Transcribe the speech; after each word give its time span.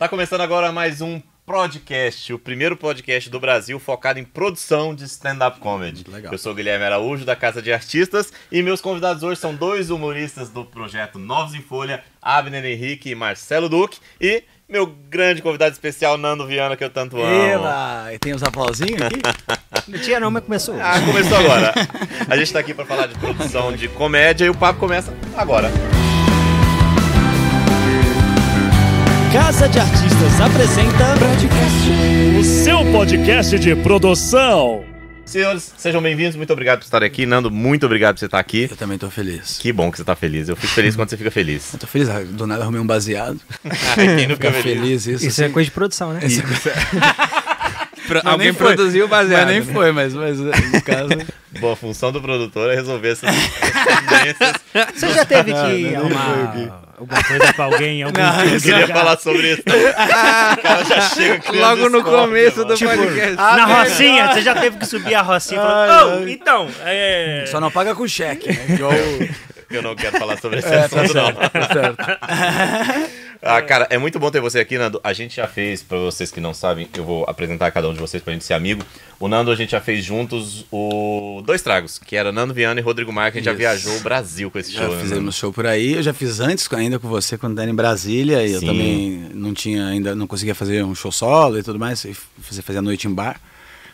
Tá 0.00 0.08
começando 0.08 0.40
agora 0.40 0.72
mais 0.72 1.02
um 1.02 1.20
podcast, 1.44 2.32
o 2.32 2.38
primeiro 2.38 2.74
podcast 2.74 3.28
do 3.28 3.38
Brasil 3.38 3.78
focado 3.78 4.18
em 4.18 4.24
produção 4.24 4.94
de 4.94 5.04
stand-up 5.04 5.60
comedy. 5.60 6.06
Legal. 6.08 6.32
Eu 6.32 6.38
sou 6.38 6.52
o 6.52 6.54
Guilherme 6.54 6.86
Araújo, 6.86 7.26
da 7.26 7.36
Casa 7.36 7.60
de 7.60 7.70
Artistas, 7.70 8.32
e 8.50 8.62
meus 8.62 8.80
convidados 8.80 9.22
hoje 9.22 9.38
são 9.38 9.54
dois 9.54 9.90
humoristas 9.90 10.48
do 10.48 10.64
projeto 10.64 11.18
Novos 11.18 11.54
em 11.54 11.60
Folha, 11.60 12.02
Abner 12.22 12.64
Henrique 12.64 13.10
e 13.10 13.14
Marcelo 13.14 13.68
Duque, 13.68 13.98
e 14.18 14.42
meu 14.66 14.86
grande 14.86 15.42
convidado 15.42 15.72
especial, 15.72 16.16
Nando 16.16 16.46
Viana, 16.46 16.78
que 16.78 16.84
eu 16.84 16.88
tanto 16.88 17.20
amo. 17.20 17.44
Eba! 17.44 18.14
E 18.14 18.18
tem 18.18 18.32
os 18.32 18.42
aplausinhos 18.42 19.02
aqui? 19.02 19.20
Não 19.86 19.98
tinha 19.98 20.18
não, 20.18 20.30
mas 20.30 20.44
começou 20.44 20.76
hoje. 20.76 20.82
Ah, 20.82 21.00
começou 21.04 21.36
agora. 21.36 21.74
A 22.26 22.36
gente 22.38 22.50
tá 22.50 22.60
aqui 22.60 22.72
pra 22.72 22.86
falar 22.86 23.06
de 23.06 23.18
produção 23.18 23.76
de 23.76 23.86
comédia 23.88 24.46
e 24.46 24.48
o 24.48 24.54
papo 24.54 24.78
começa 24.78 25.12
agora. 25.36 25.70
Casa 29.32 29.68
de 29.68 29.78
Artistas 29.78 30.40
apresenta 30.40 31.14
o 32.38 32.42
seu 32.44 32.78
podcast 32.92 33.58
de 33.58 33.76
produção. 33.76 34.84
Senhores, 35.24 35.72
sejam 35.76 36.02
bem-vindos, 36.02 36.34
muito 36.34 36.52
obrigado 36.52 36.78
por 36.80 36.84
estarem 36.84 37.06
aqui. 37.06 37.24
Nando, 37.24 37.50
muito 37.50 37.86
obrigado 37.86 38.14
por 38.16 38.18
você 38.20 38.26
estar 38.26 38.40
aqui. 38.40 38.66
Eu 38.68 38.76
também 38.76 38.98
tô 38.98 39.08
feliz. 39.08 39.58
Que 39.58 39.72
bom 39.72 39.90
que 39.90 39.98
você 39.98 40.04
tá 40.04 40.16
feliz. 40.16 40.48
Eu 40.48 40.56
fico 40.56 40.72
feliz 40.72 40.96
quando 40.96 41.08
você 41.10 41.16
fica 41.16 41.30
feliz. 41.30 41.72
Eu 41.72 41.78
tô 41.78 41.86
feliz, 41.86 42.08
ah, 42.08 42.20
do 42.24 42.46
nada 42.46 42.62
arrumei 42.64 42.80
um 42.80 42.86
baseado. 42.86 43.38
Quem 43.94 44.28
Fica 44.28 44.50
feliz? 44.52 44.62
feliz 44.62 45.06
isso. 45.06 45.26
Isso 45.26 45.40
é 45.42 45.44
assim. 45.44 45.52
coisa 45.52 45.64
de 45.66 45.70
produção, 45.70 46.12
né? 46.12 46.20
Isso. 46.24 46.42
Pro- 48.08 48.20
Mas 48.24 48.32
Alguém 48.32 48.46
nem 48.48 48.52
foi. 48.56 48.74
produziu 48.74 49.06
baseado. 49.06 49.44
Mas 49.46 49.50
nem 49.56 49.60
né? 49.64 49.72
foi, 49.72 49.92
mas, 49.92 50.12
mas 50.14 50.38
no 50.40 50.82
caso. 50.82 51.10
Bom, 51.60 51.72
a 51.72 51.76
função 51.76 52.10
do 52.10 52.20
produtor 52.20 52.72
é 52.72 52.74
resolver 52.74 53.10
essas 53.10 53.30
tendências. 53.30 54.52
Você 54.96 55.08
já 55.12 55.24
teve 55.24 55.52
que 55.52 55.90
não 55.92 56.06
arrumar 56.06 56.89
alguma 57.00 57.22
coisa 57.24 57.52
pra 57.54 57.64
alguém? 57.64 58.02
Algum 58.02 58.20
Não? 58.20 58.44
Eu 58.44 58.60
queria 58.60 58.86
falar 58.88 59.18
sobre 59.18 59.52
isso. 59.52 59.62
O 59.70 60.62
cara 60.62 60.84
já 60.84 61.00
chega 61.10 61.52
Logo 61.52 61.88
no 61.88 62.02
começo 62.04 62.58
mano. 62.58 62.68
do 62.70 62.76
Tipo, 62.76 62.90
podcast. 62.96 63.36
Na 63.36 63.64
rocinha, 63.64 64.28
você 64.32 64.42
já 64.42 64.54
teve 64.54 64.76
que 64.78 64.86
subir 64.86 65.14
a 65.14 65.22
rocinha 65.22 65.60
e 65.60 65.64
falar, 65.64 66.06
oh, 66.06 66.10
ai. 66.24 66.30
então, 66.30 66.68
é... 66.84 67.44
Só 67.46 67.60
não 67.60 67.70
paga 67.70 67.94
com 67.94 68.06
cheque, 68.06 68.48
né? 68.52 68.78
O- 68.80 69.50
Eu 69.72 69.82
não 69.82 69.94
quero 69.94 70.18
falar 70.18 70.36
sobre 70.38 70.58
esse 70.58 70.66
É, 70.68 70.88
tá 70.88 71.00
assunto, 71.02 71.14
não. 71.14 71.26
certo, 71.26 71.50
tá 71.50 71.68
certo. 71.72 73.10
Ah, 73.42 73.62
cara, 73.62 73.86
é 73.88 73.96
muito 73.96 74.18
bom 74.18 74.30
ter 74.30 74.40
você 74.40 74.58
aqui, 74.58 74.76
Nando. 74.76 75.00
A 75.02 75.14
gente 75.14 75.36
já 75.36 75.46
fez, 75.46 75.82
pra 75.82 75.96
vocês 75.98 76.30
que 76.30 76.40
não 76.40 76.52
sabem, 76.52 76.88
eu 76.94 77.02
vou 77.04 77.24
apresentar 77.26 77.70
cada 77.70 77.88
um 77.88 77.94
de 77.94 77.98
vocês 77.98 78.22
pra 78.22 78.34
gente 78.34 78.44
ser 78.44 78.52
amigo. 78.52 78.82
O 79.18 79.28
Nando, 79.28 79.50
a 79.50 79.56
gente 79.56 79.70
já 79.70 79.80
fez 79.80 80.04
juntos 80.04 80.66
o 80.70 81.42
Dois 81.46 81.62
Tragos, 81.62 81.98
que 81.98 82.16
era 82.16 82.30
Nando 82.30 82.52
Viana 82.52 82.78
e 82.80 82.82
Rodrigo 82.82 83.10
Marques. 83.10 83.36
A 83.36 83.38
gente 83.38 83.44
já 83.46 83.52
Isso. 83.52 83.58
viajou 83.84 83.96
o 83.98 84.00
Brasil 84.02 84.50
com 84.50 84.58
esse 84.58 84.72
Já 84.72 84.82
show. 84.82 84.94
né, 84.94 85.00
fizemos 85.00 85.24
Nando? 85.24 85.32
show 85.32 85.52
por 85.52 85.66
aí. 85.66 85.94
Eu 85.94 86.02
já 86.02 86.12
fiz 86.12 86.38
antes 86.38 86.70
ainda 86.72 86.98
com 86.98 87.08
você 87.08 87.38
quando 87.38 87.58
era 87.58 87.70
em 87.70 87.74
Brasília. 87.74 88.46
E 88.46 88.52
eu 88.52 88.60
Sim. 88.60 88.66
também 88.66 89.30
não 89.34 89.54
tinha 89.54 89.86
ainda, 89.86 90.14
não 90.14 90.26
conseguia 90.26 90.54
fazer 90.54 90.84
um 90.84 90.94
show 90.94 91.10
solo 91.10 91.58
e 91.58 91.62
tudo 91.62 91.78
mais. 91.78 92.06
Fazer, 92.42 92.78
a 92.78 92.82
noite 92.82 93.08
em 93.08 93.14
bar. 93.14 93.40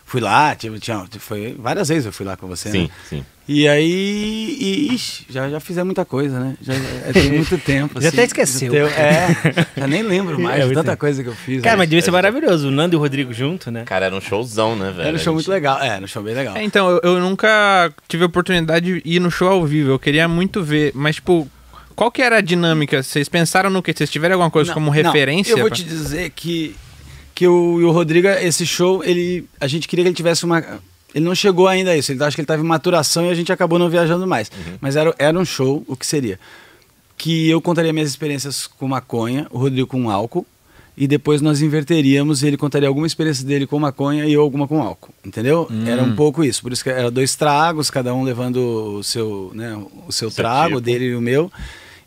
Fui 0.04 0.20
lá, 0.20 0.54
tive, 0.54 0.78
tinha, 0.80 1.04
foi 1.18 1.54
várias 1.58 1.88
vezes 1.88 2.06
eu 2.06 2.12
fui 2.12 2.24
lá 2.26 2.36
com 2.36 2.46
você, 2.46 2.70
Sim, 2.70 2.82
né? 2.82 2.90
sim. 3.08 3.24
E 3.48 3.68
aí, 3.68 4.56
e, 4.60 4.94
ixi, 4.94 5.24
já, 5.30 5.48
já 5.48 5.60
fizemos 5.60 5.86
muita 5.86 6.04
coisa, 6.04 6.40
né? 6.40 6.56
Já, 6.60 6.74
já 6.74 7.12
tem 7.12 7.30
muito 7.38 7.56
tempo. 7.58 8.00
Já 8.00 8.08
assim, 8.08 8.16
até 8.16 8.24
esqueceu. 8.26 8.72
teu- 8.72 8.88
é, 8.88 9.28
já 9.76 9.86
nem 9.86 10.02
lembro 10.02 10.36
mais 10.42 10.64
É, 10.64 10.66
de 10.68 10.74
tanta 10.74 10.90
tempo. 10.90 11.00
coisa 11.00 11.22
que 11.22 11.28
eu 11.28 11.34
fiz. 11.34 11.62
Cara, 11.62 11.76
né? 11.76 11.78
mas 11.82 11.88
devia 11.88 12.02
ser 12.02 12.10
maravilhoso, 12.10 12.66
o 12.68 12.70
Nando 12.72 12.94
e 12.94 12.96
o 12.96 13.00
Rodrigo 13.00 13.32
junto, 13.32 13.70
né? 13.70 13.84
Cara, 13.84 14.06
era 14.06 14.14
um 14.16 14.20
showzão, 14.20 14.74
né, 14.74 14.90
velho? 14.90 15.08
Era 15.08 15.16
um 15.16 15.20
show 15.20 15.32
muito 15.32 15.48
legal. 15.50 15.80
É, 15.80 15.88
era 15.88 16.04
um 16.04 16.08
show 16.08 16.22
bem 16.24 16.34
legal. 16.34 16.56
É, 16.56 16.64
então, 16.64 16.90
eu, 16.90 17.00
eu 17.04 17.20
nunca 17.20 17.92
tive 18.08 18.24
a 18.24 18.26
oportunidade 18.26 19.00
de 19.00 19.02
ir 19.08 19.20
no 19.20 19.30
show 19.30 19.48
ao 19.48 19.64
vivo. 19.64 19.90
Eu 19.92 19.98
queria 19.98 20.26
muito 20.26 20.64
ver, 20.64 20.90
mas, 20.94 21.14
tipo, 21.16 21.48
qual 21.94 22.10
que 22.10 22.22
era 22.22 22.38
a 22.38 22.40
dinâmica? 22.40 23.00
Vocês 23.02 23.28
pensaram 23.28 23.70
no 23.70 23.80
quê? 23.80 23.92
Vocês 23.96 24.10
tiveram 24.10 24.34
alguma 24.34 24.50
coisa 24.50 24.68
Não, 24.70 24.74
como 24.74 24.86
não, 24.86 24.92
referência? 24.92 25.52
eu 25.52 25.58
vou 25.58 25.68
pra- 25.68 25.76
te 25.76 25.84
dizer 25.84 26.30
que, 26.34 26.74
que 27.32 27.46
o, 27.46 27.52
o 27.86 27.92
Rodrigo, 27.92 28.26
esse 28.26 28.66
show, 28.66 29.04
ele, 29.04 29.46
a 29.60 29.68
gente 29.68 29.86
queria 29.86 30.04
que 30.04 30.08
ele 30.08 30.16
tivesse 30.16 30.44
uma. 30.44 30.64
Ele 31.14 31.24
não 31.24 31.34
chegou 31.34 31.66
ainda 31.68 31.92
a 31.92 31.96
isso. 31.96 32.12
Ele 32.12 32.22
acho 32.22 32.36
que 32.36 32.40
ele 32.40 32.44
estava 32.44 32.62
em 32.62 32.66
maturação 32.66 33.24
e 33.26 33.30
a 33.30 33.34
gente 33.34 33.52
acabou 33.52 33.78
não 33.78 33.88
viajando 33.88 34.26
mais. 34.26 34.50
Mas 34.80 34.96
era, 34.96 35.14
era 35.18 35.38
um 35.38 35.44
show, 35.44 35.82
o 35.86 35.96
que 35.96 36.06
seria? 36.06 36.38
Que 37.16 37.48
eu 37.48 37.60
contaria 37.60 37.92
minhas 37.92 38.10
experiências 38.10 38.66
com 38.66 38.86
maconha, 38.86 39.46
o 39.50 39.58
Rodrigo 39.58 39.86
com 39.88 40.10
álcool. 40.10 40.46
E 40.98 41.06
depois 41.06 41.42
nós 41.42 41.60
inverteríamos 41.60 42.42
e 42.42 42.46
ele 42.46 42.56
contaria 42.56 42.88
alguma 42.88 43.06
experiência 43.06 43.44
dele 43.44 43.66
com 43.66 43.78
maconha 43.78 44.24
e 44.24 44.32
eu 44.32 44.40
alguma 44.40 44.66
com 44.66 44.82
álcool. 44.82 45.12
Entendeu? 45.24 45.68
Era 45.86 46.02
um 46.02 46.16
pouco 46.16 46.42
isso. 46.42 46.62
Por 46.62 46.72
isso 46.72 46.82
que 46.82 46.88
era 46.88 47.10
dois 47.10 47.34
tragos, 47.36 47.90
cada 47.90 48.14
um 48.14 48.22
levando 48.22 48.56
o 48.98 49.02
seu, 49.02 49.50
né, 49.54 49.74
o 50.06 50.10
seu 50.12 50.30
Seu 50.30 50.42
trago, 50.42 50.76
tipo. 50.76 50.80
dele 50.80 51.04
e 51.06 51.14
o 51.14 51.20
meu. 51.20 51.52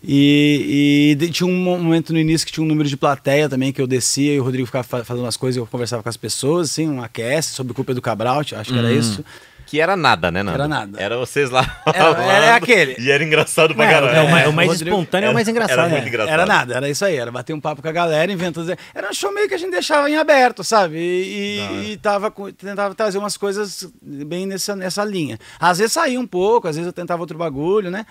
E, 0.01 1.17
e 1.19 1.29
tinha 1.29 1.45
um 1.47 1.55
momento 1.55 2.13
no 2.13 2.19
início 2.19 2.45
que 2.47 2.53
tinha 2.53 2.63
um 2.63 2.67
número 2.67 2.87
de 2.87 2.95
plateia 2.95 3.49
também 3.49 3.71
que 3.73 3.81
eu 3.81 3.87
descia 3.87 4.33
e 4.33 4.39
o 4.39 4.43
Rodrigo 4.43 4.65
ficava 4.65 4.83
fa- 4.83 5.03
fazendo 5.03 5.25
umas 5.25 5.35
coisas 5.37 5.57
e 5.57 5.59
eu 5.59 5.67
conversava 5.67 6.01
com 6.01 6.09
as 6.09 6.15
pessoas, 6.17 6.71
assim, 6.71 6.87
um 6.87 7.01
aquece 7.03 7.49
sobre 7.49 7.73
culpa 7.73 7.93
do 7.93 8.01
Cabral, 8.01 8.39
acho 8.39 8.71
que 8.71 8.77
era 8.79 8.91
isso. 8.91 9.23
Que 9.65 9.79
era 9.79 9.95
nada, 9.95 10.31
né, 10.31 10.41
Nando? 10.41 10.55
Era 10.55 10.67
nada. 10.67 10.99
Era 10.99 11.15
vocês 11.17 11.51
lá. 11.51 11.81
Era- 11.85 12.23
era 12.23 12.55
aquele. 12.55 12.95
E 12.97 13.11
era 13.11 13.23
engraçado 13.23 13.75
pra 13.75 13.85
É, 13.85 13.91
caralho. 13.91 14.17
é 14.17 14.21
o 14.23 14.31
mais, 14.31 14.43
é 14.45 14.47
o 14.47 14.51
É, 14.51 14.53
mais 14.55 14.69
Rodrigo- 14.69 14.89
espontâneo, 14.95 15.27
é 15.27 15.29
o 15.29 15.33
mais 15.35 15.47
engraçado. 15.47 15.79
era 15.79 15.89
muito 15.89 16.01
né? 16.01 16.07
engraçado. 16.07 16.33
Era 16.33 16.45
nada, 16.47 16.73
era 16.75 16.89
isso 16.89 17.05
aí, 17.05 17.15
era 17.17 17.29
bater 17.31 17.53
um 17.53 17.59
papo 17.61 17.79
com 17.81 17.87
a 17.87 17.91
galera, 17.91 18.31
inventando. 18.31 18.75
Era 18.95 19.09
um 19.11 19.13
show 19.13 19.31
meio 19.31 19.47
que 19.47 19.53
a 19.53 19.57
gente 19.59 19.69
deixava 19.71 20.09
em 20.09 20.15
aberto, 20.17 20.63
sabe? 20.63 20.97
E, 20.97 21.59
e, 21.59 21.91
e 21.91 21.97
tava, 21.97 22.31
tentava 22.57 22.95
trazer 22.95 23.19
umas 23.19 23.37
coisas 23.37 23.87
bem 24.01 24.47
nessa, 24.47 24.75
nessa 24.75 25.03
linha. 25.05 25.37
Às 25.59 25.77
vezes 25.77 25.93
saía 25.93 26.19
um 26.19 26.25
pouco, 26.25 26.67
às 26.67 26.75
vezes 26.75 26.87
eu 26.87 26.93
tentava 26.93 27.21
outro 27.21 27.37
bagulho, 27.37 27.91
né? 27.91 28.07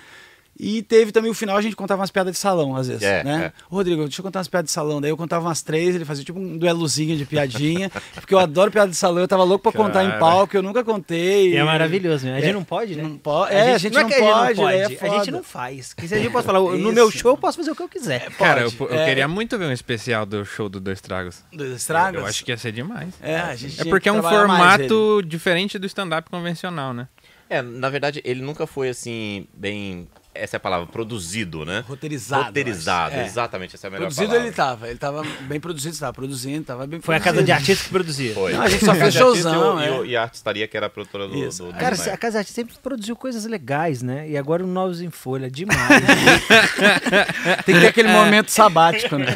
E 0.61 0.83
teve 0.83 1.13
também 1.13 1.31
o 1.31 1.35
final, 1.35 1.57
a 1.57 1.63
gente 1.63 1.77
contava 1.77 2.01
umas 2.01 2.11
piadas 2.11 2.33
de 2.33 2.39
salão, 2.39 2.75
às 2.75 2.89
vezes, 2.89 3.03
É, 3.05 3.23
né? 3.23 3.45
é. 3.47 3.53
Rodrigo, 3.71 4.03
deixa 4.03 4.21
eu 4.21 4.25
contar 4.25 4.41
umas 4.41 4.49
piadas 4.49 4.67
de 4.69 4.73
salão. 4.73 5.01
Daí 5.01 5.11
eu 5.11 5.17
contava 5.17 5.47
umas 5.47 5.63
três, 5.63 5.95
ele 5.95 6.05
fazia 6.05 6.25
tipo 6.25 6.39
um 6.41 6.59
duelozinho 6.59 7.17
de 7.17 7.25
piadinha, 7.25 7.91
porque 8.17 8.35
eu 8.35 8.41
adoro 8.41 8.69
piada 8.71 8.91
de 8.91 8.97
salão, 8.97 9.21
eu 9.21 9.29
tava 9.29 9.45
louco 9.45 9.63
pra 9.63 9.73
contar 9.73 10.03
em 10.03 10.09
Cara. 10.09 10.19
palco, 10.19 10.57
eu 10.57 10.63
nunca 10.63 10.83
contei. 10.83 11.53
E 11.53 11.57
é 11.57 11.63
maravilhoso, 11.63 12.27
né? 12.27 12.33
A 12.39 12.41
gente 12.41 12.51
É, 12.51 12.53
não 12.53 12.65
pode, 12.65 12.97
né? 12.97 13.03
Não 13.05 13.17
pode. 13.17 13.55
É, 13.55 13.75
a 13.75 13.79
gente 13.79 13.95
não, 13.95 14.01
é 14.01 14.05
pode, 14.05 14.61
não 14.61 14.69
é 14.69 14.89
pode, 14.89 14.99
a 15.15 15.19
gente 15.19 15.31
não 15.31 15.43
faz. 15.45 15.95
Que 15.95 16.09
se 16.09 16.15
a 16.15 16.19
gente 16.19 16.31
pode 16.33 16.45
falar, 16.45 16.59
no 16.77 16.93
meu 16.93 17.09
show 17.11 17.31
eu 17.33 17.37
posso 17.37 17.57
fazer 17.59 17.71
o 17.71 17.77
que 17.77 17.83
eu 17.83 17.89
quiser. 17.89 18.29
Cara, 18.33 18.63
eu, 18.63 18.73
eu 18.81 18.93
É. 18.99 19.07
queria 19.07 19.29
muito 19.29 19.57
ver 19.57 19.67
um 19.67 19.73
especial 19.73 20.27
do 20.27 20.45
show 20.45 20.69
do 20.69 20.81
Dois 20.81 21.01
Tragos. 21.01 21.45
Dos 21.53 21.69
estragos? 21.77 22.21
Eu 22.21 22.27
acho 22.27 22.45
que 22.45 22.51
ia 22.51 22.57
ser 22.57 22.73
demais. 22.73 23.15
É, 23.23 23.37
a 23.39 23.55
gente 23.55 23.81
É 23.81 23.85
porque 23.85 24.09
é 24.09 24.13
um 24.13 24.21
mais 24.21 24.37
formato 24.37 25.23
diferente 25.25 25.79
do 25.79 25.87
stand-up 25.87 26.29
convencional, 26.29 26.93
né? 26.93 27.07
É, 27.51 27.63
na 27.63 27.89
verdade, 27.89 28.21
ele 28.25 28.43
nunca 28.43 28.67
foi 28.67 28.89
assim, 28.91 29.47
bem. 29.55 30.07
Essa 30.39 30.57
é 30.57 30.59
a 30.59 30.61
palavra, 30.61 30.87
produzido, 30.87 31.65
né? 31.65 31.85
Roteirizado. 31.87 32.45
Roteirizado. 32.45 33.15
É. 33.17 33.25
exatamente, 33.27 33.75
essa 33.75 33.87
é 33.87 33.89
a 33.89 33.91
melhor 33.91 34.05
Produzido 34.07 34.27
palavra. 34.29 34.47
ele 34.47 34.55
tava, 34.57 34.89
ele 34.89 34.99
tava 34.99 35.23
bem 35.43 35.59
produzido, 35.61 35.95
estava 35.95 36.13
produzindo, 36.13 36.65
tava 36.65 36.87
bem 36.87 37.01
Foi 37.01 37.17
a 37.17 37.21
casa 37.21 37.43
de 37.43 37.51
produzido. 37.53 37.59
artistas 37.59 37.87
que 37.87 37.93
produzia. 37.93 38.35
Foi. 38.35 38.53
Não, 38.53 38.63
a 38.63 38.69
gente 38.69 38.85
só 38.85 38.95
fez 38.95 39.15
showzão, 39.15 39.83
e, 39.83 39.91
o- 39.91 40.05
é. 40.05 40.07
e, 40.09 40.17
a 40.17 40.23
artistaria 40.23 40.67
que 40.69 40.77
era 40.77 40.87
a 40.87 40.91
produtora 40.91 41.27
do. 41.29 41.37
Isso. 41.37 41.65
do- 41.65 41.73
do 41.73 41.79
Cara, 41.79 41.95
Snyder. 41.95 42.15
a 42.15 42.17
Casa 42.17 42.33
de 42.33 42.39
Artistas 42.39 42.55
sempre 42.67 42.75
produziu 42.83 43.17
coisas 43.17 43.45
legais, 43.45 44.03
né? 44.03 44.29
E 44.29 44.37
agora 44.37 44.63
o 44.63 44.67
Novos 44.67 45.01
em 45.01 45.11
Folha, 45.11 45.51
demais. 45.51 45.79
Tem 47.65 47.75
que 47.75 47.81
ter 47.81 47.87
aquele 47.89 48.09
momento 48.09 48.51
sabático, 48.51 49.17
né? 49.19 49.27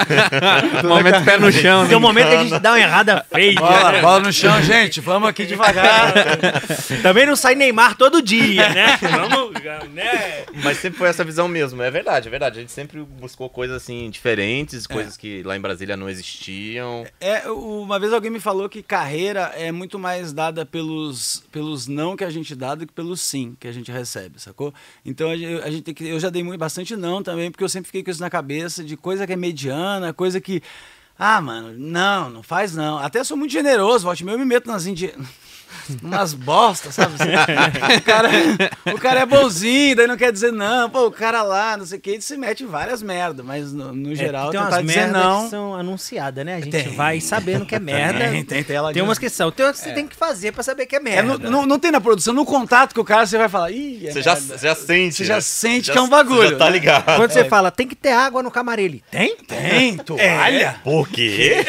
Momento 0.85 1.25
pé 1.25 1.39
no 1.39 1.51
chão, 1.53 1.87
Tem 1.87 1.97
um 1.97 2.01
né? 2.01 2.07
momento 2.07 2.29
que 2.29 2.35
a 2.35 2.43
gente 2.45 2.59
dá 2.59 2.73
uma 2.73 2.81
errada 2.81 3.25
feia. 3.33 3.55
Bola, 3.59 3.93
bola 4.01 4.21
no 4.21 4.33
chão, 4.33 4.61
gente, 4.63 5.01
vamos 5.01 5.29
aqui 5.29 5.45
devagar. 5.47 6.13
Também 7.03 7.27
não 7.27 7.37
sai 7.37 7.55
Neymar 7.55 7.97
todo 7.97 8.21
dia, 8.23 8.69
né? 8.71 8.99
Vamos, 9.01 9.53
né? 9.93 10.45
Mas 10.63 10.79
sempre 10.93 10.99
foi 10.99 11.09
essa 11.09 11.25
visão 11.25 11.49
mesmo, 11.49 11.83
é 11.83 11.91
verdade, 11.91 12.29
é 12.29 12.31
verdade. 12.31 12.59
A 12.59 12.61
gente 12.61 12.73
sempre 12.73 13.03
buscou 13.03 13.49
coisas 13.49 13.77
assim 13.77 14.11
diferentes, 14.11 14.87
coisas 14.87 15.17
que 15.17 15.43
lá 15.43 15.57
em 15.57 15.61
Brasília 15.61 15.97
não 15.97 16.09
existiam. 16.09 17.05
É, 17.21 17.49
uma 17.51 17.99
vez 17.99 18.13
alguém 18.13 18.31
me 18.31 18.41
falou 18.41 18.69
que 18.69 18.83
carreira 18.83 19.53
é 19.57 19.73
muito 19.73 19.99
mais 19.99 20.33
dada 20.33 20.65
pelos, 20.65 21.43
pelos 21.51 21.87
não 21.87 22.17
que 22.17 22.25
a 22.25 22.31
gente 22.31 22.55
dá 22.55 22.75
do 22.75 22.87
que 22.87 22.93
pelos 22.93 23.21
sim 23.21 23.57
que 23.59 23.67
a 23.67 23.73
gente 23.73 23.91
recebe, 23.91 24.41
sacou? 24.41 24.73
Então 25.05 25.31
a 25.31 25.37
gente, 25.37 25.63
a 25.63 25.71
gente 25.71 25.83
tem 25.83 25.95
que. 25.95 26.07
Eu 26.07 26.21
já 26.21 26.29
dei 26.29 26.43
muito, 26.43 26.61
bastante 26.61 26.95
não 26.95 27.23
também, 27.23 27.51
porque 27.51 27.65
eu 27.65 27.69
sempre 27.69 27.87
fiquei 27.87 28.03
com 28.03 28.11
isso 28.11 28.21
na 28.21 28.31
cabeça 28.31 28.85
de 28.85 28.97
coisa 28.97 29.27
que 29.27 29.33
é 29.33 29.37
mediana, 29.37 30.13
coisa 30.13 30.41
que. 30.41 30.63
Ah, 31.19 31.41
mano, 31.41 31.75
não, 31.77 32.31
não 32.31 32.43
faz 32.43 32.75
não. 32.75 32.99
Até 32.99 33.23
sou 33.23 33.37
muito 33.37 33.53
generoso, 33.53 34.05
volte 34.05 34.25
meu, 34.25 34.35
eu 34.35 34.39
me 34.39 34.45
meto 34.45 34.67
nas 34.67 34.87
indi... 34.87 35.13
umas 36.03 36.35
bostas, 36.35 36.95
sabe? 36.95 37.15
Assim, 37.19 37.31
o, 37.97 38.03
cara, 38.03 38.29
o 38.95 38.99
cara 38.99 39.21
é 39.21 39.27
bonzinho, 39.27 39.97
daí 39.97 40.07
não 40.07 40.17
quer 40.17 40.33
dizer 40.33 40.53
não. 40.53 40.89
Pô, 40.91 41.07
o 41.07 41.11
cara 41.11 41.43
lá, 41.43 41.77
não 41.77 41.85
sei 41.87 41.99
o 41.99 42.01
que, 42.01 42.11
ele 42.11 42.23
se 42.23 42.37
mete 42.37 42.63
em 42.65 42.67
várias 42.67 43.03
merdas, 43.03 43.45
mas 43.45 43.73
no, 43.73 43.93
no 43.93 44.15
geral, 44.15 44.49
É, 44.49 44.51
tem 44.53 44.61
umas 44.61 44.79
dizer 44.81 44.85
merdas 45.01 45.23
não. 45.23 45.45
que 45.45 45.51
são 45.51 45.75
anunciadas, 45.75 46.45
né? 46.45 46.57
A 46.57 46.61
gente 46.61 46.71
Tem. 46.71 46.95
vai 46.95 47.21
sabendo 47.21 47.67
que 47.67 47.75
é 47.75 47.79
merda. 47.81 48.29
Tem, 48.31 48.45
tem, 48.45 48.65
tem 48.65 48.77
ela 48.77 48.93
Tem 48.93 49.03
umas 49.03 49.19
que 49.19 49.29
são. 49.29 49.51
Tem 49.51 49.67
umas 49.67 49.79
que 49.79 49.85
você 49.85 49.93
tem 49.93 50.07
que 50.07 50.17
fazer 50.17 50.53
pra 50.53 50.63
saber 50.63 50.87
que 50.87 50.97
é 50.97 50.99
É, 50.99 51.03
merda. 51.03 51.39
não, 51.39 51.51
não, 51.51 51.67
não 51.67 51.79
tem 51.79 51.91
na 51.91 52.01
produção, 52.01 52.33
no 52.35 52.45
contato 52.45 52.95
com 52.95 53.01
o 53.01 53.05
cara, 53.05 53.27
você 53.27 53.37
vai 53.39 53.49
falar, 53.49 53.71
ih, 53.71 54.07
é 54.09 54.13
Você 54.13 54.23
já, 54.23 54.35
merda." 54.35 54.59
você 54.59 54.67
já 54.67 54.75
sente. 54.75 55.15
Você 55.17 55.25
já 55.25 55.35
né? 55.37 55.41
sente 55.41 55.87
Já- 55.87 55.93
que 55.93 55.99
é 55.99 56.03
um 56.03 56.09
bagulho, 56.09 56.43
você 56.43 56.53
Já 56.53 56.59
tá 56.59 56.65
né? 56.67 56.71
ligado. 56.71 57.05
Quando 57.17 57.31
você 57.31 57.41
É. 57.41 57.45
fala, 57.45 57.71
tem 57.71 57.87
que 57.89 57.95
ter 57.95 58.13
água 58.13 58.43
no 58.43 58.51
camarim. 58.51 58.83
Ele, 58.83 59.05
tem? 59.11 59.37
Tem, 59.37 59.97
toalha. 60.05 60.77
Por 60.83 61.09
quê? 61.09 61.65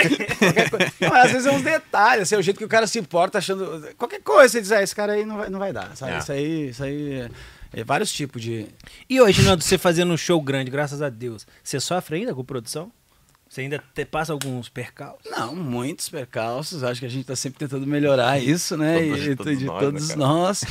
Não, 0.99 1.13
às 1.13 1.31
vezes 1.31 1.45
é 1.45 1.51
uns 1.51 1.61
detalhes, 1.61 2.23
assim, 2.23 2.35
é 2.35 2.37
o 2.37 2.41
jeito 2.41 2.57
que 2.57 2.65
o 2.65 2.67
cara 2.69 2.87
se 2.87 2.97
importa 2.99 3.37
achando. 3.37 3.87
Qualquer 3.97 4.21
coisa, 4.21 4.49
você 4.49 4.61
diz, 4.61 4.71
ah, 4.71 4.81
esse 4.83 4.95
cara 4.95 5.13
aí 5.13 5.25
não 5.25 5.37
vai, 5.37 5.49
não 5.49 5.59
vai 5.59 5.71
dar, 5.73 5.95
sabe? 5.95 6.13
É. 6.13 6.17
Isso 6.19 6.31
aí, 6.31 6.69
isso 6.69 6.83
aí 6.83 7.13
é, 7.13 7.29
é 7.73 7.83
vários 7.83 8.11
tipos 8.11 8.41
de. 8.41 8.67
E 9.09 9.19
hoje, 9.21 9.41
Nando, 9.43 9.63
você 9.63 9.77
fazendo 9.77 10.11
um 10.13 10.17
show 10.17 10.41
grande, 10.41 10.69
graças 10.71 11.01
a 11.01 11.09
Deus, 11.09 11.45
você 11.63 11.79
sofre 11.79 12.17
ainda 12.17 12.33
com 12.33 12.43
produção? 12.43 12.91
Você 13.49 13.61
ainda 13.61 13.83
te- 13.93 14.03
passa 14.03 14.33
alguns 14.33 14.67
percalços? 14.67 15.29
Não, 15.29 15.55
muitos 15.55 16.09
percalços. 16.09 16.83
Acho 16.83 16.99
que 16.99 17.05
a 17.05 17.09
gente 17.09 17.21
está 17.21 17.35
sempre 17.35 17.59
tentando 17.59 17.85
melhorar 17.85 18.39
isso, 18.41 18.75
né? 18.75 18.97
Todos- 19.05 19.25
e, 19.27 19.35
todos 19.35 19.59
de 19.59 19.65
nós, 19.65 19.79
todos 19.83 20.07
né, 20.09 20.15
nós. 20.15 20.63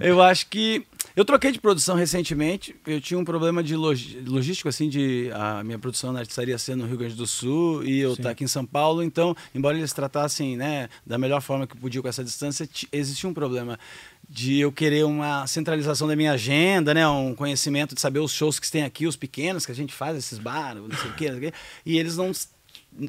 Eu 0.00 0.22
acho 0.22 0.46
que. 0.46 0.86
Eu 1.16 1.24
troquei 1.24 1.50
de 1.50 1.60
produção 1.60 1.96
recentemente. 1.96 2.74
Eu 2.86 3.00
tinha 3.00 3.18
um 3.18 3.24
problema 3.24 3.62
de 3.62 3.74
logi- 3.74 4.20
logístico, 4.26 4.68
assim, 4.68 4.88
de 4.88 5.30
a 5.34 5.62
minha 5.64 5.78
produção 5.78 6.12
na 6.12 6.20
artistaria 6.20 6.56
ser 6.56 6.76
no 6.76 6.86
Rio 6.86 6.96
Grande 6.96 7.14
do 7.14 7.26
Sul 7.26 7.84
e 7.84 7.98
eu 8.00 8.12
estar 8.12 8.30
aqui 8.30 8.44
em 8.44 8.48
São 8.48 8.64
Paulo. 8.64 9.02
Então, 9.02 9.34
embora 9.54 9.76
eles 9.76 9.92
tratassem, 9.92 10.56
né, 10.56 10.88
da 11.04 11.18
melhor 11.18 11.40
forma 11.42 11.66
que 11.66 11.76
podiam 11.76 12.00
com 12.02 12.08
essa 12.08 12.22
distância, 12.22 12.66
ti- 12.66 12.88
existia 12.92 13.28
um 13.28 13.34
problema 13.34 13.78
de 14.28 14.58
eu 14.60 14.70
querer 14.70 15.04
uma 15.04 15.46
centralização 15.48 16.06
da 16.06 16.14
minha 16.14 16.32
agenda, 16.32 16.94
né, 16.94 17.06
um 17.08 17.34
conhecimento 17.34 17.94
de 17.94 18.00
saber 18.00 18.20
os 18.20 18.32
shows 18.32 18.60
que 18.60 18.70
tem 18.70 18.84
aqui, 18.84 19.06
os 19.06 19.16
pequenos 19.16 19.66
que 19.66 19.72
a 19.72 19.74
gente 19.74 19.92
faz, 19.92 20.16
esses 20.16 20.38
bar, 20.38 20.76
não 20.76 20.96
sei 20.96 21.10
o 21.10 21.14
quê. 21.14 21.52
E 21.84 21.98
eles 21.98 22.16
não 22.16 22.30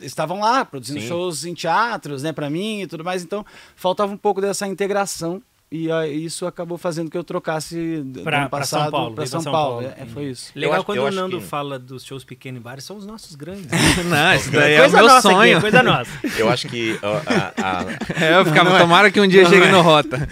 estavam 0.02 0.40
lá 0.40 0.66
produzindo 0.66 1.00
Sim. 1.02 1.08
shows 1.08 1.46
em 1.46 1.54
teatros, 1.54 2.24
né, 2.24 2.34
para 2.34 2.50
mim 2.50 2.82
e 2.82 2.88
tudo 2.88 3.04
mais. 3.04 3.22
Então, 3.24 3.46
faltava 3.76 4.12
um 4.12 4.18
pouco 4.18 4.42
dessa 4.42 4.68
integração 4.68 5.42
e 5.72 5.90
aí, 5.92 6.26
isso 6.26 6.46
acabou 6.46 6.78
fazendo 6.78 7.10
que 7.10 7.18
eu 7.18 7.24
trocasse 7.24 8.04
passado 8.50 8.84
São 8.84 8.92
Paulo, 8.92 9.16
para 9.16 9.26
São, 9.26 9.42
São 9.42 9.52
Paulo. 9.52 9.82
Paulo. 9.84 9.94
É, 9.98 10.06
foi 10.06 10.26
isso. 10.26 10.52
Legal 10.54 10.76
acho- 10.76 10.84
quando 10.86 11.00
o 11.00 11.12
Nando 11.12 11.40
que- 11.40 11.46
fala 11.46 11.80
dos 11.80 12.04
shows 12.04 12.24
pequenos 12.26 12.60
em 12.60 12.62
bares, 12.62 12.84
são 12.84 12.98
os 12.98 13.06
nossos 13.06 13.36
grandes. 13.36 13.68
Não, 14.06 14.34
isso 14.36 14.52
daí 14.52 14.74
é 14.74 14.86
o 14.88 14.92
meu 14.92 15.22
sonho. 15.22 15.54
aqui, 15.54 15.62
coisa 15.62 15.82
nossa. 15.82 16.12
Eu 16.38 16.50
acho 16.50 16.68
que 16.68 17.00
ó, 17.02 17.16
a, 17.26 17.54
a- 17.80 17.86
É, 18.22 18.38
eu 18.40 18.46
ficava, 18.46 18.78
tomara 18.78 19.10
que 19.10 19.20
um 19.22 19.28
dia 19.28 19.46
chegue 19.48 19.68
no 19.68 19.82
Rota. 19.82 20.28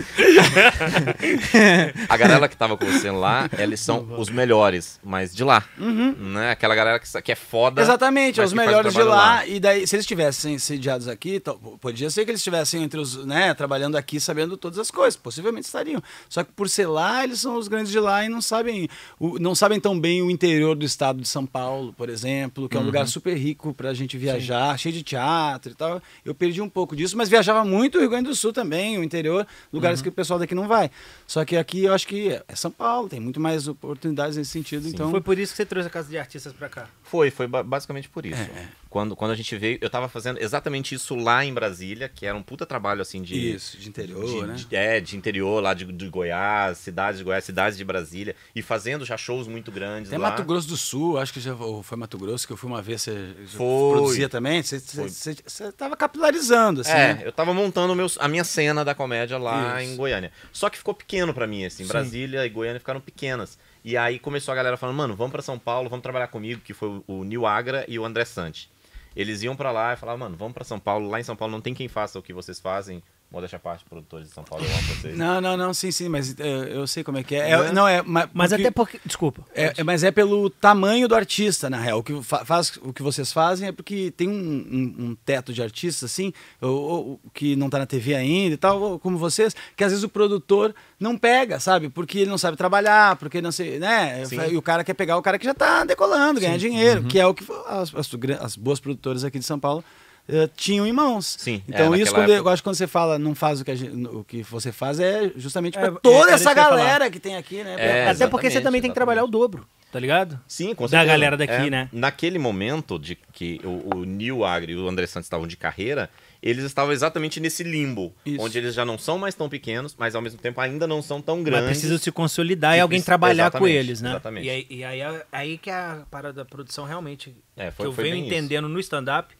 a 2.07 2.17
galera 2.17 2.47
que 2.47 2.55
tava 2.57 2.77
com 2.77 2.85
você 2.85 3.09
lá, 3.11 3.49
eles 3.57 3.79
são 3.79 4.07
os 4.17 4.29
melhores, 4.29 4.99
mas 5.03 5.33
de 5.35 5.43
lá. 5.43 5.63
Né? 5.77 6.51
Aquela 6.51 6.75
galera 6.75 6.99
que, 6.99 7.21
que 7.21 7.31
é 7.31 7.35
foda. 7.35 7.81
Exatamente, 7.81 8.41
os 8.41 8.53
melhores 8.53 8.91
de 8.93 8.99
trabalho 8.99 9.17
lá, 9.39 9.47
E 9.47 9.59
daí, 9.59 9.87
se 9.87 9.95
eles 9.95 10.03
estivessem 10.03 10.57
sediados 10.59 11.07
aqui, 11.07 11.41
podia 11.79 12.09
ser 12.09 12.25
que 12.25 12.31
eles 12.31 12.39
estivessem 12.39 12.83
entre 12.83 12.99
os, 12.99 13.25
né, 13.25 13.53
trabalhando 13.53 13.95
aqui, 13.95 14.19
sabendo 14.19 14.57
todas 14.57 14.77
as 14.79 14.91
coisas. 14.91 15.15
Possivelmente 15.29 15.65
estariam. 15.67 16.01
Só 16.27 16.43
que 16.43 16.51
por 16.51 16.67
ser 16.69 16.87
lá, 16.87 17.23
eles 17.23 17.39
são 17.39 17.55
os 17.55 17.67
grandes 17.67 17.91
de 17.91 17.99
lá 17.99 18.25
e 18.25 18.29
não 18.29 18.41
sabem, 18.41 18.89
o- 19.19 19.37
não 19.39 19.53
sabem 19.55 19.79
tão 19.79 19.99
bem 19.99 20.21
o 20.21 20.29
interior 20.31 20.75
do 20.75 20.85
estado 20.85 21.21
de 21.21 21.27
São 21.27 21.45
Paulo, 21.45 21.93
por 21.93 22.09
exemplo, 22.09 22.67
que 22.67 22.75
é 22.75 22.79
um 22.79 22.83
lugar 22.83 23.07
super 23.07 23.35
rico 23.37 23.73
pra 23.73 23.93
gente 23.93 24.17
viajar, 24.17 24.77
cheio 24.77 24.93
de 24.93 25.03
teatro 25.03 25.71
e 25.71 25.75
tal. 25.75 26.01
Eu 26.25 26.33
perdi 26.33 26.61
um 26.61 26.69
pouco 26.69 26.95
disso, 26.95 27.15
mas 27.15 27.29
viajava 27.29 27.63
muito 27.63 27.97
o 27.97 28.01
Rio 28.01 28.09
Grande 28.09 28.29
do 28.29 28.35
Sul 28.35 28.51
também, 28.51 28.97
o 28.97 29.03
interior, 29.03 29.45
lugares 29.71 30.01
que 30.01 30.09
o 30.09 30.11
pessoal 30.11 30.39
daqui 30.39 30.55
não 30.55 30.67
vai. 30.67 30.89
Só 31.27 31.45
que 31.45 31.55
aqui 31.55 31.83
eu 31.85 31.93
acho 31.93 32.07
que 32.07 32.29
é 32.47 32.55
São 32.55 32.71
Paulo, 32.71 33.07
tem 33.07 33.19
muito 33.19 33.39
mais 33.39 33.67
oportunidades 33.67 34.35
nesse 34.37 34.51
sentido, 34.51 34.87
então 34.87 35.11
Foi 35.11 35.21
por 35.21 35.37
isso 35.37 35.53
que 35.53 35.57
você 35.57 35.65
trouxe 35.65 35.87
a 35.87 35.91
Casa 35.91 36.09
de 36.09 36.17
Artistas 36.17 36.53
pra 36.53 36.67
cá. 36.69 36.87
Foi, 37.03 37.29
foi 37.31 37.47
ba- 37.47 37.63
basicamente 37.63 38.09
por 38.09 38.25
isso. 38.25 38.39
É, 38.41 38.43
é. 38.45 38.67
Quando, 38.89 39.15
quando 39.15 39.29
a 39.31 39.35
gente 39.35 39.55
veio, 39.55 39.77
eu 39.81 39.89
tava 39.89 40.09
fazendo 40.09 40.41
exatamente 40.41 40.95
isso 40.95 41.13
lá 41.15 41.45
em 41.45 41.53
Brasília, 41.53 42.09
que 42.09 42.25
era 42.25 42.35
um 42.35 42.41
puta 42.41 42.65
trabalho 42.65 43.03
assim 43.03 43.21
de. 43.21 43.53
isso, 43.53 43.77
de 43.77 43.87
interior, 43.87 44.25
de, 44.25 44.47
né? 44.47 44.53
de- 44.55 44.75
é, 44.75 44.99
de 44.99 45.15
interior, 45.15 45.61
lá 45.61 45.75
de, 45.75 45.85
de 45.85 46.09
Goiás, 46.09 46.79
cidades 46.79 47.19
de 47.19 47.23
Goiás, 47.23 47.43
cidades 47.43 47.77
de 47.77 47.85
Brasília, 47.85 48.35
e 48.55 48.63
fazendo 48.63 49.05
já 49.05 49.15
shows 49.15 49.47
muito 49.47 49.71
grandes 49.71 50.09
Até 50.11 50.17
lá. 50.17 50.31
Mato 50.31 50.43
Grosso 50.43 50.67
do 50.67 50.75
Sul, 50.75 51.19
acho 51.19 51.31
que 51.31 51.39
já 51.39 51.55
foi 51.83 51.97
Mato 51.99 52.17
Grosso 52.17 52.47
que 52.47 52.53
eu 52.53 52.57
fui 52.57 52.67
uma 52.67 52.81
vez, 52.81 53.03
você 53.03 53.35
Foi. 53.49 53.91
produzia 53.93 54.27
também? 54.27 54.63
Você- 54.63 54.79
Você 54.79 55.35
você- 55.45 55.71
tava 55.71 55.95
capilarizando, 55.95 56.81
assim, 56.81 56.91
É, 56.91 57.13
né? 57.13 57.21
eu 57.25 57.31
tava 57.31 57.53
montando 57.53 57.93
meus, 57.95 58.17
a 58.19 58.27
minha 58.27 58.43
cena 58.43 58.83
da 58.83 58.95
comédia 58.95 59.37
lá 59.37 59.83
Isso. 59.83 59.93
em 59.93 59.95
Goiânia. 59.97 60.31
Só 60.51 60.67
que 60.67 60.79
ficou 60.79 60.95
pequeno 60.95 61.31
pra 61.31 61.45
mim, 61.45 61.63
assim. 61.63 61.85
Brasília 61.85 62.43
e 62.43 62.49
Goiânia 62.49 62.79
ficaram 62.79 62.99
pequenas. 62.99 63.55
E 63.85 63.95
aí 63.95 64.17
começou 64.17 64.51
a 64.51 64.55
galera 64.55 64.75
falando, 64.77 64.95
mano, 64.97 65.15
vamos 65.15 65.31
pra 65.31 65.43
São 65.43 65.59
Paulo, 65.59 65.89
vamos 65.89 66.01
trabalhar 66.03 66.27
comigo, 66.27 66.59
que 66.61 66.73
foi 66.73 66.89
o, 66.89 67.03
o 67.07 67.23
Nil 67.23 67.45
Agra 67.45 67.85
e 67.87 67.97
o 67.99 68.03
André 68.03 68.25
Sante. 68.25 68.67
Eles 69.15 69.43
iam 69.43 69.55
pra 69.55 69.71
lá 69.71 69.93
e 69.93 69.97
falavam, 69.97 70.19
mano, 70.19 70.37
vamos 70.37 70.53
pra 70.53 70.63
São 70.63 70.79
Paulo. 70.79 71.09
Lá 71.09 71.19
em 71.19 71.23
São 71.23 71.35
Paulo 71.35 71.51
não 71.51 71.61
tem 71.61 71.73
quem 71.73 71.87
faça 71.87 72.19
o 72.19 72.23
que 72.23 72.33
vocês 72.33 72.59
fazem. 72.59 73.03
Modéstia 73.31 73.57
à 73.57 73.59
parte, 73.59 73.85
produtores 73.85 74.27
de 74.27 74.33
São 74.33 74.43
Paulo, 74.43 74.65
eu 74.65 74.71
amo 74.71 74.81
vocês. 74.95 75.15
Não, 75.15 75.39
não, 75.39 75.55
não, 75.55 75.71
sim, 75.71 75.91
sim, 75.91 76.09
mas 76.09 76.35
é, 76.39 76.75
eu 76.75 76.87
sei 76.87 77.03
como 77.03 77.19
é 77.19 77.23
que 77.23 77.35
é. 77.35 77.55
Não 77.55 77.63
É- 77.63 77.67
é? 77.67 77.71
não, 77.71 77.87
é, 77.87 78.01
mas, 78.01 78.29
Mas 78.33 78.49
porque- 78.49 78.63
até 78.63 78.71
porque. 78.71 78.99
Desculpa. 79.05 79.45
É, 79.53 79.73
é- 79.77 79.83
mas 79.83 80.03
é 80.03 80.09
pelo 80.09 80.49
tamanho 80.49 81.07
do 81.07 81.13
artista, 81.13 81.69
na 81.69 81.77
real. 81.79 81.99
O 81.99 82.03
que, 82.03 82.23
fa- 82.23 82.43
faz, 82.43 82.75
o 82.81 82.91
que 82.91 83.03
vocês 83.03 83.31
fazem 83.31 83.67
é 83.67 83.71
porque 83.71 84.09
tem 84.17 84.27
um, 84.27 84.33
um- 84.33 84.95
um 85.09 85.15
teto 85.23 85.53
de 85.53 85.61
artistas, 85.61 86.09
assim, 86.11 86.33
ou, 86.59 86.71
ou- 86.71 87.19
que 87.31 87.55
não 87.55 87.69
tá 87.69 87.77
na 87.77 87.85
TV 87.85 88.15
ainda 88.15 88.55
e 88.55 88.57
tal, 88.57 88.81
ou 88.81 88.99
como 88.99 89.15
vocês, 89.15 89.55
que 89.77 89.83
às 89.83 89.91
vezes 89.91 90.03
o 90.03 90.09
produtor 90.09 90.73
não 90.99 91.15
pega, 91.15 91.59
sabe? 91.59 91.87
Porque 91.87 92.19
ele 92.19 92.31
não 92.31 92.37
sabe 92.39 92.57
trabalhar, 92.57 93.15
porque 93.17 93.41
não 93.43 93.51
sei, 93.51 93.77
né? 93.77 94.25
Sim. 94.25 94.39
E 94.49 94.57
o 94.57 94.61
cara 94.61 94.83
quer 94.83 94.95
pegar 94.95 95.17
o 95.17 95.21
cara 95.21 95.37
que 95.37 95.45
já 95.45 95.53
tá 95.53 95.83
decolando, 95.83 96.39
ganhar 96.41 96.57
dinheiro, 96.57 97.03
que 97.03 97.19
é 97.19 97.27
o 97.27 97.35
que 97.35 97.45
as, 97.67 97.93
as, 97.93 98.09
as 98.41 98.55
boas 98.55 98.79
produtoras 98.79 99.23
aqui 99.23 99.37
de 99.37 99.45
São 99.45 99.59
Paulo 99.59 99.83
eh, 100.29 100.49
tinham 100.55 100.85
em 100.85 100.91
mãos. 100.93 101.35
Sim, 101.39 101.63
é, 101.67 101.73
Então 101.73 101.95
isso 101.95 102.05
naquela 102.05 102.11
quando 102.17 102.29
eu, 102.29 102.35
época- 102.35 102.49
eu 102.49 102.53
acho 102.53 102.61
que 102.61 102.67
quando 102.69 102.75
você 102.75 102.87
fala 102.87 103.17
não 103.19 103.33
faz 103.35 103.59
o 103.61 103.65
que, 103.65 103.71
a 103.71 103.75
gente- 103.75 104.07
o 104.07 104.23
que 104.23 104.43
você 104.43 104.71
faz 104.71 104.99
é 104.99 105.31
justamente 105.35 105.77
É, 105.77 105.81
para 105.81 105.91
toda 105.99 106.25
isso 106.27 106.35
essa 106.35 106.49
que 106.49 106.55
galera 106.55 107.09
que 107.09 107.19
tem 107.19 107.35
aqui, 107.35 107.63
né? 107.63 107.75
É, 107.77 108.09
até 108.09 108.27
porque 108.27 108.47
você 108.47 108.57
exatamente, 108.57 108.63
também 108.63 108.81
tem 108.81 108.91
que 108.91 108.95
trabalhar 108.95 109.23
o 109.23 109.27
dobro, 109.27 109.67
tá 109.91 109.99
ligado? 109.99 110.39
Sim, 110.47 110.75
com 110.75 110.83
Da 110.85 110.89
certeza. 110.89 111.11
galera 111.11 111.35
daqui, 111.37 111.53
É, 111.53 111.69
né? 111.69 111.89
Naquele 111.91 112.37
momento 112.39 112.97
de 112.99 113.17
que 113.33 113.59
o, 113.63 113.97
o 113.97 114.03
Nil 114.05 114.45
Agri 114.45 114.73
e 114.73 114.75
o 114.77 114.87
André 114.87 115.07
Santos 115.07 115.25
estavam 115.25 115.47
de 115.47 115.57
carreira, 115.57 116.09
eles 116.41 116.63
estavam 116.63 116.93
exatamente 116.93 117.37
nesse 117.41 117.63
limbo, 117.63 118.13
Isso. 118.25 118.41
onde 118.41 118.57
eles 118.57 118.73
já 118.73 118.85
não 118.85 118.97
são 118.97 119.17
mais 119.17 119.35
tão 119.35 119.49
pequenos, 119.49 119.93
mas 119.99 120.15
ao 120.15 120.21
mesmo 120.21 120.39
tempo 120.39 120.61
ainda 120.61 120.87
não 120.87 121.01
são 121.01 121.21
tão 121.21 121.37
Mas 121.37 121.45
grandes. 121.45 121.67
precisa 121.71 121.97
se 121.97 122.11
consolidar 122.13 122.73
e 122.73 122.77
Que 122.77 122.81
alguém 122.81 123.01
trabalhar 123.01 123.51
com 123.51 123.57
exatamente, 123.67 123.75
eles, 123.77 124.01
né? 124.01 124.09
exatamente. 124.11 124.45
E 124.45 124.49
aí, 124.49 124.67
e 124.69 124.83
aí, 124.85 125.01
aí 125.33 125.57
que 125.57 125.69
é 125.69 125.73
a 125.73 126.05
parada 126.09 126.33
da 126.35 126.45
produção 126.45 126.85
realmente. 126.85 127.35
É, 127.57 127.71
foi- 127.71 127.83
que 127.85 127.89
eu 127.89 127.93
foi 127.93 128.03
venho 128.05 128.15
bem 128.15 128.25
isso. 128.25 128.33
entendendo 128.33 128.69
no 128.69 128.79
stand-up. 128.79 129.35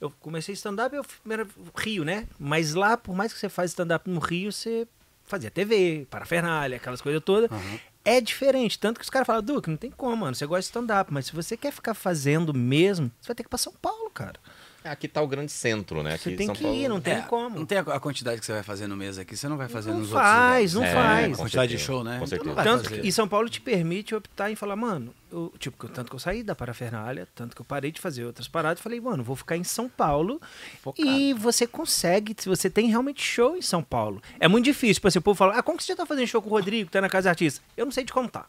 Eu 0.00 0.10
comecei 0.20 0.54
stand-up, 0.54 0.94
eu 0.94 1.04
primeiro 1.04 1.48
Rio, 1.76 2.04
né? 2.04 2.26
Mas 2.38 2.74
lá, 2.74 2.96
por 2.96 3.14
mais 3.14 3.32
que 3.32 3.38
você 3.38 3.48
faz 3.48 3.72
stand-up 3.72 4.08
no 4.08 4.18
Rio, 4.18 4.50
você 4.50 4.88
fazia 5.24 5.50
TV, 5.50 6.06
parafernália, 6.10 6.76
aquelas 6.76 7.00
coisas 7.00 7.22
todas. 7.22 7.50
É 8.04 8.20
diferente, 8.20 8.78
tanto 8.78 8.98
que 8.98 9.04
os 9.04 9.10
caras 9.10 9.26
falam, 9.26 9.42
Duque, 9.42 9.68
não 9.68 9.76
tem 9.76 9.90
como, 9.90 10.16
mano. 10.16 10.34
Você 10.34 10.46
gosta 10.46 10.60
de 10.62 10.66
stand-up, 10.66 11.12
mas 11.12 11.26
se 11.26 11.32
você 11.32 11.56
quer 11.56 11.70
ficar 11.70 11.92
fazendo 11.92 12.54
mesmo, 12.54 13.10
você 13.20 13.28
vai 13.28 13.36
ter 13.36 13.42
que 13.42 13.48
ir 13.48 13.50
pra 13.50 13.58
São 13.58 13.74
Paulo, 13.74 14.10
cara. 14.10 14.40
Aqui 14.82 15.06
tá 15.08 15.20
o 15.20 15.26
grande 15.26 15.52
centro, 15.52 16.02
né? 16.02 16.16
Você 16.16 16.28
Aqui 16.30 16.38
tem 16.38 16.46
São 16.46 16.54
que 16.54 16.62
Paulo- 16.62 16.76
ir, 16.78 16.88
não 16.88 17.00
tem 17.00 17.14
É, 17.14 17.20
como. 17.22 17.58
Não 17.58 17.66
tem 17.66 17.78
a, 17.78 18.00
quantidade 18.00 18.40
que 18.40 18.46
você 18.46 18.52
vai 18.52 18.62
fazer 18.62 18.86
no 18.86 18.96
mês 18.96 19.18
aqui, 19.18 19.36
você 19.36 19.46
não 19.48 19.56
vai 19.58 19.68
fazer 19.68 19.90
Não 19.90 19.98
nos 20.00 20.10
faz, 20.10 20.74
outros 20.74 20.74
não 20.74 20.80
lugares. 21.00 21.20
É, 21.20 21.24
faz. 21.26 21.36
quantidade 21.38 21.72
de 21.72 21.78
certeza, 21.78 21.86
show, 21.92 22.04
né? 22.04 22.10
Com 22.12 22.16
Então 22.24 22.26
certeza. 22.26 22.48
não 22.48 22.54
vai 22.54 22.64
Tanto 22.64 22.90
que, 22.90 23.06
e 23.06 23.12
São 23.12 23.28
Paulo 23.28 23.48
te 23.50 23.60
permite 23.60 24.14
optar 24.14 24.50
em 24.50 24.54
falar, 24.56 24.76
mano, 24.76 25.14
eu, 25.30 25.52
tipo, 25.58 25.86
tanto 25.88 26.08
que 26.08 26.14
eu 26.14 26.18
saí 26.20 26.42
da 26.42 26.54
parafernália, 26.54 27.28
tanto 27.34 27.54
que 27.54 27.60
eu 27.60 27.64
parei 27.66 27.92
de 27.92 28.00
fazer 28.00 28.24
outras 28.24 28.48
paradas, 28.48 28.82
falei, 28.82 29.00
mano, 29.00 29.22
vou 29.22 29.36
ficar 29.36 29.56
em 29.56 29.64
São 29.64 29.88
Paulo 29.88 30.40
Focado. 30.82 31.06
e 31.08 31.34
você 31.34 31.66
consegue, 31.66 32.34
se 32.38 32.48
você 32.48 32.70
tem 32.70 32.88
realmente 32.88 33.22
show 33.22 33.56
em 33.56 33.62
São 33.62 33.82
Paulo. 33.82 34.22
É 34.40 34.48
muito 34.48 34.64
difícil, 34.64 34.94
tipo 34.94 35.08
assim, 35.08 35.18
o 35.18 35.22
povo 35.22 35.36
fala, 35.36 35.56
ah, 35.58 35.62
como 35.62 35.76
que 35.76 35.84
você 35.84 35.92
já 35.92 35.96
tá 35.96 36.06
fazendo 36.06 36.26
show 36.26 36.40
com 36.40 36.48
o 36.48 36.52
Rodrigo, 36.52 36.86
que 36.86 36.92
tá 36.92 37.00
na 37.00 37.08
Casa 37.08 37.28
Artista? 37.28 37.60
Eu 37.76 37.84
não 37.84 37.92
sei 37.92 38.04
te 38.04 38.12
contar. 38.12 38.48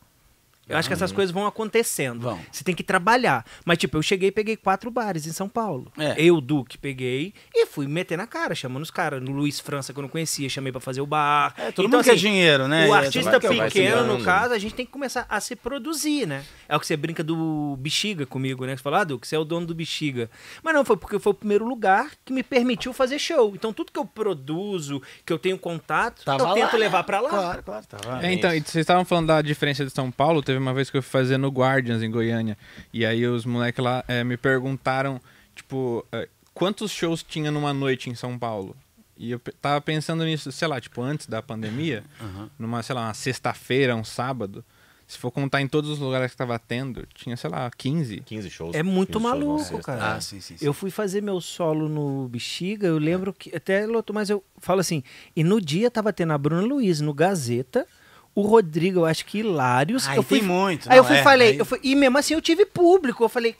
Eu 0.69 0.77
acho 0.77 0.87
que 0.87 0.93
essas 0.93 1.11
coisas 1.11 1.33
vão 1.33 1.45
acontecendo. 1.45 2.21
Vão. 2.21 2.39
Você 2.51 2.63
tem 2.63 2.73
que 2.73 2.83
trabalhar. 2.83 3.45
Mas, 3.65 3.77
tipo, 3.77 3.97
eu 3.97 4.01
cheguei 4.01 4.29
e 4.29 4.31
peguei 4.31 4.55
quatro 4.55 4.89
bares 4.89 5.27
em 5.27 5.31
São 5.31 5.49
Paulo. 5.49 5.91
É. 5.97 6.15
Eu, 6.17 6.39
Duque, 6.39 6.77
peguei 6.77 7.33
e 7.53 7.65
fui 7.65 7.87
meter 7.87 8.17
na 8.17 8.25
cara, 8.25 8.55
chamando 8.55 8.83
os 8.83 8.91
caras. 8.91 9.21
No 9.21 9.31
Luiz 9.31 9.59
França, 9.59 9.91
que 9.91 9.99
eu 9.99 10.01
não 10.01 10.09
conhecia, 10.09 10.47
chamei 10.49 10.71
pra 10.71 10.79
fazer 10.79 11.01
o 11.01 11.05
bar. 11.05 11.53
É, 11.57 11.71
todo 11.71 11.87
Então, 11.87 11.97
mundo 11.99 12.05
quer 12.05 12.11
assim, 12.11 12.21
dinheiro, 12.21 12.67
né? 12.67 12.87
O 12.87 12.95
é, 12.95 12.97
artista 12.99 13.41
se 13.41 13.47
pequeno, 13.47 14.05
no 14.17 14.23
caso, 14.23 14.53
a 14.53 14.59
gente 14.59 14.73
tem 14.73 14.85
que 14.85 14.91
começar 14.91 15.25
a 15.27 15.39
se 15.41 15.55
produzir, 15.55 16.25
né? 16.25 16.43
É 16.69 16.75
o 16.75 16.79
que 16.79 16.87
você 16.87 16.95
brinca 16.95 17.23
do 17.23 17.75
Bexiga 17.77 18.25
comigo, 18.25 18.65
né? 18.65 18.77
Você 18.77 18.83
fala, 18.83 19.01
ah, 19.01 19.03
Duque, 19.03 19.27
você 19.27 19.35
é 19.35 19.39
o 19.39 19.43
dono 19.43 19.65
do 19.65 19.75
Bexiga. 19.75 20.29
Mas 20.63 20.73
não, 20.73 20.85
foi 20.85 20.95
porque 20.95 21.19
foi 21.19 21.31
o 21.31 21.35
primeiro 21.35 21.65
lugar 21.67 22.11
que 22.23 22.31
me 22.31 22.43
permitiu 22.43 22.93
fazer 22.93 23.19
show. 23.19 23.51
Então, 23.55 23.73
tudo 23.73 23.91
que 23.91 23.99
eu 23.99 24.05
produzo, 24.05 25.01
que 25.25 25.33
eu 25.33 25.39
tenho 25.39 25.57
contato, 25.57 26.23
Tava 26.23 26.43
eu 26.43 26.47
lá, 26.47 26.53
tento 26.53 26.73
né? 26.73 26.79
levar 26.79 27.03
pra 27.03 27.19
lá. 27.19 27.29
Claro, 27.29 27.63
claro, 27.63 27.85
tava. 27.87 28.25
É, 28.25 28.31
então, 28.31 28.53
e 28.53 28.61
vocês 28.61 28.75
estavam 28.83 29.03
falando 29.03 29.27
da 29.27 29.41
diferença 29.41 29.83
de 29.83 29.91
São 29.91 30.09
Paulo. 30.09 30.41
Teve 30.51 30.59
uma 30.59 30.73
vez 30.73 30.89
que 30.89 30.97
eu 30.97 31.01
fui 31.01 31.09
fazer 31.09 31.37
no 31.37 31.47
Guardians, 31.47 32.03
em 32.03 32.11
Goiânia. 32.11 32.57
E 32.91 33.05
aí 33.05 33.25
os 33.25 33.45
moleques 33.45 33.81
lá 33.81 34.03
eh, 34.05 34.21
me 34.21 34.35
perguntaram, 34.35 35.21
tipo, 35.55 36.05
eh, 36.11 36.27
quantos 36.53 36.91
shows 36.91 37.23
tinha 37.23 37.49
numa 37.49 37.73
noite 37.73 38.09
em 38.09 38.15
São 38.15 38.37
Paulo? 38.37 38.75
E 39.17 39.31
eu 39.31 39.39
tava 39.61 39.79
pensando 39.79 40.25
nisso, 40.25 40.51
sei 40.51 40.67
lá, 40.67 40.81
tipo, 40.81 41.01
antes 41.01 41.25
da 41.25 41.41
pandemia, 41.41 42.03
numa, 42.59 42.83
sei 42.83 42.93
lá, 42.93 43.05
uma 43.07 43.13
sexta-feira, 43.13 43.95
um 43.95 44.03
sábado. 44.03 44.65
Se 45.07 45.17
for 45.17 45.31
contar 45.31 45.61
em 45.61 45.69
todos 45.69 45.89
os 45.89 45.99
lugares 45.99 46.31
que 46.31 46.37
tava 46.37 46.59
tendo, 46.59 47.07
tinha, 47.13 47.37
sei 47.37 47.49
lá, 47.49 47.71
15. 47.77 48.23
15 48.25 48.49
shows. 48.49 48.75
É 48.75 48.83
muito 48.83 49.19
15 49.19 49.23
shows 49.23 49.23
na 49.23 49.45
maluco, 49.45 49.63
sexta. 49.63 49.83
cara. 49.83 50.15
Ah, 50.15 50.19
sim, 50.19 50.41
sim, 50.41 50.57
sim. 50.57 50.65
Eu 50.65 50.73
fui 50.73 50.89
fazer 50.89 51.21
meu 51.21 51.39
solo 51.39 51.87
no 51.87 52.27
Bexiga, 52.27 52.87
eu 52.87 52.97
lembro 52.97 53.33
que. 53.33 53.55
Até 53.55 53.85
lotou, 53.85 54.13
mas 54.13 54.29
eu 54.29 54.43
falo 54.57 54.81
assim. 54.81 55.01
E 55.33 55.45
no 55.45 55.61
dia 55.61 55.89
tava 55.89 56.11
tendo 56.11 56.33
a 56.33 56.37
Bruna 56.37 56.61
Luiz 56.61 56.99
no 56.99 57.13
Gazeta, 57.13 57.87
o 58.35 58.41
Rodrigo, 58.41 58.99
eu 59.01 59.05
acho 59.05 59.25
que 59.25 59.39
Hilários. 59.39 60.07
Aí 60.07 60.17
eu 60.17 60.23
fui, 60.23 60.39
tem 60.39 60.47
muito, 60.47 60.89
Aí 60.91 60.97
eu 60.97 61.03
não, 61.03 61.09
fui 61.09 61.17
é, 61.17 61.23
falei, 61.23 61.49
aí- 61.49 61.57
eu 61.57 61.65
fui, 61.65 61.79
e 61.83 61.95
mesmo 61.95 62.17
assim 62.17 62.33
eu 62.33 62.41
tive 62.41 62.65
público. 62.65 63.23
Eu 63.23 63.29
falei. 63.29 63.55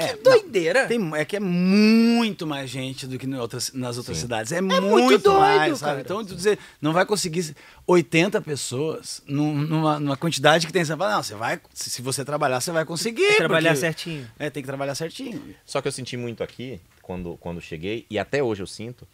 É, 0.00 0.14
Que 0.14 0.22
doideira. 0.22 0.86
Tem, 0.86 1.10
é 1.16 1.24
que 1.24 1.34
é 1.36 1.40
muito 1.40 2.46
mais 2.46 2.70
gente 2.70 3.04
do 3.04 3.18
que 3.18 3.26
outras- 3.34 3.72
nas 3.72 3.98
outras 3.98 4.16
cidades. 4.18 4.52
É, 4.52 4.60
muito, 4.60 4.80
muito 4.82 5.18
doido, 5.24 5.40
mais, 5.40 5.78
sabe? 5.78 5.90
cara. 5.90 6.00
Então, 6.02 6.24
tu 6.24 6.36
dizer, 6.36 6.56
não 6.80 6.92
vai 6.92 7.04
conseguir 7.04 7.52
80 7.84 8.40
pessoas 8.40 9.20
num- 9.26 9.54
numa, 9.56 9.98
numa 9.98 10.16
quantidade 10.16 10.68
que 10.68 10.72
tem. 10.72 10.84
Você 10.84 10.96
fala, 10.96 11.16
não, 11.16 11.22
você 11.24 11.34
vai, 11.34 11.60
se, 11.74 12.00
você 12.00 12.24
trabalhar, 12.24 12.60
você 12.60 12.70
vai 12.70 12.84
conseguir. 12.84 13.38
Trabalhar 13.38 13.70
porque- 13.70 13.80
certinho. 13.80 14.30
É, 14.38 14.48
tem 14.48 14.62
que 14.62 14.68
trabalhar 14.68 14.94
certinho. 14.94 15.42
Só 15.66 15.80
que 15.82 15.88
eu 15.88 15.92
senti 15.92 16.16
muito 16.16 16.44
aqui, 16.44 16.80
quando, 17.02 17.36
quando 17.40 17.60
cheguei, 17.60 18.06
e 18.08 18.20
até 18.20 18.40
hoje 18.40 18.62
eu 18.62 18.68
sinto, 18.68 19.04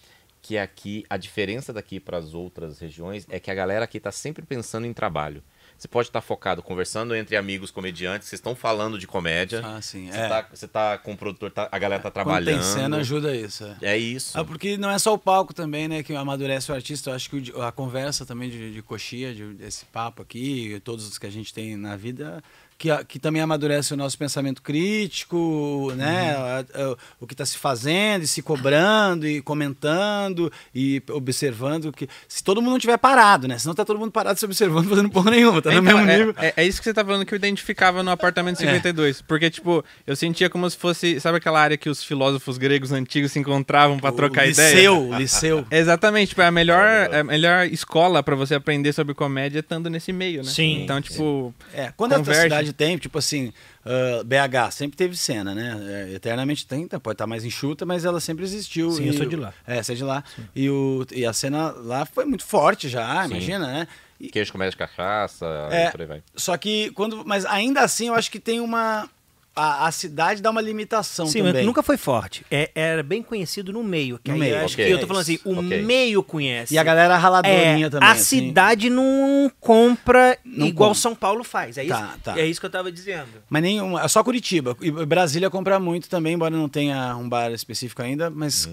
que 0.47 0.59
aqui, 0.59 1.07
a 1.09 1.17
diferença 1.17 1.73
daqui 1.73 1.99
para 1.99 2.19
as 2.19 2.35
outras 2.35 2.79
regiões 2.79 3.27
é 3.31 3.41
que 3.41 3.51
a 3.51 3.55
galera 3.55 3.87
aqui 3.87 3.99
tá 3.99 4.13
sempre 4.13 4.45
pensando 4.45 4.87
em 4.87 4.93
trabalho. 4.93 5.43
Você 5.79 5.89
pode 5.89 6.09
estar 6.09 6.21
focado, 6.21 6.63
conversando 6.63 7.17
entre 7.17 7.35
amigos 7.35 7.71
comediantes, 7.71 8.29
vocês 8.29 8.39
estão 8.39 8.55
falando 8.55 8.99
de 8.99 9.07
comédia. 9.07 9.63
Ah, 9.65 9.81
sim, 9.81 10.09
Você, 10.13 10.19
é. 10.19 10.29
tá, 10.29 10.49
você 10.53 10.69
tá 10.69 10.99
com 10.99 11.13
o 11.13 11.17
produtor, 11.17 11.51
tá- 11.51 11.69
a 11.73 11.79
galera 11.79 12.01
tá 12.03 12.11
Quando 12.11 12.25
trabalhando. 12.27 12.61
tem 12.61 12.63
cena, 12.63 12.99
ajuda 12.99 13.35
isso. 13.35 13.65
É. 13.81 13.95
É 13.95 13.99
isso. 13.99 14.39
Ah, 14.39 14.45
porque 14.45 14.77
não 14.77 14.91
é 14.91 14.99
só 14.99 15.15
o 15.15 15.19
palco 15.19 15.53
também, 15.55 15.89
né, 15.89 16.03
que 16.03 16.15
amadurece 16.15 16.71
o 16.71 16.75
artista. 16.75 17.11
Eu 17.11 17.15
acho 17.15 17.29
que 17.31 17.53
a 17.61 17.73
conversa 17.73 18.25
também 18.27 18.51
de, 18.51 18.73
de 18.73 18.83
coxia, 18.83 19.35
de, 19.35 19.55
desse 19.55 19.87
papo 19.87 20.21
aqui, 20.23 20.79
todos 20.85 21.09
os 21.09 21.19
que 21.19 21.27
a 21.27 21.31
gente 21.31 21.53
tem 21.53 21.75
na 21.77 21.97
vida, 21.97 22.41
que, 22.77 22.89
que 23.05 23.19
também 23.19 23.41
amadurece 23.41 23.95
o 23.95 23.97
nosso 23.97 24.19
pensamento 24.19 24.61
crítico, 24.63 25.93
né, 25.97 26.35
a- 26.37 26.97
o 27.21 27.27
que 27.27 27.35
está 27.35 27.45
se 27.47 27.57
fazendo, 27.59 28.23
e 28.23 28.27
se 28.27 28.43
cobrando, 28.43 29.27
e 29.27 29.41
comentando, 29.43 30.51
e 30.75 31.03
observando. 31.11 31.93
que 31.93 32.09
Se 32.29 32.43
todo 32.43 32.61
mundo 32.61 32.73
não 32.73 32.79
tiver 32.79 32.97
parado, 32.99 33.47
né, 33.49 33.59
senão 33.59 33.75
tá 33.75 33.85
todo 33.85 33.99
mundo 33.99 34.11
parado 34.11 34.39
se 34.39 34.45
observando, 34.45 34.89
fazendo 34.89 35.11
porra 35.11 35.31
nenhuma, 35.31 35.61
tá 35.63 35.71
no 35.71 35.79
Então, 35.79 35.83
mesmo 35.99 36.11
é, 36.11 36.17
nível. 36.19 36.35
é- 36.39 36.55
é 36.57 36.65
isso 36.67 36.79
que 36.79 36.85
você 36.85 36.95
tá 36.95 37.05
falando 37.05 37.25
que 37.25 37.35
eu 37.35 37.37
identificava 37.37 38.03
no 38.03 38.11
apartamento 38.11 38.59
52. 38.59 39.23
Porque, 39.23 39.51
tipo, 39.51 39.85
eu 40.07 40.17
sentia 40.17 40.49
como 40.51 40.69
se 40.69 40.77
fosse. 40.77 41.21
Sabe 41.21 41.39
aquela 41.39 41.61
área 41.61 41.77
que 41.77 41.89
os 41.89 42.03
filósofos 42.03 42.59
gregos 42.59 42.93
antigos 42.93 43.33
se 43.33 43.39
encontravam 43.39 43.99
pra 43.99 44.13
trocar 44.13 44.47
o 44.47 44.51
ideia? 44.51 44.75
liceu, 44.75 45.09
o 45.11 45.17
liceu. 45.17 45.67
Exatamente, 45.71 46.31
tipo, 46.31 46.43
é 46.43 46.47
a 46.47 46.51
melhor, 46.51 46.85
é 47.13 47.21
a 47.21 47.25
melhor 47.25 47.67
escola 47.67 48.23
pra 48.23 48.35
você 48.35 48.55
aprender 48.55 48.93
sobre 48.93 49.15
comédia 49.15 49.61
estando 49.61 49.89
nesse 49.89 50.13
meio, 50.13 50.43
né? 50.43 50.51
Sim. 50.51 50.83
Então, 50.83 51.01
tipo, 51.01 51.55
É, 51.73 51.93
quando 51.97 52.13
a 52.13 52.17
tua 52.17 52.25
Converge. 52.25 52.49
Cidade 52.65 52.73
tem, 52.73 52.99
tipo 52.99 53.19
assim, 53.19 53.53
ah, 53.85 54.23
BH 54.25 54.73
sempre 54.73 54.97
teve 54.97 55.17
cena, 55.17 55.55
né? 55.55 56.09
É, 56.11 56.15
eternamente 56.15 56.67
tem, 56.67 56.87
tá, 56.89 56.99
pode 56.99 57.15
estar 57.15 57.27
mais 57.27 57.45
enxuta, 57.45 57.85
mas 57.87 58.05
ela 58.05 58.21
sempre 58.21 58.45
existiu. 58.45 58.91
Sim, 58.93 59.05
e 59.05 59.07
eu 59.09 59.13
sou 59.13 59.27
de 59.27 59.37
lá. 59.37 59.53
É, 59.67 59.83
você 59.83 59.93
é 59.93 59.95
de 59.97 60.05
lá. 60.05 60.23
E, 60.55 60.69
o, 60.71 61.07
e 61.13 61.25
a 61.27 61.33
cena 61.33 61.71
lá 61.71 62.05
foi 62.07 62.25
muito 62.25 62.45
forte 62.45 62.89
já, 62.89 63.27
imagina, 63.27 63.67
né? 63.67 63.89
E- 64.21 64.29
Queijo, 64.29 64.53
comédia, 64.53 64.79
cachaça, 64.79 65.45
É. 65.71 65.89
e 65.89 65.91
por 65.91 66.01
aí 66.01 66.07
vai. 66.07 66.23
só 66.37 66.57
que 66.57 66.91
quando. 66.93 67.25
Mas 67.27 67.45
ainda 67.45 67.81
assim 67.81 68.07
eu 68.09 68.15
acho 68.15 68.31
que 68.31 68.39
tem 68.41 68.61
uma. 68.61 69.09
A, 69.57 69.87
a 69.87 69.93
cidade 69.93 70.43
dá 70.43 70.51
uma 70.51 70.61
limitação 70.61 71.27
Sim, 71.27 71.43
mas 71.43 71.53
também. 71.53 71.65
nunca 71.65 71.81
foi 71.81 71.97
forte. 71.97 72.45
É- 72.51 72.71
era 72.75 73.05
bem 73.05 73.23
conhecido 73.23 73.73
no 73.73 73.85
meio. 73.85 74.19
Que 74.19 74.29
No 74.31 74.35
aí 74.35 74.41
meio, 74.41 74.55
eu 74.57 74.65
acho 74.65 74.75
ok. 74.75 74.85
que 74.85 74.91
eu 74.91 74.99
tô 74.99 75.07
falando 75.07 75.23
assim, 75.23 75.39
o 75.45 75.53
Ok. 75.59 75.83
meio 75.83 76.23
conhece. 76.25 76.75
E 76.75 76.79
a 76.79 76.83
galera 76.83 77.17
raladorinha 77.17 77.87
é, 77.87 77.91
também. 77.91 78.09
A 78.09 78.13
assim. 78.13 78.49
cidade 78.49 78.91
não 78.91 79.49
compra 79.61 80.37
Não 80.45 80.67
igual 80.67 80.91
compra. 80.91 81.01
São 81.01 81.15
Paulo 81.15 81.45
faz. 81.45 81.79
É 81.79 81.85
isso, 81.85 81.93
Tá, 81.95 82.17
tá. 82.25 82.39
é 82.41 82.45
isso 82.45 82.59
que 82.59 82.67
eu 82.67 82.71
tava 82.71 82.91
dizendo. 82.91 83.29
Mas 83.49 83.63
nenhuma. 83.63 84.03
é 84.03 84.09
Só 84.09 84.25
Curitiba. 84.25 84.77
E 84.81 84.91
Brasília 84.91 85.49
compra 85.49 85.79
muito 85.79 86.09
também, 86.09 86.35
embora 86.35 86.57
não 86.57 86.69
tenha 86.69 87.17
um 87.17 87.29
bar 87.29 87.53
específico 87.53 88.03
ainda, 88.03 88.29
mas 88.31 88.69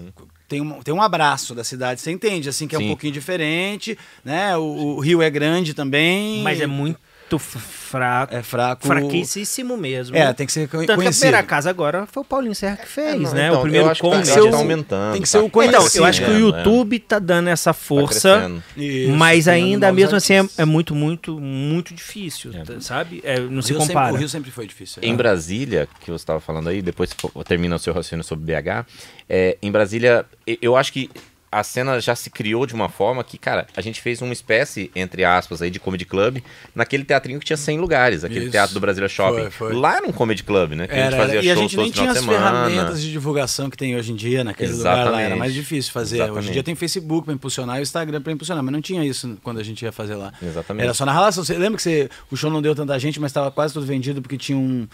tem, 0.48 0.60
um, 0.60 0.82
tem 0.82 0.92
um 0.92 1.00
abraço 1.00 1.54
da 1.54 1.62
cidade. 1.62 2.00
Você 2.00 2.10
entende, 2.10 2.48
assim, 2.48 2.66
que 2.66 2.74
é 2.74 2.78
um 2.78 2.82
Sim. 2.82 2.88
pouquinho 2.88 3.12
diferente, 3.12 3.96
né? 4.24 4.56
O, 4.56 4.96
o 4.96 5.00
Rio 5.00 5.22
é 5.22 5.30
grande 5.30 5.74
também. 5.74 6.42
Mas 6.42 6.60
é 6.60 6.66
muito 6.66 6.98
fraco. 7.38 8.34
É 8.34 8.42
fraco. 8.42 8.86
Fraquíssimo 8.86 9.76
mesmo. 9.76 10.16
É, 10.16 10.32
tem 10.32 10.46
que 10.46 10.52
ser 10.52 10.68
co- 10.68 10.78
Tanto 10.78 10.86
que 10.86 10.92
a 10.92 10.96
conhecido. 10.96 11.20
primeira 11.20 11.42
casa 11.46 11.70
agora 11.70 12.06
foi 12.06 12.22
o 12.22 12.24
Paulinho 12.24 12.54
Serra 12.54 12.76
que 12.76 12.88
fez, 12.88 13.14
É, 13.14 13.16
não, 13.16 13.32
né? 13.32 13.46
então, 13.48 13.58
o 13.58 13.62
primeiro 13.62 13.86
eu 13.86 13.90
acho 13.90 14.00
que 14.02 14.08
com 14.08 14.20
tá- 14.22 14.50
tá 14.50 14.56
aumentando. 14.56 15.12
tem 15.12 15.22
que 15.22 15.28
ser 15.28 15.38
o 15.38 15.44
tá 15.44 15.50
conhecido. 15.50 15.86
Então, 15.86 15.96
eu 16.02 16.04
acho 16.04 16.24
que 16.24 16.30
o 16.30 16.34
é. 16.36 16.38
YouTube 16.40 16.98
tá 17.00 17.18
dando 17.18 17.48
essa 17.48 17.72
força, 17.72 18.38
crescendo. 18.38 18.62
Isso, 18.76 19.12
mas 19.12 19.48
ainda 19.48 19.92
mesmo 19.92 20.16
assim 20.16 20.34
é, 20.34 20.44
é 20.58 20.64
muito, 20.64 20.94
muito, 20.94 21.38
muito 21.40 21.94
difícil, 21.94 22.52
É. 22.54 22.62
tá- 22.64 22.80
sabe? 22.80 23.20
É, 23.24 23.38
não 23.40 23.58
O 23.58 23.62
se 23.62 23.70
Rio 23.70 23.80
sempre- 23.80 23.94
compara. 23.94 24.12
o 24.14 24.16
Rio 24.16 24.28
sempre 24.28 24.50
foi 24.50 24.66
difícil. 24.66 25.02
Em 25.02 25.12
é. 25.12 25.16
Brasília, 25.16 25.88
que 26.00 26.10
você 26.10 26.22
estava 26.22 26.40
falando 26.40 26.68
aí, 26.68 26.80
depois 26.82 27.10
termina 27.46 27.76
o 27.76 27.78
seu 27.78 27.92
raciocínio 27.92 28.24
sobre 28.24 28.44
BH, 28.44 28.86
é, 29.28 29.56
em 29.62 29.70
Brasília, 29.70 30.24
eu 30.60 30.76
acho 30.76 30.92
que 30.92 31.10
a 31.52 31.62
cena 31.62 32.00
já 32.00 32.16
se 32.16 32.30
criou 32.30 32.64
de 32.64 32.74
uma 32.74 32.88
forma 32.88 33.22
que, 33.22 33.36
cara, 33.36 33.66
a 33.76 33.80
gente 33.82 34.00
fez 34.00 34.22
uma 34.22 34.32
espécie, 34.32 34.90
entre 34.96 35.22
aspas, 35.22 35.60
aí, 35.60 35.70
de 35.70 35.78
comedy 35.78 36.06
club, 36.06 36.38
naquele 36.74 37.04
teatrinho 37.04 37.38
que 37.38 37.44
tinha 37.44 37.58
100 37.58 37.78
lugares, 37.78 38.24
aquele 38.24 38.44
Isso. 38.46 38.50
teatro 38.52 38.72
do 38.72 38.80
Brasília 38.80 39.08
Shopping. 39.08 39.50
Foi, 39.50 39.70
foi. 39.70 39.74
Lá 39.74 39.98
era 39.98 40.08
um 40.08 40.12
comedy 40.12 40.42
club, 40.42 40.72
né? 40.72 40.86
Que 40.88 40.94
a 40.94 40.96
Era, 40.96 41.10
gente 41.10 41.20
fazia 41.20 41.38
era. 41.38 41.46
E 41.46 41.50
a 41.50 41.54
gente 41.54 41.76
nem 41.76 41.90
tinha 41.90 42.10
as 42.10 42.18
semana. 42.18 42.38
ferramentas 42.38 43.02
de 43.02 43.12
divulgação 43.12 43.68
que 43.68 43.76
tem 43.76 43.94
hoje 43.94 44.12
em 44.12 44.16
dia 44.16 44.42
naquele 44.42 44.72
lugar 44.72 44.94
lá. 44.94 45.00
Era 45.02 45.10
Exatamente. 45.10 45.38
mais 45.38 45.52
difícil 45.52 45.92
fazer. 45.92 46.16
Hoje 46.16 46.22
em 46.22 46.24
Exatamente. 46.24 46.52
dia 46.54 46.62
tem 46.62 46.74
Facebook 46.74 47.26
para 47.26 47.34
impulsionar 47.34 47.76
e 47.76 47.80
o 47.80 47.82
Instagram 47.82 48.22
para 48.22 48.32
impulsionar, 48.32 48.64
mas 48.64 48.72
não 48.72 48.80
tinha 48.80 49.04
isso 49.04 49.36
quando 49.42 49.60
a 49.60 49.62
gente 49.62 49.82
ia 49.84 49.92
fazer 49.92 50.14
lá. 50.14 50.32
Exatamente. 50.42 50.84
Era 50.84 50.94
só 50.94 51.04
na 51.04 51.12
relação. 51.12 51.44
Você 51.44 51.52
lembra 51.58 51.76
que 51.76 51.82
você, 51.82 52.08
o 52.30 52.36
show 52.36 52.50
não 52.50 52.62
deu 52.62 52.74
tanta 52.74 52.98
gente, 52.98 53.20
mas 53.20 53.30
estava 53.30 53.50
quase 53.50 53.74
tudo 53.74 53.84
vendido 53.84 54.22
porque 54.22 54.38
tinha 54.38 54.56
um. 54.56 54.88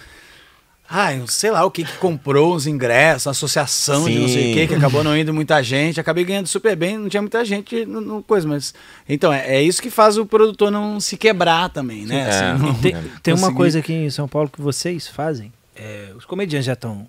Ai, 0.91 1.23
sei 1.29 1.51
lá 1.51 1.65
o 1.67 1.71
que, 1.71 1.85
que 1.85 1.99
comprou 1.99 2.55
os 2.55 2.67
ingressos, 2.67 3.27
uma 3.27 3.33
associação 3.33 4.09
de 4.09 4.19
não 4.19 4.27
sei 4.29 4.37
o 4.43 4.47
Sim. 4.49 4.55
que, 4.55 4.67
que 4.69 4.75
acabou 4.75 5.05
não 5.05 5.15
indo 5.17 5.35
muita 5.35 5.63
gente. 5.63 6.01
Acabei 6.01 6.25
ganhando 6.25 6.47
super 6.47 6.75
bem, 6.75 6.97
não 6.97 7.11
tinha 7.11 7.21
muita 7.21 7.45
gente 7.45 7.85
no, 7.85 8.01
no 8.01 8.23
coisa, 8.23 8.49
mas. 8.49 8.73
Então, 9.07 9.31
é, 9.31 9.57
é 9.57 9.63
isso 9.63 9.83
que 9.83 9.91
faz 9.91 10.17
o 10.17 10.25
produtor 10.25 10.71
não 10.71 10.99
se 10.99 11.19
quebrar 11.19 11.69
também, 11.69 12.07
né? 12.07 12.21
É. 12.21 12.29
Assim, 12.31 12.63
não- 12.63 12.75
Tem, 12.75 12.97
tem 13.23 13.35
uma 13.35 13.53
coisa 13.55 13.81
aqui 13.81 13.93
em 13.93 14.09
São 14.11 14.27
Paulo 14.27 14.49
que 14.49 14.63
vocês 14.63 15.07
fazem, 15.07 15.53
é, 15.77 16.11
os 16.17 16.25
comediantes 16.25 16.65
já 16.67 16.73
estão 16.73 17.07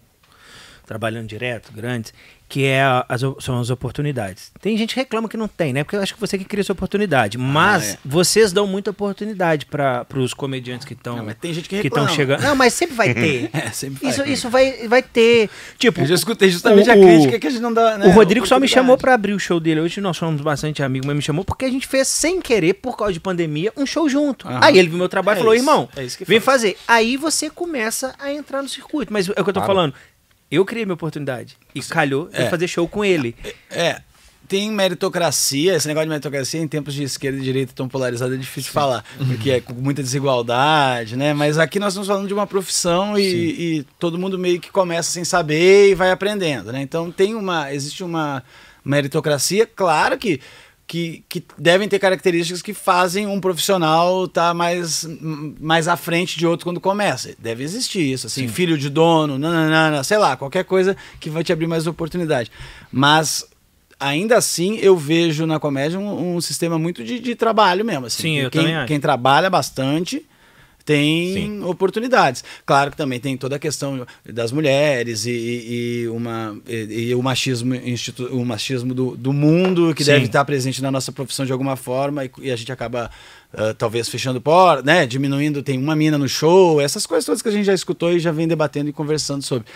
trabalhando 0.86 1.28
direto, 1.28 1.72
grandes, 1.72 2.14
que 2.50 2.66
é 2.66 2.82
as, 3.08 3.22
são 3.42 3.60
as 3.62 3.70
oportunidades. 3.70 4.52
Tem 4.60 4.76
gente 4.76 4.96
que 4.96 5.00
reclama 5.00 5.30
que 5.30 5.38
não 5.38 5.48
tem, 5.48 5.72
né? 5.72 5.84
Porque 5.84 5.96
eu 5.96 6.02
acho 6.02 6.16
que 6.16 6.20
você 6.20 6.36
que 6.36 6.44
cria 6.44 6.62
essa 6.62 6.74
oportunidade. 6.74 7.38
Mas 7.38 7.94
é. 7.94 7.98
vocês 8.04 8.52
dão 8.52 8.66
muita 8.66 8.90
oportunidade 8.90 9.68
para 9.68 10.04
os 10.16 10.34
comediantes 10.34 10.86
que 10.86 10.94
estão 10.94 11.18
Não, 11.18 11.26
mas 11.26 11.36
tem 11.40 11.54
gente 11.54 11.70
que 11.70 11.76
reclama. 11.80 12.10
chegando. 12.10 12.42
Não, 12.42 12.56
mas 12.56 12.74
sempre 12.74 12.96
vai 12.96 13.14
ter. 13.14 13.50
É, 13.60 13.70
sempre 13.72 14.00
vai. 14.02 14.10
Isso, 14.12 14.24
isso 14.26 14.50
vai, 14.50 14.88
vai 14.88 15.04
ter. 15.04 15.48
Tipo, 15.78 16.02
Eu 16.02 16.08
já 16.08 16.16
escutei 16.16 16.50
justamente 16.50 16.90
o- 16.90 16.92
a 16.92 16.96
crítica 16.96 17.40
que 17.40 17.46
a 17.48 17.50
gente 17.52 17.62
não 17.62 17.72
dá. 17.72 17.98
né, 18.00 18.08
o 18.08 18.12
Rodrigo 18.12 18.48
só 18.48 18.60
me 18.60 18.68
chamou 18.68 18.98
pra 18.98 19.14
abrir 19.14 19.34
o 19.34 19.40
show 19.40 19.60
dele. 19.60 19.80
Hoje 19.82 20.02
nós 20.02 20.18
somos 20.18 20.42
bastante 20.42 20.82
amigos, 20.82 21.06
mas 21.06 21.16
me 21.16 21.22
chamou 21.22 21.46
porque 21.46 21.66
a 21.66 21.70
gente 21.70 21.86
fez 21.86 22.08
sem 22.08 22.42
querer, 22.42 22.74
por 22.76 22.98
causa 22.98 23.14
de 23.14 23.20
pandemia, 23.20 23.72
um 23.78 23.86
show 23.86 24.10
junto. 24.10 24.48
Aham. 24.48 24.60
Aí 24.64 24.80
ele 24.80 24.90
viu 24.90 24.98
meu 24.98 25.08
trabalho 25.10 25.38
e 25.38 25.40
É 25.40 25.42
falou: 25.42 25.54
isso, 25.54 25.62
irmão, 25.64 25.90
é 25.96 26.04
isso 26.04 26.18
que 26.18 26.26
vem 26.26 26.40
faz. 26.40 26.62
fazer. 26.62 26.78
Aí 26.88 27.16
você 27.16 27.50
começa 27.50 28.16
a 28.18 28.34
entrar 28.34 28.62
no 28.64 28.70
circuito. 28.70 29.14
Mas 29.14 29.28
é 29.30 29.32
o 29.32 29.36
que 29.36 29.42
eu 29.42 29.46
tô 29.46 29.60
Claro. 29.60 29.68
falando. 29.68 29.94
Eu 30.52 30.66
criei 30.66 30.86
minha 30.86 30.94
oportunidade. 30.96 31.58
E 31.76 31.82
calhou 31.82 32.30
É. 32.34 32.44
eu 32.46 32.50
fazer 32.50 32.68
show 32.68 32.88
com 32.88 33.04
ele. 33.06 33.36
É. 33.70 34.02
Tem 34.48 34.72
meritocracia, 34.72 35.76
esse 35.76 35.88
negócio 35.88 36.06
de 36.08 36.10
meritocracia 36.10 36.60
em 36.60 36.68
tempos 36.68 36.96
de 36.96 37.04
esquerda 37.04 37.38
e 37.38 37.42
direita 37.42 37.72
tão 37.76 37.88
polarizado 37.88 38.34
é 38.34 38.38
difícil 38.38 38.70
de 38.70 38.74
falar, 38.74 39.06
porque 39.28 39.52
é 39.52 39.62
com 39.62 39.74
muita 39.74 40.02
desigualdade, 40.02 41.16
né? 41.16 41.36
Mas 41.36 41.60
aqui 41.60 41.78
nós 41.78 41.94
estamos 41.94 42.08
falando 42.08 42.28
de 42.28 42.34
uma 42.34 42.48
profissão 42.48 43.16
e, 43.16 43.22
e 43.78 43.84
todo 44.00 44.18
mundo 44.18 44.40
meio 44.40 44.60
que 44.60 44.72
começa 44.72 45.12
sem 45.12 45.24
saber 45.24 45.92
e 45.92 45.94
vai 45.96 46.10
aprendendo, 46.10 46.72
né? 46.72 46.82
Então 46.82 47.12
tem 47.12 47.36
uma, 47.36 47.72
existe 47.72 48.04
uma 48.04 48.44
meritocracia, 48.84 49.68
claro 49.68 50.18
que 50.18 50.42
que, 50.90 51.24
que 51.30 51.44
devem 51.56 51.88
ter 51.88 52.00
características 52.00 52.64
que 52.64 52.74
fazem 52.74 53.28
um 53.28 53.40
profissional 53.40 54.26
estar 54.26 54.56
mais, 54.56 55.08
mais 55.62 55.88
à 55.88 55.96
frente 55.96 56.36
de 56.36 56.48
outro 56.48 56.64
quando 56.64 56.82
começa. 56.82 57.36
Deve 57.38 57.64
existir 57.64 58.02
isso, 58.02 58.26
assim, 58.26 58.48
filho 58.48 58.76
de 58.76 58.90
dono, 58.90 59.38
nananana, 59.38 60.04
sei 60.04 60.18
lá, 60.18 60.36
qualquer 60.36 60.64
coisa 60.64 60.98
que 61.20 61.30
vai 61.30 61.44
te 61.44 61.54
abrir 61.54 61.68
mais 61.68 61.86
oportunidade. 61.86 62.52
Mas 62.92 63.46
ainda 64.00 64.36
assim 64.36 64.80
eu 64.82 64.98
vejo 64.98 65.46
na 65.46 65.60
comédia 65.60 66.00
um, 66.00 66.38
um 66.38 66.42
sistema 66.42 66.80
muito 66.80 67.04
de, 67.04 67.20
de 67.20 67.36
trabalho 67.36 67.86
mesmo. 67.86 68.08
Assim, 68.08 68.24
Sim, 68.24 68.36
eu 68.38 68.50
quem, 68.50 68.62
também 68.62 68.76
acho. 68.76 68.88
quem 68.88 69.00
trabalha 69.00 69.48
bastante 69.48 70.26
tem 70.90 71.34
Sim. 71.34 71.64
oportunidades. 71.66 72.44
Claro 72.66 72.90
que 72.90 72.98
também 72.98 73.20
tem 73.20 73.38
toda 73.38 73.58
a 73.58 73.60
questão 73.60 74.08
das 74.28 74.52
mulheres 74.52 75.28
e, 75.28 75.30
e- 75.32 76.02
e 76.04 76.08
uma, 76.08 76.58
e, 76.68 77.10
e 77.10 77.16
o 77.16 77.22
machismo, 77.22 77.76
institu- 77.76 78.26
o 78.36 78.44
machismo 78.44 78.92
do, 78.92 79.16
do 79.16 79.32
mundo 79.32 79.94
que 79.94 80.04
Sim. 80.04 80.14
deve 80.14 80.26
estar 80.26 80.44
presente 80.46 80.82
na 80.82 80.90
nossa 80.90 81.12
profissão 81.12 81.46
de 81.46 81.52
alguma 81.52 81.76
forma 81.76 82.26
e, 82.26 82.50
a 82.52 82.56
gente 82.56 82.72
acaba 82.72 83.12
ah, 83.54 83.76
talvez 83.78 84.10
fechando 84.10 84.42
porta, 84.42 84.82
né? 84.82 85.06
Diminuindo, 85.06 85.62
tem 85.62 85.78
uma 85.78 85.96
mina 85.96 86.18
no 86.18 86.28
show, 86.28 86.82
essas 86.82 87.06
coisas 87.06 87.24
todas 87.24 87.42
que 87.44 87.50
a 87.50 87.52
gente 87.52 87.66
já 87.66 87.74
escutou 87.76 88.12
e 88.12 88.20
já 88.20 88.32
vem 88.32 88.48
debatendo 88.48 88.90
e 88.90 88.94
conversando 88.94 89.44
sobre. 89.44 89.68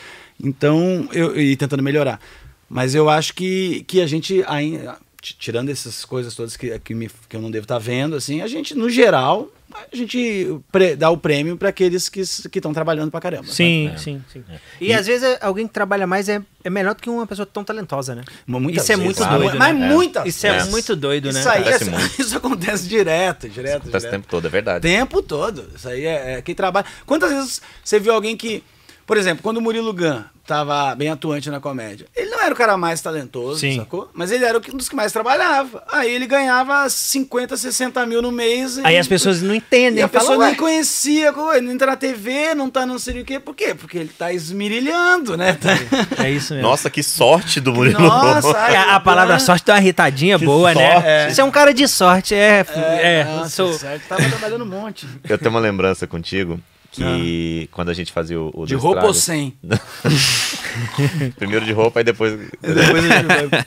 Então, 0.44 1.08
eu, 1.14 1.40
e 1.40 1.56
tentando 1.56 1.84
melhorar. 1.84 2.20
Mas 2.68 2.96
eu 2.96 3.08
acho 3.08 3.36
que, 3.36 3.84
que 3.88 4.02
a 4.02 4.08
gente 4.08 4.44
ainda. 4.48 4.98
Tirando 5.22 5.70
essas 5.70 6.04
coisas 6.04 6.36
todas 6.36 6.58
que, 6.58 6.78
que, 6.80 6.94
me- 6.94 7.10
que 7.30 7.36
eu 7.38 7.42
não 7.42 7.50
devo 7.50 7.64
estar 7.64 7.80
vendo, 7.80 8.14
assim, 8.14 8.42
a 8.42 8.48
gente, 8.48 8.76
no 8.76 8.90
geral, 8.90 9.48
a 9.92 9.96
gente 9.96 10.60
pre- 10.72 10.96
dá 10.96 11.10
o 11.10 11.18
prêmio 11.18 11.58
para 11.58 11.70
aqueles 11.70 12.10
que 12.10 12.22
estão 12.22 12.74
trabalhando 12.74 13.10
pra 13.12 13.20
caramba. 13.20 13.48
Sim, 13.48 13.90
É. 13.94 13.98
sim, 13.98 14.24
sim. 14.32 14.44
E, 14.80 14.94
às 14.94 15.06
vezes 15.08 15.24
é- 15.24 15.38
alguém 15.42 15.68
que 15.68 15.74
trabalha 15.74 16.06
mais 16.08 16.30
é, 16.30 16.42
é 16.64 16.70
melhor 16.70 16.96
do 16.96 17.02
que 17.02 17.10
uma 17.10 17.26
pessoa 17.28 17.46
tão 17.46 17.64
talentosa, 17.64 18.16
né? 18.16 18.24
Isso 18.72 18.92
é 18.92 18.96
muito 18.96 19.18
claro. 19.18 19.40
doido, 19.40 19.58
Mas 19.58 19.78
né? 19.78 19.88
muitas 19.88 20.26
Isso 20.28 20.48
é 20.48 20.64
muito 20.66 20.96
doido, 20.96 21.32
né? 21.32 21.40
Isso 21.40 21.50
aí, 21.50 21.62
Acontece 21.62 21.84
isso, 21.84 21.92
muito. 21.92 22.20
isso 22.22 22.38
acontece 22.38 22.88
direto, 22.88 23.50
direto, 23.50 23.82
Acontece 23.84 24.08
o 24.08 24.12
tempo 24.12 24.28
todo, 24.30 24.48
é 24.48 24.50
verdade. 24.50 24.82
tempo 24.82 25.22
todo. 25.22 25.66
Isso 25.76 25.88
aí 25.90 26.06
é, 26.06 26.34
é 26.38 26.42
quem 26.42 26.56
trabalha. 26.56 26.86
Quantas 27.06 27.32
vezes 27.32 27.62
você 27.84 28.00
viu 28.00 28.14
alguém 28.14 28.36
que 28.38 28.64
Por 29.06 29.18
exemplo, 29.18 29.44
quando 29.44 29.58
o 29.58 29.62
Murilo 29.62 29.94
Gun 29.94 30.22
tava 30.48 30.94
bem 30.96 31.10
atuante 31.10 31.50
na 31.50 31.60
comédia, 31.60 32.06
ele 32.16 32.30
não 32.30 32.42
era 32.42 32.54
o 32.54 32.58
cara 32.58 32.76
mais 32.78 33.00
talentoso, 33.02 33.60
Sim. 33.62 33.78
sacou? 33.78 34.10
Mas 34.14 34.32
ele 34.32 34.44
era 34.46 34.58
um 34.58 34.78
dos 34.78 34.88
que 34.90 34.96
mais 34.96 35.12
trabalhava. 35.12 35.84
Aí 35.92 36.14
ele 36.14 36.26
ganhava 36.26 36.90
50, 36.90 37.56
60 37.58 38.06
mil 38.06 38.22
no 38.22 38.32
mês. 38.32 38.78
Aí 38.84 38.96
e- 38.96 38.98
as 38.98 39.08
pessoas 39.08 39.42
não 39.42 39.54
E 39.54 39.58
entendem. 39.58 40.04
a 40.04 40.08
falam, 40.08 40.22
pessoa 40.28 40.38
"Ué, 40.40 40.48
nem 40.48 40.56
conhecia, 40.56 41.32
co- 41.34 41.54
não 41.62 41.72
entra 41.72 41.88
na 41.88 41.96
TV, 41.98 42.54
não 42.56 42.70
tá 42.70 42.86
não 42.86 42.98
sei 43.00 43.22
o 43.22 43.26
quê. 43.26 43.40
Por 43.40 43.56
quê? 43.56 43.74
Porque 43.74 43.98
ele 43.98 44.10
tá 44.18 44.32
esmirilhando, 44.34 45.36
né? 45.38 45.54
Tá- 45.54 46.24
É 46.24 46.30
isso 46.32 46.54
mesmo. 46.54 46.68
Nossa, 46.70 46.90
que 46.90 47.04
sorte 47.04 47.60
do 47.60 47.74
Murilo. 47.74 48.00
Nossa, 48.00 48.52
ai, 48.58 48.76
É, 48.76 48.78
a 48.92 49.00
palavra 49.00 49.40
sorte 49.40 49.66
dá 49.66 49.74
uma 49.74 49.80
irritadinha 49.80 50.38
boa, 50.38 50.74
né? 50.74 50.94
sorte. 50.94 51.36
Você 51.36 51.42
é 51.42 51.44
um 51.44 51.52
cara 51.52 51.74
de 51.74 51.88
sorte, 51.88 52.36
é. 52.36 52.66
É, 52.76 53.24
nossa, 53.26 53.50
sou. 53.50 53.74
certo. 53.74 54.08
Tava 54.08 54.24
trabalhando 54.30 54.64
um 54.64 54.68
monte. 54.68 55.08
Eu 55.28 55.38
tenho 55.38 55.52
uma 55.52 55.60
lembrança 55.60 56.08
contigo 56.08 56.60
que 56.94 57.68
quando 57.72 57.90
a 57.90 57.94
gente 57.94 58.12
fazia 58.12 58.40
o, 58.40 58.52
o 58.54 58.66
De 58.66 58.76
roupa 58.76 59.06
ou 59.06 59.14
sem? 59.14 59.58
Primeiro 61.38 61.66
de 61.66 61.72
roupa 61.72 62.02
e 62.02 62.04
depois. 62.04 62.34
Depois 62.62 63.06
a 63.06 63.18
gente 63.18 63.26
vai- 63.26 63.66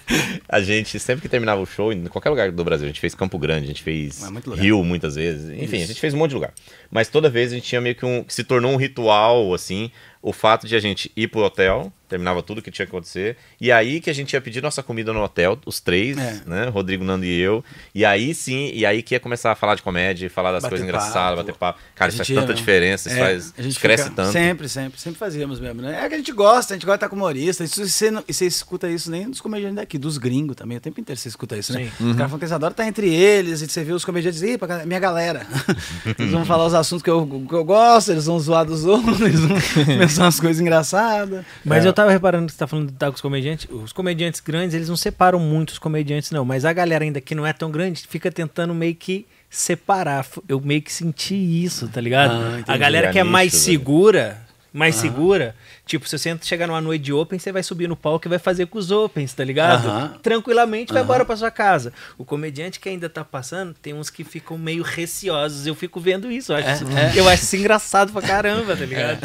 A 0.48 0.60
gente, 0.60 0.98
sempre 0.98 1.22
que 1.22 1.28
terminava 1.28 1.60
o 1.60 1.66
show, 1.66 1.92
em 1.92 2.04
qualquer 2.06 2.30
lugar 2.30 2.50
do 2.52 2.64
Brasil, 2.64 2.84
a 2.84 2.88
gente 2.88 3.00
fez 3.00 3.14
Campo 3.14 3.38
Grande, 3.38 3.64
a 3.64 3.68
gente 3.68 3.82
fez 3.82 4.22
É 4.22 4.30
muito. 4.30 4.52
Rio 4.54 4.82
muitas 4.84 5.14
vezes, 5.16 5.50
enfim, 5.50 5.82
a 5.82 5.86
gente 5.86 6.00
fez 6.00 6.14
um 6.14 6.18
monte 6.18 6.30
de 6.30 6.34
lugar. 6.36 6.52
Mas 6.90 7.08
toda 7.08 7.28
vez 7.28 7.52
a 7.52 7.54
gente 7.54 7.66
tinha 7.66 7.80
meio 7.80 7.94
que 7.94 8.04
um. 8.06 8.24
se 8.28 8.44
tornou 8.44 8.72
um 8.72 8.76
ritual, 8.76 9.52
assim, 9.54 9.90
o 10.22 10.32
fato 10.32 10.66
de 10.66 10.74
a 10.74 10.80
gente 10.80 11.10
ir 11.16 11.28
pro 11.28 11.40
hotel, 11.40 11.92
terminava 12.08 12.40
tudo 12.42 12.62
que 12.62 12.70
tinha 12.70 12.86
que 12.86 12.90
acontecer, 12.90 13.36
e 13.60 13.70
aí 13.72 14.00
que 14.00 14.08
a 14.08 14.12
gente 14.12 14.32
ia 14.32 14.40
pedir 14.40 14.62
nossa 14.62 14.80
comida 14.80 15.12
no 15.12 15.20
hotel, 15.22 15.58
os 15.66 15.80
três, 15.80 16.16
É. 16.16 16.40
né? 16.46 16.68
Rodrigo, 16.68 17.04
Nando 17.04 17.24
e 17.24 17.40
eu. 17.40 17.64
E 17.94 18.04
aí 18.04 18.32
sim, 18.34 18.70
e 18.72 18.86
aí 18.86 19.02
que 19.02 19.14
ia 19.14 19.20
começar 19.20 19.50
a 19.50 19.54
falar 19.56 19.74
de 19.74 19.82
comédia, 19.82 20.30
falar 20.30 20.52
das 20.52 20.62
Bater 20.62 20.70
coisas 20.70 20.86
engraçadas, 20.86 21.38
bater 21.40 21.54
papo. 21.56 21.80
Cara, 21.96 22.08
isso 22.10 22.18
faz 22.18 22.28
tanta 22.28 22.52
ia- 22.52 22.54
diferença, 22.54 23.08
isso 23.08 23.18
É, 23.18 23.20
faz. 23.20 23.54
a 23.58 23.62
gente 23.62 23.78
cresce 23.80 24.04
fica- 24.04 24.14
tanto. 24.16 24.32
Sempre, 24.32 24.68
sempre, 24.68 25.00
sempre 25.00 25.18
fazíamos 25.18 25.58
mesmo, 25.58 25.82
né? 25.82 26.04
É 26.04 26.08
que 26.08 26.14
a 26.14 26.18
gente 26.18 26.30
gosta, 26.32 26.74
a 26.74 26.76
gente 26.76 26.86
gosta 26.86 26.96
de 26.98 27.04
estar 27.04 27.08
com 27.08 27.16
humorista. 27.16 27.64
Isso 27.64 27.84
você, 27.86 28.10
não, 28.10 28.22
e 28.28 28.32
você 28.32 28.46
escuta 28.46 28.88
isso 28.88 29.10
nem 29.10 29.28
dos 29.28 29.40
comediantes 29.40 29.76
daqui, 29.76 29.98
dos 29.98 30.16
gringos 30.16 30.54
também. 30.54 30.76
O 30.78 30.80
tempo 30.80 31.00
inteiro 31.00 31.20
você 31.20 31.28
escuta 31.28 31.56
isso, 31.56 31.72
né? 31.72 31.90
Sim. 31.98 32.10
Os 32.10 32.16
caras 32.16 32.30
falam 32.30 32.38
que 32.38 32.44
eles 32.44 32.52
adoram 32.52 32.70
estar 32.72 32.86
entre 32.86 33.12
eles, 33.12 33.62
e 33.62 33.68
você 33.68 33.82
vê 33.82 33.92
os 33.92 34.04
comediantes 34.04 34.42
e 34.42 34.56
pra 34.56 34.86
minha 34.86 35.00
galera. 35.00 35.44
eles 36.18 36.30
vão 36.30 36.44
falar 36.44 36.66
os 36.66 36.74
assuntos 36.74 37.02
que 37.02 37.10
eu, 37.10 37.26
que 37.48 37.54
eu 37.54 37.64
gosto, 37.64 38.12
eles 38.12 38.26
vão 38.26 38.38
zoar 38.38 38.64
dos 38.64 38.84
outros, 38.84 39.20
eles 39.22 39.40
vão 39.40 40.05
pensar 40.08 40.24
umas 40.24 40.40
coisas 40.40 40.60
engraçadas. 40.60 41.44
Mas 41.64 41.84
É. 41.84 41.88
eu 41.88 41.92
tava 41.92 42.10
reparando 42.10 42.46
que 42.46 42.52
você 42.52 42.58
tá 42.58 42.66
falando 42.66 42.88
de 42.88 42.94
estar 42.94 43.08
com 43.08 43.14
os 43.14 43.20
comediantes. 43.20 43.66
Os 43.70 43.92
comediantes 43.92 44.40
grandes, 44.40 44.74
eles 44.74 44.88
não 44.88 44.96
separam 44.96 45.38
muito 45.38 45.70
os 45.70 45.78
comediantes, 45.78 46.30
não. 46.30 46.44
Mas 46.44 46.64
a 46.64 46.72
galera 46.72 47.04
ainda 47.04 47.20
que 47.20 47.34
não 47.34 47.46
é 47.46 47.52
tão 47.52 47.70
grande 47.70 48.04
fica 48.08 48.30
tentando 48.30 48.74
meio 48.74 48.94
que 48.94 49.26
separar. 49.48 50.26
Eu 50.48 50.60
meio 50.60 50.82
que 50.82 50.92
senti 50.92 51.34
isso, 51.64 51.88
tá 51.88 52.00
ligado? 52.00 52.32
Ah, 52.66 52.72
a 52.72 52.76
galera 52.76 53.10
que 53.12 53.18
é 53.18 53.22
Nichos, 53.22 53.32
mais 53.32 53.52
segura, 53.54 54.38
mais 54.76 54.94
segura, 54.96 55.54
tipo, 55.86 56.06
se 56.08 56.18
você 56.18 56.36
chegar 56.42 56.66
numa 56.66 56.80
noite 56.80 57.02
de 57.02 57.12
open, 57.12 57.38
você 57.38 57.50
vai 57.50 57.62
subir 57.62 57.88
no 57.88 57.96
palco 57.96 58.26
e 58.26 58.30
vai 58.30 58.38
fazer 58.38 58.66
com 58.66 58.78
os 58.78 58.90
opens, 58.90 59.32
tá 59.32 59.42
ligado? 59.44 59.86
Aham. 59.88 60.14
Tranquilamente 60.22 60.92
vai 60.92 61.02
embora 61.02 61.24
pra 61.24 61.36
sua 61.36 61.50
casa. 61.50 61.92
O 62.18 62.24
comediante 62.24 62.78
que 62.78 62.88
ainda 62.88 63.08
tá 63.08 63.24
passando, 63.24 63.74
tem 63.80 63.94
uns 63.94 64.10
que 64.10 64.22
ficam 64.24 64.58
meio 64.58 64.82
receosos. 64.82 65.66
Eu 65.66 65.74
fico 65.74 65.98
vendo 65.98 66.30
isso. 66.30 66.52
Eu 66.52 66.56
acho, 66.56 66.68
isso, 66.84 66.84
eu 67.18 67.28
acho 67.28 67.42
isso 67.44 67.56
engraçado 67.56 68.12
pra 68.12 68.20
caramba, 68.22 68.76
tá 68.76 68.84
ligado? 68.84 69.18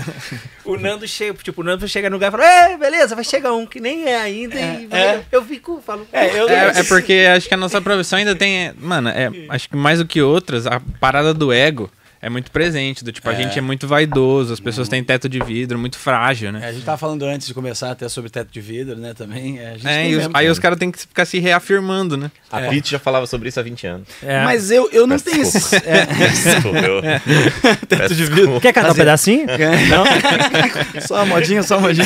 O 0.64 0.78
Nando 0.78 1.08
chega, 1.08 1.34
tipo, 1.44 1.62
o 1.62 1.64
Nando 1.64 1.88
chega 1.88 2.10
no 2.10 2.16
lugar 2.16 2.30
e 2.30 2.32
fala, 2.32 2.46
é, 2.46 2.78
beleza, 2.78 3.16
vai 3.16 3.24
chegar 3.24 3.54
um 3.54 3.66
que 3.66 3.80
nem 3.80 4.06
é 4.08 4.18
ainda. 4.18 4.60
e 4.60 4.88
vai- 4.88 5.02
é. 5.02 5.26
Eu 5.32 5.44
fico, 5.44 5.82
falo, 5.86 6.08
É, 6.14 6.40
eu- 6.40 6.48
É, 6.50 6.80
é 6.80 6.84
porque 6.84 7.28
acho 7.36 7.48
que 7.48 7.54
a 7.54 7.58
nossa 7.58 7.82
profissão 7.82 8.18
ainda 8.20 8.36
tem. 8.36 8.74
Mano, 8.78 9.10
é, 9.10 9.30
acho 9.50 9.68
que 9.70 9.76
mais 9.76 10.00
do 10.00 10.06
que 10.06 10.22
outras, 10.22 10.66
a 10.68 10.80
parada 11.00 11.34
do 11.34 11.52
ego 11.52 11.90
é 12.22 12.30
muito 12.30 12.52
presente. 12.52 13.04
Do 13.04 13.12
tipo, 13.12 13.28
a 13.30 13.34
gente 13.34 13.58
é 13.58 13.62
muito 13.62 13.88
vaidoso, 13.88 14.54
as 14.54 14.60
pessoas 14.60 14.88
têm 14.88 15.04
teto 15.04 15.28
de 15.28 15.40
vidro, 15.40 15.80
muito 15.80 15.98
frágil, 15.98 16.50
É, 16.50 16.52
né? 16.52 16.68
a 16.68 16.72
gente 16.72 16.84
tava 16.86 16.98
falando 16.98 17.24
antes 17.24 17.48
de 17.48 17.54
começar 17.54 17.92
até 17.92 18.08
sobre 18.10 18.30
teto 18.30 18.50
de 18.52 18.62
vidro, 18.62 18.96
né? 18.98 19.14
Também. 19.14 19.60
É, 19.60 19.70
a 19.70 19.74
gente 19.74 19.88
É, 19.88 20.10
e 20.10 20.16
os- 20.16 20.30
aí 20.34 20.50
os 20.50 20.60
caras 20.60 20.78
têm 20.78 20.92
que 20.92 21.00
ficar 21.00 21.26
se 21.26 21.40
reafirmando, 21.40 22.16
né? 22.18 22.32
A 22.52 22.60
Pete 22.62 22.92
já 22.92 23.00
falava 23.00 23.26
sobre 23.26 23.50
isso 23.50 23.60
há 23.60 23.64
20 23.64 23.88
anos. 23.88 24.08
é. 24.22 24.44
Mas 24.44 24.70
eu, 24.72 24.90
eu 24.92 25.08
não 25.08 25.18
tenho 25.18 25.42
esse. 25.42 25.76
É, 25.78 26.06
Desculpa, 26.32 26.78
eu- 26.80 27.02
Peço 27.88 28.16
de 28.16 28.28
desculpa. 28.28 28.60
Quer 28.62 28.74
cantar 28.74 28.92
um 28.92 28.96
pedacinho? 28.96 29.46
Não? 29.90 31.02
só 31.02 31.16
uma 31.16 31.26
modinha, 31.26 31.64
só 31.64 31.78
uma 31.78 31.88
modinha. 31.88 32.06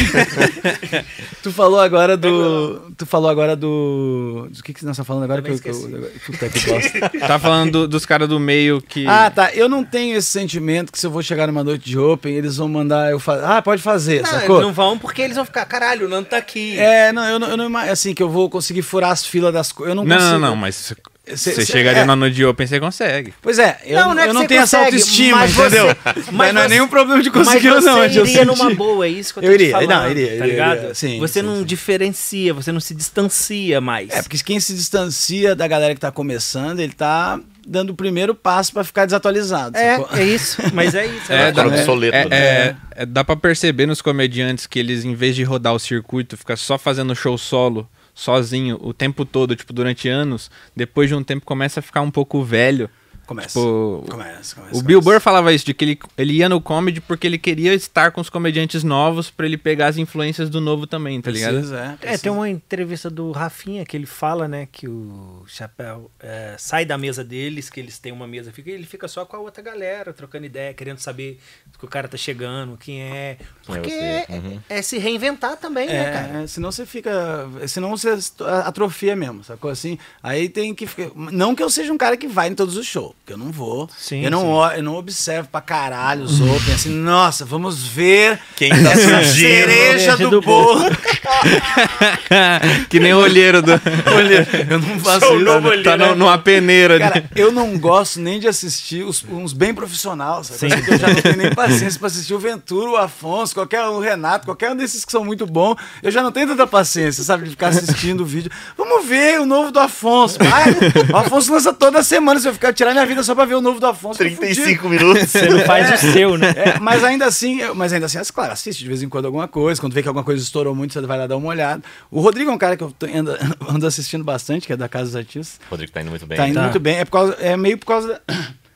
tu 1.41 1.51
falou 1.51 1.79
agora 1.79 2.15
do. 2.17 2.91
Tu 2.98 3.05
falou 3.05 3.29
agora 3.29 3.55
do. 3.55 4.48
Do 4.51 4.63
que, 4.63 4.74
que 4.74 4.84
nós 4.86 4.93
estamos 4.95 5.07
falando 5.07 5.24
agora? 5.24 5.41
Também 5.41 5.57
que 5.57 5.69
eu, 5.69 5.74
que 5.74 5.93
eu- 5.93 6.12
puta 6.25 6.50
que 6.50 6.60
bosta. 6.69 7.09
Tá 7.20 7.40
falando 7.40 7.72
do- 7.72 7.87
dos 7.87 8.05
caras 8.05 8.27
do 8.29 8.40
meio 8.40 8.81
que. 8.81 9.05
Ah, 9.07 9.29
tá. 9.29 9.51
Eu 9.53 9.68
não 9.70 9.83
tenho 9.83 10.04
esse 10.13 10.27
sentimento 10.27 10.91
que 10.91 11.00
se 11.00 11.05
eu 11.07 11.11
vou 11.11 11.22
chegar 11.24 11.48
numa 11.48 11.63
noite 11.63 11.85
de 11.85 11.98
Open, 11.98 12.33
eles 12.33 12.57
vão 12.57 12.68
mandar 12.68 13.11
eu 13.11 13.20
fazer. 13.20 13.46
Ah, 13.46 13.61
pode 13.61 13.81
fazer, 13.81 14.22
Não, 14.22 14.29
sacou? 14.29 14.55
eles 14.57 14.68
não 14.68 14.74
vão 14.74 14.98
porque 14.98 15.22
eles 15.22 15.35
vão 15.35 15.46
ficar, 15.46 15.65
caralho, 15.65 16.05
o 16.05 16.09
Nando 16.09 16.27
tá 16.29 16.37
aqui. 16.37 16.77
É, 16.77 17.11
não, 17.11 17.24
eu 17.27 17.39
não, 17.39 17.48
eu 17.50 17.57
não 17.57 17.77
assim, 17.77 18.13
que 18.13 18.22
eu 18.24 18.29
vou 18.29 18.50
conseguir 18.50 18.81
furar 18.81 19.11
as 19.11 19.25
filas 19.25 19.53
das 19.53 19.72
coisas. 19.72 19.91
Eu 19.91 19.96
não 19.96 20.03
Não, 20.05 20.15
consigo. 20.15 20.33
não, 20.33 20.50
não, 20.50 20.55
mas 20.55 20.94
você 21.27 21.53
cê- 21.53 21.66
chegaria 21.66 22.01
é. 22.01 22.05
na 22.05 22.16
noite 22.16 22.35
de 22.35 22.46
Open, 22.46 22.68
você 22.68 22.79
consegue. 22.79 23.33
Pois 23.42 23.57
é, 23.59 23.79
eu 23.85 24.00
Não, 24.00 24.14
não, 24.14 24.22
é 24.22 24.24
eu 24.25 24.27
que 24.27 24.33
não 24.33 24.42
você 24.42 24.48
tenho 24.48 24.61
essa 24.61 24.77
consegue, 24.77 24.96
autoestima, 24.98 25.38
mas 25.38 25.57
entendeu? 25.57 25.85
você- 25.88 25.98
Mas, 26.05 26.29
mas 26.31 26.53
não 26.53 26.61
é 26.61 26.64
você- 26.66 26.70
nenhum 26.70 26.88
problema 26.88 27.24
de 27.24 27.29
Mas 27.29 27.48
conseguir 27.48 27.70
ou 27.72 27.81
você 27.81 27.88
não. 27.88 28.03
é 28.03 28.07
de 28.07 28.18
eu 28.20 28.25
iria 28.25 28.46
numa 28.46 28.74
boa, 28.75 29.05
é 29.05 29.09
isso 29.09 29.33
que 29.33 29.40
eu 29.40 29.44
tô 29.44 29.50
Eu 29.50 29.57
te 29.57 29.61
iria, 29.64 29.72
falando, 29.74 29.90
não, 29.90 30.11
iria, 30.11 30.27
tá 30.27 30.33
iria, 30.33 30.46
ligado? 30.46 30.77
iria. 30.79 30.94
Sim, 30.96 31.20
você 31.20 31.40
sim, 31.40 31.46
não 31.46 31.57
sim. 31.57 31.64
diferencia, 31.66 32.53
você 32.53 32.72
não 32.72 32.79
se 32.79 32.94
distancia 32.94 33.81
mais. 33.81 34.09
É, 34.11 34.22
porque 34.22 34.38
quem 34.44 34.59
se 34.59 34.74
distancia 34.74 35.55
da 35.55 35.68
galera 35.68 35.94
que 35.94 36.00
tá 36.01 36.11
começando, 36.11 36.79
ele 36.79 36.94
tá 36.94 37.40
dando 37.68 37.90
o 37.92 37.96
primeiro 37.96 38.35
passo 38.35 38.72
pra 38.72 38.83
ficar 38.83 39.05
desatualizado. 39.05 39.75
É, 39.75 39.98
sacou? 39.98 40.18
é 40.18 40.24
isso, 40.24 40.61
mas 40.74 40.94
é 40.94 41.05
isso. 41.07 41.25
É, 41.33 41.50
é 41.50 41.51
dá, 41.51 41.61
Agora 41.64 41.70
obsoleto, 41.79 42.16
é- 42.18 42.25
né? 42.29 42.38
é- 42.38 42.75
é- 42.98 43.05
dá 43.05 43.24
pra 43.24 43.35
perceber 43.35 43.88
nos 43.88 44.01
comediantes 44.01 44.68
que 44.68 44.77
eles, 44.77 45.03
em 45.03 45.16
vez 45.16 45.35
de 45.35 45.44
rodar 45.44 45.74
o 45.74 45.79
circuito, 45.79 46.38
ficar 46.38 46.55
só 46.57 46.77
fazendo 46.77 47.16
show 47.16 47.35
solo, 47.38 47.90
sozinho, 48.16 48.80
o 48.82 48.94
tempo 48.94 49.25
todo, 49.25 49.56
tipo, 49.56 49.74
durante 49.74 50.08
anos, 50.08 50.50
depois 50.75 51.10
de 51.10 51.16
um 51.16 51.24
tempo 51.24 51.46
começa 51.46 51.82
a 51.82 51.84
ficar 51.84 52.01
um 52.01 52.10
pouco 52.10 52.42
velho. 52.42 52.90
Começa. 53.25 53.60
Tipo, 53.60 54.06
começa, 54.08 54.56
começa. 54.56 54.56
O 54.56 54.56
começa. 54.56 54.84
Bill 54.84 55.01
Burr 55.01 55.20
falava 55.20 55.51
isso, 55.51 55.66
de 55.66 55.74
que 55.74 55.84
ele, 55.84 56.00
ele 56.16 56.34
ia 56.34 56.48
no 56.48 56.62
comedy 56.62 57.01
porque 57.01 57.25
ele 57.25 57.40
queria 57.40 57.74
estar 57.74 58.12
com 58.12 58.22
os 58.22 58.30
comediantes 58.30 58.84
novos 58.84 59.32
pra 59.32 59.48
ele 59.48 59.58
pegar 59.58 59.88
as 59.88 59.98
influências 59.98 60.48
do 60.48 60.62
novo 60.62 60.86
também, 60.86 61.20
tá 61.20 61.32
ligado? 61.32 61.58
É, 61.75 62.14
É, 62.14 62.18
tem 62.20 62.32
uma 62.32 62.48
entrevista 62.48 63.10
do 63.10 63.32
Rafinha 63.32 63.84
que 63.84 63.98
ele 63.98 64.06
fala, 64.06 64.48
né, 64.48 64.68
que 64.72 64.88
o 64.88 65.44
Chapéu 65.48 66.12
é, 66.20 66.56
sai 66.60 66.86
da 66.86 67.00
mesa 67.00 67.24
deles, 67.24 67.68
que 67.68 67.80
eles 67.80 67.98
têm 67.98 68.12
uma 68.12 68.28
mesa, 68.28 68.51
fica, 68.51 68.70
ele 68.70 68.86
fica 68.86 69.08
só 69.08 69.25
com 69.25 69.36
a 69.36 69.40
outra 69.40 69.64
galera, 69.64 70.14
trocando 70.14 70.46
ideia, 70.46 70.72
querendo 70.74 71.00
saber 71.00 71.40
que 71.80 71.86
o 71.86 71.88
cara 71.88 72.08
tá 72.08 72.18
chegando, 72.18 72.78
quem 72.78 73.01
é. 73.01 73.38
Porque 73.66 73.90
você. 73.90 73.96
é, 73.98 74.25
Uhum. 74.30 74.60
é 74.70 74.82
se 74.82 74.98
reinventar 74.98 75.56
também, 75.58 75.88
né, 75.88 76.12
cara? 76.12 76.44
É, 76.44 76.48
senão 76.48 76.72
você 76.72 76.86
fica. 76.86 77.48
Senão 77.68 77.90
você 77.90 78.18
atrofia 78.64 79.16
mesmo, 79.16 79.44
sacou 79.44 79.72
assim? 79.72 79.98
Aí 80.22 80.50
tem 80.50 80.74
que 80.75 80.86
ficar. 80.86 81.10
Não 81.16 81.56
que 81.56 81.64
eu 81.64 81.70
seja 81.70 81.92
um 81.92 81.98
cara 81.98 82.16
que 82.18 82.28
vai 82.28 82.50
em 82.50 82.56
todos 82.56 82.75
os 82.78 82.86
shows, 82.86 83.14
porque 83.20 83.34
eu 83.34 83.38
não 83.38 83.51
vou. 83.51 83.90
Sim, 83.98 84.24
eu, 84.24 84.32
não, 84.32 84.42
sim. 84.70 84.75
eu 84.78 84.84
não 84.84 84.96
observo 84.96 85.48
pra 85.50 85.62
caralho 85.62 86.24
os 86.24 86.40
open, 86.42 86.74
assim, 86.74 86.90
nossa, 86.90 87.46
vamos 87.46 87.86
ver 87.88 88.40
Quem 88.56 88.70
tá 88.70 88.92
essa 88.92 89.24
surgindo? 89.24 89.34
cereja 89.34 89.66
Cereja 89.66 90.18
do, 90.18 90.30
do 90.30 90.42
bolo. 90.42 90.86
que 92.90 93.00
nem 93.00 93.14
o 93.14 93.18
olheiro 93.20 93.62
do. 93.62 93.72
Olha, 94.16 94.48
eu 94.70 94.80
não 94.80 95.00
faço 95.00 95.25
Sou 95.28 95.36
isso. 95.38 95.46
novo 95.46 95.62
né? 95.62 95.68
olheiro. 95.70 95.84
tá 95.84 95.98
no- 95.98 96.16
numa 96.16 96.38
peneira. 96.38 97.00
Cara, 97.00 97.22
né? 97.22 97.30
eu 97.36 97.51
não 97.51 97.78
gosto 97.78 98.20
nem 98.20 98.40
de 98.40 98.48
assistir 98.48 99.04
os, 99.04 99.24
uns 99.30 99.54
bem 99.54 99.74
profissionais. 99.74 100.48
sabe? 100.48 100.74
Sim. 100.75 100.92
Eu 100.92 100.98
já 100.98 101.08
não 101.08 101.22
tenho 101.22 101.38
nem 101.38 101.54
paciência 101.54 102.00
pra 102.00 102.08
assistir 102.08 102.34
o 102.34 102.40
Ventura, 102.40 102.92
o 102.92 102.96
Afonso, 102.98 103.54
qualquer 103.55 103.81
um, 103.85 103.94
o 103.96 104.00
Renato, 104.00 104.46
qualquer 104.46 104.72
um 104.72 104.75
desses 104.75 105.03
que 105.03 105.11
são 105.11 105.25
muito 105.25 105.46
bons. 105.48 105.75
Eu 106.03 106.11
já 106.11 106.22
não 106.22 106.31
tenho 106.31 106.48
tanta 106.48 106.68
paciência, 106.68 107.24
sabe, 107.24 107.46
de 107.46 107.50
ficar 107.51 107.70
assistindo 107.70 108.22
o 108.22 108.25
vídeo. 108.25 108.51
Vamos 108.77 109.05
ver 109.07 109.39
o 109.41 109.46
novo 109.46 109.72
do 109.72 109.79
Afonso. 109.79 110.37
Ai, 110.41 110.75
o 111.11 111.18
Afonso 111.18 111.51
lança 111.51 111.74
toda 111.74 112.03
semana. 112.03 112.39
Se 112.39 112.48
eu 112.48 112.53
ficar 112.53 112.74
tirar 112.74 112.91
minha 112.91 113.05
vida 113.05 113.24
só 113.24 113.33
pra 113.33 113.46
ver 113.46 113.55
o 113.55 113.61
novo 113.61 113.79
do 113.79 113.87
Afonso. 113.87 114.20
tô 114.20 114.24
fudido. 114.25 114.39
35 114.39 114.89
minutos. 114.89 115.29
Você 115.31 115.50
não 115.50 115.59
faz 115.61 116.03
o 116.03 116.11
seu, 116.11 116.37
né? 116.37 116.53
É, 116.55 116.79
mas 116.79 117.03
ainda 117.03 117.25
assim, 117.25 117.61
mas 117.74 117.91
ainda 117.94 118.05
assim, 118.05 118.18
as- 118.18 118.29
claro, 118.29 118.53
assiste 118.53 118.79
de 118.83 118.87
vez 118.87 119.01
em 119.01 119.09
quando 119.09 119.25
alguma 119.25 119.48
coisa. 119.48 119.79
Quando 119.81 119.94
vê 119.94 120.01
que 120.01 120.07
alguma 120.07 120.24
coisa 120.24 120.44
estourou 120.44 120.75
muito, 120.75 120.94
você 120.94 121.01
vai 121.01 121.18
lá 121.18 121.25
dar 121.25 121.37
uma 121.37 121.48
olhada. 121.48 121.81
O 122.11 122.20
Rodrigo 122.22 122.51
é 122.51 122.53
um 122.53 122.57
cara 122.57 122.75
que 122.77 122.83
eu 122.83 122.91
tô- 122.91 123.05
ando, 123.07 123.31
ando 123.70 123.87
assistindo 123.87 124.24
bastante, 124.24 124.68
que 124.68 124.74
é 124.74 124.77
da 124.77 124.89
Casa 124.89 125.05
dos 125.05 125.15
Artistas. 125.15 125.59
O 125.68 125.72
Rodrigo 125.72 125.91
tá 125.91 126.01
indo 126.01 126.09
muito 126.09 126.25
bem. 126.25 126.37
Tá 126.37 126.48
indo 126.48 126.55
Tá. 126.55 126.63
muito 126.63 126.79
bem. 126.79 126.98
É, 126.98 127.05
por 127.05 127.11
causa, 127.11 127.33
é 127.39 127.55
meio 127.55 127.77
por 127.77 127.85
causa. 127.85 128.22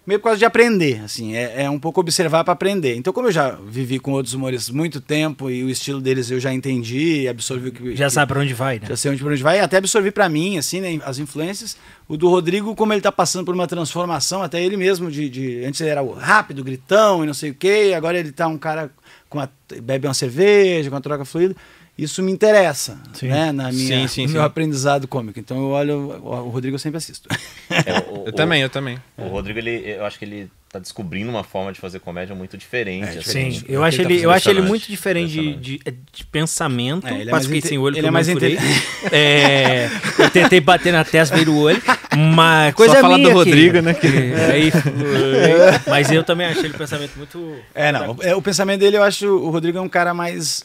Meio 0.07 0.19
por 0.19 0.23
causa 0.25 0.39
de 0.39 0.45
aprender, 0.45 1.01
assim, 1.03 1.35
é, 1.35 1.63
é 1.65 1.69
um 1.69 1.77
pouco 1.77 1.99
observar 2.01 2.43
para 2.43 2.53
aprender. 2.53 2.95
Então, 2.95 3.13
como 3.13 3.27
eu 3.27 3.31
já 3.31 3.51
vivi 3.51 3.99
com 3.99 4.11
outros 4.11 4.33
humoristas 4.33 4.73
muito 4.73 4.99
tempo 4.99 5.51
e 5.51 5.63
o 5.63 5.69
estilo 5.69 6.01
deles 6.01 6.31
eu 6.31 6.39
já 6.39 6.51
entendi, 6.51 7.27
absorvi 7.27 7.69
o 7.69 7.71
que 7.71 7.95
Já 7.95 8.09
sabe 8.09 8.31
pra 8.33 8.41
onde 8.41 8.53
vai, 8.55 8.79
né? 8.79 8.87
já 8.87 8.95
sei 8.97 9.11
onde, 9.11 9.21
pra 9.21 9.31
onde 9.31 9.43
vai, 9.43 9.57
e 9.57 9.61
até 9.61 9.77
absorvi 9.77 10.09
para 10.09 10.27
mim, 10.27 10.57
assim, 10.57 10.81
né, 10.81 10.99
as 11.05 11.19
influências. 11.19 11.77
O 12.07 12.17
do 12.17 12.27
Rodrigo, 12.27 12.73
como 12.75 12.91
ele 12.91 13.01
tá 13.01 13.11
passando 13.11 13.45
por 13.45 13.53
uma 13.53 13.67
transformação, 13.67 14.41
até 14.41 14.63
ele 14.63 14.77
mesmo, 14.77 15.11
de, 15.11 15.29
de- 15.29 15.63
antes 15.65 15.79
ele 15.81 15.91
era 15.91 16.01
o 16.01 16.11
rápido, 16.13 16.63
gritão 16.63 17.23
e 17.23 17.27
não 17.27 17.33
sei 17.35 17.51
o 17.51 17.53
quê, 17.53 17.93
agora 17.95 18.17
ele 18.17 18.31
tá 18.31 18.47
um 18.47 18.57
cara 18.57 18.89
com 19.29 19.39
a, 19.39 19.47
bebe 19.83 20.07
uma 20.07 20.13
cerveja, 20.15 20.89
com 20.89 20.95
a 20.95 21.01
troca 21.01 21.23
fluida. 21.23 21.55
Isso 22.03 22.21
me 22.23 22.31
interessa, 22.31 22.97
Sim. 23.13 23.27
né, 23.27 23.51
na 23.51 23.71
minha, 23.71 24.01
Sim, 24.01 24.07
sim, 24.07 24.21
no 24.23 24.27
sim. 24.29 24.33
meu 24.35 24.43
aprendizado 24.43 25.07
cômico. 25.07 25.39
Então 25.39 25.57
eu 25.57 25.69
olho, 25.69 25.97
o, 26.23 26.29
o 26.47 26.49
Rodrigo 26.49 26.75
eu 26.75 26.79
sempre 26.79 26.97
assisto. 26.97 27.27
É, 27.71 27.99
o- 28.11 28.23
Eu 28.25 28.29
o- 28.29 28.31
também, 28.31 28.61
eu 28.63 28.69
também. 28.69 28.97
O 29.15 29.27
Rodrigo, 29.27 29.59
ele, 29.59 29.83
eu 29.91 30.03
acho 30.03 30.17
que 30.17 30.25
ele 30.25 30.49
tá 30.71 30.79
descobrindo 30.79 31.29
uma 31.29 31.43
forma 31.43 31.71
de 31.71 31.79
fazer 31.79 31.99
comédia 31.99 32.35
muito 32.35 32.57
diferente. 32.57 33.05
É, 33.15 33.19
assim. 33.19 33.51
Sim, 33.51 33.63
eu 33.69 33.83
acho 33.83 34.01
Ele 34.01 34.17
tá 34.17 34.23
eu 34.23 34.31
acho 34.31 34.49
ele 34.49 34.61
muito 34.61 34.87
diferente 34.87 35.31
de, 35.31 35.55
de, 35.55 35.79
de 36.11 36.25
pensamento. 36.25 37.05
É, 37.07 37.13
ele 37.13 37.23
é 37.23 37.29
Quase 37.29 37.45
fiquei 37.47 37.61
sem 37.61 37.77
olho, 37.77 37.95
ele 37.97 38.07
é 38.07 38.09
eu 38.09 38.13
mais 38.13 38.27
inte- 38.27 38.57
É, 39.11 39.87
eu 40.17 40.29
tentei 40.31 40.59
bater 40.59 40.91
na 40.91 41.03
testa, 41.05 41.35
veio 41.35 41.51
o 41.51 41.59
olho. 41.61 41.81
Mas 42.35 42.73
coisa 42.73 42.95
falar 43.01 43.17
minha 43.19 43.29
do 43.31 43.39
aqui. 43.39 43.49
Rodrigo, 43.49 43.81
né, 43.81 43.93
que- 43.93 44.07
É, 44.07 44.51
aí, 44.51 44.71
mas 45.87 46.11
eu 46.11 46.23
também 46.23 46.47
achei 46.47 46.65
ele 46.65 46.73
pensamento 46.73 47.11
muito. 47.17 47.55
É, 47.73 47.91
não. 47.91 48.17
é, 48.21 48.35
O 48.35 48.41
pensamento 48.41 48.79
dele, 48.79 48.97
eu 48.97 49.03
acho 49.03 49.27
o 49.27 49.49
Rodrigo 49.51 49.77
é 49.77 49.81
um 49.81 49.89
cara 49.89 50.13
mais, 50.13 50.63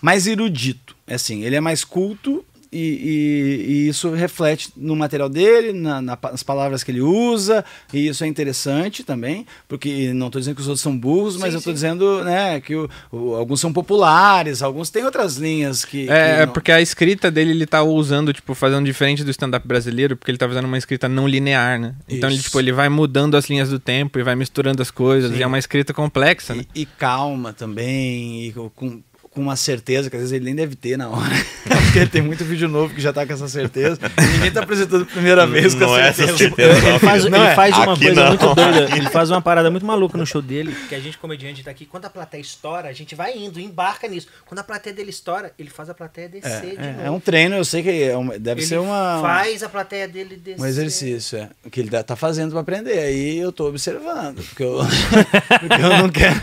mais 0.00 0.26
erudito. 0.26 0.94
Assim, 1.06 1.42
ele 1.44 1.56
é 1.56 1.60
mais 1.60 1.84
culto 1.84 2.44
e, 2.72 2.78
e- 2.78 3.72
e 3.72 3.88
isso 3.88 4.10
reflete 4.12 4.68
no 4.76 4.94
material 4.94 5.28
dele, 5.28 5.72
na- 5.72 6.00
na 6.00 6.16
nas 6.30 6.42
palavras 6.44 6.84
que 6.84 6.92
ele 6.92 7.00
usa, 7.00 7.64
e 7.92 8.06
isso 8.06 8.22
é 8.22 8.28
interessante 8.28 9.02
também, 9.02 9.44
porque 9.66 10.12
não 10.12 10.28
estou 10.28 10.38
dizendo 10.40 10.54
que 10.54 10.60
os 10.60 10.68
outros 10.68 10.80
são 10.82 10.96
burros, 10.96 11.34
mas 11.36 11.48
Sim, 11.50 11.54
eu 11.54 11.58
estou 11.58 11.72
sim. 11.72 11.74
dizendo 11.74 12.22
né, 12.22 12.60
que 12.60 12.76
o- 12.76 12.88
o- 13.10 13.34
alguns 13.34 13.58
são 13.58 13.72
populares, 13.72 14.62
alguns 14.62 14.88
têm 14.88 15.04
outras 15.04 15.36
linhas 15.36 15.84
que. 15.84 16.04
que 16.06 16.12
É, 16.12 16.42
é 16.42 16.46
não- 16.46 16.52
porque 16.52 16.70
a 16.70 16.80
escrita 16.80 17.28
dele 17.28 17.50
ele 17.50 17.66
tá 17.66 17.82
usando, 17.82 18.32
tipo, 18.32 18.54
fazendo 18.54 18.84
diferente 18.86 19.24
do 19.24 19.32
stand-up 19.32 19.66
brasileiro, 19.66 20.16
porque 20.16 20.30
ele 20.30 20.38
tá 20.38 20.46
fazendo 20.46 20.66
uma 20.66 20.78
escrita 20.78 21.08
não 21.08 21.26
linear, 21.26 21.80
né? 21.80 21.96
Então 22.08 22.30
ele, 22.30 22.38
tipo, 22.38 22.56
ele 22.60 22.70
vai 22.70 22.88
mudando 22.88 23.36
as 23.36 23.46
linhas 23.50 23.68
do 23.68 23.80
tempo 23.80 24.16
e 24.16 24.22
vai 24.22 24.36
misturando 24.36 24.80
as 24.80 24.92
coisas, 24.92 25.36
e 25.36 25.42
é 25.42 25.46
uma 25.46 25.58
escrita 25.58 25.92
complexa, 25.92 26.54
né? 26.54 26.64
E, 26.72 26.82
e 26.82 26.86
calma 26.86 27.52
também, 27.52 28.46
e 28.46 28.52
com, 28.76 29.02
com 29.30 29.40
uma 29.40 29.54
certeza 29.54 30.10
que 30.10 30.16
às 30.16 30.22
vezes 30.22 30.32
ele 30.34 30.44
nem 30.44 30.54
deve 30.56 30.74
ter 30.74 30.96
na 30.98 31.08
hora. 31.08 31.30
Porque 31.90 32.04
tem 32.06 32.20
muito 32.22 32.44
vídeo 32.44 32.68
novo 32.68 32.92
que 32.94 33.00
já 33.00 33.12
tá 33.12 33.24
com 33.26 33.32
essa 33.32 33.46
certeza. 33.48 33.98
Ninguém 34.34 34.50
tá 34.50 34.60
apresentando 34.62 35.02
a 35.02 35.06
primeira 35.06 35.46
vez 35.46 35.72
com 35.74 35.80
Não 35.80 35.94
a 35.94 36.00
é 36.02 36.08
essa 36.08 36.26
certeza. 36.26 36.38
certeza, 36.38 36.80
não, 36.80 36.88
Ele 36.90 36.98
faz, 36.98 37.22
filho. 37.24 37.36
ele 37.36 37.44
é. 37.44 37.54
faz 37.54 37.76
uma 37.76 37.92
Aqui 37.92 38.04
coisa 38.06 38.20
não. 38.22 38.28
muito 38.28 38.54
doida. 38.54 38.88
Ele 38.96 39.08
faz 39.10 39.30
uma 39.30 39.40
parada 39.40 39.70
muito 39.70 39.86
maluca 39.86 40.16
no 40.18 40.26
show 40.26 40.42
dele. 40.42 40.74
Que 40.88 40.94
a 40.94 41.00
gente, 41.00 41.16
comediante, 41.18 41.62
tá 41.62 41.70
aqui. 41.70 41.84
Quando 41.86 42.04
a 42.06 42.10
plateia 42.10 42.40
estoura, 42.40 42.88
a 42.88 42.92
gente 42.92 43.14
vai 43.14 43.36
indo, 43.36 43.60
embarca 43.60 44.08
nisso. 44.08 44.26
Quando 44.46 44.58
a 44.60 44.64
plateia 44.64 44.94
dele 44.94 45.10
estoura, 45.10 45.52
ele 45.58 45.70
faz 45.70 45.88
a 45.90 45.94
plateia 45.94 46.28
descer 46.28 46.76
de 46.76 46.84
É, 46.84 46.92
novo. 46.92 47.06
é 47.06 47.10
um 47.10 47.20
treino, 47.20 47.54
eu 47.56 47.64
sei 47.64 47.82
que 47.82 48.02
é 48.02 48.16
uma- 48.16 48.38
deve 48.38 48.60
ele 48.62 48.68
ser 48.68 48.78
uma, 48.78 49.20
faz 49.20 49.62
a 49.62 49.68
plateia 49.68 50.08
dele 50.08 50.36
descer. 50.36 50.60
um 50.60 50.66
exercício, 50.66 51.38
é. 51.38 51.48
O 51.64 51.70
que 51.70 51.80
ele 51.80 51.90
tá 52.02 52.16
fazendo 52.16 52.50
pra 52.52 52.60
aprender. 52.60 52.98
Aí 52.98 53.38
eu 53.38 53.52
tô 53.52 53.68
observando. 53.68 54.42
Porque 54.42 54.62
eu, 54.64 54.78
porque 55.60 55.82
eu 55.82 55.88
não 55.98 56.08
quero. 56.08 56.40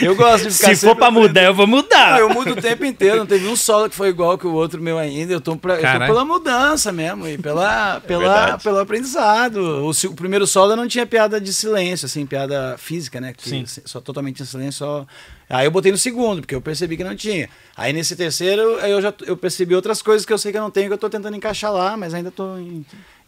Eu 0.00 0.14
gosto 0.16 0.48
de 0.48 0.54
ficar 0.54 0.74
Se 0.74 0.84
for 0.86 0.96
pra 0.96 1.10
mudar, 1.10 1.42
eu 1.44 1.54
vou 1.54 1.66
mudar. 1.66 1.91
Não, 1.92 2.18
eu 2.18 2.30
mudo 2.30 2.52
o 2.52 2.56
tempo 2.56 2.84
inteiro, 2.84 3.18
não 3.18 3.26
teve 3.26 3.46
um 3.46 3.56
solo 3.56 3.88
que 3.88 3.94
foi 3.94 4.08
igual 4.08 4.38
que 4.38 4.46
o 4.46 4.52
outro 4.52 4.80
meu 4.80 4.98
ainda. 4.98 5.32
Eu 5.32 5.40
tô, 5.40 5.56
pra, 5.56 5.74
eu 5.74 6.00
tô 6.00 6.06
pela 6.06 6.24
mudança 6.24 6.90
mesmo 6.90 7.28
e 7.28 7.38
pela, 7.38 8.00
pela, 8.00 8.20
verdade. 8.20 8.62
pelo 8.62 8.78
aprendizado. 8.78 9.56
O, 9.56 9.90
o 9.90 10.14
primeiro 10.14 10.46
solo 10.46 10.72
eu 10.72 10.76
não 10.76 10.88
tinha 10.88 11.06
piada 11.06 11.40
de 11.40 11.52
silêncio, 11.52 12.06
assim, 12.06 12.24
piada 12.26 12.76
física, 12.78 13.20
né? 13.20 13.32
Que 13.32 13.48
Sim. 13.48 13.64
Só 13.84 14.00
totalmente 14.00 14.42
em 14.42 14.46
silêncio, 14.46 14.78
só. 14.78 15.06
Aí 15.48 15.66
eu 15.66 15.70
botei 15.70 15.92
no 15.92 15.98
segundo, 15.98 16.40
porque 16.40 16.54
eu 16.54 16.62
percebi 16.62 16.96
que 16.96 17.04
não 17.04 17.14
tinha. 17.14 17.48
Aí 17.76 17.92
nesse 17.92 18.16
terceiro, 18.16 18.62
eu 18.80 19.02
já 19.02 19.12
eu 19.26 19.36
percebi 19.36 19.74
outras 19.74 20.00
coisas 20.00 20.24
que 20.24 20.32
eu 20.32 20.38
sei 20.38 20.50
que 20.50 20.58
eu 20.58 20.62
não 20.62 20.70
tenho, 20.70 20.88
que 20.88 20.94
eu 20.94 20.98
tô 20.98 21.10
tentando 21.10 21.36
encaixar 21.36 21.72
lá, 21.72 21.96
mas 21.96 22.14
ainda 22.14 22.30
tô 22.30 22.56
em. 22.56 22.84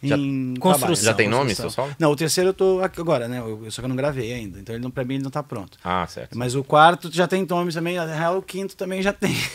Já- 0.07 0.17
em 0.17 0.53
Construção. 0.59 1.05
Já 1.05 1.13
tem 1.13 1.27
nome, 1.27 1.49
construção. 1.51 1.69
seu 1.69 1.83
solo? 1.85 1.95
Não, 1.99 2.11
o 2.11 2.15
terceiro 2.15 2.49
eu 2.49 2.53
tô 2.53 2.79
aqui 2.81 2.99
agora, 2.99 3.27
né? 3.27 3.39
Eu, 3.39 3.69
só 3.71 3.81
que 3.81 3.85
eu 3.85 3.89
não 3.89 3.95
gravei 3.95 4.33
ainda. 4.33 4.59
Então 4.59 4.75
ele 4.75 4.83
não, 4.83 4.89
pra 4.91 5.03
mim 5.03 5.15
ele 5.15 5.23
não 5.23 5.31
tá 5.31 5.43
pronto. 5.43 5.77
Ah, 5.83 6.05
certo. 6.07 6.37
Mas 6.37 6.55
o 6.55 6.63
quarto 6.63 7.09
já 7.11 7.27
tem 7.27 7.45
nome 7.49 7.71
também, 7.73 7.95
na 7.97 8.05
real 8.05 8.37
o 8.37 8.41
quinto 8.41 8.75
também 8.75 9.01
já 9.01 9.13
tem. 9.13 9.35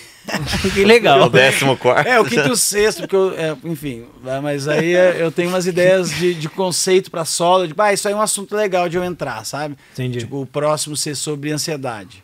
Que 0.75 0.81
É 0.81 0.85
o 0.85 0.87
legal. 0.87 1.31
décimo 1.31 1.77
quarto. 1.79 2.07
É, 2.07 2.21
o 2.21 2.25
quinto 2.27 2.47
e 2.49 2.51
o 2.51 2.57
sexto, 2.57 3.01
porque 3.01 3.17
eu, 3.17 3.33
é, 3.37 3.57
enfim, 3.65 4.05
mas 4.43 4.69
aí 4.69 4.95
é, 4.95 5.17
eu 5.23 5.33
tenho 5.33 5.49
umas 5.49 5.67
ideias 5.67 6.11
de, 6.11 6.35
de 6.35 6.47
conceito 6.49 7.11
pra 7.11 7.25
solo, 7.25 7.67
de, 7.67 7.75
ah, 7.79 7.93
isso 7.93 8.07
aí 8.07 8.13
é 8.13 8.17
um 8.17 8.21
assunto 8.21 8.55
legal 8.55 8.87
de 8.87 8.99
eu 8.99 9.03
entrar, 9.03 9.45
sabe? 9.47 9.77
Entendi. 9.95 10.19
Tipo, 10.21 10.43
o 10.43 10.47
próximo 10.47 10.95
ser 10.95 11.15
sobre 11.17 11.51
ansiedade. 11.51 12.23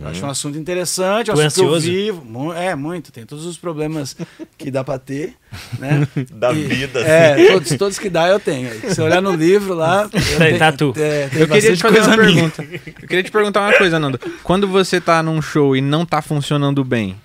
Eu 0.00 0.08
acho 0.08 0.24
um 0.26 0.30
assunto 0.30 0.58
interessante, 0.58 1.30
um 1.30 1.34
Tu 1.34 1.40
é 1.40 1.46
assunto 1.46 1.64
que 1.64 1.70
eu 1.70 1.74
ansioso? 1.74 1.86
vivo. 1.90 2.52
É, 2.52 2.74
muito, 2.74 3.10
tem 3.12 3.24
todos 3.24 3.46
os 3.46 3.56
problemas 3.56 4.16
que 4.58 4.70
dá 4.70 4.84
pra 4.84 4.98
ter, 4.98 5.34
né? 5.78 6.06
Da 6.32 6.52
E- 6.52 6.64
vida, 6.64 7.00
assim. 7.00 7.08
É, 7.10 7.52
todos, 7.52 7.68
todos 7.76 7.98
que 7.98 8.10
dá 8.10 8.28
eu 8.28 8.38
tenho. 8.40 8.70
Se 8.80 8.94
você 8.94 9.02
olhar 9.02 9.20
no 9.22 9.34
livro 9.34 9.74
lá. 9.74 10.08
eu 10.12 10.38
tenho- 10.38 10.58
Tá 10.58 10.72
tu. 10.72 10.92
é, 10.96 11.28
tem 11.28 11.40
Eu 11.40 11.48
queria 11.48 11.76
te 11.76 11.82
fazer 11.82 12.00
uma 12.02 12.16
minha. 12.16 12.50
pergunta. 12.50 12.62
Eu 13.02 13.08
queria 13.08 13.22
te 13.22 13.30
perguntar 13.30 13.60
uma 13.62 13.72
coisa, 13.78 13.98
Nando. 13.98 14.18
Quando 14.42 14.68
você 14.68 15.00
tá 15.00 15.22
num 15.22 15.40
show 15.40 15.76
e 15.76 15.80
não 15.80 16.04
tá 16.04 16.20
funcionando 16.22 16.84
bem, 16.84 17.16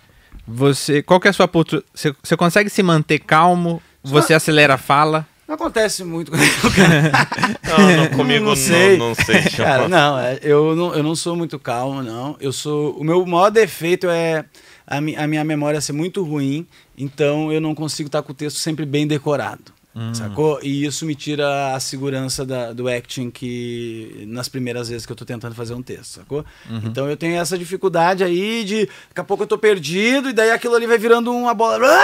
você. 0.47 1.01
Qual 1.01 1.19
que 1.19 1.27
é 1.27 1.31
a 1.31 1.33
sua 1.33 1.47
postura? 1.47 1.83
Você, 1.93 2.13
você 2.23 2.35
consegue 2.37 2.69
se 2.69 2.81
manter 2.83 3.19
calmo? 3.19 3.81
Você 4.03 4.33
acelera 4.33 4.73
a 4.75 4.77
fala? 4.77 5.27
Não 5.51 5.55
acontece 5.55 6.05
muito. 6.05 6.31
Não, 7.67 7.97
não, 7.97 8.07
comigo 8.15 8.39
Não 8.45 8.51
não, 8.51 8.55
sei. 8.55 8.97
não, 8.97 9.13
sei. 9.13 9.41
Cara, 9.57 9.89
não, 9.89 10.17
é, 10.17 10.39
eu 10.41 10.73
não, 10.77 10.93
eu 10.95 11.03
não 11.03 11.13
sou 11.13 11.35
muito 11.35 11.59
calmo, 11.59 12.01
não. 12.01 12.37
Eu 12.39 12.53
sou. 12.53 12.93
O 12.93 13.03
meu 13.03 13.25
maior 13.25 13.49
defeito 13.49 14.07
é 14.09 14.45
a, 14.87 15.01
mi- 15.01 15.15
a 15.17 15.27
minha 15.27 15.43
memória 15.43 15.81
ser 15.81 15.91
muito 15.91 16.23
ruim, 16.23 16.65
então 16.97 17.51
eu 17.51 17.59
não 17.59 17.75
consigo 17.75 18.07
estar 18.07 18.21
com 18.21 18.31
o 18.31 18.35
texto 18.35 18.57
sempre 18.59 18.85
bem 18.85 19.05
decorado. 19.05 19.73
Sacou? 20.13 20.59
E 20.63 20.85
isso 20.85 21.05
me 21.05 21.13
tira 21.15 21.75
a 21.75 21.79
segurança 21.79 22.45
da- 22.45 22.71
do 22.71 22.87
acting 22.87 23.29
que 23.29 24.23
nas 24.27 24.47
primeiras 24.47 24.87
vezes 24.87 25.05
que 25.05 25.11
eu 25.11 25.15
tô 25.17 25.25
tentando 25.25 25.53
fazer 25.53 25.73
um 25.73 25.81
texto, 25.81 26.13
sacou? 26.15 26.45
Então 26.85 27.09
eu 27.09 27.17
tenho 27.17 27.35
essa 27.39 27.57
dificuldade 27.57 28.23
aí 28.23 28.63
de 28.63 28.85
daqui 29.09 29.19
a 29.19 29.23
pouco 29.23 29.43
eu 29.43 29.47
tô 29.47 29.57
perdido 29.57 30.29
e 30.29 30.33
daí 30.33 30.51
aquilo 30.51 30.75
ali 30.75 30.87
vai 30.87 30.97
virando 30.97 31.31
uma 31.33 31.53
bola. 31.53 31.77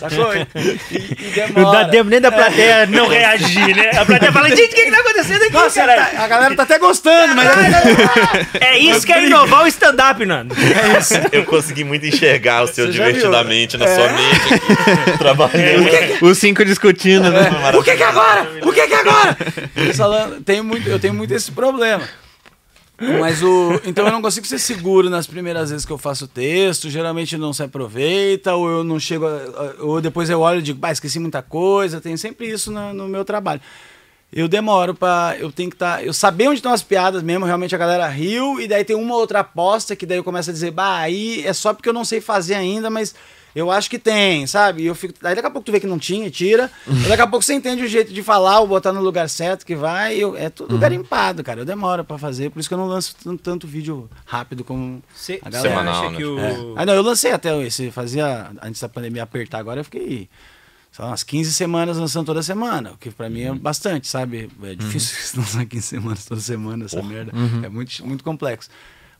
sacou? 0.00 0.34
E, 0.34 0.46
e 0.90 1.30
demora. 1.34 1.52
Não 1.62 1.72
dá 1.72 1.88
tempo 1.88 2.10
nem 2.10 2.20
da 2.20 2.32
plateia 2.32 2.86
não 2.86 3.06
reagir, 3.06 3.76
né? 3.76 3.90
A 3.96 4.04
plateia 4.04 4.32
fala, 4.32 4.48
gente, 4.48 4.72
o 4.72 4.74
que, 4.74 4.84
que 4.84 4.90
tá 4.90 4.98
acontecendo 5.00 5.42
aqui, 5.42 5.52
Nossa, 5.52 5.80
caralho? 5.80 6.16
tá- 6.16 6.24
a 6.24 6.28
galera 6.28 6.56
tá 6.56 6.62
até 6.64 6.78
gostando, 6.78 7.34
mas. 7.36 7.48
É 8.60 8.78
isso 8.78 9.06
que 9.06 9.12
é 9.12 9.24
inovar 9.26 9.64
o 9.64 9.66
stand-up, 9.66 10.24
Nando. 10.24 10.54
É 10.54 10.98
isso. 10.98 11.14
Eu 11.32 11.44
consegui 11.44 11.84
muito 11.84 12.06
enxergar 12.06 12.62
o 12.62 12.66
seu 12.66 12.86
Você 12.86 12.92
viu, 12.92 13.04
divertidamente 13.04 13.76
na 13.76 13.84
É. 13.86 13.94
sua 13.94 14.08
mente 14.12 14.54
aqui, 14.54 15.18
trabalhando. 15.18 15.88
Os 16.22 16.38
cinco 16.38 16.64
discutindo, 16.72 17.30
né? 17.30 17.50
O 17.78 17.82
que 17.82 17.96
que 17.96 18.02
é 18.02 18.06
agora? 18.06 18.50
O 18.66 18.72
que 18.72 18.86
que 18.86 18.92
é 18.94 19.00
agora? 19.00 19.36
Falando, 19.96 20.42
tem 20.42 20.60
muito, 20.62 20.88
eu 20.88 20.98
tenho 20.98 21.14
muito 21.14 21.32
esse 21.32 21.50
problema. 21.52 22.02
Mas 23.20 23.42
o. 23.42 23.80
Então 23.84 24.06
eu 24.06 24.12
não 24.12 24.22
consigo 24.22 24.46
ser 24.46 24.58
seguro 24.60 25.10
nas 25.10 25.26
primeiras 25.26 25.70
vezes 25.70 25.84
que 25.84 25.90
eu 25.92 25.98
faço 25.98 26.28
texto. 26.28 26.88
Geralmente 26.88 27.36
não 27.36 27.52
se 27.52 27.62
aproveita, 27.62 28.54
ou 28.54 28.68
eu 28.70 28.84
não 28.84 29.00
chego. 29.00 29.26
a- 29.26 29.74
Ou 29.80 30.00
depois 30.00 30.30
eu 30.30 30.40
olho 30.40 30.60
e 30.60 30.62
digo, 30.62 30.78
bah, 30.78 30.92
esqueci 30.92 31.18
muita 31.18 31.42
coisa. 31.42 32.00
Tem 32.00 32.16
sempre 32.16 32.46
isso 32.48 32.70
no, 32.70 32.92
no 32.94 33.08
meu 33.08 33.24
trabalho. 33.24 33.60
Eu 34.32 34.46
demoro 34.46 34.94
pra. 34.94 35.34
Eu 35.38 35.50
tenho 35.50 35.68
que 35.68 35.74
estar. 35.74 36.04
eu 36.04 36.12
saber 36.12 36.46
onde 36.46 36.56
estão 36.60 36.72
as 36.72 36.82
piadas 36.82 37.22
mesmo, 37.24 37.44
realmente 37.44 37.74
a 37.74 37.78
galera 37.78 38.06
riu, 38.06 38.60
e 38.60 38.68
daí 38.68 38.84
tem 38.84 38.94
uma 38.94 39.16
outra 39.16 39.40
aposta 39.40 39.96
que 39.96 40.06
daí 40.06 40.18
eu 40.18 40.24
começo 40.24 40.50
a 40.50 40.52
dizer, 40.52 40.70
bah, 40.70 40.98
aí 40.98 41.44
é 41.44 41.52
só 41.52 41.74
porque 41.74 41.88
eu 41.88 41.92
não 41.92 42.04
sei 42.04 42.20
fazer 42.20 42.54
ainda, 42.54 42.88
mas 42.88 43.14
eu 43.54 43.70
acho 43.70 43.90
que 43.90 43.98
tem, 43.98 44.46
sabe? 44.46 44.82
E 44.82 44.86
eu 44.86 44.94
fico. 44.94 45.14
Aí 45.22 45.34
daqui 45.34 45.46
a 45.46 45.50
pouco 45.50 45.66
tu 45.66 45.72
vê 45.72 45.78
que 45.80 45.86
não 45.86 45.98
tinha, 45.98 46.30
tira. 46.30 46.70
Daqui 47.08 47.22
a 47.22 47.26
pouco 47.26 47.44
você 47.44 47.54
entende 47.54 47.82
o 47.82 47.88
jeito 47.88 48.12
de 48.12 48.22
falar, 48.22 48.60
ou 48.60 48.66
botar 48.66 48.92
no 48.92 49.00
lugar 49.02 49.28
certo 49.28 49.66
que 49.66 49.74
vai. 49.76 50.16
eu- 50.16 50.36
é 50.36 50.48
tudo 50.48 50.78
garimpado, 50.78 51.42
cara. 51.44 51.60
Eu 51.60 51.64
demoro 51.64 52.04
pra 52.04 52.16
fazer, 52.18 52.50
por 52.50 52.60
isso 52.60 52.68
que 52.68 52.74
eu 52.74 52.78
não 52.78 52.86
lanço 52.86 53.14
tanto, 53.22 53.42
tanto 53.42 53.66
vídeo 53.66 54.08
rápido 54.24 54.64
como 54.64 55.02
Você 55.14 55.38
a 55.42 55.50
galera. 55.50 55.68
Semanal, 55.70 56.00
acha 56.02 56.10
né? 56.12 56.16
que 56.16 56.24
o... 56.24 56.38
É. 56.38 56.56
Ah, 56.76 56.86
não, 56.86 56.94
eu 56.94 57.02
lancei 57.02 57.32
até 57.32 57.60
esse, 57.62 57.90
fazia, 57.90 58.50
antes 58.62 58.80
da 58.80 58.88
pandemia 58.88 59.22
apertar, 59.22 59.58
agora 59.58 59.80
eu 59.80 59.84
fiquei, 59.84 60.28
lá, 60.98 61.08
umas 61.08 61.22
15 61.22 61.52
semanas 61.52 61.96
lançando 61.98 62.26
toda 62.26 62.42
semana, 62.42 62.92
o 62.92 62.96
que 62.98 63.10
pra 63.10 63.28
mim 63.30 63.42
é 63.42 63.52
bastante, 63.54 64.08
sabe? 64.08 64.50
É 64.62 64.74
difícil 64.74 65.16
lançar 65.40 65.64
15 65.66 65.86
semanas 65.86 66.24
toda 66.24 66.40
semana, 66.40 66.84
essa 66.86 67.02
merda, 67.02 67.32
é 67.64 67.68
muito, 67.68 68.04
muito 68.06 68.22
complexo. 68.24 68.68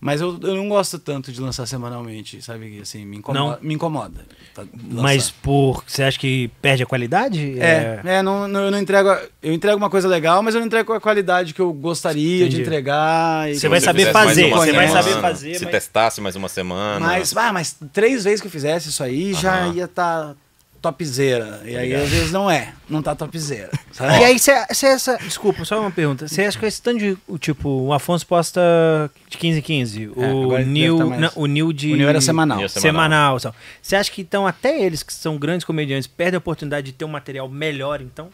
Mas 0.05 0.21
eu, 0.21 0.37
eu 0.43 0.57
não 0.57 0.69
gosto 0.69 0.99
tanto 0.99 1.31
de 1.31 1.41
lançar 1.41 1.65
semanalmente, 1.65 2.43
sabe? 2.43 2.81
Assim, 2.81 3.07
me 3.07 3.19
incomoda. 3.19 3.61
Me 3.63 3.73
incomoda 3.73 4.27
tá. 4.53 4.65
Mas 4.91 5.31
por... 5.31 5.85
Você 5.87 6.03
acha 6.03 6.19
que 6.19 6.51
perde 6.61 6.83
a 6.83 6.87
qualidade? 6.87 7.57
É, 7.61 8.01
é 8.05 8.21
não, 8.21 8.49
não- 8.49 8.65
eu 8.65 8.71
não 8.73 8.81
entrego. 8.81 9.17
Eu 9.41 9.53
entrego 9.53 9.77
uma 9.77 9.89
coisa 9.89 10.09
legal, 10.09 10.43
mas 10.43 10.57
eu 10.57 10.59
não 10.61 10.67
entrego 10.67 10.93
a 10.93 11.01
qualidade 11.01 11.55
que 11.55 11.61
eu 11.61 11.73
gostaria 11.73 12.39
Entendi. 12.41 12.57
de 12.57 12.63
entregar. 12.63 13.49
e 13.49 13.55
Você 13.55 13.69
vai 13.69 13.81
saber 13.81 14.11
fazer, 14.11 14.51
você 14.51 14.73
vai 14.73 14.89
saber 14.89 15.21
fazer, 15.21 15.55
Se 15.55 15.63
mas- 15.67 15.71
testasse 15.73 16.21
mais 16.21 16.35
uma 16.35 16.49
semana. 16.49 16.99
Mas, 17.07 17.37
ah, 17.37 17.53
mas 17.53 17.77
três 17.93 18.25
vezes 18.25 18.41
que 18.41 18.49
eu 18.49 18.53
fizesse 18.53 18.89
isso 18.89 19.05
aí, 19.05 19.33
já 19.35 19.69
ia 19.69 19.85
estar 19.85 20.35
topzera. 20.83 21.61
E 21.65 21.77
aí, 21.77 21.87
Obrigado. 21.87 22.03
às 22.03 22.11
vezes, 22.11 22.33
não 22.33 22.51
é. 22.51 22.75
Não 22.89 23.01
tá 23.03 23.15
topzera. 23.15 23.71
sabe? 23.93 24.21
E 24.21 24.25
aí, 24.25 24.39
você 24.39 24.87
essa. 24.87 25.17
Desculpa, 25.19 25.65
só 25.65 25.81
uma 25.81 25.91
pergunta. 25.91 26.27
Você 26.27 26.43
acha 26.43 26.59
que 26.59 26.67
esse 26.67 26.83
tanto 26.83 26.99
de. 26.99 27.17
Tipo, 27.39 27.69
o 27.69 27.93
Afonso 27.93 28.27
posta 28.27 28.61
de 29.31 29.39
15 29.39 29.59
em 29.61 29.63
15. 29.63 30.11
É, 30.17 30.27
o 30.33 30.59
Nil. 30.59 30.99
deve 30.99 31.11
tá 31.11 31.17
não, 31.19 31.31
o 31.37 31.47
Nil 31.47 31.73
de. 31.73 31.93
O 31.93 31.97
Nil 31.97 32.09
era 32.09 32.21
semanal. 32.21 32.59
Nil 32.59 32.69
Semanal. 32.69 33.39
só. 33.39 33.55
Você 33.81 33.97
acha 33.97 34.11
que 34.11 34.21
então 34.21 34.47
até 34.47 34.83
eles 34.83 35.03
que 35.03 35.13
são 35.13 35.39
grandes 35.39 35.65
comediantes 35.65 36.07
perdem 36.07 36.37
a 36.37 36.39
oportunidade 36.39 36.87
de 36.87 36.93
ter 36.93 37.05
um 37.05 37.09
material 37.09 37.49
melhor, 37.49 38.01
então? 38.01 38.29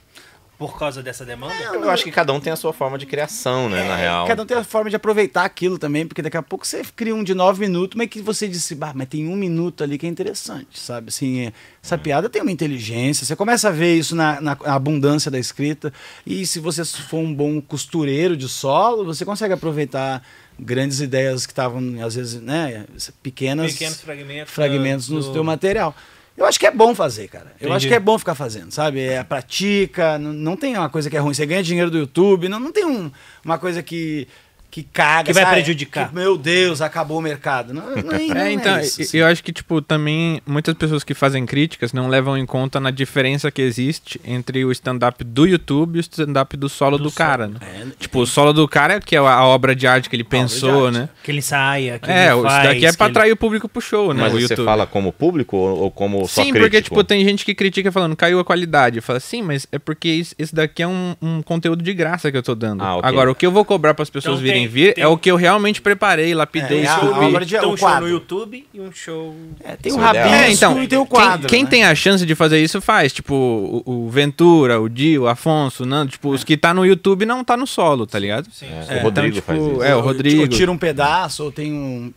Por 0.59 0.77
causa 0.77 1.01
dessa 1.05 1.25
demanda? 1.25 1.55
Eu 1.73 1.89
acho 1.89 2.03
que 2.03 2.11
cada 2.11 2.33
um 2.33 2.41
tem 2.41 2.53
a 2.53 2.57
sua 2.57 2.73
forma 2.73 2.99
de 2.99 3.07
criação, 3.07 3.69
né, 3.69 3.87
na 3.87 3.95
real. 3.95 4.27
Cada 4.27 4.43
um 4.43 4.47
tem 4.47 4.57
a 4.57 4.65
forma 4.65 4.91
de 4.91 4.97
aproveitar 4.97 5.45
aquilo 5.45 5.79
também, 5.79 6.05
porque 6.05 6.21
daqui 6.21 6.37
a 6.37 6.43
pouco 6.43 6.67
você 6.67 6.83
cria 6.97 7.15
um 7.15 7.23
de 7.23 7.33
nove 7.33 7.61
minutos, 7.61 7.97
mas 7.97 8.09
que 8.09 8.21
você 8.21 8.49
disse, 8.49 8.75
bah, 8.75 8.93
mas 8.93 9.07
tem 9.07 9.29
um 9.29 9.37
minuto 9.37 9.85
ali 9.85 9.97
que 9.97 10.05
é 10.05 10.09
interessante, 10.09 10.77
sabe? 10.81 11.11
Assim, 11.11 11.47
é- 11.47 11.53
essa 11.81 11.97
piada 11.97 12.29
tem 12.29 12.43
uma 12.43 12.51
inteligência, 12.51 13.25
você 13.25 13.37
começa 13.37 13.69
a 13.69 13.71
ver 13.71 13.95
isso 13.95 14.17
na, 14.17 14.41
na 14.41 14.57
abundância 14.65 15.31
da 15.31 15.39
escrita, 15.39 15.93
e 16.27 16.45
se 16.45 16.59
você 16.59 16.85
for 16.85 17.19
um 17.19 17.33
bom 17.33 17.61
costureiro 17.61 18.37
de 18.37 18.49
solo, 18.49 19.05
você 19.05 19.25
consegue 19.25 19.55
aproveitar 19.55 20.23
grandes 20.59 21.01
ideias 21.01 21.47
que 21.47 21.53
estavam, 21.53 21.81
às 22.05 22.17
vezes, 22.17 22.41
né, 22.41 22.85
pequenas 23.23 23.73
Pequenos 23.75 24.01
fragmentos. 24.01 24.53
fragmentos 24.53 25.09
no 25.09 25.21
do- 25.21 25.33
teu 25.33 25.45
material. 25.45 25.95
Eu 26.39 26.47
acho 26.47 26.59
que 26.61 26.67
é 26.67 26.71
bom 26.71 26.95
fazer, 26.95 27.27
cara. 27.29 27.47
Eu 27.61 27.67
Entendi. 27.67 27.73
acho 27.77 27.89
que 27.89 27.95
é 27.95 27.99
bom 27.99 28.17
ficar 28.17 28.35
fazendo, 28.37 28.71
sabe? 28.71 29.01
É 29.01 29.25
pratica, 29.25 30.19
não, 30.19 30.33
não 30.33 30.57
tem 30.57 30.77
uma 30.77 30.89
coisa 30.89 31.11
que 31.11 31.17
é 31.17 31.19
ruim. 31.21 31.35
Você 31.35 31.45
ganha 31.45 31.63
dinheiro 31.63 31.91
do 31.91 31.99
YouTube, 31.99 32.49
não, 32.49 32.61
não 32.61 32.71
tem 32.71 32.85
um- 32.87 33.11
uma 33.45 33.59
coisa 33.59 33.83
que, 33.83 34.29
que 34.71 34.83
caga. 34.83 35.25
Que 35.25 35.33
vai 35.33 35.45
sabe? 35.45 35.57
prejudicar. 35.57 36.09
Que, 36.09 36.15
meu 36.15 36.37
Deus, 36.37 36.81
acabou 36.81 37.19
o 37.19 37.23
mercado. 37.23 37.73
Não, 37.73 37.83
não, 37.91 38.13
é- 38.13 38.27
não 38.27 38.37
É, 38.37 38.53
então, 38.53 38.77
é 38.77 38.83
isso, 38.83 39.01
assim. 39.03 39.19
eu 39.19 39.27
acho 39.27 39.43
que, 39.43 39.53
tipo, 39.53 39.81
também 39.81 40.41
muitas 40.47 40.75
pessoas 40.75 41.03
que 41.03 41.15
fazem 41.15 41.45
críticas 41.47 41.93
não 41.93 42.09
levam 42.09 42.37
em 42.37 42.45
conta 42.47 42.79
na 42.79 42.91
diferença 42.91 43.51
que 43.51 43.63
existe 43.63 44.21
entre 44.25 44.65
o 44.65 44.71
stand-up 44.73 45.23
do 45.25 45.47
YouTube 45.47 45.97
e 45.97 45.99
o 45.99 46.01
stand-up 46.01 46.57
do 46.57 46.69
solo 46.69 46.99
do, 46.99 47.11
cara, 47.11 47.47
né? 47.49 47.57
É, 47.63 47.87
Tipo, 47.99 48.21
o 48.21 48.27
solo 48.27 48.53
do 48.53 48.69
cara 48.69 48.95
é 48.95 49.01
que 49.01 49.17
é 49.17 49.19
a 49.19 49.45
obra 49.45 49.75
de 49.75 49.87
arte 49.87 50.09
que 50.11 50.17
ele 50.17 50.25
pensou, 50.25 50.91
né? 50.91 51.09
Que 51.23 51.31
ele 51.31 51.39
ensaia, 51.39 51.99
que 51.99 52.11
É, 52.11 52.27
ele 52.27 52.35
isso 52.35 52.43
faz, 52.43 52.69
daqui 52.69 52.87
é 52.87 52.93
pra 52.93 53.07
ele- 53.07 53.11
atrair 53.13 53.33
o 53.33 53.37
público 53.37 53.69
pro 53.69 53.81
show, 53.81 54.13
né? 54.13 54.21
Mas 54.23 54.33
o 54.35 54.37
você 54.37 54.43
YouTube. 54.53 54.65
fala 54.67 54.87
como 54.87 55.13
público 55.13 55.57
ou, 55.57 55.91
como 55.91 56.21
só 56.29 56.43
Sim, 56.43 56.51
crítico? 56.53 56.61
porque, 56.61 56.83
tipo, 56.83 57.05
tem 57.05 57.25
gente 57.25 57.45
que 57.45 57.55
critica 57.55 57.91
falando, 57.91 58.15
caiu 58.15 58.39
a 58.39 58.45
qualidade. 58.45 59.01
Fala, 59.01 59.19
sim, 59.21 59.43
mas 59.43 59.67
é 59.73 59.79
porque 59.79 60.09
isso- 60.09 60.35
esse 60.39 60.55
daqui 60.55 60.83
é 60.83 60.87
um, 60.89 61.15
um 61.23 61.43
conteúdo 61.43 61.83
de 61.83 61.95
graça 61.95 62.31
que 62.31 62.37
eu 62.37 62.43
tô 62.43 62.55
dando. 62.55 62.83
Ah, 62.83 62.97
ok. 62.97 63.09
Agora, 63.09 63.31
o 63.31 63.35
que 63.35 63.47
eu 63.47 63.51
vou 63.51 63.65
cobrar 63.65 63.95
pras 63.95 64.11
pessoas 64.11 64.35
Então, 64.39 64.43
virem 64.45 64.58
tem- 64.61 64.69
vir 64.69 64.95
tem- 64.95 65.05
é 65.05 65.07
o 65.07 65.17
que 65.17 65.31
eu 65.31 65.37
realmente 65.37 65.81
preparei, 65.81 66.35
lapidei, 66.35 66.81
É, 66.81 66.83
esculpi. 66.85 67.25
Então, 67.55 67.71
o 67.71 67.73
um 67.73 67.77
show 67.77 68.01
no 68.01 68.09
YouTube 68.09 68.67
e 68.73 68.81
um 68.81 68.93
show... 68.93 69.35
É, 69.65 69.77
tem 69.77 69.93
o 69.93 69.97
é 69.97 69.99
ideal. 69.99 70.15
rabisco 70.15 70.35
É, 70.35 70.53
então, 70.53 70.83
e 70.83 70.89
tem 70.89 70.99
o 70.99 71.03
quem- 71.07 71.11
quadro. 71.11 71.49
quem, 71.49 71.65
né? 71.65 71.71
tem 71.71 71.85
a 71.85 71.95
chance 71.95 72.25
de 72.25 72.35
fazer 72.35 72.63
isso 72.63 72.81
faz. 72.81 73.13
Tipo, 73.13 73.35
o, 73.35 74.05
o 74.07 74.11
Ventura, 74.11 74.81
o 74.81 74.89
Dio, 74.89 75.23
o 75.23 75.29
Afonso, 75.29 75.83
o 75.83 75.87
Nando. 75.87 76.13
Tipo, 76.13 76.31
os 76.31 76.45
que 76.45 76.57
tá 76.57 76.73
no 76.75 76.85
YouTube 76.87 77.25
não 77.27 77.43
tá 77.45 77.57
no 77.57 77.67
solo, 77.67 78.07
tá 78.07 78.19
ligado? 78.19 78.49
Sim. 78.53 78.67
É, 78.89 78.99
o 79.01 79.03
Rodrigo 79.03 79.37
então, 79.39 79.43
faz 79.43 79.59
tipo, 79.59 79.73
isso. 79.75 79.83
É, 79.83 79.95
o 79.97 80.01
Rodrigo. 80.01 80.43
Ou 80.43 80.49
tira 80.49 80.71
um 80.73 80.79
pedaço, 80.79 81.45
ou 81.45 81.53
tem 81.53 81.73
um, 81.73 82.13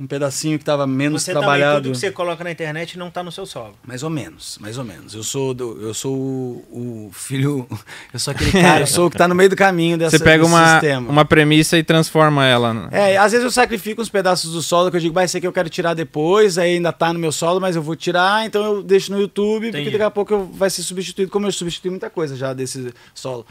um 0.00 0.06
pedacinho 0.06 0.58
que 0.58 0.64
tava 0.64 0.86
menos 0.86 1.22
Você 1.22 1.32
também, 1.32 1.42
trabalhado. 1.48 1.82
tudo 1.82 1.92
que 1.92 1.98
você 1.98 2.10
coloca 2.10 2.42
na 2.42 2.50
internet 2.50 2.98
não 2.98 3.10
tá 3.10 3.22
no 3.22 3.30
seu 3.30 3.46
solo. 3.46 3.74
Mais 3.86 4.02
ou 4.02 4.10
menos, 4.10 4.58
mais 4.60 4.76
ou 4.76 4.84
menos. 4.84 5.14
Eu 5.14 5.22
sou, 5.22 5.54
do, 5.54 5.80
eu 5.80 5.94
sou 5.94 6.12
o, 6.14 7.08
o 7.08 7.10
filho. 7.12 7.66
Eu 8.12 8.18
sou 8.18 8.32
aquele 8.32 8.50
cara, 8.62 8.80
eu 8.82 8.86
sou 8.86 9.06
o 9.06 9.10
que 9.10 9.16
tá 9.16 9.26
no 9.26 9.34
meio 9.34 9.48
do 9.50 9.56
caminho 9.56 9.96
dessa, 9.98 10.16
Você 10.18 10.22
pega 10.24 10.44
uma, 10.44 10.72
sistema. 10.80 11.10
uma 11.10 11.24
premissa 11.24 11.76
e 11.78 11.82
transforma 11.82 12.44
ela. 12.46 12.72
né? 12.72 12.88
É, 12.92 13.16
às 13.16 13.32
vezes 13.32 13.44
eu 13.44 13.50
sacrifico 13.50 14.00
uns 14.00 14.08
pedaços 14.08 14.52
do 14.52 14.62
solo 14.62 14.90
que 14.90 14.96
eu 14.96 15.00
digo, 15.00 15.14
vai 15.14 15.26
ser 15.26 15.40
que 15.40 15.46
eu 15.46 15.52
quero 15.52 15.68
tirar 15.68 15.94
depois, 15.94 16.58
aí 16.58 16.74
ainda 16.74 16.92
tá 16.92 17.12
no 17.12 17.18
meu 17.18 17.32
solo, 17.32 17.60
mas 17.60 17.74
eu 17.76 17.82
vou 17.82 17.96
tirar, 17.96 18.46
então 18.46 18.64
eu 18.64 18.82
deixo 18.82 19.10
no 19.12 19.20
YouTube, 19.20 19.68
Entendi. 19.68 19.84
porque 19.84 19.90
daqui 19.98 20.04
a 20.06 20.10
pouco 20.10 20.32
eu, 20.32 20.46
vai 20.46 20.70
ser 20.70 20.82
substituído, 20.82 21.30
como 21.30 21.46
eu 21.46 21.52
substituí 21.52 21.90
muita 21.90 22.08
coisa 22.10 22.36
já 22.36 22.52
desse 22.52 22.92
solo. 23.14 23.44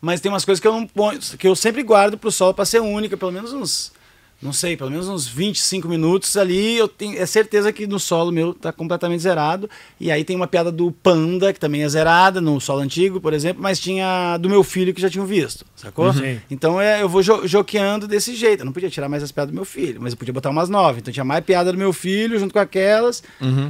Mas 0.00 0.20
tem 0.20 0.30
umas 0.30 0.44
coisas 0.44 0.60
que 0.60 0.66
eu 0.68 0.72
não 0.72 0.86
ponho, 0.86 1.18
que 1.38 1.46
eu 1.48 1.56
sempre 1.56 1.82
guardo 1.82 2.16
pro 2.18 2.30
solo 2.30 2.54
pra 2.54 2.64
ser 2.64 2.80
única, 2.80 3.16
pelo 3.16 3.32
menos 3.32 3.52
uns. 3.52 3.92
Não 4.40 4.52
sei, 4.52 4.76
pelo 4.76 4.90
menos 4.90 5.08
uns 5.08 5.26
25 5.26 5.88
minutos 5.88 6.36
ali, 6.36 6.76
eu 6.76 6.86
tenho 6.86 7.18
é 7.18 7.24
certeza 7.24 7.72
que 7.72 7.86
no 7.86 7.98
solo 7.98 8.30
meu 8.30 8.52
tá 8.52 8.70
completamente 8.70 9.22
zerado. 9.22 9.68
E 9.98 10.10
aí 10.10 10.24
tem 10.24 10.36
uma 10.36 10.46
piada 10.46 10.70
do 10.70 10.92
Panda, 10.92 11.52
que 11.52 11.60
também 11.60 11.82
é 11.82 11.88
zerada, 11.88 12.40
no 12.40 12.60
solo 12.60 12.80
antigo, 12.80 13.20
por 13.20 13.32
exemplo, 13.32 13.62
mas 13.62 13.80
tinha 13.80 14.36
do 14.36 14.48
meu 14.48 14.62
filho 14.62 14.92
que 14.92 15.00
já 15.00 15.08
tinham 15.08 15.24
visto, 15.24 15.64
sacou? 15.74 16.12
Sim. 16.12 16.38
Então 16.50 16.78
é, 16.80 17.02
eu 17.02 17.08
vou 17.08 17.22
jo 17.22 17.46
joqueando 17.46 18.06
desse 18.06 18.34
jeito. 18.34 18.60
Eu 18.60 18.66
não 18.66 18.72
podia 18.72 18.90
tirar 18.90 19.08
mais 19.08 19.22
as 19.22 19.32
piadas 19.32 19.52
do 19.52 19.54
meu 19.54 19.64
filho, 19.64 20.00
mas 20.02 20.12
eu 20.12 20.18
podia 20.18 20.34
botar 20.34 20.50
umas 20.50 20.68
nove. 20.68 21.00
Então 21.00 21.12
tinha 21.12 21.24
mais 21.24 21.42
piada 21.42 21.72
do 21.72 21.78
meu 21.78 21.92
filho 21.92 22.38
junto 22.38 22.52
com 22.52 22.58
aquelas. 22.58 23.22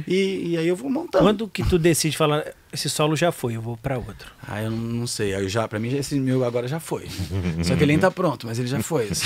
E, 0.05 0.49
e 0.49 0.57
aí 0.57 0.67
eu 0.67 0.75
vou 0.75 0.89
montando. 0.89 1.23
Quando 1.23 1.47
que 1.47 1.63
tu 1.63 1.79
decide 1.79 2.17
falar, 2.17 2.43
esse 2.71 2.89
solo 2.89 3.15
já 3.15 3.31
foi, 3.31 3.55
eu 3.55 3.61
vou 3.61 3.77
pra 3.77 3.97
outro? 3.97 4.31
Ah, 4.47 4.61
eu 4.61 4.69
não, 4.71 5.07
sei. 5.07 5.33
Aí 5.33 5.43
eu 5.43 5.49
já, 5.49 5.67
pra 5.67 5.79
mim, 5.79 5.95
esse 5.95 6.19
meu 6.19 6.43
agora 6.43 6.67
já 6.67 6.79
foi. 6.79 7.07
Só 7.63 7.75
que 7.75 7.83
ele 7.83 7.93
nem 7.93 7.99
tá 7.99 8.11
pronto, 8.11 8.45
mas 8.47 8.59
ele 8.59 8.67
já 8.67 8.81
foi. 8.81 9.09
assim. 9.09 9.25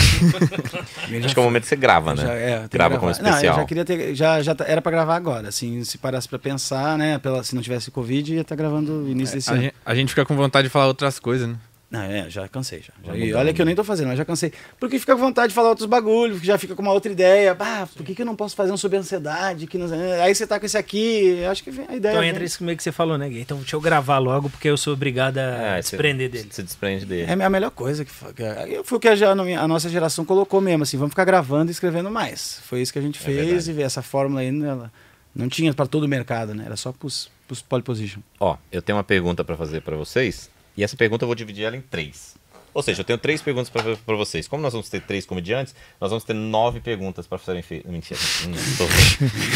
Ele 1.10 1.20
já 1.22 1.26
Acho 1.26 1.34
que 1.36 1.40
é 1.40 1.44
o 1.44 1.46
momento 1.46 1.64
que 1.64 1.70
você 1.70 1.76
grava, 1.76 2.14
né? 2.16 2.22
Já, 2.24 2.34
é, 2.34 2.68
grava 2.72 2.98
como 2.98 3.12
gravar. 3.12 3.24
Não, 3.24 3.30
especial. 3.32 3.56
eu 3.56 3.62
já 3.62 3.66
queria 3.68 3.86
ter. 3.86 4.16
Já, 4.16 4.42
já 4.42 4.56
tá- 4.56 4.66
era 4.68 4.82
pra 4.82 4.92
gravar 4.92 5.16
agora. 5.16 5.50
Assim, 5.50 5.84
se 5.84 5.98
parasse 5.98 6.28
pra 6.30 6.40
pensar, 6.40 6.98
né? 6.98 7.18
Pela, 7.20 7.44
se 7.44 7.54
não 7.56 7.62
tivesse 7.62 7.92
Covid, 7.92 8.34
ia 8.36 8.42
estar 8.42 8.56
gravando 8.56 8.92
no 8.92 9.10
início 9.10 9.36
desse 9.36 9.50
A 9.50 9.54
ano. 9.54 9.62
gente, 9.64 9.76
a 9.86 9.96
gente 9.96 10.10
fica 10.10 10.26
com 10.26 10.36
vontade 10.36 10.68
de 10.68 10.72
falar 10.72 10.88
outras 10.88 11.20
coisas, 11.20 11.48
né? 11.50 11.56
Não, 11.92 12.02
é, 12.04 12.30
já 12.30 12.48
cansei 12.48 12.80
já. 12.82 12.94
Já- 13.06 13.14
e 13.18 13.34
olha 13.34 13.54
que 13.54 13.62
eu 13.62 13.66
nem 13.66 13.76
tô 13.76 13.84
fazendo, 13.84 14.08
mas 14.08 14.18
já 14.18 14.24
cansei. 14.24 14.54
Porque 14.80 14.98
fica 14.98 15.14
com 15.14 15.20
vontade 15.20 15.50
de 15.50 15.54
falar 15.54 15.68
outros 15.68 15.86
bagulhos, 15.88 16.42
já 16.42 16.58
fica 16.58 16.74
com 16.74 16.82
uma 16.82 16.94
outra 16.94 17.12
ideia. 17.12 17.54
Ah, 17.60 17.86
por 17.94 18.06
que, 18.06 18.16
que 18.16 18.22
eu 18.22 18.26
não 18.26 18.34
posso 18.34 18.56
fazer 18.56 18.72
um 18.72 18.78
sobre 18.78 18.98
ansiedade? 18.98 19.68
Que 19.68 19.78
não... 19.78 19.88
Aí 20.24 20.34
você 20.34 20.48
tá 20.48 20.58
com 20.58 20.66
esse 20.66 20.78
aqui, 20.78 21.44
acho 21.44 21.62
que 21.62 21.70
vem 21.70 21.86
a 21.90 21.94
ideia. 21.98 22.14
Então 22.14 22.24
entra 22.24 22.46
isso 22.46 22.64
meio 22.64 22.78
que 22.78 22.84
você 22.84 22.94
falou, 22.94 23.18
né, 23.18 23.28
Gui? 23.28 23.42
Então 23.42 23.58
deixa 23.58 23.76
eu 23.76 23.82
gravar 23.82 24.20
logo, 24.20 24.50
porque 24.50 24.70
eu 24.70 24.78
sou 24.78 24.94
obrigado 24.94 25.38
a 25.38 25.42
É, 25.42 25.82
você- 25.82 25.92
desprender 25.98 26.30
dele. 26.30 26.48
Se 26.50 26.64
desprende 26.64 27.06
dele. 27.06 27.30
É 27.30 27.44
a 27.44 27.50
melhor 27.50 27.72
coisa 27.72 28.06
que 28.06 28.12
que 28.36 28.42
é- 28.44 28.82
foi 28.86 28.98
o 28.98 29.02
que 29.02 29.10
a, 29.10 29.32
a 29.62 29.68
nossa 29.68 29.90
geração 29.90 30.24
colocou 30.24 30.62
mesmo, 30.62 30.84
assim, 30.84 30.96
vamos 30.98 31.12
ficar 31.12 31.26
gravando 31.26 31.72
e 31.72 31.74
escrevendo 31.74 32.10
mais. 32.10 32.60
Foi 32.64 32.82
isso 32.82 32.94
que 32.94 33.00
a 33.00 33.02
gente 33.02 33.20
É 33.20 33.24
fez 33.26 33.38
verdade. 33.48 33.70
e 33.70 33.74
ver 33.74 33.82
essa 33.84 34.02
fórmula 34.02 34.40
aí, 34.42 34.48
ela 34.48 34.92
não 35.36 35.50
tinha 35.50 35.74
para 35.74 35.88
todo 35.88 36.04
o 36.04 36.08
mercado, 36.08 36.54
né? 36.54 36.64
Era 36.66 36.78
só 36.78 36.92
pros, 36.94 37.30
pros 37.48 37.62
pole 37.62 37.82
position. 37.84 38.22
Ó, 38.40 38.56
eu 38.72 38.82
tenho 38.82 38.98
uma 38.98 39.04
pergunta 39.04 39.44
pra 39.44 39.58
fazer 39.58 39.82
pra 39.82 39.96
vocês. 39.98 40.50
E 40.78 40.84
essa 40.84 40.96
pergunta 40.96 41.24
eu 41.24 41.28
vou 41.28 41.36
dividir 41.36 41.66
ela 41.66 41.76
em 41.76 41.82
três. 41.82 42.36
Ou 42.74 42.82
seja, 42.82 43.02
eu 43.02 43.06
tenho 43.06 43.20
três 43.20 43.42
perguntas 43.42 43.70
pra 43.70 43.84
pra 43.98 44.16
vocês. 44.16 44.48
Como 44.48 44.64
nós 44.64 44.72
vamos 44.72 44.88
ter 44.88 45.02
três 45.02 45.26
comediantes, 45.26 45.76
nós 46.00 46.10
vamos 46.10 46.24
ter 46.24 46.34
nove 46.34 46.80
perguntas 46.80 47.28
pra 47.28 47.38
serem 47.38 47.62
feitas. 47.62 47.92
Mentira. 47.92 48.18
Hum, 48.48 48.54
tô, 48.78 48.86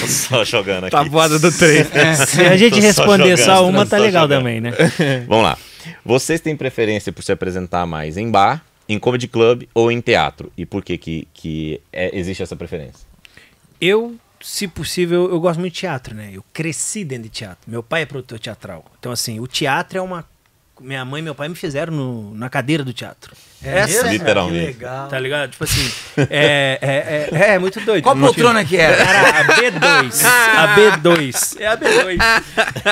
tô 0.02 0.08
só 0.08 0.44
jogando 0.44 0.86
aqui. 0.86 0.92
Tabuada 0.92 1.40
do 1.40 1.50
3. 1.50 1.88
Se 2.28 2.42
a 2.42 2.58
gente 2.58 2.74
Tô 2.76 2.82
só 2.82 2.88
responder 2.88 3.38
jogando, 3.38 3.46
só 3.46 3.58
tô 3.64 3.68
uma, 3.70 3.86
tá 3.86 3.98
só 3.98 4.04
legal 4.04 4.24
jogando. 4.24 4.38
também, 4.40 4.60
né? 4.60 4.72
Vamos 5.30 5.46
lá. 5.46 5.58
Vocês 6.04 6.42
têm 6.42 6.58
preferência 6.58 7.14
por 7.14 7.24
se 7.24 7.32
apresentar 7.32 7.86
mais 7.86 8.18
em 8.18 8.30
bar, 8.30 8.62
em 8.90 9.00
comedy 9.00 9.30
club 9.30 9.64
ou 9.74 9.90
em 9.90 10.02
teatro? 10.02 10.52
E 10.58 10.66
por 10.66 10.84
que 10.84 10.98
que, 10.98 11.26
que 11.34 11.80
é- 11.94 12.18
existe 12.18 12.44
essa 12.44 12.56
preferência? 12.58 13.08
Eu, 13.80 14.16
se 14.42 14.68
possível, 14.68 15.30
eu 15.30 15.40
gosto 15.40 15.60
muito 15.60 15.74
de 15.74 15.80
teatro, 15.80 16.14
né? 16.14 16.32
Eu 16.34 16.44
cresci 16.52 17.06
dentro 17.06 17.24
de 17.24 17.30
teatro. 17.30 17.60
Meu 17.66 17.82
pai 17.82 18.02
é 18.02 18.06
produtor 18.06 18.40
teatral. 18.40 18.84
Então, 19.00 19.12
assim, 19.14 19.40
o 19.40 19.48
teatro 19.48 19.98
é 19.98 20.02
uma. 20.02 20.26
Minha 20.82 21.06
mãe 21.06 21.20
e 21.22 21.24
meu 21.24 21.34
pai 21.36 21.48
me 21.48 21.56
fizeram 21.56 21.94
no- 21.94 22.36
na 22.36 22.50
cadeira 22.50 22.84
do 22.84 22.94
teatro. 22.94 23.34
Essa, 23.70 24.04
mesmo? 24.04 24.12
Literalmente. 24.12 24.74
Que 24.74 24.84
legal. 24.84 25.08
Tá 25.08 25.20
ligado? 25.20 25.52
Tipo 25.52 25.64
assim, 25.64 25.92
é, 26.30 26.80
é, 26.82 27.30
é, 27.32 27.54
é 27.56 27.60
muito 27.60 27.80
doido. 27.82 28.04
Qual 28.04 28.16
Não 28.16 28.28
poltrona 28.28 28.64
que 28.64 28.78
era? 28.78 28.96
Era 28.96 29.40
a 29.40 29.44
B2. 29.46 30.26
A 30.26 30.76
B2. 30.76 31.58
É 31.60 31.68
a 31.68 31.78
B2. 31.78 32.18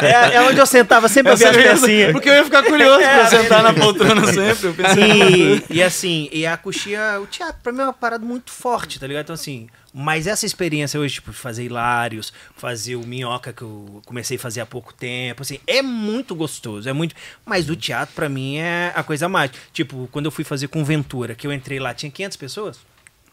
É, 0.02 0.36
é 0.36 0.42
onde 0.42 0.60
eu 0.60 0.66
sentava 0.66 1.08
sempre 1.08 1.32
a 1.32 1.36
ver 1.36 1.48
as 1.48 1.58
pecinhas. 1.58 2.12
Porque 2.12 2.30
eu 2.30 2.34
ia 2.34 2.44
ficar 2.44 2.64
curioso 2.64 3.00
pra 3.00 3.28
sentar 3.28 3.64
na 3.64 3.74
poltrona 3.74 4.26
sempre. 4.28 4.68
Eu 4.68 4.74
pensei, 4.74 5.04
E, 5.04 5.64
e 5.70 5.84
assim, 5.84 6.30
e 6.32 6.46
a 6.46 6.58
coxia, 6.58 7.20
o 7.22 7.28
teatro 7.28 7.58
pra 7.62 7.72
mim 7.72 7.82
é 7.82 7.84
uma 7.84 7.94
parada 7.94 8.26
muito 8.26 8.52
forte, 8.52 9.00
tá 9.00 9.08
ligado? 9.08 9.24
Então 9.24 9.34
assim, 9.34 9.68
mas 9.94 10.26
essa 10.26 10.44
experiência 10.44 11.00
hoje, 11.00 11.16
tipo, 11.16 11.32
fazer 11.32 11.66
hilários, 11.66 12.34
fazer 12.56 12.96
o 12.96 13.06
minhoca 13.06 13.54
que 13.54 13.62
eu 13.62 14.02
comecei 14.06 14.38
a 14.38 14.40
fazer 14.40 14.62
há 14.62 14.66
pouco 14.66 14.92
tempo, 14.92 15.44
assim, 15.44 15.60
é 15.68 15.84
muito 15.84 16.34
gostoso, 16.34 16.90
é 16.90 16.94
muito. 16.94 17.14
Mas 17.46 17.70
o 17.70 17.76
teatro 17.76 18.16
pra 18.16 18.28
mim 18.28 18.58
é 18.58 18.92
a 18.96 19.04
coisa 19.04 19.30
mágica. 19.30 19.60
Tipo, 19.72 20.10
quando 20.12 20.26
eu 20.26 20.32
fui 20.32 20.44
fazer 20.44 20.63
com 20.68 20.84
Ventura, 20.84 21.36
que 21.36 21.46
eu 21.48 21.54
entrei 21.54 21.80
lá, 21.80 21.94
tinha 21.94 22.12
500 22.12 22.38
pessoas? 22.38 22.80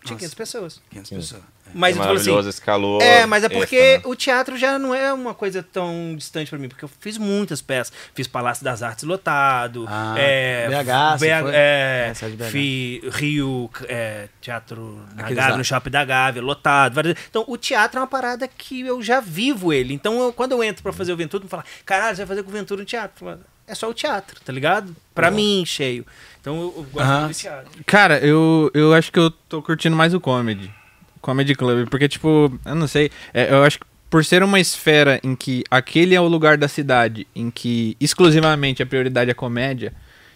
Tinha 0.04 0.16
500 0.16 0.34
pessoas. 0.34 0.80
500 0.90 1.10
pessoas. 1.10 1.42
Mas 1.72 1.94
é 1.94 1.98
eu 1.98 2.02
falo 2.02 2.16
assim, 2.16 2.24
maravilhoso 2.30 2.48
esse 2.48 2.60
calor. 2.60 3.00
é, 3.02 3.26
mas 3.26 3.44
é 3.44 3.48
porque 3.48 3.76
extra, 3.76 3.98
né? 3.98 4.12
o 4.12 4.16
teatro 4.16 4.56
já 4.56 4.76
não 4.78 4.92
é 4.94 5.12
uma 5.12 5.34
coisa 5.34 5.62
tão 5.62 6.14
distante 6.16 6.48
pra 6.50 6.58
mim, 6.58 6.68
porque 6.68 6.84
eu 6.84 6.90
fiz 7.00 7.16
muitas 7.18 7.60
peças. 7.62 7.92
Fiz 8.12 8.26
Palácio 8.26 8.64
das 8.64 8.82
Artes 8.82 9.04
lotado, 9.04 9.84
Ah, 9.88 10.14
é, 10.18 10.66
BH, 10.68 11.16
BH, 11.18 11.18
foi? 11.18 11.52
é, 11.54 12.12
É, 12.12 12.28
BH. 12.28 12.44
fi- 12.50 13.02
Rio, 13.12 13.70
é, 13.86 14.28
Teatro 14.40 15.00
na 15.14 15.30
Gávea, 15.30 15.56
no 15.58 15.64
Shopping 15.64 15.90
da 15.90 16.04
Gávea, 16.04 16.42
lotado. 16.42 16.94
várias- 16.94 17.16
Então, 17.28 17.44
o 17.46 17.56
teatro 17.56 17.98
é 17.98 18.00
uma 18.00 18.08
parada 18.08 18.48
que 18.48 18.80
eu 18.80 19.00
já 19.02 19.20
vivo 19.20 19.72
ele. 19.72 19.94
Então, 19.94 20.18
eu- 20.18 20.32
quando 20.32 20.52
eu 20.52 20.64
entro 20.64 20.82
pra 20.82 20.92
fazer 20.92 21.12
o 21.12 21.16
Ventura, 21.16 21.44
me 21.44 21.50
fala, 21.50 21.64
caralho, 21.84 22.16
você 22.16 22.22
vai 22.24 22.28
fazer 22.28 22.42
com 22.42 22.48
o 22.48 22.52
Ventura 22.52 22.80
no 22.80 22.86
teatro? 22.86 23.38
É 23.66 23.74
só 23.76 23.88
o 23.88 23.94
teatro, 23.94 24.40
tá 24.44 24.52
ligado? 24.52 24.96
Pra 25.14 25.30
mim, 25.30 25.62
cheio. 25.64 26.04
Então, 26.40 26.56
eu, 26.56 26.74
eu 26.76 26.82
gosto 26.84 27.00
Aham. 27.00 27.20
muito 27.24 27.36
do 27.36 27.38
teatro. 27.38 27.70
Cara, 27.86 28.18
eu, 28.18 28.70
eu 28.74 28.94
acho 28.94 29.12
que 29.12 29.18
eu 29.18 29.30
tô 29.30 29.60
curtindo 29.62 29.96
mais 29.96 30.14
o 30.14 30.20
comedy. 30.20 30.72
Comedy 31.20 31.54
Club. 31.54 31.88
Porque, 31.88 32.08
tipo, 32.08 32.58
eu 32.64 32.74
não 32.74 32.86
sei. 32.86 33.10
é, 33.34 33.52
eu 33.52 33.62
acho 33.62 33.78
que 33.78 33.86
por 34.08 34.24
ser 34.24 34.42
uma 34.42 34.58
esfera 34.58 35.20
em 35.22 35.36
que 35.36 35.62
aquele 35.70 36.14
é 36.14 36.20
o 36.20 36.26
lugar 36.26 36.58
da 36.58 36.66
cidade 36.66 37.28
em 37.34 37.48
que 37.50 37.96
exclusivamente 38.00 38.82
a 38.82 38.86
prioridade 38.86 39.30
é 39.30 39.34
comédia. 39.34 39.92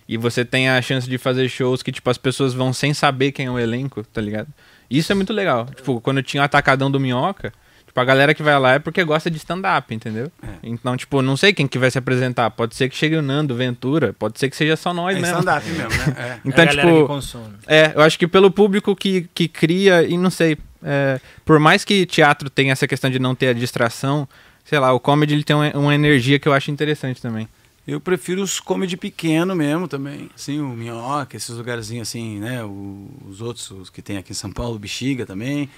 E 0.07 0.17
você 0.19 0.45
tem 0.45 0.69
a 0.69 0.81
chance 0.83 1.09
de 1.09 1.17
fazer 1.17 1.49
shows 1.49 1.83
que, 1.83 1.91
tipo, 1.91 2.09
as 2.11 2.19
pessoas 2.19 2.53
vão 2.53 2.73
sem 2.75 2.93
saber 2.93 3.33
quem 3.33 3.47
é 3.47 3.51
o 3.51 3.59
elenco, 3.59 4.05
tá 4.05 4.21
ligado? 4.21 4.49
Isso 4.91 5.11
é 5.11 5.15
muito 5.15 5.33
legal. 5.33 5.67
Tipo, 5.75 5.99
quando 6.01 6.19
eu 6.19 6.23
tinha 6.23 6.43
o 6.43 6.45
Atacadão 6.45 6.91
do 6.91 7.01
Minhoca, 7.01 7.53
Tipo, 7.95 8.01
a 8.01 8.05
galera 8.05 8.35
que 8.35 8.43
vai 8.43 8.59
lá 8.59 8.73
é 8.73 8.79
porque 8.81 9.05
gosta 9.05 9.31
de 9.31 9.37
stand-up, 9.37 9.95
entendeu? 9.95 10.29
É. 10.43 10.49
Então, 10.65 10.97
tipo, 10.97 11.23
não 11.23 11.37
sei 11.37 11.53
quem 11.53 11.65
que 11.69 11.79
vai 11.79 11.93
se 11.93 11.97
apresentar. 11.97 12.51
Pode 12.51 12.75
ser 12.75 12.89
que 12.89 12.97
chegue 12.97 13.15
o 13.15 13.23
Nando, 13.23 13.55
Ventura, 13.55 14.13
pode 14.13 14.37
ser 14.37 14.51
que 14.51 14.57
seja 14.57 14.75
só 14.75 14.93
nós 14.93 15.17
É 15.17 15.21
mesmo. 15.21 15.39
stand-up 15.39 15.65
mesmo, 15.71 15.89
né? 15.91 16.15
É. 16.19 16.41
Então, 16.45 16.65
é 16.65 16.67
a 16.69 16.71
galera 16.75 16.89
que 16.89 16.95
tipo, 16.97 17.07
consome. 17.07 17.55
é, 17.69 17.93
eu 17.95 18.01
acho 18.03 18.19
que 18.19 18.27
pelo 18.27 18.51
público 18.51 18.97
que, 18.97 19.29
que 19.33 19.47
cria, 19.47 20.03
e 20.03 20.19
não 20.19 20.29
sei, 20.29 20.59
é, 20.83 21.21
por 21.45 21.61
mais 21.61 21.85
que 21.85 22.05
teatro 22.05 22.51
tenha 22.51 22.73
essa 22.73 22.89
questão 22.89 23.09
de 23.09 23.21
não 23.21 23.33
ter 23.33 23.47
a 23.47 23.53
distração, 23.53 24.29
sei 24.65 24.81
lá, 24.81 24.93
o 24.93 24.99
comedy 24.99 25.33
ele 25.35 25.45
tem 25.45 25.55
uma, 25.55 25.71
uma 25.79 25.95
energia 25.95 26.41
que 26.41 26.49
eu 26.49 26.53
acho 26.53 26.73
interessante 26.73 27.23
também. 27.23 27.49
Eu 27.87 28.01
prefiro 28.01 28.43
os 28.43 28.59
comedy 28.59 28.97
pequeno 28.97 29.55
mesmo 29.55 29.87
também. 29.87 30.29
Assim, 30.35 30.59
o 30.59 30.71
Minhoca, 30.71 31.37
esses 31.37 31.51
lugarzinhos 31.57 32.09
assim, 32.09 32.41
né? 32.41 32.65
O- 32.65 33.09
os 33.29 33.41
outros 33.41 33.71
os 33.71 33.89
que 33.89 34.03
tem 34.03 34.17
aqui 34.17 34.33
em 34.33 34.35
São 34.35 34.51
Paulo, 34.51 34.75
o 34.75 34.79
Bexiga 34.81 35.25
também. 35.25 35.69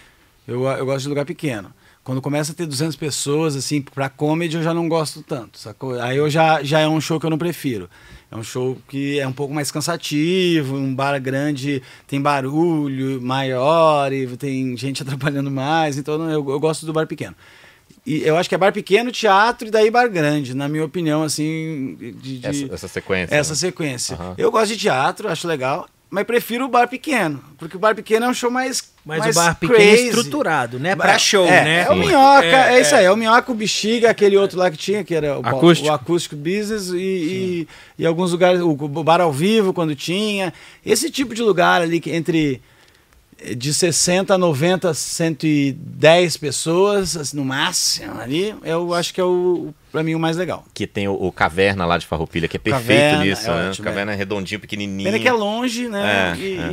Eu, 0.49 0.65
eu 0.65 0.87
gosto 0.87 1.03
de 1.03 1.09
lugar 1.11 1.27
pequeno. 1.27 1.71
Quando 2.07 2.23
começa 2.23 2.53
a 2.53 2.55
ter 2.55 2.67
200 2.67 2.95
pessoas, 2.95 3.57
assim, 3.57 3.83
pra 3.83 4.09
comedy 4.09 4.55
eu 4.57 4.63
já 4.63 4.73
não 4.73 4.89
gosto 4.89 5.25
tanto, 5.25 5.59
sacou? 5.59 6.01
Aí 6.01 6.17
eu 6.17 6.31
já, 6.31 6.63
já 6.63 6.79
é 6.79 6.87
um 6.87 7.01
show 7.01 7.19
que 7.19 7.27
eu 7.27 7.31
não 7.31 7.37
prefiro. 7.37 7.91
É 8.31 8.37
um 8.37 8.45
show 8.45 8.79
que 8.89 9.19
é 9.19 9.27
um 9.27 9.33
pouco 9.33 9.53
mais 9.53 9.73
cansativo, 9.73 10.77
um 10.77 10.95
bar 10.95 11.21
grande 11.21 11.83
tem 12.07 12.23
barulho 12.23 13.21
maior 13.21 14.13
e 14.13 14.25
tem 14.37 14.77
gente 14.77 15.03
atrapalhando 15.03 15.51
mais, 15.51 15.99
então 15.99 16.31
eu, 16.31 16.49
eu 16.49 16.61
gosto 16.61 16.87
do 16.87 16.93
bar 16.93 17.09
pequeno. 17.09 17.35
E 18.07 18.23
eu 18.23 18.37
acho 18.37 18.49
que 18.49 18.55
é 18.55 18.59
bar 18.59 18.73
pequeno, 18.73 19.11
teatro 19.11 19.67
e 19.67 19.71
daí 19.73 19.91
bar 19.91 20.07
grande, 20.09 20.55
na 20.55 20.69
minha 20.69 20.85
opinião, 20.85 21.25
assim, 21.25 21.97
de, 21.99 22.39
de- 22.39 22.47
Essa, 22.47 22.75
essa 22.75 22.87
sequência. 22.89 23.35
essa 23.35 23.51
né? 23.51 23.57
sequência. 23.57 24.15
Aham. 24.15 24.35
Eu 24.39 24.53
gosto 24.53 24.69
de 24.69 24.77
teatro, 24.77 25.29
acho 25.29 25.49
legal, 25.49 25.89
mas 26.09 26.25
prefiro 26.25 26.65
o 26.65 26.69
bar 26.69 26.89
pequeno, 26.89 27.43
porque 27.59 27.77
o 27.77 27.81
bar 27.81 27.95
pequeno 27.95 28.27
é 28.27 28.29
um 28.29 28.35
show 28.35 28.51
mais 28.51 28.93
Mas 29.05 29.19
mais 29.19 29.37
o 29.37 29.39
bar 29.39 29.57
pequeno 29.57 29.81
é 29.81 29.95
estruturado, 29.95 30.79
né? 30.79 30.95
Pra 30.95 31.19
show, 31.19 31.47
é, 31.47 31.65
né? 31.65 31.83
É 31.83 31.91
o 31.91 31.97
Minhoca, 31.97 32.47
é, 32.47 32.81
isso 32.81 32.95
aí, 32.95 33.05
é 33.05 33.11
o 33.11 33.17
Minhoca, 33.17 33.51
o 33.51 33.55
Bexiga, 33.55 34.11
aquele 34.11 34.37
outro 34.37 34.59
lá 34.59 34.71
que 34.71 34.77
tinha, 34.77 35.03
que 35.03 35.15
era 35.15 35.39
o, 35.39 35.47
Acústico. 35.47 35.89
o 35.89 35.93
Acústico 35.93 36.37
Business 36.37 36.91
e, 36.91 36.97
e, 36.97 37.69
e 37.99 38.07
alguns 38.07 38.33
lugares, 38.33 38.61
o, 38.61 38.75
bar 38.75 39.21
ao 39.21 39.33
vivo 39.33 39.73
quando 39.73 39.97
tinha. 39.97 40.53
Esse 40.85 41.11
tipo 41.11 41.35
de 41.35 41.43
lugar 41.43 41.83
ali 41.83 42.01
que 42.01 42.11
entre 42.11 42.63
de 43.55 43.73
60 43.75 44.35
a 44.35 44.39
90, 44.39 44.95
110 44.95 46.37
pessoas, 46.39 47.17
assim, 47.17 47.37
no 47.37 47.45
máximo 47.45 48.19
ali, 48.21 48.55
eu 48.65 48.95
acho 48.95 49.13
que 49.13 49.21
é 49.21 49.25
o, 49.25 49.75
pra 49.93 50.03
mim, 50.03 50.15
o 50.15 50.19
mais 50.19 50.37
legal. 50.37 50.65
Que 50.73 50.87
tem 50.87 51.07
o, 51.07 51.13
o 51.13 51.31
Caverna 51.31 51.85
lá 51.85 51.99
de 51.99 52.07
Farroupilha, 52.07 52.49
que 52.49 52.57
é 52.57 52.61
perfeito 52.61 52.87
Caverna, 52.89 53.25
nisso, 53.25 53.51
é 53.51 53.55
né? 53.55 53.69
ótimo, 53.69 53.85
Caverna 53.85 54.13
é 54.13 54.15
redondinho, 54.17 54.61
pequenininho. 54.61 55.11
Pena 55.11 55.23
que 55.23 55.29
é 55.29 55.33
longe, 55.33 55.89
né? 55.89 56.33
É, 56.33 56.41
e, 56.41 56.59
é. 56.59 56.73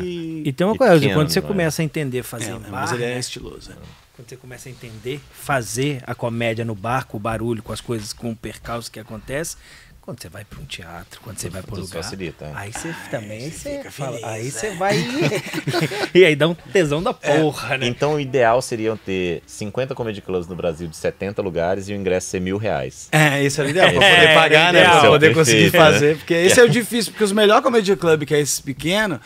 e- 0.50 0.54
tem 0.54 0.66
uma 0.66 0.76
coisa, 0.76 0.94
pequeno, 0.94 1.14
quando 1.14 1.30
você 1.30 1.42
né? 1.42 1.48
começa 1.48 1.82
a 1.82 1.86
entender 1.86 2.24
fazer 2.24 2.52
é, 2.52 2.60
bar, 2.60 2.70
mas 2.72 2.92
ele 2.94 3.04
é 3.04 3.14
né? 3.14 3.20
estiloso. 3.20 3.72
é. 3.72 3.76
quando 4.16 4.30
você 4.30 4.38
começa 4.38 4.70
a 4.70 4.72
entender 4.72 5.20
fazer 5.32 6.02
a 6.08 6.16
comédia 6.16 6.64
no 6.64 6.76
bar, 6.76 7.06
com 7.08 7.18
o 7.18 7.20
barulho, 7.20 7.62
com 7.62 7.74
as 7.74 7.82
coisas, 7.82 8.14
com 8.14 8.32
o 8.32 8.36
percalço 8.36 8.90
que 8.90 9.00
acontece, 9.00 9.58
quando 10.04 10.22
você 10.22 10.28
vai 10.28 10.44
para 10.44 10.60
um 10.60 10.66
teatro, 10.66 11.22
quando 11.22 11.38
você 11.38 11.50
vai 11.50 11.64
para 11.64 11.76
um 11.76 11.80
lugar, 11.80 12.04
facilita, 12.04 12.44
é. 12.44 12.52
aí 12.56 12.74
você 12.74 12.94
também 13.10 13.50
você 13.50 13.78
fica 13.78 13.90
fala, 13.90 14.18
feliz, 14.18 14.26
aí 14.26 14.48
é. 14.48 14.52
você 14.52 14.72
vai 14.72 14.98
e 16.14 16.26
aí 16.26 16.36
dá 16.36 16.50
um 16.50 16.54
tesão 16.54 17.02
da 17.02 17.14
porra, 17.14 17.78
né? 17.78 17.88
Então 17.88 18.16
o 18.16 18.20
ideal 18.20 18.62
seria 18.62 18.98
ter 18.98 19.42
50 19.48 19.96
comedy 19.96 20.22
clubs 20.22 20.46
no 20.46 20.58
Brasil 20.58 20.90
de 20.90 20.98
70 20.98 21.42
lugares 21.42 21.88
e 21.88 21.94
o 21.94 21.96
ingresso 21.96 22.28
ser 22.28 22.42
mil 22.42 22.58
reais. 22.58 23.08
É, 23.14 23.42
esse 23.42 23.62
é 23.62 23.64
o 23.64 23.70
ideal, 23.70 23.94
pra 23.94 24.04
É, 24.06 24.16
poder 24.16 24.34
pagar, 24.34 24.74
né? 24.74 24.80
ideal. 24.82 25.00
Pra 25.00 25.10
poder 25.10 25.34
Perfeito, 25.34 25.38
conseguir 25.40 25.78
né? 25.78 25.92
fazer. 25.94 26.18
Porque 26.18 26.34
esse 26.34 26.60
é 26.60 26.64
o 26.64 26.70
difícil, 26.70 27.14
porque 27.14 27.24
os 27.24 27.32
melhores 27.32 27.64
comedy 27.64 27.96
club, 27.96 28.26
que 28.26 28.36
é 28.36 28.42
esse 28.42 28.62
pequeno, 28.62 29.22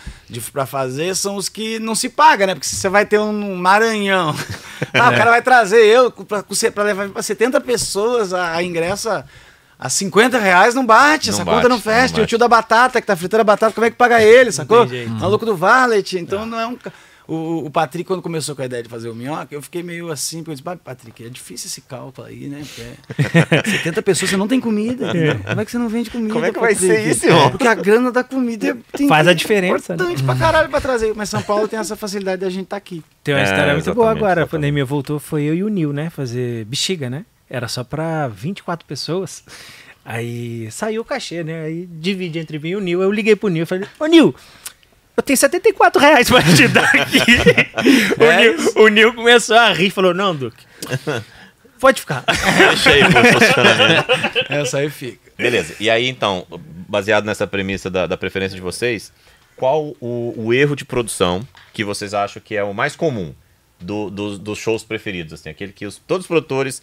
pra 0.53 0.67
fazer, 0.67 1.15
são 1.15 1.37
os 1.37 1.49
que 1.49 1.79
não 1.79 1.95
se 1.95 2.07
paga, 2.07 2.45
né? 2.45 2.53
Porque 2.53 2.67
você 2.67 2.87
vai 2.87 3.03
ter 3.03 3.19
um 3.19 3.55
Maranhão. 3.55 4.35
Ah, 4.93 5.09
o 5.09 5.15
cara 5.15 5.31
vai 5.31 5.41
trazer 5.41 5.83
eu 5.83 6.11
pra, 6.11 6.43
pra 6.43 6.83
levar 6.83 7.09
pra 7.09 7.21
70 7.23 7.59
pessoas 7.61 8.31
a, 8.31 8.53
a 8.55 8.63
ingresso 8.63 9.09
a, 9.79 9.87
a 9.87 9.89
50 9.89 10.37
reais, 10.39 10.73
não 10.75 10.85
bate, 10.85 11.27
Não 11.29 11.35
essa 11.35 11.45
bate, 11.45 11.55
conta 11.57 11.69
não 11.69 11.75
não 11.77 11.81
fecha. 11.81 12.19
E 12.19 12.23
o 12.23 12.25
tio 12.27 12.37
da 12.37 12.47
batata, 12.47 12.99
que 13.01 13.07
tá 13.07 13.15
fritando 13.15 13.41
a 13.41 13.43
batata, 13.43 13.73
como 13.73 13.85
é 13.85 13.89
que 13.91 13.95
paga 13.97 14.21
ele, 14.21 14.51
sacou? 14.51 14.87
jeito. 14.87 15.09
Maluco 15.11 15.45
do 15.45 15.55
Valet, 15.55 16.17
então 16.17 16.45
não 16.45 16.59
é 16.59 16.67
um. 16.67 16.77
O, 17.29 17.65
o 17.65 17.69
Patrick, 17.69 18.05
quando 18.07 18.21
começou 18.21 18.55
com 18.55 18.61
a 18.61 18.65
ideia 18.65 18.81
de 18.81 18.87
fazer 18.87 19.09
o 19.09 19.13
minhoca, 19.13 19.47
eu 19.53 19.61
fiquei 19.61 19.83
meio 19.83 20.09
assim, 20.09 20.37
porque 20.37 20.51
eu 20.51 20.53
disse, 20.53 20.63
"Bah, 20.63 20.77
Patrick, 20.77 21.25
é 21.25 21.27
difícil 21.27 21.67
esse 21.67 21.81
cálculo 21.81 22.25
aí, 22.25 22.47
né? 22.47 22.63
Porque 22.65 23.37
é 23.57 23.63
70 23.83 24.01
pessoas, 24.01 24.31
você 24.31 24.37
não 24.37 24.47
tem 24.47 24.61
comida. 24.61 25.13
né? 25.13 25.33
Como 25.45 25.59
é 25.59 25.65
que 25.65 25.71
você 25.71 25.77
não 25.77 25.89
vende 25.89 26.09
comida? 26.09 26.31
Como 26.33 26.45
é 26.45 26.53
que 26.53 26.57
vai 26.59 26.73
Patrick? 26.73 26.93
ser 26.93 27.05
isso, 27.09 27.25
irmão? 27.25 27.51
Porque 27.51 27.67
a 27.67 27.75
grana 27.75 28.13
da 28.13 28.23
comida 28.23 28.69
é- 28.69 28.77
tem 28.97 29.09
Faz 29.09 29.27
a 29.27 29.31
é 29.31 29.33
diferença, 29.33 29.93
né? 29.97 30.03
importante 30.05 30.23
pra 30.23 30.35
caralho 30.35 30.69
pra 30.69 30.79
trazer. 30.79 31.13
Mas 31.17 31.27
São 31.27 31.41
Paulo 31.41 31.67
tem 31.67 31.77
essa 31.77 31.97
facilidade 31.97 32.39
da 32.39 32.49
gente 32.49 32.63
estar 32.63 32.77
aqui. 32.77 33.03
Tem 33.25 33.35
uma 33.35 33.41
É, 33.41 33.43
história 33.43 33.73
muito 33.73 33.93
boa 33.93 34.05
exatamente, 34.05 34.17
agora. 34.19 34.27
A 34.29 34.43
exatamente. 34.43 34.49
pandemia 34.51 34.85
voltou, 34.85 35.19
foi 35.19 35.43
eu 35.43 35.53
e 35.53 35.63
o 35.65 35.67
Nil, 35.67 35.91
né? 35.91 36.09
Fazer 36.09 36.63
bexiga, 36.63 37.09
né? 37.09 37.25
Era 37.49 37.67
só 37.67 37.83
pra 37.83 38.27
24 38.27 38.86
pessoas. 38.86 39.43
Aí 40.03 40.69
saiu 40.71 41.01
o 41.01 41.05
cachê, 41.05 41.43
né? 41.43 41.65
Aí 41.65 41.86
dividi 41.86 42.39
entre 42.39 42.60
mim 42.60 42.69
e 42.69 42.75
o 42.75 42.79
Nil. 42.79 43.01
Eu 43.01 43.12
liguei 43.12 43.36
pro 43.36 43.49
Nil 43.49 43.63
e 43.63 43.65
falei, 43.65 43.88
ô 43.99 44.05
Nil, 44.05 44.33
eu 45.15 45.23
tenho 45.23 45.38
74 45.38 46.01
reais 46.01 46.29
pra 46.29 46.41
te 46.43 46.67
dar 46.67 46.86
aqui. 46.86 47.19
o, 48.19 48.23
É 48.23 48.41
Nil, 48.41 48.73
o 48.75 48.88
Nil 48.88 49.13
começou 49.13 49.57
a 49.57 49.71
rir 49.73 49.88
e 49.88 49.91
falou, 49.91 50.13
não, 50.13 50.36
Duque, 50.36 50.63
pode 51.79 51.99
ficar. 52.01 52.23
Deixa 52.69 52.89
aí 52.89 53.03
pro 53.03 53.25
funcionamento. 53.39 54.12
Essa 54.49 54.77
aí 54.79 54.89
fica. 54.89 55.19
Beleza. 55.38 55.75
E 55.79 55.89
aí, 55.89 56.07
então, 56.07 56.45
baseado 56.88 57.25
nessa 57.25 57.45
premissa 57.45 57.89
da, 57.89 58.07
da 58.07 58.17
preferência 58.17 58.55
de 58.55 58.62
vocês, 58.62 59.12
qual 59.55 59.93
o, 59.99 60.33
o 60.38 60.53
erro 60.53 60.75
de 60.75 60.86
produção 60.86 61.45
que 61.73 61.83
vocês 61.83 62.13
acham 62.13 62.41
que 62.43 62.55
é 62.55 62.63
o 62.63 62.73
mais 62.73 62.95
comum 62.95 63.33
do- 63.79 64.10
do- 64.10 64.38
dos 64.39 64.57
shows 64.57 64.83
preferidos? 64.83 65.33
Assim, 65.33 65.49
aquele 65.49 65.73
que 65.73 65.86
os- 65.86 65.97
todos 66.07 66.23
os 66.23 66.27
produtores, 66.27 66.81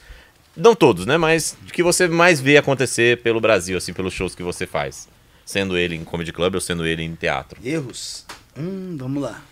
não 0.57 0.75
todos, 0.75 1.07
né? 1.07 1.17
Mas 1.17 1.57
que 1.73 1.83
você 1.83 2.07
mais 2.09 2.41
vê 2.41 2.57
acontecer 2.57 3.19
pelo 3.23 3.41
Brasil, 3.41 3.77
assim, 3.77 3.93
pelos 3.93 4.13
shows 4.13 4.35
que 4.35 4.43
você 4.43 4.67
faz. 4.67 5.09
Sendo 5.45 5.77
ele 5.77 5.95
em 5.95 6.05
comedy 6.05 6.33
club 6.33 6.55
ou 6.55 6.61
sendo 6.61 6.87
ele 6.87 7.03
em 7.03 7.15
teatro. 7.15 7.61
Erros. 7.63 8.25
Hum, 8.57 8.97
vamos 8.99 9.23
lá. 9.23 9.43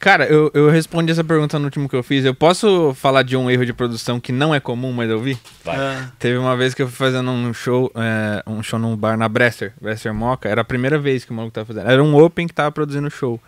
Cara, 0.00 0.26
eu, 0.26 0.50
eu 0.54 0.68
respondi 0.70 1.12
essa 1.12 1.22
pergunta 1.22 1.58
no 1.58 1.66
último 1.66 1.88
que 1.88 1.94
eu 1.94 2.02
fiz. 2.02 2.24
Eu 2.24 2.34
posso 2.34 2.92
falar 2.94 3.22
de 3.22 3.36
um 3.36 3.50
erro 3.50 3.64
de 3.64 3.72
produção 3.72 4.18
que 4.18 4.32
não 4.32 4.54
é 4.54 4.60
comum, 4.60 4.92
mas 4.92 5.08
eu 5.08 5.20
vi? 5.20 5.38
Vai. 5.64 5.76
Ah, 5.76 6.10
Teve 6.18 6.36
uma 6.36 6.56
vez 6.56 6.74
que 6.74 6.82
eu 6.82 6.88
fui 6.88 6.96
fazendo 6.96 7.30
um 7.30 7.52
show, 7.54 7.90
é, 7.94 8.42
um 8.46 8.62
show 8.62 8.78
num 8.78 8.96
bar 8.96 9.16
na 9.16 9.28
Bresser, 9.28 9.72
Bresser 9.80 10.12
Moca. 10.12 10.48
Era 10.48 10.62
a 10.62 10.64
primeira 10.64 10.98
vez 10.98 11.24
que 11.24 11.30
o 11.30 11.34
maluco 11.34 11.54
tava 11.54 11.66
fazendo. 11.66 11.88
Era 11.88 12.02
um 12.02 12.16
open 12.16 12.46
que 12.46 12.54
tava 12.54 12.72
produzindo 12.72 13.10
show. 13.10 13.40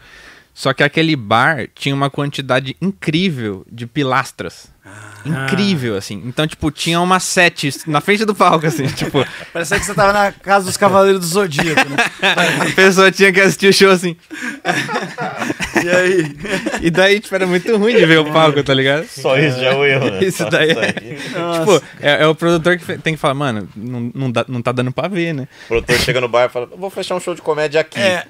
Só 0.53 0.73
que 0.73 0.83
aquele 0.83 1.17
bar 1.17 1.69
tinha 1.75 1.95
uma 1.95 2.11
quantidade 2.11 2.77
incrível 2.81 3.65
de 3.71 3.87
pilastras. 3.87 4.71
Incrível, 5.25 5.97
assim. 5.97 6.23
Então, 6.25 6.47
tipo, 6.47 6.71
tinha 6.71 7.01
uma 7.01 7.21
sete 7.21 7.71
na 7.87 8.01
frente 8.01 8.25
do 8.25 8.35
palco, 8.35 8.67
assim. 8.67 8.87
tipo, 8.95 9.25
Parece 9.53 9.79
que 9.79 9.85
você 9.85 9.95
tava 9.95 10.13
na 10.13 10.33
casa 10.33 10.65
dos 10.67 10.77
Cavaleiros 10.77 11.21
do 11.21 11.27
Zodíaco, 11.27 11.89
né? 11.91 11.97
a 12.61 12.75
pessoa 12.75 13.13
tinha 13.13 13.33
que 13.33 13.41
assistir 13.41 13.69
o 13.69 13.73
show 13.73 13.91
assim. 13.91 14.17
E 15.85 15.89
aí? 15.89 16.37
E 16.83 16.91
daí, 16.91 17.21
tipo, 17.21 17.35
era 17.35 17.47
muito 17.47 17.77
ruim 17.77 17.97
de 17.97 18.07
ver 18.07 18.19
o 18.19 18.33
palco, 18.33 18.63
tá 18.63 18.73
ligado? 18.75 19.07
Só 19.09 19.39
isso 19.39 19.59
já 19.61 19.67
é 19.73 19.75
o 19.75 19.85
erro, 19.85 20.11
né? 20.11 20.21
Isso 20.25 20.49
daí 20.51 20.71
é-. 20.71 20.93
Tipo, 20.93 21.83
é, 22.01 22.23
é 22.23 22.27
o 22.27 22.35
produtor 22.35 22.79
que 22.79 22.99
tem 22.99 23.15
que 23.15 23.21
falar, 23.21 23.35
mano, 23.35 23.69
não, 23.75 24.11
não, 24.15 24.31
dá- 24.31 24.45
não 24.49 24.63
tá 24.63 24.73
dando 24.73 24.93
pra 24.93 25.09
ver, 25.09 25.33
né? 25.35 25.49
O 25.65 25.69
produtor 25.69 25.99
chega 25.99 26.21
no 26.21 26.29
bar 26.29 26.47
e 26.47 26.49
fala: 26.49 26.67
vou 26.77 26.91
fechar 26.91 27.15
um 27.15 27.21
show 27.21 27.35
de 27.35 27.43
comédia 27.43 27.81
aqui. 27.81 27.99
É. 27.99 28.25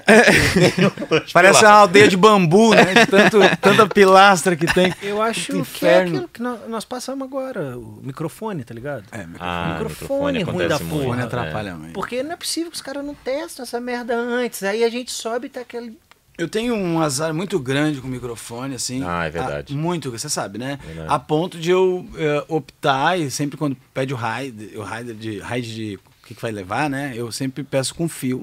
Parece 1.33 1.65
uma 1.65 1.73
aldeia 1.73 2.09
de 2.09 2.17
bambu, 2.17 2.75
né? 2.75 2.95
De 2.95 3.07
tanto, 3.07 3.39
tanta 3.61 3.87
pilastra 3.87 4.57
que 4.57 4.67
tem. 4.67 4.93
Eu 5.03 5.21
acho 5.21 5.47
que 5.47 5.53
é 5.53 5.61
inferno. 5.61 6.29
Que 6.41 6.43
nó- 6.43 6.69
nós 6.69 6.85
passamos 6.85 7.27
agora, 7.27 7.79
o 7.79 8.01
microfone, 8.03 8.65
tá 8.65 8.73
ligado? 8.75 9.05
É, 9.13 9.27
Ah, 9.39 9.75
Microfone 9.75 10.39
microfone 10.39 10.43
ruim 10.43 10.69
da 10.69 10.79
porra. 10.79 10.91
muito. 10.91 11.05
Fone 11.09 11.21
é. 11.21 11.25
atrapalha 11.25 11.75
muito. 11.75 11.93
Porque 11.93 12.23
não 12.23 12.33
é 12.33 12.37
possível 12.37 12.71
que 12.71 12.77
os 12.77 12.83
caras 12.83 13.05
não 13.05 13.15
testem 13.15 13.63
essa 13.63 13.81
merda 13.81 14.17
antes. 14.17 14.63
Aí 14.63 14.83
a 14.83 14.89
gente 14.89 15.11
sobe 15.13 15.47
e 15.47 15.51
tá 15.51 15.61
aquele. 15.61 15.99
Eu 16.39 16.49
tenho 16.49 16.75
um 16.75 17.01
azar 17.03 17.35
muito 17.35 17.59
grande 17.61 18.01
com 18.01 18.09
o 18.09 18.11
microfone, 18.11 18.75
assim. 18.75 19.03
Ah, 19.05 19.27
é 19.27 19.31
verdade. 19.31 19.75
Ah, 19.75 19.77
muito, 19.77 20.11
você 20.11 20.29
sabe, 20.29 20.57
né? 20.59 20.79
Verdade. 20.85 21.09
A 21.13 21.19
ponto 21.19 21.59
de 21.59 21.71
eu 21.71 22.07
eh, 22.17 22.43
optar, 22.49 23.19
e 23.21 23.31
sempre 23.31 23.59
quando 23.59 23.77
pede 23.93 24.15
o 24.15 24.17
ride, 24.17 24.77
o 24.79 24.83
rider 24.83 25.15
de, 25.15 25.39
ride 25.41 25.75
de 25.75 25.97
o 25.97 26.27
que, 26.27 26.35
que 26.35 26.41
vai 26.41 26.51
levar, 26.51 26.89
né? 26.89 27.13
Eu 27.15 27.31
sempre 27.31 27.63
peço 27.63 27.95
com 27.95 28.09
fio. 28.09 28.43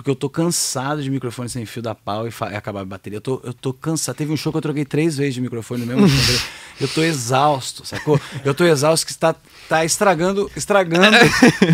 Porque 0.00 0.10
eu 0.10 0.14
tô 0.14 0.30
cansado 0.30 1.02
de 1.02 1.10
microfone 1.10 1.46
sem 1.50 1.66
fio 1.66 1.82
da 1.82 1.94
pau 1.94 2.26
e, 2.26 2.30
e 2.30 2.56
acabar 2.56 2.80
a 2.80 2.84
bateria. 2.86 3.18
Eu 3.18 3.20
tô, 3.20 3.38
eu 3.44 3.52
tô 3.52 3.70
cansado. 3.70 4.16
Teve 4.16 4.32
um 4.32 4.36
show 4.36 4.50
que 4.50 4.56
eu 4.56 4.62
troquei 4.62 4.82
três 4.82 5.18
vezes 5.18 5.34
de 5.34 5.42
microfone 5.42 5.84
no 5.84 5.94
mesmo 5.94 6.08
show. 6.08 6.40
Eu 6.80 6.88
tô 6.88 7.02
exausto, 7.02 7.84
sacou? 7.84 8.18
Eu 8.42 8.54
tô 8.54 8.64
exausto 8.64 9.04
que 9.04 9.12
está 9.12 9.34
tá 9.68 9.84
estragando, 9.84 10.50
estragando 10.56 11.14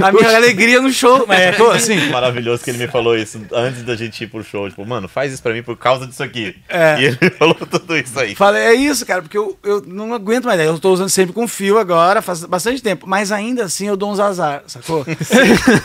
a 0.02 0.10
minha 0.10 0.30
alegria 0.36 0.80
no 0.80 0.92
show. 0.92 1.24
Sacou? 1.28 1.70
Assim, 1.70 2.10
Maravilhoso 2.10 2.64
que 2.64 2.70
ele 2.70 2.78
me 2.78 2.88
falou 2.88 3.16
isso 3.16 3.40
antes 3.52 3.84
da 3.84 3.94
gente 3.94 4.24
ir 4.24 4.26
pro 4.26 4.42
show. 4.42 4.68
Tipo, 4.68 4.84
mano, 4.84 5.06
faz 5.06 5.32
isso 5.32 5.40
pra 5.40 5.52
mim 5.52 5.62
por 5.62 5.76
causa 5.76 6.08
disso 6.08 6.24
aqui. 6.24 6.56
É. 6.68 7.00
E 7.00 7.04
ele 7.04 7.30
falou 7.38 7.54
tudo 7.54 7.96
isso 7.96 8.18
aí. 8.18 8.34
Falei, 8.34 8.62
é 8.62 8.74
isso, 8.74 9.06
cara, 9.06 9.22
porque 9.22 9.38
eu, 9.38 9.56
eu 9.62 9.80
não 9.86 10.12
aguento 10.12 10.46
mais. 10.46 10.60
Eu 10.60 10.76
tô 10.80 10.92
usando 10.92 11.08
sempre 11.08 11.32
com 11.32 11.46
fio 11.46 11.78
agora, 11.78 12.20
faz 12.20 12.44
bastante 12.44 12.82
tempo. 12.82 13.06
Mas 13.06 13.30
ainda 13.30 13.62
assim 13.66 13.86
eu 13.86 13.96
dou 13.96 14.10
uns 14.10 14.18
azar, 14.18 14.64
sacou? 14.66 15.06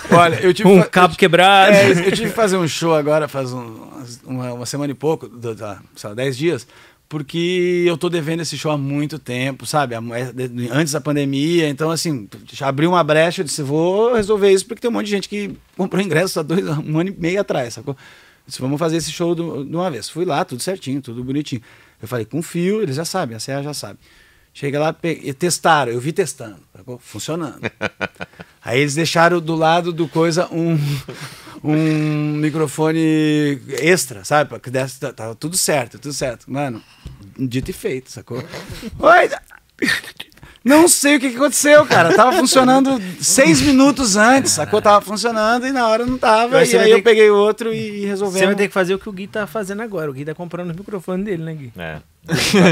Olha, 0.10 0.40
eu 0.42 0.52
tive. 0.52 0.68
Um 0.68 0.82
cabo 0.82 1.14
eu, 1.14 1.18
quebrado. 1.18 1.76
é, 1.76 1.92
eu 1.92 2.12
tive 2.12 2.31
fazer 2.32 2.58
um 2.58 2.68
show 2.68 2.94
agora, 2.96 3.28
faz 3.28 3.52
um- 3.54 3.88
uma, 4.26 4.54
uma 4.54 4.66
semana 4.66 4.92
e 4.92 4.96
pouco, 4.96 5.28
da- 5.28 5.80
sei 5.96 6.10
lá, 6.10 6.16
10 6.16 6.38
dias, 6.38 6.68
porque 7.08 7.84
eu 7.86 7.98
tô 7.98 8.10
devendo 8.10 8.40
esse 8.42 8.58
show 8.58 8.72
há 8.72 8.78
muito 8.78 9.20
tempo, 9.20 9.66
sabe? 9.66 9.96
É, 9.96 10.00
Antes 10.72 10.94
da 10.94 11.02
pandemia, 11.02 11.68
então 11.70 11.92
assim, 11.92 12.28
já 12.52 12.68
abriu 12.68 12.90
uma 12.92 13.04
brecha, 13.04 13.42
eu 13.42 13.46
disse, 13.46 13.62
vou 13.62 14.14
resolver 14.16 14.52
isso, 14.52 14.66
porque 14.66 14.82
tem 14.82 14.90
um 14.90 14.94
monte 14.94 15.06
de 15.06 15.12
gente 15.12 15.28
que 15.30 15.52
comprou 15.76 16.02
ingresso 16.02 16.40
há 16.40 16.44
dois, 16.44 16.66
um 16.66 16.98
ano 17.00 17.10
e 17.10 17.16
meio 17.20 17.42
atrás, 17.42 17.74
sacou? 17.74 17.94
Eu 17.96 18.44
Disse, 18.48 18.62
vamos 18.62 18.80
fazer 18.80 18.98
esse 18.98 19.12
show 19.12 19.36
do- 19.36 19.64
de 19.64 19.76
uma 19.76 19.92
vez. 19.92 20.10
Fui 20.10 20.26
lá, 20.26 20.44
tudo 20.44 20.62
certinho, 20.64 21.02
tudo 21.02 21.24
bonitinho. 21.24 21.62
Eu 22.02 22.08
falei, 22.08 22.26
confio, 22.26 22.82
eles 22.82 22.96
já 22.96 23.06
sabem, 23.06 23.36
a 23.36 23.40
CEA 23.40 23.62
já 23.62 23.74
sabe. 23.74 24.00
Chega 24.54 24.80
lá, 24.80 24.96
e 25.04 25.32
testaram, 25.34 25.92
eu 25.94 26.00
vi 26.02 26.12
testando, 26.12 26.58
sacou? 26.76 26.98
funcionando. 27.00 27.60
Aí 28.64 28.80
eles 28.82 28.96
deixaram 28.96 29.40
do 29.40 29.56
lado 29.56 29.94
do 29.94 30.08
coisa 30.08 30.48
um, 30.52 30.78
um 31.64 32.34
microfone 32.38 33.62
extra, 33.80 34.24
sabe? 34.24 34.50
Pra 34.50 34.60
que 34.60 34.70
desse, 34.70 35.00
tá- 35.00 35.14
tava 35.14 35.36
tudo 35.36 35.56
certo, 35.58 36.00
tudo 36.00 36.14
certo. 36.14 36.52
Mano, 36.52 36.82
dito 37.38 37.70
e 37.70 37.74
feito, 37.74 38.12
sacou? 38.12 38.44
Oi! 39.00 39.30
Não 40.64 40.88
sei 40.88 41.16
o 41.16 41.20
que, 41.20 41.32
que 41.32 41.36
aconteceu, 41.38 41.84
cara. 41.88 42.16
Tava 42.16 42.34
funcionando 42.34 43.02
seis 43.20 43.60
minutos 43.62 44.16
antes, 44.16 44.52
sacou? 44.52 44.80
Tava 44.80 45.04
funcionando 45.04 45.66
e 45.66 45.72
na 45.72 45.88
hora 45.88 46.06
não 46.06 46.20
tava. 46.20 46.64
E 46.64 46.78
aí 46.78 46.92
eu 46.92 47.02
peguei 47.02 47.32
outro 47.32 47.74
e 47.74 48.06
resolvemos. 48.06 48.40
Você 48.40 48.46
vai 48.46 48.56
ter 48.56 48.68
que 48.68 48.74
fazer 48.74 48.94
o 48.94 49.00
que 49.00 49.10
o 49.10 49.12
Gui 49.12 49.26
tá 49.26 49.48
fazendo 49.48 49.82
agora. 49.82 50.12
O 50.12 50.14
Gui 50.14 50.24
tá 50.24 50.36
comprando 50.36 50.70
os 50.70 50.76
microfones 50.76 51.26
dele, 51.26 51.44
né, 51.44 51.54
Gui? 51.56 51.74
É. 51.76 51.98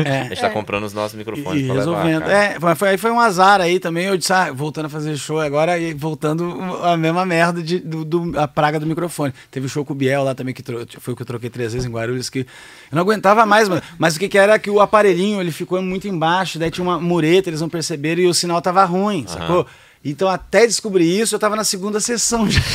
É. 0.06 0.20
A 0.22 0.24
gente 0.26 0.42
tá 0.42 0.50
comprando 0.50 0.84
os 0.84 0.94
nossos 0.94 1.18
microfones 1.18 1.64
E 1.64 1.66
pra 1.66 1.74
levar, 1.76 1.92
resolvendo. 2.04 2.22
cara. 2.22 2.34
é, 2.34 2.60
foi- 2.60 2.76
foi, 2.76 2.90
aí 2.90 2.98
foi 2.98 3.12
um 3.12 3.20
azar 3.20 3.60
aí 3.60 3.80
também. 3.80 4.06
Eu 4.06 4.16
disse, 4.18 4.32
ah, 4.32 4.52
voltando 4.54 4.86
a 4.86 4.90
fazer 4.90 5.18
show 5.18 5.40
agora 5.40 5.78
e 5.80 5.94
voltando 5.94 6.56
a 6.84 6.96
mesma 6.96 7.26
merda 7.26 7.62
de, 7.62 7.80
do, 7.80 8.06
do- 8.06 8.40
a 8.40 8.48
praga 8.48 8.80
do 8.80 8.86
microfone. 8.86 9.34
Teve 9.50 9.66
o 9.66 9.70
show 9.70 9.84
com 9.84 9.94
o 9.94 9.96
Biel 9.96 10.24
lá 10.24 10.36
também, 10.36 10.54
que 10.54 10.64
foi 11.00 11.14
o 11.14 11.18
que 11.18 11.24
eu 11.24 11.26
troquei 11.26 11.50
três 11.50 11.74
vezes 11.74 11.88
em 11.88 11.92
Guarulhos, 11.92 12.30
que 12.30 12.40
eu 12.40 12.46
não 12.92 13.02
aguentava 13.02 13.46
mais, 13.46 13.68
mano. 13.68 13.82
Mas 13.98 14.16
o 14.16 14.20
que, 14.20 14.30
que 14.30 14.38
era 14.38 14.60
que 14.60 14.70
o 14.70 14.80
aparelhinho 14.80 15.42
ele 15.42 15.52
ficou 15.52 15.82
muito 15.82 16.08
embaixo, 16.08 16.60
daí 16.60 16.70
tinha 16.70 16.84
uma 16.86 17.00
mureta, 17.00 17.50
eles 17.50 17.62
não 17.62 17.70
perceberam 17.70 18.22
e 18.22 18.28
o 18.28 18.34
sinal 18.34 18.62
tava 18.62 18.86
ruim, 18.86 19.26
sacou? 19.28 19.66
Então, 20.04 20.30
até 20.30 20.66
descobrir 20.66 21.20
isso, 21.20 21.36
eu 21.36 21.40
tava 21.40 21.58
na 21.58 21.64
segunda 21.66 22.00
sessão 22.00 22.50
já. 22.50 22.62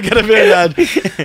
Que 0.00 0.10
era 0.10 0.22
verdade. 0.22 0.74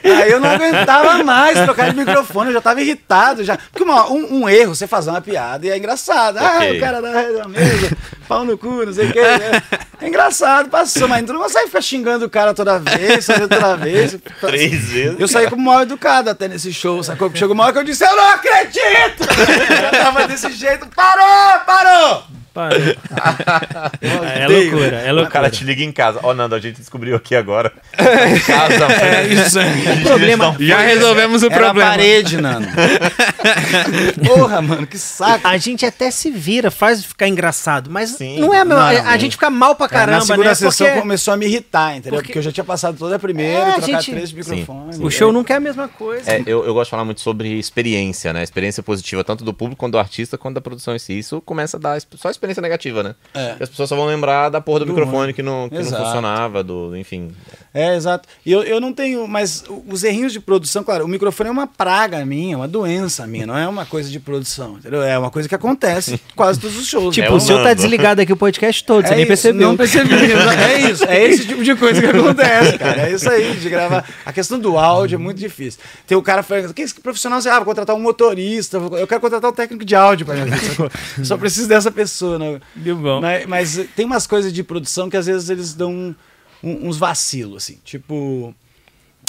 Aí 0.04 0.32
eu 0.32 0.40
não 0.40 0.50
aguentava 0.50 1.24
mais 1.24 1.60
trocar 1.64 1.92
de 1.92 1.98
microfone, 1.98 2.50
eu 2.50 2.54
já 2.54 2.62
tava 2.62 2.82
irritado. 2.82 3.44
já. 3.44 3.58
Porque 3.58 3.84
uma- 3.84 4.10
um, 4.12 4.42
um 4.42 4.50
erro, 4.50 4.76
você 4.76 4.88
fazer 4.88 5.12
uma 5.12 5.22
piada 5.22 5.66
e 5.66 5.70
é 5.70 5.78
engraçado. 5.78 6.38
Ah, 6.40 6.58
Ok. 6.58 6.78
o 6.78 6.80
cara 6.80 7.02
da, 7.02 7.48
mesa, 7.48 7.98
pau 8.28 8.44
no 8.44 8.58
cu, 8.58 8.86
não 8.86 8.94
sei 8.94 9.10
o 9.10 9.14
quê. 9.14 9.22
né? 9.22 9.62
É 10.02 10.08
engraçado, 10.08 10.70
passou, 10.70 11.08
mas 11.08 11.24
tu 11.26 11.34
não 11.34 11.42
consegue 11.42 11.68
ficar 11.68 11.82
xingando 11.82 12.26
o 12.26 12.30
cara 12.30 12.54
toda 12.54 12.80
vez, 12.80 13.26
fazendo 13.26 13.48
toda 13.50 13.78
vez. 13.78 14.18
Três 14.42 14.84
vezes. 14.90 15.20
Eu 15.20 15.28
saí 15.28 15.50
como 15.50 15.64
mal 15.64 15.84
educado 15.84 16.30
até 16.30 16.48
nesse 16.48 16.74
show, 16.74 17.02
sacou? 17.04 17.32
Chegou 17.34 17.54
uma 17.54 17.64
hora 17.66 17.74
que 17.74 17.80
eu 17.80 17.84
disse, 17.84 18.04
eu 18.04 18.16
não 18.16 18.30
acredito! 18.32 19.24
Eu 19.84 19.92
tava 20.04 20.28
desse 20.28 20.52
jeito, 20.52 20.88
parou, 20.96 21.60
parou! 21.66 22.24
Para. 22.54 22.76
é 24.00 24.48
loucura, 24.48 24.98
é 24.98 25.12
O 25.12 25.16
loucura. 25.16 25.32
cara 25.32 25.50
te 25.50 25.64
liga 25.64 25.82
em 25.84 25.92
casa. 25.92 26.20
Ó, 26.22 26.34
Nando, 26.34 26.54
a 26.54 26.60
gente 26.60 26.78
descobriu 26.78 27.16
aqui 27.16 27.36
agora. 27.36 27.72
Em 27.98 28.40
casa, 28.46 28.86
É 28.94 29.28
isso 29.28 29.60
problema- 30.04 30.50
um- 30.50 30.58
Já 30.60 30.80
resolvemos 30.82 31.42
o 31.42 31.48
Era 31.48 31.56
problema. 31.56 31.90
a 31.90 31.92
parede, 31.94 32.40
Nando. 32.40 32.68
Porra, 34.26 34.62
mano, 34.62 34.86
que 34.88 34.98
saco. 34.98 35.48
A 35.48 35.58
gente 35.58 35.86
até 35.86 36.12
se 36.12 36.30
vira, 36.32 36.70
faz 36.70 37.04
ficar 37.04 37.28
engraçado, 37.28 37.90
mas 37.90 38.12
Sim. 38.12 38.40
não 38.40 38.54
é 38.54 38.60
a, 38.60 38.66
mesma- 38.66 38.94
Não, 38.94 39.10
a 39.10 39.18
gente 39.18 39.32
fica 39.34 39.50
mal 39.50 39.76
pra 39.76 39.88
Cara, 39.88 40.02
caramba, 40.06 40.20
na 40.20 40.26
segunda 40.26 40.50
né? 40.50 40.56
sessão 40.56 40.88
Porque 40.88 41.02
começou 41.02 41.34
a 41.34 41.38
me 41.38 41.46
irritar, 41.48 41.92
entendeu? 41.98 42.12
Porque- 42.20 42.24
Porque, 42.34 42.40
eu 42.40 42.44
já 42.44 42.52
tinha 42.52 42.64
passado 42.64 42.98
toda 42.98 43.16
a 43.16 43.20
primeira, 43.20 43.52
É, 43.52 43.70
a 43.70 43.74
trocar 43.74 44.02
gente- 44.02 44.12
três 44.12 44.32
microfones. 44.32 45.00
o 45.00 45.10
show 45.10 45.32
nunca 45.32 45.54
é 45.54 45.58
a 45.58 45.60
mesma 45.60 45.88
coisa. 45.88 46.32
É, 46.32 46.42
eu, 46.46 46.64
eu 46.66 46.74
gosto 46.74 46.86
de 46.86 46.92
falar 46.92 47.06
muito 47.06 47.22
sobre 47.22 47.58
experiência, 47.60 48.32
né? 48.32 48.44
Experiência 48.44 48.82
positiva, 48.84 49.24
tanto 49.24 49.44
do 49.44 49.54
público 49.54 49.80
quanto 49.80 49.94
do 49.94 50.00
artista, 50.00 50.38
quanto 50.38 50.56
da 50.56 50.62
produção 50.62 50.96
em 50.96 51.00
si. 51.00 51.18
Isso 51.18 51.42
começa 51.42 51.78
a 51.78 51.80
dar 51.80 52.00
só 52.16 52.30
experiência 52.30 52.43
negativa, 52.62 53.04
né? 53.04 53.16
É. 53.34 53.50
Porque 53.50 53.64
as 53.64 53.70
pessoas 53.70 53.90
só 53.90 53.96
vão 53.96 54.06
lembrar 54.06 54.50
da 54.50 54.62
porra 54.62 54.80
do, 54.80 54.86
Do 54.86 54.94
microfone 54.94 55.34
que, 55.34 55.42
não, 55.42 55.70
que 55.70 55.76
não 55.76 55.84
funcionava, 55.84 56.64
do, 56.64 56.96
enfim. 56.96 57.32
É, 57.74 57.96
exato. 57.96 58.30
E 58.46 58.52
eu, 58.52 58.62
eu 58.64 58.80
não 58.80 58.94
tenho, 58.94 59.28
mas 59.28 59.64
os 59.88 60.04
errinhos 60.04 60.32
de 60.32 60.40
produção, 60.40 60.84
claro, 60.84 61.06
o 61.06 61.08
microfone 61.08 61.50
é 61.50 61.52
uma 61.52 61.66
praga 61.66 62.24
minha, 62.24 62.56
uma 62.56 62.68
doença 62.68 63.26
minha, 63.26 63.48
não 63.48 63.58
é 63.58 63.68
uma 63.68 63.84
coisa 63.86 64.10
de 64.12 64.20
produção, 64.20 64.78
entendeu? 64.78 65.02
É 65.02 65.18
uma 65.18 65.32
coisa 65.32 65.50
que 65.50 65.56
acontece 65.56 66.22
quase 66.36 66.60
todos 66.60 66.78
os 66.78 66.86
shows. 66.86 67.16
Tipo, 67.16 67.28
É 67.28 67.32
o 67.32 67.40
seu 67.40 67.64
tá 67.64 67.74
desligado 67.74 68.22
aqui 68.22 68.32
o 68.32 68.38
podcast 68.38 68.84
todo, 68.84 69.08
você 69.08 69.14
É 69.14 69.16
nem 69.16 69.24
isso, 69.24 69.28
percebeu. 69.28 69.68
Não 69.70 69.78
percebi. 69.78 70.14
É 70.64 70.92
isso. 70.92 71.04
É 71.06 71.24
esse 71.26 71.48
tipo 71.48 71.64
de 71.64 71.76
coisa 71.76 72.00
que 72.00 72.08
acontece, 72.08 72.78
cara. 72.78 73.10
É 73.10 73.12
isso 73.14 73.30
aí, 73.30 73.56
de 73.56 73.70
gravar. 73.70 74.08
A 74.26 74.32
questão 74.32 74.60
do 74.60 74.78
áudio 74.78 75.16
é 75.16 75.18
muito 75.18 75.38
difícil. 75.40 75.80
Tem 76.06 76.18
o 76.18 76.22
cara 76.22 76.44
falando, 76.44 76.74
que 76.74 76.82
esse 76.82 76.94
profissional, 77.00 77.42
você, 77.42 77.50
ah, 77.50 77.56
vou 77.58 77.66
contratar 77.66 77.96
um 77.96 78.00
motorista, 78.00 78.78
eu 78.78 79.08
quero 79.08 79.20
contratar 79.22 79.50
um 79.50 79.54
técnico 79.54 79.84
de 79.84 79.96
áudio 79.96 80.26
pra 80.26 80.36
minha 80.36 80.46
vida, 80.46 80.58
sacou? 80.60 80.92
Só 81.24 81.38
preciso 81.38 81.68
dessa 81.68 81.90
pessoa, 81.92 82.38
né? 82.38 82.60
Deu 82.76 82.96
bom. 82.96 83.20
Mas, 83.20 83.46
mas 83.48 83.80
tem 83.96 84.06
umas 84.06 84.28
coisas 84.28 84.54
de 84.54 84.64
produção 84.64 85.10
que 85.10 85.18
às 85.18 85.26
vezes 85.26 85.50
eles 85.50 85.74
dão 85.74 85.92
um- 85.92 86.16
um- 86.64 86.88
uns 86.88 86.98
vacilos, 86.98 87.64
assim. 87.64 87.78
Tipo. 87.84 88.54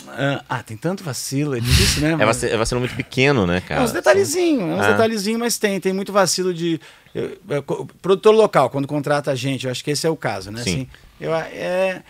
ah, 0.09 0.45
Ah, 0.49 0.63
tem 0.63 0.77
tanto 0.77 1.03
vacilo, 1.03 1.57
é 1.57 1.61
difícil, 1.61 2.03
né? 2.03 2.13
É 2.15 2.17
mas- 2.17 2.27
vacilo, 2.27 2.53
é 2.53 2.57
vacilo 2.57 2.81
muito 2.81 2.95
pequeno, 2.97 3.47
né, 3.47 3.57
é 3.59 3.61
cara? 3.61 3.83
uns 3.83 3.93
detalhezinhos, 3.93 4.63
é 4.63 4.75
uns 4.75 4.81
Ah. 4.85 4.93
detalhezinhos, 4.93 5.41
mas 5.41 5.59
tem, 5.59 5.81
tem 5.81 5.93
muito 5.93 6.13
vacilo 6.13 6.53
de. 6.55 6.81
eu- 7.15 7.39
eu- 7.49 7.63
co- 7.63 7.87
produtor 8.03 8.35
local, 8.35 8.69
quando 8.71 8.87
contrata 8.89 9.31
a 9.31 9.35
gente, 9.35 9.67
eu 9.67 9.71
acho 9.71 9.83
que 9.85 9.91
esse 9.93 10.07
é 10.07 10.11
o 10.11 10.17
caso, 10.17 10.51
né? 10.51 10.63
Sim. 10.63 10.71
Assim, 10.71 10.89
eu, 11.21 11.35
é, 11.35 12.03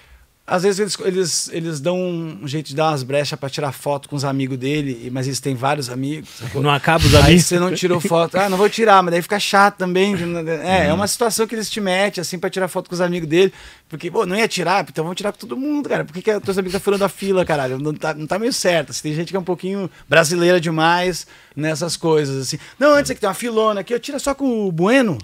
às 0.47 0.63
vezes 0.63 0.79
eles, 0.81 0.97
eles, 1.05 1.51
eles 1.53 1.81
dão 1.81 1.99
um 1.99 2.47
jeito 2.47 2.67
de 2.69 2.75
dar 2.77 2.91
umas 2.91 3.03
brechas 3.03 3.39
pra 3.39 3.49
tirar 3.49 3.73
foto 3.73 4.09
com 4.09 4.17
os 4.17 4.25
amigos 4.25 4.59
dele, 4.59 5.09
mas 5.11 5.27
eles 5.27 5.41
têm 5.41 5.55
vários 5.55 5.89
amigos. 5.89 6.29
sacou? 6.39 6.61
Não 6.63 6.71
acaba 6.71 7.05
os 7.05 7.15
Aí 7.15 7.23
amigos. 7.23 7.45
você 7.47 7.59
não 7.59 7.75
tirou 7.75 8.01
foto. 8.01 8.37
Ah, 8.37 8.49
não 8.51 8.59
vou 8.59 8.69
tirar, 8.69 9.03
mas 9.03 9.13
daí 9.13 9.23
fica 9.23 9.41
chato 9.41 9.77
também. 9.79 10.15
É, 10.63 10.89
é 10.89 10.93
uma 10.93 11.07
situação 11.09 11.47
que 11.47 11.55
eles 11.55 11.71
te 11.71 11.81
metem, 11.81 12.21
assim, 12.21 12.39
pra 12.39 12.51
tirar 12.51 12.69
foto 12.69 12.89
com 12.89 12.95
os 12.95 13.01
amigos 13.01 13.29
dele. 13.29 13.53
Porque, 13.89 14.11
pô, 14.11 14.27
não 14.27 14.35
ia 14.37 14.49
tirar, 14.49 14.85
então 14.89 15.05
vamos 15.05 15.17
tirar 15.17 15.31
com 15.33 15.39
todo 15.39 15.57
mundo, 15.57 15.89
cara. 15.89 16.05
Por 16.05 16.13
que, 16.13 16.21
que 16.23 16.31
a 16.31 16.41
teus 16.41 16.59
amigos 16.59 16.73
tá 16.73 16.81
furando 16.81 17.05
a 17.05 17.09
fila, 17.09 17.45
caralho? 17.45 17.79
Não 17.79 17.95
tá, 17.95 18.13
não 18.13 18.27
tá 18.27 18.39
meio 18.39 18.53
certo. 18.53 18.91
Assim, 18.91 19.03
tem 19.03 19.15
gente 19.15 19.31
que 19.31 19.37
é 19.37 19.41
um 19.41 19.45
pouquinho 19.45 19.89
brasileira 20.09 20.61
demais 20.61 21.27
nessas 21.55 21.97
coisas, 21.97 22.47
assim. 22.49 22.59
Não, 22.79 22.95
antes 22.95 23.11
é 23.11 23.15
que 23.15 23.21
tem 23.21 23.29
uma 23.29 23.35
filona 23.35 23.81
aqui, 23.81 23.95
eu 23.95 24.01
tira 24.01 24.19
só 24.19 24.35
com 24.35 24.67
o 24.67 24.73
Bueno. 24.73 25.17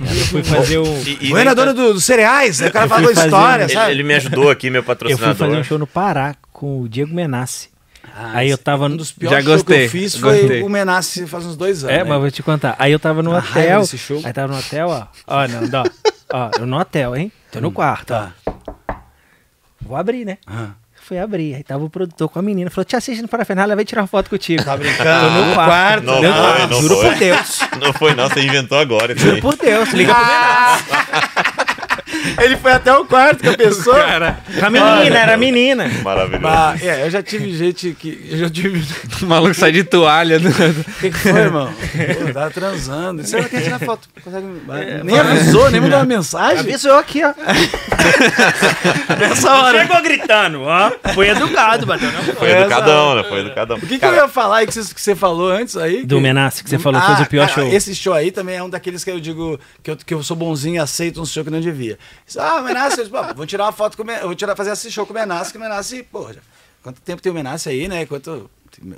Eu 0.00 0.06
fui 0.26 0.42
fazer 0.42 0.78
o. 0.78 0.86
E- 0.86 1.18
e- 1.26 1.28
Bueno 1.28 1.50
é 1.50 1.54
dono 1.54 1.74
do- 1.74 1.92
dos 1.94 2.04
cereais. 2.04 2.62
Aí 2.62 2.68
o 2.68 2.72
cara 2.72 2.88
falou 2.88 3.12
fazer- 3.14 3.26
história, 3.26 3.64
ele, 3.64 3.72
sabe? 3.72 3.90
ele 3.92 4.02
me 4.02 4.14
ajudou 4.14 4.50
aqui, 4.56 4.70
meu 4.70 4.80
Eu 4.80 4.84
fui 4.84 4.94
patrocinador. 4.94 5.34
fazer 5.36 5.56
um 5.56 5.64
show 5.64 5.78
no 5.78 5.86
Pará 5.86 6.34
com 6.52 6.80
o 6.82 6.88
Diego 6.88 7.14
Menassi. 7.14 7.68
Ah, 8.14 8.30
Aí 8.34 8.50
eu 8.50 8.56
tava 8.56 8.86
Um 8.86 8.90
no. 8.90 8.96
dos 8.96 9.12
piores 9.12 9.38
Já 9.38 9.42
shows 9.44 9.62
que 9.62 9.68
gostei, 9.68 9.84
eu 9.86 9.90
fiz 9.90 10.16
foi 10.16 10.38
gostei. 10.40 10.62
o 10.62 10.68
Menassi 10.68 11.26
faz 11.26 11.44
uns 11.44 11.56
dois 11.56 11.84
anos. 11.84 11.94
É, 11.94 11.98
né? 11.98 12.04
mas 12.04 12.20
vou 12.20 12.30
te 12.30 12.42
contar. 12.42 12.74
Aí 12.78 12.92
eu 12.92 12.98
tava 12.98 13.22
no 13.22 13.34
A 13.34 13.40
raiva 13.40 13.60
hotel. 13.60 13.80
desse 13.80 13.98
show. 13.98 14.20
Aí 14.24 14.32
tava 14.32 14.52
no 14.52 14.58
hotel, 14.58 14.88
ó. 14.88 15.06
Ó, 15.26 15.48
não, 15.48 15.82
ó. 15.82 15.84
Ó, 16.32 16.50
eu 16.60 16.66
no 16.66 16.78
hotel, 16.78 17.14
hein? 17.16 17.30
Tô 17.52 17.60
no 17.60 17.70
quarto, 17.72 18.06
Tá. 18.08 18.32
ó. 18.46 18.94
Vou 19.82 19.96
abrir, 19.96 20.24
né? 20.24 20.38
Ah. 20.46 20.70
Fui 21.02 21.18
abrir. 21.18 21.54
Aí 21.54 21.62
tava 21.62 21.84
o 21.84 21.90
produtor 21.90 22.28
com 22.28 22.38
a 22.38 22.42
menina. 22.42 22.68
Falou: 22.70 22.84
Te 22.84 22.96
assiste 22.96 23.22
no 23.22 23.28
Parafernália, 23.28 23.76
vai 23.76 23.84
tirar 23.84 24.00
uma 24.02 24.08
foto 24.08 24.28
contigo. 24.28 24.64
Tá 24.64 24.76
brincando? 24.76 25.28
Tô 25.28 25.44
no 25.44 25.54
quarto. 25.54 25.66
quarto. 25.68 26.04
Não 26.04 26.24
Eu- 26.24 26.34
foi, 26.34 26.66
não 26.66 26.80
juro 26.82 26.96
foi. 26.96 27.10
por 27.10 27.18
Deus. 27.18 27.60
Não 27.80 27.92
foi, 27.92 28.14
não, 28.14 28.28
você 28.28 28.40
inventou 28.40 28.78
agora. 28.78 29.16
Juro 29.16 29.40
por 29.40 29.54
Deus. 29.56 29.90
Liga 29.92 30.12
pro 30.14 30.24
Menassi. 30.26 30.84
Ele 32.42 32.56
foi 32.56 32.72
até 32.72 32.92
o 32.96 33.04
quarto 33.04 33.42
com 33.42 33.50
a 33.50 33.54
pessoa. 33.56 33.96
Cara, 33.96 34.38
a 34.62 34.70
menina, 34.70 35.18
era 35.18 35.34
a 35.34 35.36
menina. 35.36 35.88
Maravilhoso. 36.02 36.42
Bah, 36.42 36.74
é, 36.80 37.06
eu 37.06 37.10
já 37.10 37.22
tive 37.22 37.52
gente 37.56 37.94
que. 37.98 38.28
Eu 38.30 38.38
já 38.38 38.50
tive. 38.50 38.84
o 39.22 39.26
maluco 39.26 39.54
sai 39.54 39.72
de 39.72 39.84
toalha. 39.84 40.38
do- 40.38 40.48
O 40.48 40.84
que, 41.00 41.10
que 41.10 41.18
foi, 41.18 41.32
irmão? 41.40 41.72
Pô, 41.72 42.32
tava 42.32 42.50
transando. 42.50 43.22
Você 43.24 43.36
não 43.40 43.48
quer 43.48 43.62
tirar 43.62 43.78
foto? 43.78 44.08
Consegue... 44.22 44.46
nem 45.04 45.18
avisou, 45.18 45.70
nem 45.70 45.80
mandou 45.80 45.98
uma 45.98 46.04
mensagem. 46.04 46.58
Avisou 46.60 46.96
aqui, 46.98 47.22
ó. 47.24 47.32
Nessa 49.18 49.52
hora. 49.52 49.80
Chegou 49.86 50.02
gritando, 50.02 50.62
ó. 50.62 50.92
Foi 51.14 51.28
educado, 51.28 51.86
bateu 51.86 52.10
na 52.10 52.20
Foi 52.22 52.50
Essa- 52.50 52.60
educadão, 52.62 53.14
né? 53.16 53.24
Foi 53.24 53.40
educadão. 53.40 53.76
O 53.76 53.80
que, 53.80 53.98
que 53.98 54.04
eu 54.04 54.14
ia 54.14 54.28
falar 54.28 54.58
aí 54.58 54.66
que 54.66 54.74
você, 54.74 54.94
que 54.94 55.00
você 55.00 55.14
falou 55.14 55.50
antes 55.50 55.76
aí? 55.76 56.04
Do 56.04 56.16
que- 56.16 56.22
Menassi, 56.22 56.64
que 56.64 56.70
você 56.70 56.78
falou 56.78 57.00
que 57.00 57.06
fez 57.06 57.20
o 57.20 57.26
pior 57.26 57.48
cara, 57.48 57.60
show. 57.62 57.72
Esse 57.72 57.94
show 57.94 58.12
aí 58.12 58.30
também 58.30 58.56
é 58.56 58.62
um 58.62 58.70
daqueles 58.70 59.04
que 59.04 59.10
eu 59.10 59.20
digo 59.20 59.58
que 59.82 59.90
eu, 59.90 59.96
que 59.96 60.14
eu 60.14 60.22
sou 60.22 60.36
bonzinho 60.36 60.76
e 60.76 60.78
aceito 60.78 61.20
um 61.20 61.26
show 61.26 61.44
que 61.44 61.50
não 61.50 61.60
devia. 61.60 61.98
Ah, 62.38 62.60
o 62.60 62.64
Menassi, 62.64 62.98
eu 63.00 63.04
disse, 63.08 63.34
vou 63.34 63.46
tirar 63.46 63.64
uma 63.64 63.72
foto 63.72 63.96
com 63.96 64.02
o 64.02 64.06
vou 64.22 64.34
tirar, 64.34 64.56
fazer 64.56 64.72
esse 64.72 64.90
show 64.90 65.06
com 65.06 65.12
o 65.12 65.16
Menassi, 65.16 65.52
que 65.52 65.58
o 65.58 65.60
Menassi, 65.60 66.02
pô, 66.02 66.32
já- 66.32 66.40
quanto 66.82 67.00
tempo 67.00 67.22
tem 67.22 67.30
o 67.30 67.34
Menassi 67.34 67.68
aí, 67.68 67.88
né? 67.88 68.04
Quanto. 68.06 68.50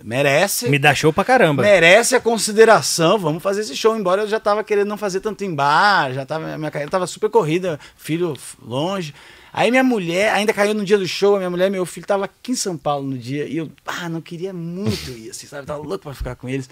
Merece. 0.03 0.69
Me 0.69 0.77
dá 0.79 0.93
show 0.93 1.13
pra 1.13 1.25
caramba. 1.25 1.63
merece 1.63 2.17
a 2.17 2.21
consideração. 2.21 3.17
Vamos 3.17 3.41
fazer 3.43 3.61
esse 3.61 3.77
show. 3.77 3.97
Embora 3.97 4.23
eu 4.23 4.27
já 4.29 4.41
tava 4.41 4.65
querendo 4.65 4.89
não 4.89 4.97
fazer 4.97 5.21
tanto 5.21 5.45
em 5.45 5.55
bar, 5.55 6.13
já 6.13 6.27
tava, 6.27 6.59
minha 6.59 6.71
carreira 6.71 6.91
tava 6.91 7.07
super 7.07 7.31
corrida, 7.31 7.79
filho 7.97 8.35
longe. 8.61 9.15
Aí 9.53 9.71
minha 9.71 9.85
mulher, 9.85 10.33
ainda 10.33 10.53
caiu 10.53 10.75
no 10.75 10.85
dia 10.85 10.99
do 10.99 11.07
show, 11.07 11.37
minha 11.37 11.49
mulher 11.51 11.69
e 11.69 11.71
meu 11.71 11.87
filho 11.87 12.07
tava 12.07 12.25
aqui 12.25 12.53
em 12.53 12.57
São 12.57 12.77
Paulo 12.77 13.07
no 13.09 13.17
dia, 13.17 13.47
e 13.47 13.57
eu, 13.57 13.71
ah, 13.87 14.09
não 14.09 14.21
queria 14.21 14.53
muito 14.53 15.11
ir, 15.11 15.31
assim, 15.31 15.47
sabe? 15.47 15.67
Tava 15.67 15.81
louco 15.81 16.01
pra 16.05 16.15
ficar 16.15 16.35
com 16.35 16.49
eles. 16.49 16.69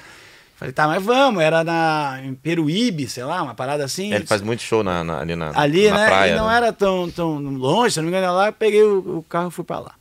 Falei, 0.56 0.72
tá, 0.72 0.86
mas 0.88 1.02
vamos, 1.04 1.42
era 1.42 1.62
na, 1.62 2.18
em 2.24 2.34
Peruíbe, 2.34 3.06
sei 3.08 3.24
lá, 3.24 3.42
uma 3.42 3.54
parada 3.54 3.84
assim. 3.84 4.12
Ele 4.12 4.26
faz 4.26 4.40
muito 4.40 4.62
show 4.62 4.82
na, 4.82 5.04
na- 5.04 5.20
ali 5.20 5.36
na, 5.36 5.52
ali, 5.54 5.90
na 5.90 5.96
né? 5.96 6.06
praia. 6.06 6.32
e 6.32 6.34
não 6.36 6.48
né? 6.48 6.56
era 6.56 6.72
tão, 6.72 7.10
tão 7.10 7.38
longe, 7.38 7.92
se 7.92 8.00
não 8.00 8.08
me 8.08 8.16
engano, 8.16 8.34
lá, 8.34 8.48
eu 8.48 8.52
peguei 8.54 8.82
o, 8.82 9.18
o 9.18 9.22
carro 9.28 9.48
e 9.48 9.52
fui 9.52 9.64
pra 9.64 9.80
lá. 9.80 9.92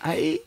Aí 0.00 0.42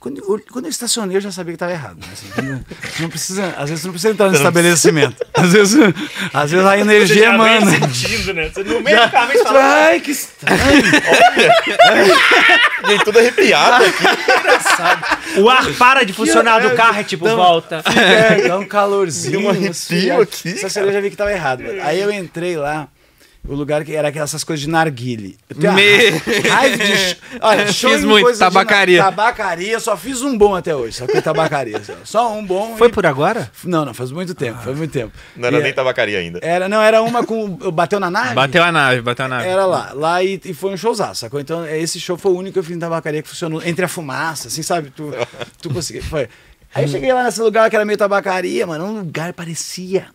Quando 0.00 0.18
eu, 0.18 0.40
quando 0.52 0.64
eu 0.66 0.70
estacionei, 0.70 1.16
eu 1.16 1.20
já 1.20 1.30
sabia 1.30 1.52
que 1.52 1.56
estava 1.56 1.72
errado. 1.72 1.96
né? 1.96 2.08
Assim, 2.12 2.64
não 3.00 3.08
precisa, 3.08 3.54
às 3.56 3.70
vezes 3.70 3.80
você 3.80 3.86
não 3.86 3.92
precisa 3.92 4.12
entrar 4.12 4.28
no 4.28 4.36
estabelecimento. 4.36 5.16
Às 5.34 5.52
vezes, 5.52 5.76
às 6.32 6.50
vezes 6.50 6.64
a 6.66 6.78
energia 6.78 7.26
emana. 7.26 7.70
sentindo, 7.70 8.32
né? 8.34 8.48
Você 8.48 8.62
no 8.62 8.80
meio 8.80 9.02
do 9.02 9.10
caminho 9.10 9.38
você 9.38 9.44
fala, 9.44 9.60
Ai, 9.86 10.00
que 10.00 10.10
estranho. 10.12 10.60
Vem 12.86 12.98
tudo 12.98 13.18
arrepiado 13.18 13.84
aqui. 13.84 14.04
o 15.40 15.48
ar 15.50 15.66
para 15.74 16.04
de 16.04 16.12
funcionar 16.12 16.60
do 16.60 16.74
carro, 16.76 17.00
é 17.00 17.04
tipo, 17.04 17.26
Não. 17.26 17.36
volta. 17.36 17.82
É, 17.96 18.48
dá 18.48 18.58
um 18.58 18.66
calorzinho. 18.66 19.38
Deu 19.38 19.46
um 19.46 19.50
arrepio 19.50 19.70
assim, 19.70 20.10
aqui, 20.10 20.48
Essa 20.50 20.68
cerveja 20.68 20.98
eu 20.98 21.02
vi 21.02 21.10
que 21.10 21.16
tava 21.16 21.32
errado. 21.32 21.64
Aí 21.82 22.00
eu 22.00 22.12
entrei 22.12 22.56
lá. 22.56 22.88
O 23.46 23.54
lugar 23.54 23.84
que 23.84 23.94
era 23.94 24.08
aquelas 24.08 24.42
coisas 24.42 24.64
de 24.64 24.70
narguile. 24.70 25.36
Eu 25.50 25.56
tenho 25.56 25.72
Me- 25.74 26.08
ra- 26.08 26.54
raiva 26.54 26.76
de. 26.84 27.16
Olha, 27.42 27.66
show 27.72 27.90
Fiz 27.90 28.02
muito, 28.02 28.24
coisa 28.24 28.38
de 28.38 28.44
na- 28.44 28.50
tabacaria. 28.50 29.02
tabacaria, 29.04 29.78
só 29.80 29.96
fiz 29.98 30.22
um 30.22 30.36
bom 30.38 30.54
até 30.54 30.74
hoje. 30.74 30.96
Só 30.96 31.06
que 31.06 31.20
tabacaria. 31.20 31.78
Só, 31.84 31.94
só 32.04 32.32
um 32.32 32.44
bom. 32.44 32.74
Foi 32.78 32.88
e- 32.88 32.90
por 32.90 33.04
agora? 33.04 33.50
Não, 33.62 33.84
não, 33.84 33.92
faz 33.92 34.10
muito 34.10 34.34
tempo. 34.34 34.62
Faz 34.62 34.74
muito 34.76 34.90
tempo. 34.92 35.12
Não 35.36 35.48
era 35.48 35.58
E- 35.58 35.62
nem 35.62 35.72
tabacaria 35.74 36.18
ainda. 36.20 36.38
Era, 36.42 36.70
não, 36.70 36.80
era 36.80 37.02
uma 37.02 37.22
com. 37.24 37.48
Bateu 37.70 38.00
na 38.00 38.10
nave? 38.10 38.34
Bateu 38.34 38.62
a 38.64 38.72
nave, 38.72 39.02
bateu 39.02 39.26
a 39.26 39.28
nave. 39.28 39.46
Era 39.46 39.66
lá, 39.66 39.92
lá 39.92 40.22
e, 40.24 40.40
e 40.42 40.54
foi 40.54 40.70
um 40.72 40.76
showzaço, 40.78 41.20
sacou? 41.20 41.38
Então, 41.38 41.66
esse 41.68 42.00
show 42.00 42.16
foi 42.16 42.32
o 42.32 42.36
único 42.38 42.54
que 42.54 42.58
eu 42.60 42.64
fiz 42.64 42.74
em 42.74 42.80
tabacaria 42.80 43.22
que 43.22 43.28
funcionou 43.28 43.62
entre 43.62 43.84
a 43.84 43.88
fumaça, 43.88 44.48
assim, 44.48 44.62
sabe? 44.62 44.88
Tu, 44.90 45.10
tu 45.60 45.68
conseguiu, 45.68 46.02
foi. 46.02 46.28
Aí 46.74 46.84
eu 46.84 46.88
cheguei 46.88 47.12
lá 47.12 47.22
nesse 47.22 47.40
lugar 47.42 47.68
que 47.68 47.76
era 47.76 47.84
meio 47.84 47.98
tabacaria, 47.98 48.66
mano, 48.66 48.86
um 48.86 48.98
lugar 49.00 49.32
parecia 49.34 50.06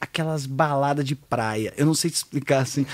aquelas 0.00 0.46
baladas 0.46 1.04
de 1.04 1.14
praia. 1.14 1.72
Eu 1.76 1.84
não 1.84 1.94
sei 1.94 2.10
te 2.10 2.14
explicar, 2.14 2.60
assim. 2.60 2.86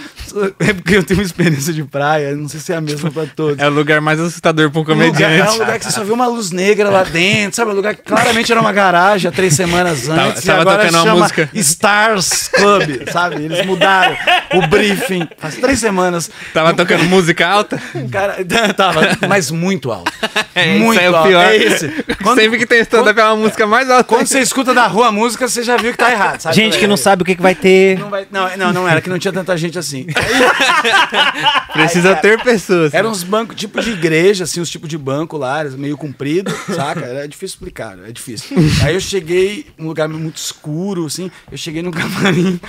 É 0.58 0.72
porque 0.72 0.96
eu 0.96 1.04
tenho 1.04 1.20
uma 1.20 1.24
experiência 1.26 1.72
de 1.72 1.84
praia, 1.84 2.30
eu 2.30 2.36
não 2.36 2.48
sei 2.48 2.58
se 2.58 2.72
é 2.72 2.76
a 2.76 2.80
mesma 2.80 3.10
pra 3.10 3.26
todos. 3.26 3.58
É 3.58 3.68
o 3.68 3.72
lugar 3.72 4.00
mais 4.00 4.18
assustador 4.18 4.70
pra 4.70 4.80
um 4.80 4.82
Um 4.82 4.86
lugar, 4.86 5.02
é 5.04 5.10
comediante. 5.12 5.50
um 5.56 5.58
lugar 5.58 5.78
que 5.78 5.84
você 5.84 5.92
só 5.92 6.02
viu 6.04 6.14
uma 6.14 6.26
luz 6.26 6.50
negra 6.50 6.90
lá 6.90 7.04
dentro, 7.04 7.56
sabe? 7.56 7.70
Um 7.70 7.74
lugar 7.74 7.94
que 7.94 8.02
claramente 8.02 8.50
era 8.50 8.60
uma 8.60 8.72
garagem 8.72 9.28
há 9.28 9.32
três 9.32 9.54
semanas 9.54 10.08
antes. 10.08 10.44
tava 10.44 10.62
agora 10.62 10.86
tocando 10.86 11.04
uma 11.04 11.14
música. 11.16 11.48
Stars 11.54 12.48
Club, 12.48 13.08
sabe? 13.12 13.44
Eles 13.44 13.64
mudaram 13.64 14.16
o 14.54 14.66
briefing 14.66 15.28
faz 15.38 15.56
três 15.56 15.78
semanas. 15.78 16.30
Tava 16.52 16.74
tocando 16.74 17.04
música 17.04 17.46
alta? 17.46 17.80
Cara, 18.10 18.38
tava, 18.74 19.00
mas 19.28 19.50
muito 19.50 19.92
alto. 19.92 20.10
É, 20.54 20.76
muito 20.78 21.00
é 21.00 21.10
o 21.10 21.16
alto. 21.16 21.28
pior. 21.28 21.44
É 21.44 21.56
esse. 21.56 21.88
Quando, 22.22 22.40
Sempre 22.40 22.58
que 22.58 22.66
tem 22.66 22.80
stand-up 22.80 23.18
é 23.18 23.24
uma 23.24 23.36
música 23.36 23.66
mais 23.66 23.88
alta. 23.88 24.04
quando 24.04 24.26
você 24.26 24.40
escuta 24.40 24.74
da 24.74 24.86
rua 24.86 25.08
a 25.08 25.12
música, 25.12 25.46
você 25.48 25.62
já 25.62 25.76
viu 25.76 25.92
que 25.92 25.98
tá 25.98 26.10
errado, 26.10 26.40
sabe? 26.40 26.56
Gente 26.56 26.78
que 26.78 26.86
não 26.86 26.95
sabe 26.96 27.22
o 27.22 27.24
que, 27.24 27.34
que 27.36 27.42
vai 27.42 27.54
ter. 27.54 27.98
Não, 27.98 28.10
vai- 28.10 28.26
não, 28.30 28.56
não, 28.56 28.72
não 28.72 28.88
era, 28.88 29.00
que 29.00 29.08
não 29.08 29.18
tinha 29.18 29.32
tanta 29.32 29.56
gente 29.56 29.78
assim. 29.78 30.06
Precisa 31.72 32.10
Aí, 32.14 32.16
ter 32.16 32.42
pessoas. 32.42 32.94
Eram 32.94 33.10
uns 33.10 33.22
bancos 33.22 33.56
tipo 33.56 33.80
de 33.80 33.90
igreja, 33.90 34.44
assim, 34.44 34.60
os 34.60 34.70
tipos 34.70 34.88
de 34.88 34.96
banco 34.98 35.36
lá, 35.36 35.64
meio 35.64 35.96
comprido, 35.96 36.50
saca? 36.74 37.00
Era 37.04 37.26
difícil 37.28 37.54
explicar, 37.54 37.98
é 38.06 38.12
difícil. 38.12 38.56
Aí 38.84 38.94
eu 38.94 39.00
cheguei 39.00 39.66
num 39.78 39.86
lugar 39.86 40.08
muito 40.08 40.36
escuro, 40.36 41.06
assim, 41.06 41.30
eu 41.50 41.58
cheguei 41.58 41.82
num 41.82 41.90
camarim, 41.90 42.60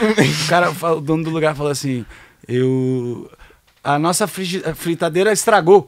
o 0.44 0.48
cara, 0.48 0.70
o 0.72 1.02
dono 1.02 1.24
do 1.24 1.30
lugar 1.30 1.56
falou 1.56 1.72
assim, 1.72 2.06
eu... 2.48 3.30
A 3.84 3.98
nossa 3.98 4.28
fritadeira 4.28 5.32
estragou. 5.32 5.88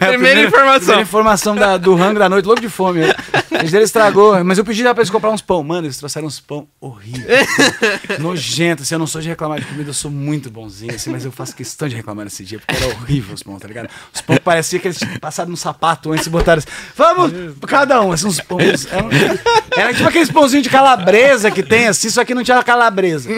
É 0.00 0.04
a 0.04 0.08
Primeira 0.08 0.42
informação. 0.42 0.80
Primeira 0.80 1.02
informação 1.02 1.56
da- 1.56 1.76
do 1.76 1.94
rango 1.94 2.18
da 2.18 2.28
noite, 2.28 2.44
louco 2.46 2.60
de 2.60 2.68
fome. 2.68 3.00
né? 3.00 3.14
A 3.32 3.42
frigideira 3.58 3.84
estragou, 3.84 4.42
mas 4.44 4.58
eu 4.58 4.64
pedi 4.64 4.82
lá 4.82 4.92
pra 4.94 5.02
eles 5.02 5.10
comprar 5.10 5.30
uns 5.30 5.40
pão. 5.42 5.62
Mano, 5.62 5.86
eles 5.86 5.96
trouxeram 5.96 6.26
uns 6.26 6.40
pão 6.40 6.66
horríveis. 6.80 7.46
Nojento, 8.18 8.82
assim, 8.82 8.94
eu 8.94 8.98
não 8.98 9.06
sou 9.06 9.20
de 9.20 9.28
reclamar 9.28 9.60
de 9.60 9.66
comida, 9.66 9.90
eu 9.90 9.94
sou 9.94 10.10
muito 10.10 10.50
bonzinho, 10.50 10.94
assim, 10.94 11.10
mas 11.10 11.24
eu 11.24 11.32
faço 11.32 11.54
questão 11.54 11.88
de 11.88 11.94
reclamar 11.96 12.24
nesse 12.24 12.44
dia, 12.44 12.58
porque 12.58 12.74
era 12.82 12.92
horrível 12.94 13.34
os 13.34 13.42
pão, 13.42 13.58
tá 13.58 13.68
ligado? 13.68 13.88
Os 14.12 14.20
pão 14.20 14.36
parecia 14.42 14.78
que 14.78 14.88
eles 14.88 14.98
tinham 14.98 15.18
passado 15.18 15.48
no 15.48 15.56
sapato 15.56 16.12
antes 16.12 16.26
e 16.26 16.30
botaram 16.30 16.58
assim, 16.58 16.68
vamos, 16.96 17.32
cada 17.66 18.00
um, 18.02 18.12
assim, 18.12 18.26
uns 18.26 18.40
pães. 18.40 18.86
Era, 18.90 19.80
era 19.82 19.94
tipo 19.94 20.08
aqueles 20.08 20.30
pãozinhos 20.30 20.64
de 20.64 20.70
calabresa 20.70 21.50
que 21.50 21.62
tem, 21.62 21.88
assim, 21.88 22.10
só 22.10 22.24
que 22.24 22.34
não 22.34 22.42
tinha 22.42 22.62
calabresa. 22.62 23.28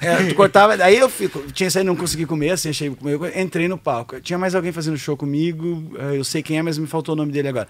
É, 0.00 0.32
cortava, 0.34 0.74
aí 0.82 0.96
eu 0.96 1.08
fico, 1.08 1.40
tinha 1.52 1.68
isso 1.68 1.78
aí, 1.78 1.84
não 1.84 1.96
consegui 1.96 2.26
comer, 2.26 2.50
assim, 2.50 2.70
achei 2.70 2.88
eu 3.04 3.40
entrei 3.40 3.68
no 3.68 3.76
palco. 3.78 4.20
Tinha 4.20 4.38
mais 4.40 4.54
alguém 4.54 4.72
fazendo 4.72 4.98
show 4.98 5.16
comigo, 5.16 5.92
eh, 5.98 6.16
eu 6.18 6.24
sei 6.24 6.42
quem 6.42 6.58
é, 6.58 6.62
mas 6.62 6.78
me 6.78 6.86
faltou 6.86 7.14
o 7.14 7.16
nome 7.16 7.30
dele 7.30 7.48
agora. 7.48 7.68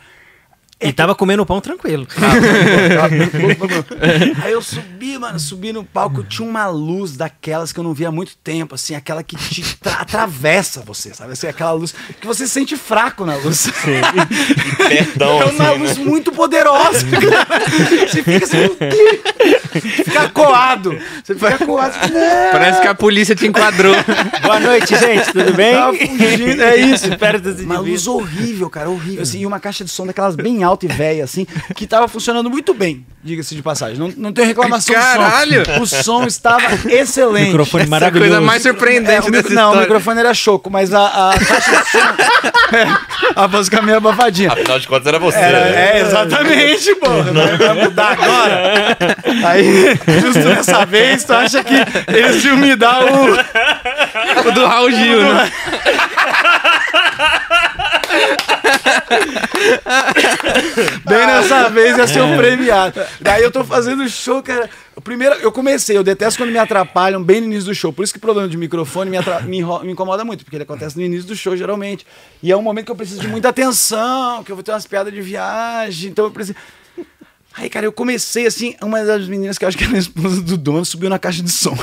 E 0.80 0.92
tava 0.94 1.14
comendo 1.14 1.44
pão 1.44 1.60
tranquilo. 1.60 2.06
Aí 4.42 4.52
eu 4.52 4.62
subi, 4.62 5.18
mano, 5.18 5.38
subi 5.38 5.72
no 5.72 5.84
palco, 5.84 6.22
tinha 6.24 6.48
uma 6.48 6.66
luz 6.68 7.16
daquelas 7.16 7.72
que 7.72 7.78
eu 7.78 7.84
não 7.84 7.92
via 7.92 8.08
há 8.08 8.12
muito 8.12 8.36
tempo, 8.42 8.74
assim, 8.74 8.94
aquela 8.94 9.22
que 9.22 9.36
te 9.36 9.76
tra- 9.76 10.00
atravessa 10.00 10.80
você, 10.80 11.12
sabe? 11.14 11.32
Assim, 11.32 11.46
aquela 11.48 11.72
luz 11.72 11.94
que 12.20 12.26
você 12.26 12.46
se 12.46 12.52
sente 12.52 12.76
fraco 12.76 13.24
na 13.26 13.36
luz. 13.36 13.68
Perdão, 14.88 15.42
É 15.42 15.44
uma 15.46 15.70
assim, 15.70 15.78
luz 15.78 15.98
né? 15.98 16.04
muito 16.04 16.32
poderosa. 16.32 17.06
cara. 17.06 17.46
Você 18.08 18.22
fica 18.22 18.44
assim, 18.44 19.76
fica 20.04 20.28
coado. 20.30 20.96
Você 21.22 21.34
fica 21.34 21.58
coado. 21.66 21.94
Parece 22.52 22.80
que 22.80 22.88
a 22.88 22.94
polícia 22.94 23.34
te 23.34 23.46
enquadrou. 23.46 23.94
Boa 24.42 24.60
noite, 24.60 24.96
gente, 24.96 25.32
tudo 25.32 25.52
bem? 25.54 25.74
Tava 25.74 25.94
fugindo, 25.96 26.62
é 26.62 26.76
isso. 26.76 27.16
Perto 27.18 27.42
dos 27.52 27.60
Uma 27.60 27.78
luz 27.80 28.06
horrível, 28.06 28.68
cara, 28.70 28.88
horrível. 28.90 29.22
Assim, 29.22 29.40
e 29.40 29.46
uma 29.46 29.60
caixa 29.60 29.84
de 29.84 29.90
som 29.90 30.06
daquelas 30.06 30.34
bem 30.36 30.64
alta 30.70 30.86
e 30.86 30.88
velha, 30.88 31.24
assim, 31.24 31.46
que 31.74 31.86
tava 31.86 32.08
funcionando 32.08 32.48
muito 32.50 32.72
bem, 32.74 33.04
diga-se 33.22 33.54
de 33.54 33.62
passagem. 33.62 33.98
Não, 33.98 34.12
não 34.16 34.32
tenho 34.32 34.46
reclamação 34.48 34.94
Caralho! 34.94 35.62
do 35.64 35.72
som. 35.74 35.82
O 35.82 35.86
som 35.86 36.24
estava 36.26 36.64
excelente. 36.88 37.48
Microfone 37.48 37.82
Essa 37.84 37.92
é 37.92 37.96
a 37.96 38.00
maravilhoso. 38.00 38.30
coisa 38.30 38.40
mais 38.40 38.62
surpreendente 38.62 39.26
É, 39.26 39.28
o 39.28 39.32
não, 39.32 39.38
o 39.38 39.42
história. 39.42 39.80
microfone 39.80 40.20
era 40.20 40.32
choco, 40.34 40.70
mas 40.70 40.92
a, 40.94 41.30
a 41.30 41.34
caixa 41.38 41.70
de 41.70 41.90
som. 41.90 41.98
é, 42.76 42.86
a 43.36 43.48
música 43.48 43.82
meio 43.82 43.98
abafadinha. 43.98 44.52
Afinal 44.52 44.78
de 44.78 44.88
contas 44.88 45.06
era 45.06 45.18
você. 45.18 45.38
Era, 45.38 45.64
né? 45.70 45.98
é, 45.98 46.00
exatamente, 46.00 46.94
pô. 46.96 47.06
Vai 47.10 47.84
mudar 47.84 48.12
agora. 48.12 48.96
Aí, 49.46 49.98
justo 50.20 50.48
nessa 50.48 50.84
vez, 50.86 51.24
tu 51.24 51.32
acha 51.32 51.62
que 51.64 51.74
eles 52.08 52.44
iam 52.44 52.56
me 52.56 52.74
dar 52.76 53.04
o. 53.04 53.30
O 54.48 54.52
do 54.52 54.66
Raul 54.66 54.90
Gil, 54.90 55.20
né? 55.34 55.52
Bem 61.04 61.26
nessa 61.26 61.68
vez 61.68 61.96
ia 61.96 62.06
ser 62.06 62.22
um 62.22 62.36
premiado. 62.36 63.00
Daí 63.20 63.42
eu 63.42 63.50
tô 63.50 63.64
fazendo 63.64 64.08
show, 64.08 64.42
cara. 64.42 64.68
Primeiro, 65.02 65.34
eu 65.36 65.50
comecei, 65.50 65.96
eu 65.96 66.04
detesto 66.04 66.38
quando 66.38 66.50
me 66.50 66.58
atrapalham 66.58 67.22
bem 67.22 67.40
no 67.40 67.46
início 67.46 67.66
do 67.66 67.74
show. 67.74 67.92
Por 67.92 68.02
isso 68.02 68.12
que 68.12 68.18
o 68.18 68.20
problema 68.20 68.48
de 68.48 68.56
microfone 68.56 69.10
me, 69.10 69.18
me 69.46 69.60
me 69.84 69.92
incomoda 69.92 70.24
muito, 70.24 70.44
porque 70.44 70.56
ele 70.56 70.64
acontece 70.64 70.96
no 70.96 71.02
início 71.02 71.26
do 71.26 71.34
show, 71.36 71.56
geralmente. 71.56 72.06
E 72.42 72.52
é 72.52 72.56
um 72.56 72.62
momento 72.62 72.86
que 72.86 72.92
eu 72.92 72.96
preciso 72.96 73.20
de 73.20 73.28
muita 73.28 73.48
atenção, 73.48 74.44
que 74.44 74.52
eu 74.52 74.56
vou 74.56 74.62
ter 74.62 74.72
umas 74.72 74.86
piadas 74.86 75.12
de 75.12 75.20
viagem, 75.20 76.10
então 76.10 76.26
eu 76.26 76.30
preciso. 76.30 76.56
Aí, 77.56 77.68
cara, 77.68 77.84
eu 77.84 77.92
comecei 77.92 78.46
assim, 78.46 78.76
uma 78.80 79.04
das 79.04 79.26
meninas 79.26 79.58
que 79.58 79.64
eu 79.64 79.68
acho 79.68 79.76
que 79.76 79.84
era 79.84 79.94
a 79.94 79.98
esposa 79.98 80.40
do 80.40 80.56
dono 80.56 80.84
subiu 80.84 81.10
na 81.10 81.18
caixa 81.18 81.42
de 81.42 81.50
som. 81.50 81.76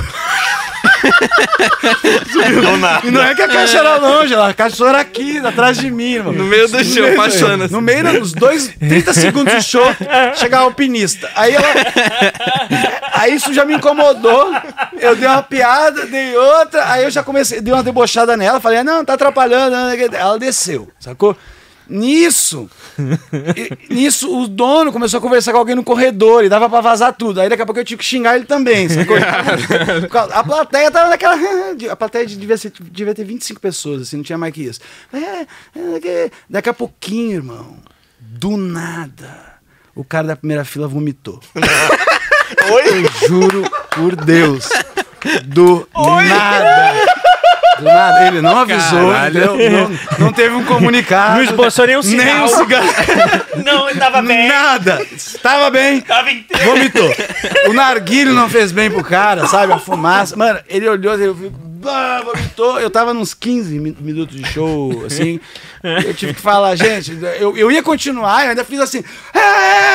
Do 2.62 2.76
nada. 2.76 3.06
E 3.06 3.10
não 3.10 3.22
é 3.22 3.34
que 3.34 3.42
a 3.42 3.48
caixa 3.48 3.78
era 3.78 3.96
longe, 3.96 4.34
a 4.34 4.54
caixa 4.54 4.86
era 4.86 5.00
aqui, 5.00 5.38
atrás 5.38 5.78
de 5.78 5.90
mim, 5.90 6.14
irmão. 6.14 6.32
No 6.32 6.44
meio 6.44 6.68
do 6.68 6.84
show, 6.84 7.04
assim. 7.22 7.72
No 7.72 7.80
meio 7.80 8.20
dos 8.20 8.32
dois, 8.32 8.68
30 8.78 9.12
segundos 9.12 9.54
de 9.54 9.62
show, 9.62 9.86
chegava 10.34 10.64
o 10.64 10.66
alpinista. 10.66 11.30
Aí 11.34 11.54
ela. 11.54 11.66
Aí 13.12 13.34
isso 13.34 13.52
já 13.52 13.64
me 13.64 13.74
incomodou. 13.74 14.52
Eu 15.00 15.16
dei 15.16 15.28
uma 15.28 15.42
piada, 15.42 16.06
dei 16.06 16.36
outra, 16.36 16.90
aí 16.90 17.04
eu 17.04 17.10
já 17.10 17.22
comecei, 17.22 17.60
dei 17.60 17.72
uma 17.72 17.82
debochada 17.82 18.36
nela, 18.36 18.60
falei, 18.60 18.82
não, 18.82 19.04
tá 19.04 19.14
atrapalhando. 19.14 19.74
Ela 20.14 20.38
desceu, 20.38 20.88
sacou? 20.98 21.36
Nisso, 21.88 22.68
e- 23.56 23.94
nisso, 23.94 24.30
o 24.36 24.46
dono 24.46 24.92
começou 24.92 25.18
a 25.18 25.20
conversar 25.20 25.52
com 25.52 25.58
alguém 25.58 25.74
no 25.74 25.82
corredor 25.84 26.44
e 26.44 26.48
dava 26.48 26.68
pra 26.68 26.80
vazar 26.80 27.14
tudo. 27.14 27.40
Aí 27.40 27.48
daqui 27.48 27.62
a 27.62 27.66
pouco 27.66 27.80
eu 27.80 27.84
tive 27.84 27.98
que 28.00 28.04
xingar 28.04 28.36
ele 28.36 28.44
também, 28.44 28.86
a 30.32 30.44
plateia 30.44 30.90
tava 30.90 31.08
naquela. 31.10 31.36
A 31.90 31.96
plateia 31.96 32.26
devia, 32.26 32.56
ser, 32.56 32.72
devia 32.80 33.14
ter 33.14 33.24
25 33.24 33.60
pessoas, 33.60 34.02
assim, 34.02 34.16
não 34.16 34.24
tinha 34.24 34.36
mais 34.36 34.52
que 34.52 34.62
isso. 34.64 34.80
É, 35.12 35.46
é, 35.78 36.30
daqui 36.48 36.68
a 36.68 36.74
pouquinho, 36.74 37.36
irmão, 37.36 37.76
do 38.20 38.56
nada, 38.56 39.54
o 39.94 40.04
cara 40.04 40.26
da 40.28 40.36
primeira 40.36 40.64
fila 40.64 40.86
vomitou. 40.88 41.40
Oi? 42.72 43.28
Juro 43.28 43.70
por 43.94 44.16
Deus. 44.16 44.68
Do 45.44 45.88
nada. 45.94 46.94
Do 47.78 47.84
nada. 47.84 48.26
Ele 48.26 48.40
não 48.40 48.58
avisou, 48.58 49.12
Caralho. 49.12 49.54
entendeu? 49.54 49.88
Não, 49.88 50.26
não 50.26 50.32
teve 50.32 50.54
um 50.54 50.64
comunicado. 50.64 51.36
Não 51.36 51.42
esboçou 51.42 51.86
nenhum 51.86 52.00
Nem 52.02 52.18
sinal. 52.20 52.44
um 52.44 52.48
cigarro. 52.48 52.88
Não, 53.64 53.88
ele 53.88 53.98
tava 53.98 54.22
bem. 54.22 54.48
Nada. 54.48 55.00
Estava 55.12 55.70
bem. 55.70 56.00
Tava 56.00 56.30
inteiro. 56.30 56.64
Vomitou. 56.64 57.14
O 57.68 57.72
narguilho 57.72 58.32
não 58.34 58.48
fez 58.48 58.72
bem 58.72 58.90
pro 58.90 59.02
cara, 59.04 59.46
sabe? 59.46 59.72
A 59.72 59.78
fumaça. 59.78 60.36
Mano, 60.36 60.58
ele 60.68 60.88
olhou, 60.88 61.14
eu 61.16 61.34
vi 61.34 61.50
bah, 61.80 62.22
vomitou. 62.24 62.78
Eu 62.80 62.90
tava 62.90 63.12
nos 63.14 63.34
15 63.34 63.78
mi- 63.78 63.96
minutos 64.00 64.36
de 64.36 64.46
show, 64.48 65.04
assim. 65.06 65.40
Eu 65.82 66.12
tive 66.14 66.34
que 66.34 66.40
falar, 66.40 66.74
gente, 66.76 67.16
eu, 67.38 67.56
eu 67.56 67.70
ia 67.70 67.82
continuar, 67.82 68.44
eu 68.44 68.50
ainda 68.50 68.64
fiz 68.64 68.80
assim, 68.80 69.02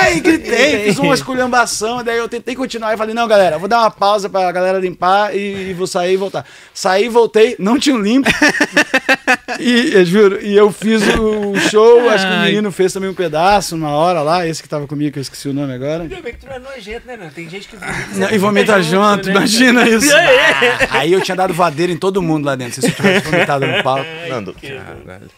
ei, 0.07 0.19
gritei, 0.21 0.85
fiz 0.85 0.97
uma 0.97 1.13
esculhambação, 1.13 2.01
daí 2.03 2.17
eu 2.17 2.29
tentei 2.29 2.55
continuar 2.55 2.93
e 2.93 2.97
falei, 2.97 3.13
não, 3.13 3.27
galera, 3.27 3.57
vou 3.57 3.67
dar 3.67 3.79
uma 3.81 3.91
pausa 3.91 4.29
pra 4.29 4.49
galera 4.51 4.79
limpar 4.79 5.35
e, 5.35 5.71
e 5.71 5.73
vou 5.73 5.85
sair 5.85 6.13
e 6.13 6.17
voltar. 6.17 6.45
Saí, 6.73 7.09
voltei, 7.09 7.55
não 7.59 7.77
tinha 7.77 7.95
um 7.95 7.99
limpo. 8.01 8.29
E, 9.59 9.93
eu 9.93 10.05
juro, 10.05 10.39
e 10.41 10.55
eu 10.55 10.71
fiz 10.71 11.01
o 11.03 11.55
show, 11.69 12.09
acho 12.09 12.25
que 12.25 12.33
o 12.33 12.39
menino 12.41 12.71
fez 12.71 12.91
também 12.93 13.09
um 13.09 13.13
pedaço 13.13 13.75
na 13.77 13.89
hora 13.89 14.21
lá, 14.21 14.47
esse 14.47 14.63
que 14.63 14.69
tava 14.69 14.87
comigo, 14.87 15.11
que 15.11 15.19
eu 15.19 15.21
esqueci 15.21 15.47
o 15.49 15.53
nome 15.53 15.73
agora. 15.73 16.03
Ainda 16.03 16.21
bem 16.21 16.33
que 16.33 16.39
tu 16.39 16.47
não 16.47 16.53
é 16.55 16.59
nojento, 16.59 17.05
né, 17.07 17.17
não? 17.17 17.29
Tem 17.29 17.47
gente 17.49 17.67
que 17.67 17.75
Não, 18.17 18.29
e 18.31 18.37
vomita 18.37 18.81
junto, 18.81 19.27
né? 19.27 19.31
imagina 19.35 19.87
isso. 19.87 20.11
Ah, 20.93 20.99
aí 20.99 21.11
eu 21.13 21.21
tinha 21.21 21.35
dado 21.35 21.53
voadeira 21.73 21.91
em 21.91 21.97
todo 21.97 22.21
mundo 22.21 22.45
lá 22.45 22.55
dentro, 22.55 22.79
se 22.79 22.87
eu 22.87 22.93
tivesse 22.93 23.29
vomitado 23.29 23.65
no 23.65 23.83
palco. 23.83 24.05
Nando, 24.29 24.55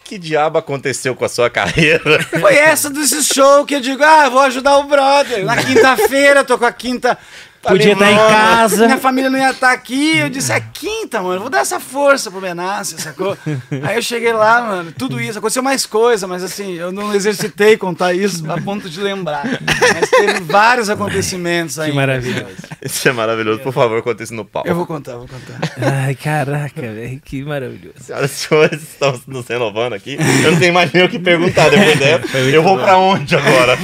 que 0.04 0.18
diabo 0.18 0.58
aconteceu 0.58 1.16
com 1.16 1.24
a 1.24 1.28
sua 1.28 1.48
carreira? 1.50 2.22
Foi 2.40 2.54
essa 2.54 2.90
desse 2.90 3.22
show 3.24 3.64
que 3.64 3.74
eu 3.74 3.80
digo, 3.80 4.04
ah, 4.04 4.28
vou 4.28 4.40
ajudar 4.42 4.76
o 4.76 4.84
brother. 4.84 5.44
Na 5.44 5.56
quinta-feira, 5.64 6.44
tô 6.44 6.58
com 6.58 6.66
a 6.66 6.72
quinta. 6.72 7.18
Podia 7.62 7.92
estar 7.92 8.12
em 8.12 8.16
casa. 8.16 8.86
Minha 8.86 8.98
família 8.98 9.30
não 9.30 9.38
ia 9.38 9.50
estar 9.50 9.72
aqui. 9.72 10.18
Eu 10.18 10.28
disse, 10.28 10.52
é 10.52 10.60
quinta, 10.60 11.20
mano. 11.20 11.40
Vou 11.40 11.50
dar 11.50 11.60
essa 11.60 11.80
força 11.80 12.30
pro 12.30 12.40
Benassi, 12.40 13.00
sacou? 13.00 13.36
Aí 13.82 13.96
eu 13.96 14.02
cheguei 14.02 14.32
lá, 14.32 14.62
mano. 14.62 14.92
Tudo 14.92 15.20
isso. 15.20 15.38
Aconteceu 15.38 15.62
mais 15.62 15.86
coisa, 15.86 16.26
mas 16.26 16.42
assim, 16.42 16.74
eu 16.74 16.92
não 16.92 17.14
exercitei 17.14 17.76
contar 17.76 18.12
isso 18.12 18.50
a 18.50 18.60
ponto 18.60 18.88
de 18.88 19.00
lembrar. 19.00 19.44
Mas 19.44 20.10
teve 20.10 20.40
vários 20.40 20.88
acontecimentos 20.88 21.78
aí. 21.78 21.90
Que 21.90 21.96
maravilha. 21.96 22.46
Isso 22.82 23.08
é 23.08 23.12
maravilhoso. 23.12 23.60
Por 23.60 23.72
favor, 23.72 24.02
conte 24.02 24.22
isso 24.22 24.34
no 24.34 24.44
palco. 24.44 24.68
Eu 24.68 24.74
vou 24.74 24.86
contar, 24.86 25.16
vou 25.16 25.28
contar. 25.28 25.58
Ai, 25.80 26.14
caraca, 26.14 26.80
velho. 26.80 27.20
Que 27.24 27.42
maravilhoso. 27.42 27.96
Senhoras 28.00 28.30
e 28.30 28.34
senhores, 28.34 28.82
estamos 28.82 29.26
nos 29.26 29.46
renovando 29.46 29.94
aqui. 29.94 30.16
Eu 30.44 30.52
não 30.52 30.58
tenho 30.58 30.74
mais 30.74 30.92
nem 30.92 31.04
o 31.04 31.08
que 31.08 31.18
perguntar 31.18 31.68
depois 31.68 31.98
dessa. 31.98 32.38
Eu 32.38 32.62
vou 32.62 32.78
pra 32.78 32.96
onde 32.98 33.34
agora? 33.34 33.78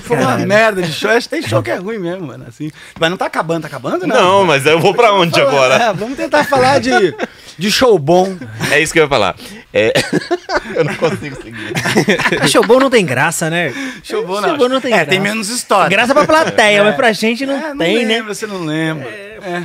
Foi 0.00 0.16
uma 0.16 0.36
merda 0.38 0.82
de 0.82 0.92
show. 0.92 1.10
Acho 1.10 1.28
que 1.28 1.36
tem 1.36 1.48
show 1.48 1.62
que 1.62 1.70
é 1.70 1.76
ruim 1.76 1.98
mesmo, 1.98 2.26
mano. 2.26 2.44
Assim. 2.48 2.70
Mas 2.98 3.10
não 3.10 3.16
tá 3.16 3.26
acabando, 3.26 3.62
tá 3.62 3.68
acabando, 3.68 4.06
né? 4.06 4.14
Não, 4.14 4.44
mas 4.44 4.66
eu 4.66 4.78
vou 4.78 4.94
pra 4.94 5.12
onde 5.12 5.40
agora? 5.40 5.74
É, 5.74 5.92
vamos 5.92 6.16
tentar 6.16 6.44
falar 6.44 6.80
de, 6.80 7.14
de 7.58 7.70
show 7.70 7.98
bom. 7.98 8.36
É 8.70 8.80
isso 8.80 8.92
que 8.92 8.98
eu 8.98 9.04
ia 9.04 9.08
falar. 9.08 9.34
É... 9.78 9.92
Eu 10.74 10.84
não 10.84 10.94
consigo 10.94 11.36
seguir. 11.42 11.72
Show 12.48 12.62
bom 12.64 12.78
não 12.78 12.90
tem 12.90 13.04
graça, 13.04 13.48
né? 13.50 13.72
Show 14.02 14.26
bom, 14.26 14.40
Show 14.42 14.56
bom 14.56 14.68
não 14.68 14.80
tem 14.80 14.92
É, 14.92 14.96
graça. 14.96 15.10
tem 15.10 15.20
menos 15.20 15.48
história. 15.48 15.88
Graça 15.88 16.14
pra 16.14 16.24
plateia, 16.26 16.84
mas 16.84 16.94
pra 16.96 17.12
gente 17.12 17.44
não, 17.46 17.54
É, 17.54 17.68
não 17.70 17.78
tem, 17.78 18.04
né? 18.04 18.16
lembra, 18.16 18.34
você 18.34 18.46
não 18.46 18.64
lembra. 18.64 19.08
É. 19.08 19.62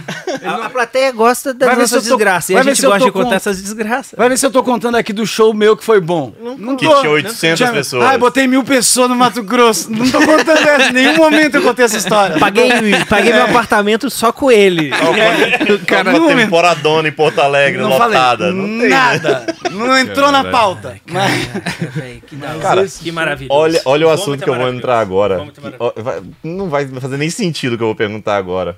A, 0.47 0.65
a 0.67 0.69
plateia 0.69 1.11
gosta 1.11 1.51
das 1.53 1.75
nossas 1.77 2.03
tô- 2.03 2.09
desgraças. 2.15 2.49
E 2.51 2.53
vai 2.53 2.61
a 2.61 2.63
ver 2.63 2.69
gente 2.71 2.79
se 2.79 2.85
eu 2.85 2.89
gosta 2.91 2.99
tô 2.99 3.05
de 3.05 3.11
contar 3.23 3.35
essas 3.37 3.61
desgraças. 3.61 4.13
Vai 4.15 4.29
ver 4.29 4.37
se 4.37 4.45
eu 4.45 4.51
tô 4.51 4.63
contando 4.63 4.95
aqui 4.95 5.11
do 5.11 5.25
show 5.25 5.51
meu 5.53 5.75
que 5.75 5.83
foi 5.83 5.99
bom. 5.99 6.31
Não, 6.57 6.75
Que 6.75 6.87
tinha 6.87 7.09
800 7.09 7.69
pessoas. 7.71 8.05
Ai, 8.05 8.17
botei 8.19 8.45
mil 8.47 8.63
pessoas 8.63 9.09
no 9.09 9.15
Mato 9.15 9.41
Grosso. 9.41 9.91
Não 9.91 10.09
tô 10.09 10.19
contando 10.19 10.57
essa. 10.67 10.89
Em 10.89 10.93
nenhum 10.93 11.17
momento 11.17 11.55
eu 11.55 11.61
contei 11.63 11.85
essa 11.85 11.97
história. 11.97 12.37
Paguei, 12.37 12.69
paguei 13.09 13.33
meu 13.33 13.43
apartamento 13.45 14.09
só 14.11 14.31
com 14.31 14.51
ele. 14.51 14.91
Cara 15.87 16.09
uma 16.11 16.27
temporadona 16.35 17.07
em 17.07 17.11
Porto 17.11 17.39
Alegre, 17.39 17.81
não 17.81 17.89
lotada. 17.89 18.45
falei 18.45 18.53
não 18.61 18.79
tem, 18.79 18.89
né? 18.89 18.89
nada. 18.89 19.45
Não 19.71 19.97
entrou 20.03 20.31
na 20.31 20.43
pauta. 20.45 20.97
Mas- 21.09 21.47
que 22.27 22.35
da. 22.35 22.55
Cara, 22.59 22.85
que 22.87 23.11
maravilha. 23.11 23.49
Olha, 23.51 23.81
olha 23.85 24.07
o 24.07 24.09
assunto 24.09 24.41
é 24.41 24.43
que 24.43 24.49
eu 24.49 24.55
vou 24.55 24.69
entrar 24.69 24.99
agora. 24.99 25.37
Vômito 25.37 25.59
é 25.59 25.71
Que- 25.71 25.77
maravilhoso. 25.77 25.93
ó, 25.97 26.01
vai- 26.01 26.21
não 26.43 26.69
vai 26.69 26.87
fazer 26.87 27.17
nem 27.17 27.29
sentido 27.29 27.73
o 27.73 27.77
que 27.77 27.83
eu 27.83 27.87
vou 27.87 27.95
perguntar 27.95 28.35
agora. 28.37 28.77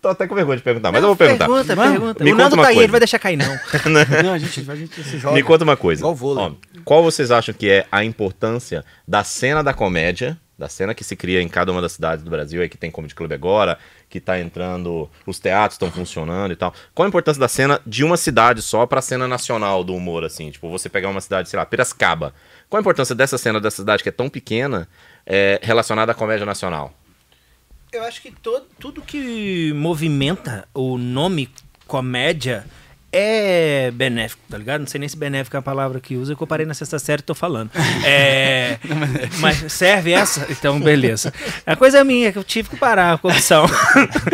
Tô 0.00 0.08
até 0.08 0.26
com 0.26 0.34
vergonha 0.34 0.56
de 0.56 0.62
perguntar, 0.62 0.90
mas 0.90 1.02
eu 1.02 1.08
vou 1.08 1.16
perguntar. 1.16 1.44
Pergunta, 1.46 1.76
pergunta. 1.76 2.24
Me 2.24 2.30
o 2.30 2.34
conta 2.34 2.42
Nando 2.44 2.56
uma 2.56 2.62
tá 2.62 2.68
aí, 2.70 2.74
coisa. 2.74 2.84
ele 2.86 2.90
vai 2.92 3.00
deixar 3.00 3.18
cair, 3.18 3.36
não. 3.36 3.46
Não, 4.24 4.32
a 4.32 4.38
gente, 4.38 4.70
a 4.70 4.74
gente 4.74 5.02
se 5.04 5.18
joga. 5.18 5.34
Me 5.34 5.42
conta 5.42 5.62
uma 5.62 5.76
coisa. 5.76 6.06
Ó, 6.06 6.16
qual 6.86 7.02
vocês 7.02 7.30
acham 7.30 7.54
que 7.54 7.68
é 7.68 7.84
a 7.92 8.02
importância 8.02 8.82
da 9.06 9.22
cena 9.24 9.62
da 9.62 9.74
comédia, 9.74 10.38
da 10.60 10.68
cena 10.68 10.94
que 10.94 11.02
se 11.02 11.16
cria 11.16 11.40
em 11.40 11.48
cada 11.48 11.72
uma 11.72 11.80
das 11.80 11.92
cidades 11.92 12.22
do 12.22 12.30
Brasil, 12.30 12.60
aí 12.60 12.68
que 12.68 12.76
tem 12.76 12.90
Comedy 12.90 13.14
Club 13.14 13.32
agora, 13.32 13.78
que 14.08 14.20
tá 14.20 14.38
entrando, 14.38 15.10
os 15.26 15.38
teatros 15.38 15.74
estão 15.74 15.90
funcionando 15.90 16.52
e 16.52 16.56
tal. 16.56 16.74
Qual 16.94 17.06
a 17.06 17.08
importância 17.08 17.40
da 17.40 17.48
cena 17.48 17.80
de 17.86 18.04
uma 18.04 18.16
cidade 18.16 18.60
só 18.60 18.86
pra 18.86 19.00
cena 19.00 19.26
nacional 19.26 19.82
do 19.82 19.94
humor, 19.94 20.22
assim? 20.22 20.50
Tipo, 20.50 20.68
você 20.68 20.88
pegar 20.88 21.08
uma 21.08 21.20
cidade, 21.20 21.48
sei 21.48 21.58
lá, 21.58 21.64
Piracicaba. 21.64 22.34
Qual 22.68 22.78
a 22.78 22.82
importância 22.82 23.14
dessa 23.14 23.38
cena 23.38 23.58
dessa 23.58 23.78
cidade 23.78 24.02
que 24.02 24.10
é 24.10 24.12
tão 24.12 24.28
pequena 24.28 24.86
é, 25.26 25.58
relacionada 25.62 26.12
à 26.12 26.14
comédia 26.14 26.44
nacional? 26.44 26.92
Eu 27.90 28.04
acho 28.04 28.20
que 28.20 28.30
todo, 28.30 28.66
tudo 28.78 29.02
que 29.02 29.72
movimenta 29.74 30.68
o 30.74 30.98
nome 30.98 31.48
comédia 31.86 32.64
é 33.12 33.90
benéfico, 33.92 34.40
tá 34.48 34.56
ligado? 34.56 34.80
Não 34.80 34.86
sei 34.86 35.00
nem 35.00 35.08
se 35.08 35.16
benéfico 35.16 35.56
é 35.56 35.58
a 35.58 35.62
palavra 35.62 36.00
que 36.00 36.16
usa, 36.16 36.36
que 36.36 36.42
eu 36.42 36.46
parei 36.46 36.64
na 36.64 36.74
sexta 36.74 36.98
série 36.98 37.20
e 37.20 37.24
tô 37.24 37.34
falando. 37.34 37.70
É, 38.04 38.78
mas 39.40 39.72
serve 39.72 40.12
essa? 40.12 40.46
Então, 40.50 40.78
beleza. 40.78 41.32
A 41.66 41.74
coisa 41.74 41.98
é 41.98 42.04
minha, 42.04 42.32
que 42.32 42.38
eu 42.38 42.44
tive 42.44 42.68
que 42.70 42.76
parar 42.76 43.14
a 43.14 43.18
corrupção. 43.18 43.66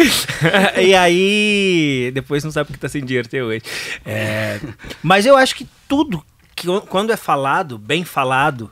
e 0.83 0.95
aí, 0.95 2.11
depois 2.13 2.45
não 2.45 2.51
sabe 2.51 2.67
porque 2.69 2.81
tá 2.81 2.89
sem 2.89 3.05
dinheiro 3.05 3.27
até 3.27 3.43
hoje. 3.43 3.63
É, 4.05 4.61
mas 5.03 5.25
eu 5.25 5.37
acho 5.37 5.55
que 5.55 5.67
tudo, 5.89 6.23
que 6.55 6.67
quando 6.89 7.13
é 7.13 7.17
falado, 7.17 7.79
bem 7.79 8.05
falado, 8.05 8.71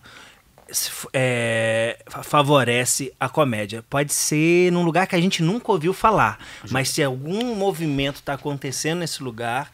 é, 1.12 1.98
fa- 2.08 2.22
favorece 2.22 3.12
a 3.18 3.28
comédia. 3.28 3.82
Pode 3.88 4.12
ser 4.12 4.70
num 4.70 4.82
lugar 4.82 5.06
que 5.06 5.16
a 5.16 5.20
gente 5.20 5.42
nunca 5.42 5.72
ouviu 5.72 5.94
falar, 5.94 6.38
mas 6.70 6.90
se 6.90 7.02
algum 7.02 7.54
movimento 7.54 8.16
está 8.16 8.34
acontecendo 8.34 8.98
nesse 8.98 9.22
lugar, 9.22 9.70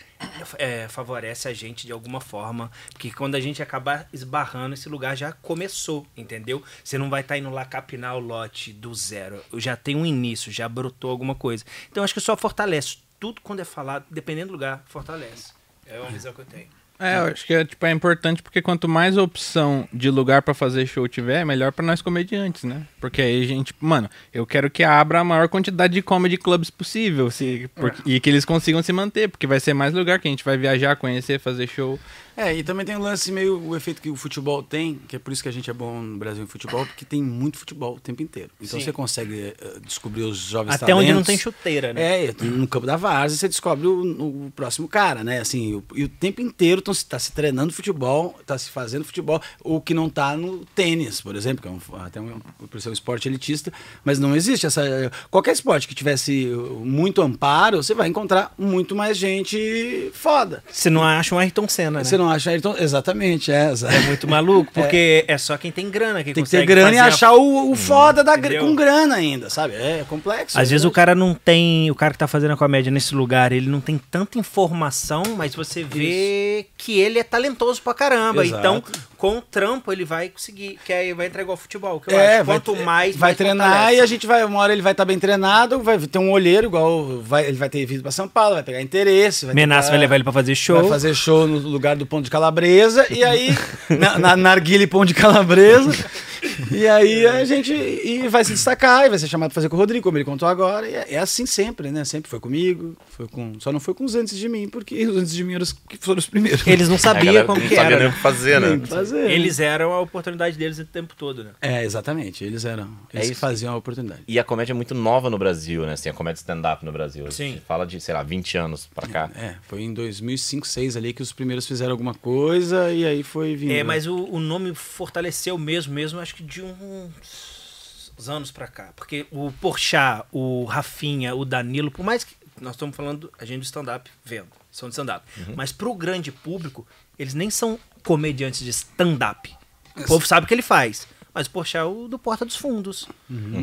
é, 0.58 0.88
favorece 0.88 1.48
a 1.48 1.52
gente 1.52 1.86
de 1.86 1.92
alguma 1.92 2.20
forma. 2.20 2.70
Porque 2.92 3.10
quando 3.10 3.34
a 3.34 3.40
gente 3.40 3.62
acabar 3.62 4.08
esbarrando, 4.12 4.74
esse 4.74 4.88
lugar 4.88 5.16
já 5.16 5.32
começou, 5.32 6.06
entendeu? 6.16 6.62
Você 6.82 6.98
não 6.98 7.10
vai 7.10 7.20
estar 7.22 7.38
indo 7.38 7.50
lá 7.50 7.64
capinar 7.64 8.16
o 8.16 8.20
lote 8.20 8.72
do 8.72 8.94
zero. 8.94 9.42
Já 9.54 9.76
tem 9.76 9.96
um 9.96 10.06
início, 10.06 10.52
já 10.52 10.68
brotou 10.68 11.10
alguma 11.10 11.34
coisa. 11.34 11.64
Então 11.90 12.04
acho 12.04 12.14
que 12.14 12.20
só 12.20 12.36
fortalece. 12.36 12.98
Tudo 13.18 13.40
quando 13.42 13.60
é 13.60 13.64
falado, 13.64 14.06
dependendo 14.10 14.48
do 14.48 14.52
lugar, 14.52 14.82
fortalece. 14.86 15.52
É 15.86 15.98
uma 16.00 16.10
visão 16.10 16.32
que 16.32 16.40
eu 16.40 16.46
tenho. 16.46 16.79
É, 17.00 17.18
eu 17.18 17.24
acho 17.32 17.46
que 17.46 17.54
é, 17.54 17.64
tipo, 17.64 17.84
é 17.86 17.90
importante 17.90 18.42
porque 18.42 18.60
quanto 18.60 18.86
mais 18.88 19.16
opção 19.16 19.88
de 19.92 20.10
lugar 20.10 20.42
pra 20.42 20.52
fazer 20.52 20.86
show 20.86 21.08
tiver, 21.08 21.44
melhor 21.46 21.72
pra 21.72 21.84
nós 21.84 22.02
comediantes, 22.02 22.64
né? 22.64 22.82
Porque 23.00 23.22
aí 23.22 23.42
a 23.42 23.46
gente, 23.46 23.72
mano, 23.80 24.08
eu 24.34 24.46
quero 24.46 24.70
que 24.70 24.84
abra 24.84 25.20
a 25.20 25.24
maior 25.24 25.48
quantidade 25.48 25.94
de 25.94 26.02
comedy 26.02 26.36
clubs 26.36 26.68
possível 26.70 27.30
se, 27.30 27.70
por- 27.74 27.94
e 28.04 28.20
que 28.20 28.28
eles 28.28 28.44
consigam 28.44 28.82
se 28.82 28.92
manter, 28.92 29.28
porque 29.28 29.46
vai 29.46 29.58
ser 29.58 29.72
mais 29.72 29.94
lugar 29.94 30.18
que 30.20 30.28
a 30.28 30.30
gente 30.30 30.44
vai 30.44 30.56
viajar, 30.58 30.94
conhecer, 30.96 31.40
fazer 31.40 31.66
show. 31.66 31.98
É, 32.40 32.54
e 32.56 32.62
também 32.64 32.86
tem 32.86 32.96
um 32.96 33.00
lance 33.00 33.30
meio 33.30 33.60
o 33.60 33.76
efeito 33.76 34.00
que 34.00 34.08
o 34.08 34.16
futebol 34.16 34.62
tem, 34.62 34.98
que 35.06 35.14
é 35.16 35.18
por 35.18 35.30
isso 35.32 35.42
que 35.42 35.48
a 35.48 35.52
gente 35.52 35.68
é 35.68 35.72
bom 35.74 36.00
no 36.00 36.16
Brasil 36.16 36.42
em 36.42 36.46
futebol, 36.46 36.86
porque 36.86 37.04
tem 37.04 37.22
muito 37.22 37.58
futebol 37.58 37.96
o 37.96 38.00
tempo 38.00 38.22
inteiro. 38.22 38.50
Então 38.60 38.78
Sim. 38.78 38.84
você 38.86 38.92
consegue 38.92 39.54
eh, 39.60 39.78
descobrir 39.84 40.22
os 40.22 40.38
jovens 40.38 40.74
Até 40.76 40.94
onde 40.94 41.08
não 41.08 41.22
talentos. 41.22 41.26
tem 41.26 41.36
chuteira, 41.38 41.92
né? 41.92 42.26
É, 42.28 42.34
no 42.42 42.66
campo 42.66 42.86
da 42.86 42.96
várzea 42.96 43.36
você 43.38 43.46
descobre 43.48 43.86
o, 43.86 44.46
o 44.46 44.52
próximo 44.56 44.88
cara, 44.88 45.22
né? 45.22 45.40
Assim, 45.40 45.74
o- 45.74 45.84
e 45.94 46.04
o 46.04 46.08
tempo 46.08 46.40
inteiro 46.40 46.80
tão, 46.80 46.94
se- 46.94 47.04
tá 47.04 47.18
se 47.18 47.32
treinando 47.32 47.72
futebol, 47.74 48.38
tá 48.46 48.56
se 48.56 48.70
fazendo 48.70 49.04
futebol, 49.04 49.42
o 49.62 49.78
que 49.78 49.92
não 49.92 50.08
tá 50.08 50.34
no 50.34 50.64
tênis, 50.74 51.20
por 51.20 51.36
exemplo, 51.36 51.60
que 51.60 51.68
é 51.68 51.70
um, 51.70 52.00
até 52.02 52.20
um, 52.22 52.38
por 52.70 52.80
ser 52.80 52.88
um 52.88 52.92
esporte 52.94 53.28
elitista, 53.28 53.70
mas 54.02 54.18
não 54.18 54.34
existe 54.34 54.64
essa... 54.64 54.82
Qualquer 55.30 55.52
esporte 55.52 55.86
que 55.86 55.94
tivesse 55.94 56.46
uh, 56.46 56.80
muito 56.86 57.20
amparo, 57.20 57.82
você 57.82 57.92
vai 57.92 58.08
encontrar 58.08 58.54
muito 58.56 58.96
mais 58.96 59.18
gente 59.18 60.10
foda. 60.14 60.64
Você 60.70 60.88
não 60.88 61.02
acha 61.02 61.34
um 61.34 61.38
Ayrton 61.38 61.68
Senna, 61.68 61.98
né? 61.98 62.04
Você 62.04 62.16
não 62.16 62.29
acha 62.30 62.50
Ayrton? 62.50 62.74
Exatamente, 62.78 63.50
é. 63.52 63.72
É 63.72 63.98
muito 64.06 64.28
maluco, 64.28 64.70
porque 64.74 65.24
é. 65.26 65.36
só 65.38 65.56
quem 65.56 65.70
tem 65.70 65.90
grana 65.90 66.22
que 66.24 66.32
Tem 66.32 66.44
que 66.44 66.50
ter 66.50 66.64
grana 66.64 66.88
e 66.90 66.94
fazer 66.94 66.98
a- 67.00 67.06
achar 67.06 67.32
o, 67.32 67.70
o 67.70 67.76
foda 67.76 68.22
da, 68.24 68.36
gra- 68.36 68.48
entendeu? 68.54 68.66
com 68.68 68.74
grana 68.74 69.14
ainda, 69.16 69.48
sabe? 69.50 69.74
É 69.74 70.04
complexo. 70.08 70.58
Às 70.58 70.68
é 70.68 70.70
vezes 70.70 70.84
o 70.84 70.90
cara 70.90 71.14
não 71.14 71.34
tem. 71.34 71.90
O 71.90 71.94
cara 71.94 72.12
que 72.12 72.18
tá 72.18 72.26
fazendo 72.28 72.52
a 72.52 72.56
comédia 72.56 72.90
nesse 72.90 73.14
lugar, 73.14 73.52
ele 73.52 73.68
não 73.68 73.80
tem 73.80 73.98
tanta 74.10 74.38
informação, 74.38 75.22
mas 75.36 75.54
você 75.54 75.82
vê 75.82 76.66
que 76.76 76.98
ele 77.00 77.18
é 77.18 77.22
talentoso 77.24 77.80
pra 77.82 77.94
caramba. 77.94 78.44
Exato. 78.44 78.58
Então, 78.60 78.82
com 79.20 79.36
o 79.36 79.42
trampo, 79.42 79.92
ele 79.92 80.04
vai 80.04 80.30
conseguir. 80.30 80.78
Que 80.84 80.92
aí 80.94 81.12
vai 81.12 81.26
entregar 81.26 81.52
o 81.52 81.56
futebol. 81.56 82.00
Que 82.00 82.12
eu 82.14 82.18
É, 82.18 82.36
acho. 82.38 82.44
vai, 82.46 82.56
Quanto 82.56 82.74
mais. 82.76 83.14
vai 83.16 83.28
mais 83.28 83.36
treinar 83.36 83.68
fortalece. 83.68 83.96
e 83.96 84.00
a 84.00 84.06
gente 84.06 84.26
vai, 84.26 84.42
uma 84.44 84.58
hora 84.60 84.72
ele 84.72 84.80
vai 84.80 84.92
estar 84.92 85.04
bem 85.04 85.18
treinado, 85.18 85.80
vai 85.82 85.98
ter 85.98 86.18
um 86.18 86.30
olheiro 86.32 86.68
igual, 86.68 87.20
vai, 87.22 87.44
ele 87.46 87.58
vai 87.58 87.68
ter 87.68 87.84
vindo 87.84 88.00
pra 88.02 88.10
São 88.10 88.26
Paulo, 88.26 88.54
vai 88.54 88.62
pegar 88.64 88.80
interesse. 88.80 89.44
Vai 89.44 89.54
Menace 89.54 89.90
vai 89.90 89.98
levar 89.98 90.14
ele 90.14 90.24
pra 90.24 90.32
fazer 90.32 90.54
show. 90.54 90.80
Vai 90.80 90.88
fazer 90.88 91.14
show 91.14 91.46
no 91.46 91.58
lugar 91.58 91.96
do 91.96 92.06
Pão 92.06 92.22
de 92.22 92.30
Calabresa 92.30 93.06
e 93.10 93.22
aí, 93.22 93.54
na, 93.90 94.18
na 94.18 94.36
Narguile 94.36 94.86
Pão 94.86 95.04
de 95.04 95.12
Calabresa. 95.12 95.92
E 96.70 96.86
aí 96.86 97.26
a 97.26 97.44
gente 97.44 97.72
e 97.72 98.28
vai 98.28 98.44
se 98.44 98.52
destacar, 98.52 99.06
e 99.06 99.08
vai 99.08 99.18
ser 99.18 99.26
chamado 99.26 99.50
pra 99.50 99.54
fazer 99.54 99.68
com 99.68 99.76
o 99.76 99.78
Rodrigo, 99.78 100.04
como 100.04 100.16
ele 100.16 100.24
contou 100.24 100.48
agora. 100.48 100.88
E 100.88 100.94
é, 100.94 101.14
é 101.14 101.18
assim 101.18 101.44
sempre, 101.46 101.90
né? 101.90 102.04
Sempre 102.04 102.30
foi 102.30 102.38
comigo, 102.38 102.96
foi 103.10 103.26
com. 103.26 103.58
Só 103.58 103.72
não 103.72 103.80
foi 103.80 103.92
com 103.92 104.04
os 104.04 104.14
antes 104.14 104.36
de 104.36 104.48
mim, 104.48 104.68
porque 104.68 105.06
os 105.06 105.16
antes 105.16 105.32
de 105.32 105.42
mim 105.42 105.54
eram 105.54 105.62
os 105.62 105.72
que 105.72 105.98
foram 105.98 106.18
os 106.18 106.26
primeiros. 106.26 106.66
Eles 106.66 106.88
não 106.88 106.96
sabiam 106.98 107.44
como 107.44 107.60
não 107.60 107.68
que 107.68 107.74
sabia 107.74 107.96
era. 107.96 107.98
nem 107.98 108.06
o 108.06 108.10
né? 108.10 108.16
que 108.16 108.22
fazer, 108.22 108.60
né? 108.60 108.86
Fazer. 108.86 109.30
Eles 109.30 109.58
eram 109.60 109.92
a 109.92 110.00
oportunidade 110.00 110.56
deles 110.56 110.78
o 110.78 110.84
tempo 110.84 111.14
todo, 111.16 111.44
né? 111.44 111.50
É, 111.60 111.84
exatamente. 111.84 112.44
Eles 112.44 112.64
eram. 112.64 112.88
Eles 113.12 113.26
que 113.26 113.32
isso. 113.32 113.40
faziam 113.40 113.74
a 113.74 113.76
oportunidade. 113.76 114.22
E 114.26 114.38
a 114.38 114.44
comédia 114.44 114.72
é 114.72 114.74
muito 114.74 114.94
nova 114.94 115.28
no 115.28 115.38
Brasil, 115.38 115.84
né? 115.84 115.94
Assim, 115.94 116.08
a 116.08 116.12
comédia 116.12 116.40
stand-up 116.40 116.84
no 116.84 116.92
Brasil. 116.92 117.30
Sim. 117.30 117.60
Fala 117.66 117.86
de, 117.86 118.00
sei 118.00 118.14
lá, 118.14 118.22
20 118.22 118.58
anos 118.58 118.88
pra 118.94 119.08
cá. 119.08 119.30
É, 119.34 119.54
foi 119.62 119.82
em 119.82 119.92
2005, 119.92 120.66
2006 120.70 120.96
ali 120.96 121.12
que 121.12 121.22
os 121.22 121.32
primeiros 121.32 121.66
fizeram 121.66 121.92
alguma 121.92 122.14
coisa 122.14 122.92
e 122.92 123.04
aí 123.04 123.22
foi 123.22 123.56
vindo. 123.56 123.72
É, 123.72 123.82
mas 123.82 124.06
o, 124.06 124.24
o 124.24 124.38
nome 124.38 124.74
fortaleceu 124.74 125.58
mesmo, 125.58 125.92
mesmo, 125.92 126.20
acho 126.20 126.29
que 126.34 126.42
de 126.42 126.62
uns 126.62 128.12
anos 128.28 128.50
pra 128.50 128.66
cá. 128.66 128.92
Porque 128.94 129.26
o 129.30 129.50
Porchat, 129.60 130.24
o 130.30 130.64
Rafinha, 130.64 131.34
o 131.34 131.44
Danilo, 131.44 131.90
por 131.90 132.04
mais 132.04 132.24
que 132.24 132.34
nós 132.60 132.74
estamos 132.74 132.94
falando, 132.94 133.32
a 133.38 133.44
gente 133.44 133.60
do 133.60 133.64
stand-up 133.64 134.10
vendo, 134.24 134.48
são 134.70 134.88
de 134.88 134.92
stand-up. 134.92 135.24
Mas 135.56 135.72
pro 135.72 135.94
grande 135.94 136.30
público, 136.30 136.86
eles 137.18 137.34
nem 137.34 137.50
são 137.50 137.78
comediantes 138.04 138.60
de 138.60 138.70
stand-up. 138.70 139.54
O 139.96 140.04
povo 140.04 140.26
sabe 140.26 140.44
o 140.44 140.48
que 140.48 140.54
ele 140.54 140.62
faz. 140.62 141.06
Mas 141.32 141.46
o 141.46 141.50
Porchat 141.50 141.82
é 141.82 141.84
o 141.84 142.08
do 142.08 142.18
Porta 142.18 142.44
dos 142.44 142.56
Fundos. 142.56 143.08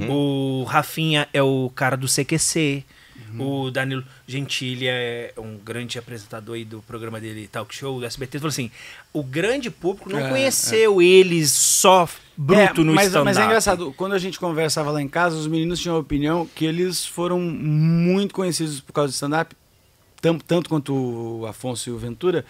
O 0.10 0.64
Rafinha 0.64 1.28
é 1.34 1.44
o 1.44 1.72
cara 1.76 1.96
do 1.98 2.08
CQC. 2.08 2.86
O 3.40 3.70
Danilo 3.70 4.04
Gentili 4.28 4.88
é 4.88 5.34
um 5.38 5.58
grande 5.58 6.00
apresentador 6.00 6.56
aí 6.56 6.66
do 6.66 6.82
programa 6.82 7.20
dele, 7.20 7.48
Talk 7.48 7.74
Show, 7.76 8.00
do 8.00 8.06
SBT. 8.06 8.40
Falou 8.40 8.50
assim, 8.50 8.72
o 9.14 9.22
grande 9.24 9.70
público 9.70 10.10
não 10.10 10.20
É, 10.20 10.30
conheceu 10.30 11.02
eles 11.02 11.52
só 11.52 12.08
bruto 12.36 12.82
É, 12.82 12.84
no 12.84 12.94
mas, 12.94 13.08
stand-up. 13.08 13.26
mas 13.26 13.38
é 13.38 13.46
engraçado, 13.46 13.94
quando 13.98 14.14
a 14.14 14.20
gente 14.20 14.40
conversava 14.40 14.92
lá 14.92 15.02
em 15.02 15.08
casa, 15.08 15.36
os 15.36 15.48
meninos 15.48 15.80
tinham 15.80 15.96
a 15.96 16.00
opinião 16.00 16.48
que 16.56 16.66
eles 16.66 17.06
foram 17.06 17.40
muito 17.40 18.34
conhecidos 18.34 18.80
por 18.80 18.94
causa 18.94 19.12
do 19.12 19.14
stand-up, 19.14 19.56
tam- 20.22 20.40
tanto 20.40 20.70
quanto 20.70 20.94
o 20.94 21.46
Afonso 21.46 21.90
e 21.90 21.94
o 21.94 21.98
Ventura, 21.98 22.44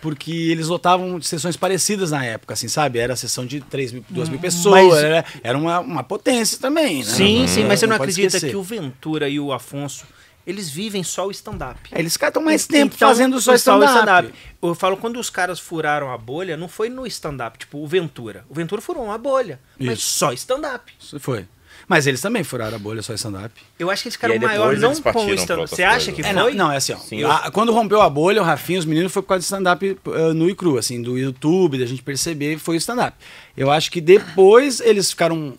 porque 0.00 0.30
eles 0.32 0.68
lotavam 0.68 1.20
sessões 1.22 1.56
parecidas 1.56 2.10
na 2.10 2.24
época, 2.24 2.54
assim, 2.54 2.68
sabe? 2.68 2.98
Era 2.98 3.12
a 3.12 3.16
sessão 3.16 3.44
de 3.46 3.60
3 3.60 3.92
mil, 3.92 4.04
2 4.08 4.28
mil 4.28 4.38
pessoas, 4.40 4.86
Mas- 4.88 4.94
era, 5.02 5.24
era 5.42 5.58
uma, 5.58 5.80
uma 5.80 6.02
potência 6.02 6.58
também, 6.58 6.98
né? 6.98 7.04
Sim, 7.04 7.46
sim, 7.46 7.64
mas 7.64 7.80
você 7.80 7.86
não, 7.86 7.96
acredita 7.96 8.26
esquecer. 8.28 8.50
que 8.50 8.56
o 8.56 8.62
Ventura 8.62 9.28
e 9.28 9.38
o 9.38 9.52
Afonso, 9.52 10.04
eles 10.46 10.70
vivem 10.70 11.04
só 11.04 11.26
o 11.26 11.30
stand-up. 11.30 11.78
É, 11.92 11.98
Eles 11.98 12.14
estão 12.20 12.42
mais 12.42 12.66
tempo 12.66 12.94
Então, 12.96 13.08
fazendo 13.08 13.40
só 13.40 13.52
o 13.52 13.54
stand-up. 13.54 14.32
Eu 14.62 14.74
falo, 14.74 14.96
quando 14.96 15.20
os 15.20 15.30
caras 15.30 15.60
furaram 15.60 16.10
a 16.10 16.18
bolha, 16.18 16.56
não 16.56 16.66
foi 16.66 16.88
no 16.88 17.06
stand-up, 17.06 17.58
tipo 17.58 17.78
o 17.78 17.86
Ventura. 17.86 18.44
O 18.48 18.54
Ventura 18.54 18.80
furou 18.80 19.04
uma 19.04 19.18
bolha, 19.18 19.60
mas 19.78 19.98
Isso. 19.98 20.18
só 20.18 20.32
stand-up. 20.32 20.92
Isso 20.98 21.20
foi. 21.20 21.46
Mas 21.90 22.06
eles 22.06 22.20
também 22.20 22.44
furaram 22.44 22.76
a 22.76 22.78
bolha 22.78 23.02
só 23.02 23.12
stand-up. 23.14 23.52
Eu 23.76 23.90
acho 23.90 24.02
que 24.04 24.08
eles 24.10 24.14
ficaram 24.14 24.38
maior 24.38 24.76
não 24.76 24.94
com 24.94 25.24
o 25.26 25.34
stand-up. 25.34 25.68
Você 25.70 25.82
acha 25.82 26.12
que 26.12 26.22
É, 26.22 26.32
não, 26.32 26.42
foi? 26.44 26.54
não, 26.54 26.70
é 26.70 26.76
assim, 26.76 26.92
ó. 26.92 26.98
Sim. 26.98 27.24
a- 27.24 27.50
quando 27.50 27.72
rompeu 27.72 28.00
a 28.00 28.08
bolha, 28.08 28.40
o 28.40 28.44
Rafinha, 28.44 28.78
os 28.78 28.84
meninos, 28.84 29.10
foi 29.12 29.22
por 29.22 29.30
causa 29.30 29.40
de 29.40 29.46
stand-up 29.46 29.98
uh, 30.06 30.32
nu 30.32 30.48
e 30.48 30.54
cru, 30.54 30.78
assim, 30.78 31.02
do 31.02 31.18
YouTube, 31.18 31.78
da 31.78 31.86
gente 31.86 32.00
perceber, 32.00 32.58
foi 32.60 32.76
o 32.76 32.78
stand-up. 32.78 33.16
Eu 33.56 33.72
acho 33.72 33.90
que 33.90 34.00
depois 34.00 34.78
eles 34.78 35.10
ficaram, 35.10 35.54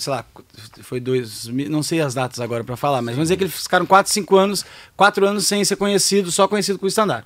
sei 0.00 0.12
lá, 0.12 0.24
foi 0.82 0.98
dois, 0.98 1.46
mil- 1.46 1.70
não 1.70 1.84
sei 1.84 2.00
as 2.00 2.12
datas 2.12 2.40
agora 2.40 2.64
pra 2.64 2.76
falar, 2.76 3.00
mas 3.00 3.14
vamos 3.14 3.26
dizer 3.28 3.36
que 3.36 3.44
eles 3.44 3.54
ficaram 3.62 3.86
4, 3.86 4.12
5 4.12 4.36
anos, 4.36 4.64
4 4.96 5.24
anos 5.24 5.46
sem 5.46 5.64
ser 5.64 5.76
conhecido, 5.76 6.32
só 6.32 6.48
conhecido 6.48 6.76
com 6.76 6.86
o 6.86 6.88
stand-up. 6.88 7.24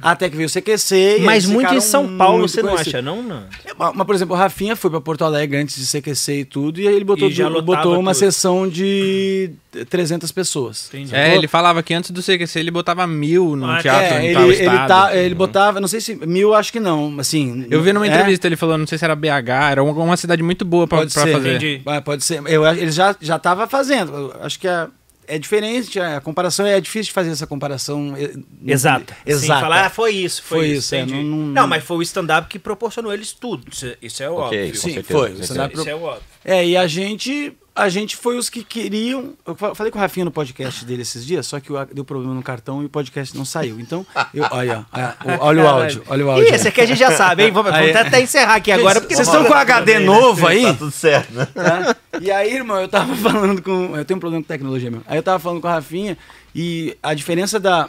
Até 0.00 0.28
que 0.28 0.36
veio 0.36 0.48
o 0.48 0.52
CQC. 0.52 1.18
e 1.18 1.20
Mas 1.22 1.46
muito 1.46 1.72
em 1.74 1.80
São 1.80 2.16
Paulo, 2.16 2.46
você 2.48 2.62
não 2.62 2.74
acha, 2.74 3.00
não, 3.02 3.22
Nando? 3.22 3.46
É, 3.64 3.72
Mas, 3.78 3.92
mas, 3.94 4.06
por 4.06 4.14
exemplo, 4.14 4.34
o 4.34 4.38
Rafinha 4.38 4.76
foi 4.76 4.90
pra 4.90 5.00
Porto 5.00 5.24
Alegre 5.24 5.58
antes 5.58 5.76
de 5.76 5.86
CQC 5.86 6.32
e 6.40 6.44
tudo, 6.44 6.80
e 6.80 6.86
aí 6.88 6.94
ele 6.94 7.04
botou, 7.04 7.28
E 7.28 7.32
já 7.32 7.48
botou 7.48 7.98
uma 7.98 8.12
tudo. 8.12 8.18
sessão 8.20 8.68
de 8.68 9.50
300 9.88 10.30
pessoas. 10.32 10.88
Entendi. 10.92 11.14
É, 11.14 11.34
ele 11.34 11.48
falava 11.48 11.82
que 11.82 11.92
antes 11.94 12.10
do 12.10 12.22
CQC 12.22 12.58
ele 12.60 12.70
botava 12.70 13.06
mil 13.06 13.56
num 13.56 13.70
Ah, 13.70 13.80
teatro 13.82 14.14
É, 14.16 14.22
em 14.24 14.28
ele, 14.28 14.40
ele, 14.42 14.52
estado. 14.52 14.88
tá, 14.88 15.16
ele 15.16 15.34
botava, 15.34 15.80
não 15.80 15.88
sei 15.88 16.00
se 16.00 16.14
mil, 16.14 16.54
acho 16.54 16.72
que 16.72 16.80
não, 16.80 17.14
assim. 17.18 17.66
Eu 17.70 17.82
vi 17.82 17.92
numa 17.92 18.06
é, 18.06 18.10
entrevista 18.10 18.46
ele 18.46 18.56
falando, 18.56 18.80
não 18.80 18.86
sei 18.86 18.98
se 18.98 19.04
era 19.04 19.16
BH, 19.16 19.48
era 19.70 19.82
uma, 19.82 19.92
uma 19.92 20.16
cidade 20.16 20.42
muito 20.42 20.64
boa 20.64 20.86
pra, 20.86 20.98
Pode 20.98 21.12
pra 21.14 21.22
ser, 21.22 21.32
fazer. 21.32 21.56
Entendi. 21.56 21.82
Ah, 21.86 22.00
pode 22.00 22.24
ser. 22.24 22.42
Eu, 22.46 22.66
ele 22.66 22.90
já 22.90 23.14
já 23.20 23.36
estava 23.36 23.66
fazendo. 23.66 24.34
Acho 24.40 24.58
que 24.60 24.68
é, 24.68 24.86
é 25.26 25.38
diferente. 25.38 25.98
A 26.00 26.20
comparação 26.20 26.66
é 26.66 26.80
difícil 26.80 27.06
de 27.08 27.12
fazer 27.12 27.30
essa 27.30 27.46
comparação 27.46 28.14
eh, 28.16 28.32
Exata. 28.66 29.16
Exata. 29.26 29.54
Sim, 29.56 29.60
falar, 29.62 29.86
ah, 29.86 29.90
foi 29.90 30.12
isso, 30.12 30.42
foi, 30.42 30.58
Foi 30.58 30.66
isso. 30.68 30.78
isso, 30.78 30.94
é, 30.94 31.06
não- 31.06 31.22
não, 31.22 31.36
não- 31.46 31.66
mas 31.66 31.82
foi 31.84 31.96
o 31.98 32.02
stand-up 32.02 32.48
que 32.48 32.58
proporcionou 32.58 33.12
eles 33.12 33.32
tudo. 33.32 33.64
Isso, 33.72 33.86
é- 33.86 33.96
isso 34.02 34.22
é 34.22 34.30
Ok, 34.30 34.42
óbvio. 34.42 34.76
Sim, 34.76 34.92
certeza, 34.94 35.18
foi. 35.18 35.32
O 35.32 35.40
stand-up 35.40 35.74
Isso 35.76 35.88
é 35.88 35.94
óbvio. 35.94 36.22
É, 36.44 36.66
e 36.66 36.76
a 36.76 36.86
gente 36.86 37.56
a 37.76 37.88
gente 37.88 38.16
foi 38.16 38.36
os 38.38 38.48
que 38.48 38.62
queriam. 38.62 39.32
Eu 39.46 39.54
fa- 39.56 39.74
falei 39.74 39.90
com 39.90 39.98
o 39.98 40.00
Rafinha 40.00 40.24
no 40.24 40.30
podcast 40.30 40.84
dele 40.84 41.02
esses 41.02 41.26
dias, 41.26 41.46
só 41.46 41.58
que 41.58 41.72
o- 41.72 41.84
deu 41.86 42.04
problema 42.04 42.32
no 42.32 42.42
cartão 42.42 42.82
e 42.82 42.86
o 42.86 42.88
podcast 42.88 43.36
não 43.36 43.44
saiu. 43.44 43.80
Então, 43.80 44.06
eu, 44.32 44.44
olha, 44.50 44.86
olha, 44.92 45.16
o- 45.24 45.44
olha 45.44 45.62
o 45.64 45.68
áudio, 45.68 46.02
olha 46.06 46.26
o 46.26 46.30
áudio. 46.30 46.48
Ih, 46.48 46.54
esse 46.54 46.68
aqui 46.68 46.80
a 46.80 46.86
gente 46.86 46.98
já 46.98 47.10
sabe, 47.16 47.44
hein? 47.44 47.50
Vamos, 47.52 47.72
vamos 47.72 47.86
Aí- 47.88 47.96
até 47.96 48.20
encerrar 48.22 48.54
aqui 48.56 48.70
agora, 48.70 49.00
porque 49.00 49.14
Vocês 49.16 49.26
estão 49.26 49.44
com 49.44 49.50
o 49.50 49.54
HD 49.54 49.98
novo 49.98 50.46
aí? 50.46 50.62
Tá 50.62 50.74
tudo 50.74 50.90
certo, 50.92 51.32
né? 51.32 51.46
tá? 51.46 51.96
E 52.20 52.30
aí, 52.30 52.54
irmão, 52.54 52.80
eu 52.80 52.88
tava 52.88 53.14
falando 53.16 53.60
com. 53.60 53.96
Eu 53.96 54.04
tenho 54.04 54.18
um 54.18 54.20
problema 54.20 54.42
com 54.42 54.48
tecnologia 54.48 54.90
mesmo. 54.90 55.04
Aí 55.08 55.16
eu 55.18 55.22
tava 55.22 55.38
falando 55.40 55.60
com 55.60 55.66
a 55.68 55.72
Rafinha 55.74 56.16
e 56.54 56.96
a 57.02 57.12
diferença 57.12 57.58
da, 57.58 57.88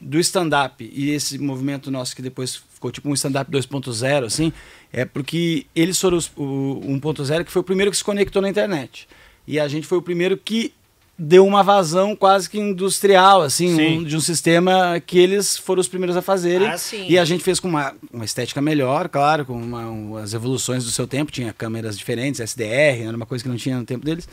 do 0.00 0.18
stand-up 0.18 0.82
e 0.92 1.10
esse 1.10 1.38
movimento 1.38 1.90
nosso 1.92 2.16
que 2.16 2.22
depois 2.22 2.60
ficou 2.74 2.90
tipo 2.90 3.08
um 3.08 3.14
stand-up 3.14 3.48
2.0, 3.48 4.24
assim, 4.24 4.52
é 4.92 5.04
porque 5.04 5.66
eles 5.74 5.98
foram 6.00 6.16
os- 6.18 6.30
o 6.36 6.80
1.0 6.84 7.44
que 7.44 7.52
foi 7.52 7.60
o 7.60 7.64
primeiro 7.64 7.90
que 7.90 7.96
se 7.96 8.04
conectou 8.04 8.42
na 8.42 8.48
internet. 8.48 9.08
E 9.46 9.58
a 9.58 9.66
gente 9.68 9.86
foi 9.86 9.98
o 9.98 10.02
primeiro 10.02 10.36
que 10.36 10.72
deu 11.18 11.46
uma 11.46 11.62
vazão 11.62 12.16
quase 12.16 12.48
que 12.50 12.58
industrial, 12.58 13.42
assim, 13.42 13.76
Sim. 13.76 13.98
um- 13.98 14.04
de 14.04 14.16
um 14.16 14.20
sistema 14.20 15.00
que 15.06 15.18
eles 15.18 15.56
foram 15.56 15.80
os 15.80 15.86
primeiros 15.88 16.16
a 16.16 16.22
fazerem. 16.22 16.66
Ah. 16.66 16.76
E 17.08 17.18
a 17.18 17.24
gente 17.24 17.44
fez 17.44 17.60
com 17.60 17.68
uma, 17.68 17.94
uma 18.12 18.24
estética 18.24 18.60
melhor, 18.60 19.08
claro, 19.08 19.44
com 19.44 19.52
uma, 19.54 19.88
um- 19.88 20.16
as 20.16 20.32
evoluções 20.34 20.84
do 20.84 20.90
seu 20.90 21.06
tempo, 21.06 21.30
tinha 21.30 21.52
câmeras 21.52 21.96
diferentes, 21.98 22.40
SDR, 22.40 23.02
era 23.06 23.16
uma 23.16 23.26
coisa 23.26 23.42
que 23.44 23.48
não 23.50 23.56
tinha 23.56 23.76
no 23.78 23.84
tempo 23.84 24.04
deles, 24.04 24.28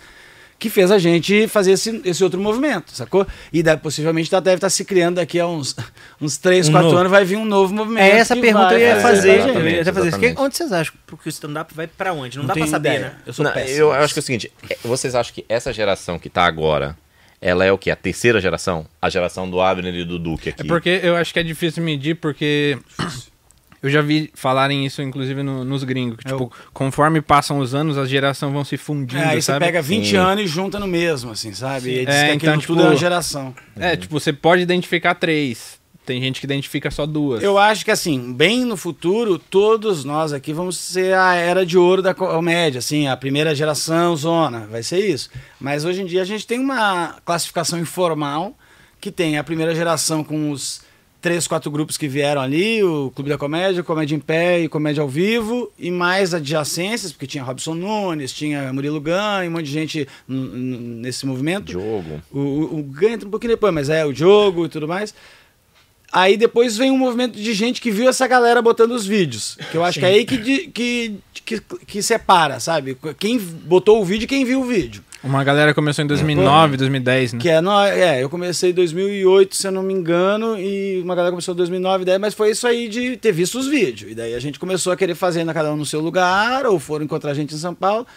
que 0.60 0.70
fez 0.70 0.92
a 0.92 1.00
gente 1.00 1.48
fazer 1.48 1.72
esse, 1.72 2.02
esse 2.04 2.22
outro 2.24 2.40
movimento, 2.40 2.92
sacou? 2.92 3.26
E 3.52 3.64
daí, 3.64 3.78
possivelmente 3.78 4.30
deve 4.30 4.56
estar 4.56 4.70
se 4.70 4.84
criando 4.84 5.16
daqui 5.16 5.40
a 5.40 5.48
uns, 5.48 5.76
uns 6.20 6.38
3, 6.38 6.68
Um 6.68 6.72
4 6.74 6.88
novo. 6.88 7.00
anos, 7.00 7.12
vai 7.12 7.24
vir 7.26 7.38
um 7.38 7.46
novo 7.46 7.74
movimento. 7.74 8.04
É 8.04 8.18
essa 8.18 8.36
que 8.36 8.42
pergunta 8.42 8.74
eu 8.74 8.80
ia 8.80 9.00
fazer. 9.00 9.42
gente. 9.42 9.48
exatamente, 9.50 9.76
Eu 9.78 9.86
ia 9.86 9.94
fazer 10.12 10.36
Onde 10.38 10.58
vocês 10.58 10.72
acham 10.74 10.94
que 11.22 11.28
o 11.28 11.30
stand-up 11.30 11.74
vai 11.74 11.88
pra 11.88 12.12
onde? 12.14 12.38
Não, 12.38 12.46
dá 12.46 12.54
pra 12.54 12.62
tenho 12.62 12.68
saber, 12.68 12.90
ideia. 12.90 13.02
né? 13.08 13.16
Eu 13.26 13.34
sou 13.34 13.46
Não, 13.46 13.52
péssimo. 13.54 13.78
eu 13.80 13.92
acho 13.94 14.14
que 14.14 14.20
é 14.20 14.22
o 14.22 14.24
seguinte, 14.24 14.52
é, 14.70 14.78
vocês 14.84 15.16
acham 15.16 15.34
que 15.34 15.46
essa 15.48 15.72
geração 15.72 16.20
que 16.20 16.30
tá 16.30 16.44
agora, 16.46 16.98
ela 17.42 17.64
é 17.64 17.72
o 17.72 17.78
que? 17.78 17.90
A 17.90 17.96
terceira 17.96 18.42
geração? 18.42 18.86
A 19.02 19.10
geração 19.10 19.50
do 19.50 19.62
Abner 19.62 19.96
e 19.96 20.04
do 20.04 20.20
Duque 20.20 20.50
aqui. 20.50 20.64
É 20.64 20.66
porque 20.66 21.00
eu 21.02 21.16
acho 21.16 21.32
que 21.34 21.40
é 21.40 21.44
difícil 21.44 21.82
medir, 21.82 22.16
porque 22.16 22.78
eu 23.82 23.90
já 23.90 24.02
vi 24.02 24.30
falarem 24.34 24.86
isso, 24.86 25.02
inclusive, 25.02 25.42
no- 25.44 25.64
nos 25.64 25.84
gringos. 25.84 26.18
Que, 26.18 26.28
É 26.28 26.32
tipo, 26.32 26.52
conforme 26.74 27.22
passam 27.22 27.60
os 27.60 27.74
anos, 27.74 27.98
as 27.98 28.10
gerações 28.10 28.52
vão 28.54 28.64
se 28.64 28.78
fundindo, 28.78 29.22
É, 29.22 29.30
aí 29.30 29.42
você 29.42 29.52
sabe? 29.54 29.66
pega 29.66 29.82
20 29.82 30.10
Sim. 30.10 30.16
anos 30.18 30.44
e 30.44 30.48
junta 30.48 30.80
no 30.80 30.88
mesmo, 30.88 31.32
assim, 31.32 31.54
sabe? 31.54 31.90
E 32.02 32.06
diz 32.06 32.16
É, 32.16 32.28
que 32.30 32.46
então, 32.46 32.58
tipo, 32.58 32.74
tudo 32.74 32.86
é 32.86 32.90
uma 32.90 32.96
geração. 32.96 33.54
É, 33.78 33.96
tipo, 33.96 34.20
você 34.20 34.34
pode 34.34 34.62
identificar 34.62 35.16
três. 35.16 35.78
Tem 36.06 36.20
gente 36.20 36.40
que 36.40 36.48
identifica 36.48 36.90
só 36.90 37.06
duas. 37.06 37.44
Eu 37.44 37.56
acho 37.60 37.86
que 37.86 37.92
assim, 37.92 38.34
bem 38.34 38.66
no 38.66 38.76
futuro, 38.76 39.38
todos 39.38 40.04
nós 40.04 40.34
aqui 40.34 40.52
vamos 40.52 40.76
ser 40.76 41.14
a 41.14 41.36
era 41.36 41.64
de 41.64 41.78
ouro 41.78 42.02
da 42.02 42.16
comédia, 42.16 42.80
assim, 42.80 43.08
a 43.08 43.16
primeira 43.16 43.54
geração 43.54 44.16
zona, 44.16 44.62
vai 44.72 44.82
ser 44.82 45.08
isso. 45.08 45.30
Mas 45.60 45.86
hoje 45.86 46.02
em 46.02 46.06
dia 46.08 46.24
a 46.24 46.26
gente 46.26 46.48
tem 46.48 46.60
uma 46.60 47.18
classificação 47.24 47.78
informal 47.78 48.56
que 49.00 49.12
tem 49.12 49.38
a 49.38 49.44
primeira 49.44 49.76
geração 49.76 50.24
com 50.24 50.50
os 50.50 50.82
três, 51.22 51.48
quatro 51.48 51.70
grupos 51.70 51.98
que 51.98 52.08
vieram 52.08 52.42
ali, 52.42 52.84
o 52.84 53.12
Clube 53.14 53.30
da 53.30 53.38
Comédia, 53.38 53.84
Comédia 53.84 54.16
em 54.16 54.20
Pé 54.20 54.62
e 54.62 54.70
Comédia 54.70 55.02
ao 55.02 55.10
Vivo, 55.10 55.72
e 55.78 55.92
mais 55.92 56.34
adjacências, 56.34 57.12
porque 57.12 57.28
tinha 57.28 57.44
Robson 57.44 57.74
Nunes, 57.74 58.32
tinha 58.32 58.72
Murilo 58.72 59.02
Gun, 59.02 59.44
e 59.44 59.48
um 59.48 59.52
monte 59.52 59.66
de 59.66 59.72
gente 59.72 60.08
nesse 60.28 61.26
movimento. 61.26 61.72
Jogo. 61.72 62.22
O, 62.32 62.40
o, 62.40 62.80
o 62.80 62.84
Gun 62.84 63.10
entra 63.10 63.28
um 63.28 63.32
pouquinho 63.32 63.54
depois, 63.54 63.74
mas 63.74 63.90
é 63.90 64.06
o 64.06 64.14
jogo 64.14 64.66
e 64.66 64.70
tudo 64.70 64.88
mais. 64.88 65.14
Aí 66.12 66.38
depois 66.38 66.76
vem 66.76 66.90
um 66.90 66.98
movimento 66.98 67.40
de 67.40 67.54
gente 67.54 67.80
que 67.80 67.92
viu 67.92 68.10
essa 68.10 68.26
galera 68.26 68.62
botando 68.62 68.92
os 68.92 69.06
vídeos. 69.06 69.58
Que 69.70 69.78
eu 69.78 69.84
acho 69.84 70.00
que 70.00 70.06
é 70.06 70.10
aí 70.10 70.26
que, 70.26 70.68
que, 70.70 71.20
que, 71.46 71.62
que 71.86 72.02
separa, 72.02 72.60
sabe? 72.60 72.98
Quem 73.20 73.38
botou 73.38 74.02
o 74.02 74.06
vídeo 74.06 74.24
e 74.24 74.28
quem 74.28 74.44
viu 74.44 74.62
o 74.62 74.66
vídeo. 74.66 75.04
Uma 75.22 75.44
galera 75.44 75.74
começou 75.74 76.04
em 76.04 76.08
2009, 76.08 76.78
2010, 76.78 77.34
né? 77.34 77.40
Que 77.40 77.50
é, 77.50 77.60
nó- 77.60 77.84
é, 77.86 78.24
eu 78.24 78.30
comecei 78.30 78.70
em 78.72 78.74
2008, 78.74 79.56
se 79.56 79.68
eu 79.68 79.72
não 79.72 79.84
me 79.84 79.94
engano, 79.94 80.58
e 80.58 81.02
uma 81.02 81.14
galera 81.14 81.32
começou 81.32 81.54
em 81.54 81.58
2009, 81.58 82.06
10, 82.06 82.20
mas 82.20 82.34
foi 82.34 82.52
isso 82.52 82.66
aí 82.66 82.88
de 82.88 83.18
ter 83.18 83.34
visto 83.34 83.60
os 83.60 83.68
vídeos. 83.68 84.12
E 84.12 84.16
daí 84.16 84.34
a 84.34 84.40
gente 84.40 84.58
começou 84.58 84.94
a 84.94 84.96
querer 84.98 85.16
fazer 85.16 85.44
na 85.44 85.54
cada 85.54 85.74
um 85.74 85.76
no 85.76 85.86
seu 85.86 86.00
lugar, 86.00 86.66
ou 86.66 86.80
foram 86.80 87.04
encontrar 87.04 87.32
a 87.32 87.34
gente 87.34 87.54
em 87.54 87.58
São 87.58 87.76
Paulo. 87.76 88.08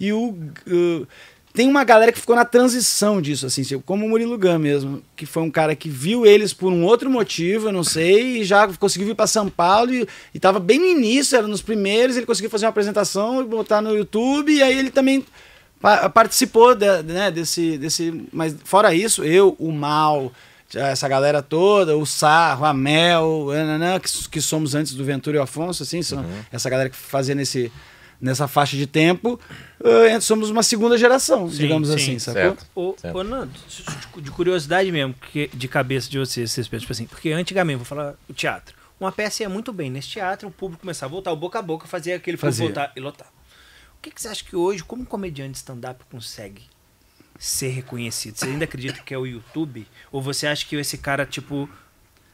E 0.00 0.12
o. 0.12 0.30
uh, 0.66 1.06
tem 1.54 1.66
uma 1.68 1.82
galera 1.82 2.12
que 2.12 2.20
ficou 2.20 2.36
na 2.36 2.44
transição 2.44 3.20
disso, 3.22 3.46
assim, 3.46 3.62
como 3.80 4.04
o 4.06 4.08
Murilo 4.08 4.38
Gun 4.38 4.58
mesmo, 4.58 5.02
que 5.16 5.26
foi 5.26 5.42
um 5.42 5.50
cara 5.50 5.74
que 5.74 5.88
viu 5.88 6.24
eles 6.26 6.52
por 6.52 6.72
um 6.72 6.84
outro 6.84 7.08
motivo, 7.10 7.68
eu 7.68 7.72
não 7.72 7.82
sei, 7.82 8.40
e 8.40 8.44
já 8.44 8.68
conseguiu 8.78 9.08
vir 9.08 9.14
para 9.14 9.26
São 9.26 9.48
Paulo 9.48 9.92
e, 9.92 10.06
e 10.34 10.38
tava 10.38 10.60
bem 10.60 10.78
no 10.78 10.84
início, 10.86 11.36
era 11.36 11.48
nos 11.48 11.62
primeiros, 11.62 12.16
ele 12.16 12.26
conseguiu 12.26 12.50
fazer 12.50 12.66
uma 12.66 12.70
apresentação 12.70 13.40
e 13.40 13.44
botar 13.44 13.80
no 13.80 13.96
YouTube, 13.96 14.52
e 14.52 14.62
aí 14.62 14.78
ele 14.78 14.90
também 14.90 15.24
participou 15.80 16.74
de- 16.74 17.02
né, 17.04 17.30
desse, 17.30 17.78
desse. 17.78 18.26
Mas 18.32 18.54
fora 18.64 18.94
isso, 18.94 19.22
eu, 19.24 19.54
o 19.58 19.70
Mal, 19.72 20.32
essa 20.74 21.08
galera 21.08 21.40
toda, 21.42 21.96
o 21.96 22.04
Sarro, 22.04 22.64
a 22.64 22.74
Mel, 22.74 23.46
nananã, 23.50 23.98
que, 24.00 24.28
que 24.28 24.40
somos 24.40 24.74
antes 24.74 24.94
do 24.94 25.04
Ventura 25.04 25.36
e 25.36 25.40
o 25.40 25.42
Afonso, 25.42 25.82
assim, 25.82 26.02
são 26.02 26.24
essa 26.52 26.68
galera 26.68 26.90
que 26.90 26.96
fazia 26.96 27.34
nesse, 27.34 27.70
nessa 28.20 28.48
faixa 28.48 28.76
de 28.76 28.86
tempo, 28.86 29.38
eh, 29.84 30.18
somos 30.20 30.50
uma 30.50 30.62
segunda 30.64 30.98
geração, 30.98 31.48
Sim, 31.48 31.56
digamos 31.58 31.88
sim. 31.88 31.94
assim, 31.94 32.18
sacou? 32.18 32.42
Certo. 32.42 32.66
Ô, 32.74 32.94
Certo. 32.98 33.16
ô, 33.16 33.22
Nando, 33.24 33.52
de- 33.68 34.20
de 34.22 34.30
curiosidade 34.32 34.90
mesmo, 34.90 35.14
que, 35.32 35.48
de 35.54 35.68
cabeça 35.68 36.10
de 36.10 36.18
vocês, 36.18 36.50
vocês 36.50 36.66
pensam, 36.66 36.80
tipo 36.80 36.92
assim, 36.92 37.06
porque 37.06 37.30
antigamente, 37.30 37.76
vou 37.76 37.84
falar 37.86 38.14
o 38.28 38.32
teatro, 38.34 38.74
uma 39.00 39.12
peça 39.12 39.44
ia 39.44 39.48
muito 39.48 39.72
bem 39.72 39.88
nesse 39.90 40.08
teatro, 40.08 40.48
o 40.48 40.50
público 40.50 40.80
começava 40.80 41.10
a 41.10 41.14
voltar, 41.14 41.30
o 41.32 41.36
boca 41.36 41.60
a 41.60 41.62
boca 41.62 41.86
fazia 41.86 42.16
aquele 42.16 42.36
Fazia. 42.36 42.66
voltar 42.66 42.92
e 42.96 43.00
lotar. 43.00 43.28
O 44.08 44.10
que, 44.10 44.14
que 44.14 44.22
você 44.22 44.28
acha 44.28 44.42
que 44.42 44.56
hoje, 44.56 44.82
como 44.82 45.04
comediante 45.04 45.50
de 45.52 45.56
stand-up 45.58 46.02
consegue 46.10 46.62
ser 47.38 47.68
reconhecido? 47.68 48.36
Você 48.36 48.46
ainda 48.46 48.64
acredita 48.64 49.02
que 49.02 49.12
é 49.12 49.18
o 49.18 49.26
YouTube? 49.26 49.86
Ou 50.10 50.22
você 50.22 50.46
acha 50.46 50.64
que 50.64 50.74
esse 50.76 50.96
cara, 50.96 51.26
tipo, 51.26 51.68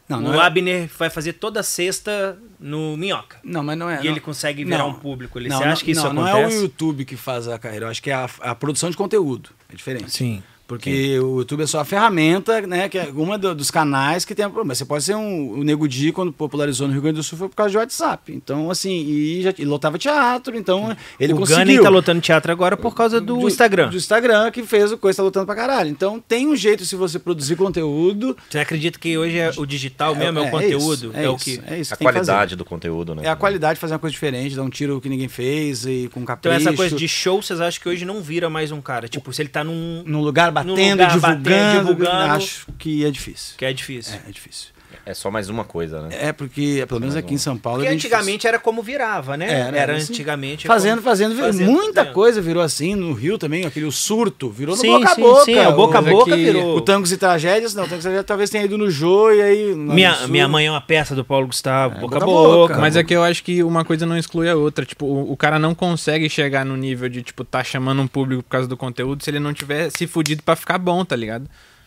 Não, 0.08 0.18
o 0.18 0.22
não 0.22 0.34
é- 0.40 0.46
Abner 0.46 0.88
vai 0.96 1.10
fazer 1.10 1.32
toda 1.32 1.64
sexta 1.64 2.38
no 2.60 2.96
Minhoca? 2.96 3.38
Não, 3.42 3.64
mas 3.64 3.76
não 3.76 3.90
é. 3.90 3.94
E 4.00 4.04
não- 4.04 4.12
ele 4.12 4.20
consegue 4.20 4.64
virar 4.64 4.78
não. 4.78 4.90
um 4.90 4.94
público. 4.94 5.36
Ele, 5.36 5.48
Não, 5.48 5.58
você 5.58 5.64
acha 5.64 5.84
que 5.84 5.90
isso 5.90 6.02
não, 6.04 6.12
acontece? 6.22 6.32
Não 6.32 6.42
é 6.42 6.46
o 6.46 6.60
YouTube 6.62 7.04
que 7.04 7.16
faz 7.16 7.48
a 7.48 7.58
carreira, 7.58 7.86
eu 7.86 7.90
acho 7.90 8.00
que 8.00 8.10
é 8.10 8.14
a, 8.14 8.30
a 8.40 8.54
produção 8.54 8.88
de 8.88 8.96
conteúdo. 8.96 9.50
É 9.68 9.74
diferente. 9.74 10.12
Sim. 10.12 10.44
Porque 10.66 11.18
o 11.20 11.38
YouTube 11.40 11.62
é 11.62 11.66
só 11.66 11.80
a 11.80 11.84
ferramenta, 11.84 12.62
né? 12.62 12.88
Que 12.88 12.98
é 12.98 13.08
uma 13.14 13.36
do- 13.36 13.54
dos 13.54 13.70
canais 13.70 14.24
que 14.24 14.34
tem. 14.34 14.46
Mas 14.64 14.78
você 14.78 14.84
pode 14.84 15.04
ser 15.04 15.14
um. 15.14 15.58
O 15.58 15.62
Nego 15.62 15.86
Di, 15.86 16.10
quando 16.10 16.32
popularizou 16.32 16.86
no 16.86 16.92
Rio 16.94 17.02
Grande 17.02 17.16
do 17.18 17.22
Sul, 17.22 17.36
foi 17.38 17.48
por 17.48 17.54
causa 17.54 17.70
de 17.70 17.76
WhatsApp. 17.76 18.32
Então, 18.32 18.70
assim, 18.70 18.90
e, 19.04 19.42
já, 19.42 19.52
e 19.58 19.64
lotava 19.64 19.98
teatro, 19.98 20.56
então 20.56 20.96
ele 21.20 21.32
o 21.34 21.36
conseguiu. 21.36 21.64
Gunny 21.66 21.82
tá 21.82 21.88
lotando 21.90 22.20
teatro 22.20 22.50
agora 22.50 22.76
por 22.76 22.94
causa 22.94 23.20
do, 23.20 23.46
Instagram. 23.46 23.90
Do 23.90 23.96
Instagram, 23.96 24.50
que 24.50 24.62
fez 24.62 24.90
o 24.90 24.96
coisa 24.98 25.18
tá 25.18 25.22
lotando 25.22 25.44
pra 25.46 25.54
caralho. 25.54 25.90
Então 25.90 26.18
tem 26.26 26.46
um 26.46 26.56
jeito 26.56 26.84
se 26.84 26.96
você 26.96 27.18
produzir 27.18 27.56
conteúdo. 27.56 28.36
Você 28.48 28.58
acredita 28.58 28.98
que 28.98 29.18
hoje 29.18 29.38
é 29.38 29.50
o 29.56 29.66
digital 29.66 30.14
mesmo, 30.16 30.38
é, 30.38 30.42
o 30.42 30.44
isso, 30.44 30.50
conteúdo? 30.50 31.10
É, 31.14 31.28
o 31.28 31.34
isso, 31.36 31.44
que. 31.44 31.60
É 31.66 31.78
isso. 31.78 31.92
A 31.94 31.96
tem 31.96 32.06
que 32.06 32.12
fazer. 32.14 32.26
qualidade 32.32 32.56
do 32.56 32.64
conteúdo, 32.64 33.14
né? 33.14 33.22
É 33.24 33.28
a 33.28 33.36
qualidade 33.36 33.74
de 33.74 33.80
fazer 33.80 33.92
uma 33.92 33.98
coisa 34.00 34.12
diferente, 34.12 34.56
dar 34.56 34.62
um 34.62 34.70
tiro 34.70 35.00
que 35.00 35.08
ninguém 35.08 35.28
fez 35.28 35.84
e 35.84 36.08
com 36.12 36.20
Então 36.20 36.24
capricho. 36.24 36.56
essa 36.56 36.72
coisa 36.72 36.96
de 36.96 37.06
show, 37.06 37.42
vocês 37.42 37.60
acham 37.60 37.82
que 37.82 37.88
hoje 37.88 38.04
não 38.06 38.22
vira 38.22 38.48
mais 38.48 38.72
um 38.72 38.80
cara? 38.80 39.08
Tipo, 39.08 39.30
se 39.32 39.42
ele 39.42 39.48
tá 39.50 39.62
num. 39.62 40.02
Num 40.06 40.22
lugar 40.22 40.53
batendo, 40.54 41.02
lugar 41.02 41.10
divulgando, 41.12 41.42
batendo, 41.42 41.94
divulgando. 41.94 42.32
acho 42.32 42.66
que 42.78 43.04
é 43.04 43.10
difícil. 43.10 43.54
Que 43.56 43.64
é 43.64 43.72
difícil. 43.72 44.14
É, 44.14 44.28
é 44.28 44.32
difícil. 44.32 44.73
É 45.06 45.12
só 45.12 45.30
mais 45.30 45.50
uma 45.50 45.64
coisa, 45.64 46.00
né? 46.00 46.08
É 46.18 46.32
porque, 46.32 46.84
pelo 46.88 46.98
menos 47.00 47.14
aqui 47.14 47.34
em 47.34 47.38
São 47.38 47.58
Paulo, 47.58 47.80
Porque 47.80 47.90
é 47.92 47.94
antigamente 47.94 48.46
era 48.46 48.58
como 48.58 48.82
virava, 48.82 49.36
né? 49.36 49.44
Era, 49.44 49.54
Era, 49.68 49.76
era 49.78 49.96
assim. 49.96 50.12
antigamente. 50.14 50.66
Fazendo, 50.66 50.96
como- 50.96 51.02
fazendo, 51.10 51.36
fazendo, 51.36 51.70
muita 51.70 52.00
fazendo. 52.00 52.14
coisa 52.14 52.40
virou 52.40 52.62
assim, 52.62 52.94
no 52.94 53.12
Rio 53.12 53.36
também, 53.36 53.66
aquele 53.66 53.90
surto, 53.92 54.48
virou 54.48 54.74
no 54.74 54.80
Sim, 54.80 54.88
boca 54.92 55.10
a 55.10 55.14
sim, 55.14 55.20
boca. 55.20 55.44
sim, 55.44 55.54
é, 55.56 55.68
o 55.68 55.72
boca 55.76 55.98
a 55.98 56.02
boca 56.02 56.32
aqui- 56.32 56.44
virou. 56.44 56.76
o 56.76 56.80
Tangos 56.80 57.12
e 57.12 57.18
Tragédias, 57.18 57.74
não, 57.74 57.84
o 57.84 57.86
Tangos 57.86 58.00
e 58.02 58.08
Tragédias 58.08 58.26
talvez 58.26 58.48
tenha 58.48 58.64
ido 58.64 58.78
no 58.78 58.90
Jô 58.90 59.30
e 59.30 59.42
aí... 59.42 59.74
no 59.74 59.92
Minha, 59.92 60.26
minha 60.26 60.48
mãe 60.48 60.66
é 60.66 60.70
uma 60.70 60.80
peça 60.80 61.14
do 61.14 61.22
Paulo 61.22 61.48
Gustavo, 61.48 61.96
É, 61.96 62.00
boca, 62.00 62.18
boca 62.18 62.24
a 62.24 62.28
a 62.28 62.32
boca. 62.32 62.56
boca. 62.74 62.78
Mas 62.80 62.96
é 62.96 63.04
que 63.04 63.14
eu 63.14 63.22
acho 63.22 63.44
que 63.44 63.62
uma 63.62 63.84
coisa 63.84 64.06
não 64.06 64.16
exclui 64.16 64.48
a 64.48 64.56
outra. 64.56 64.86
Tipo, 64.86 65.04
o, 65.04 65.32
o 65.32 65.36
cara 65.36 65.58
não 65.58 65.74
consegue 65.74 66.30
chegar 66.30 66.64
no 66.64 66.78
nível 66.78 67.10
de, 67.10 67.22
tipo, 67.22 67.44
tá 67.44 67.62
chamando 67.62 68.00
um 68.00 68.06
público 68.06 68.42
por 68.42 68.48
causa 68.48 68.66
do 68.66 68.76
conteúdo 68.76 69.22
se 69.22 69.30
ele 69.30 69.38
não 69.38 69.52
tiver 69.52 69.90
se 69.90 70.06
fudido 70.06 70.42
pra 70.42 70.56
ficar 70.56 70.78
bom, 70.78 71.04
tá 71.04 71.14
ligado? 71.14 71.46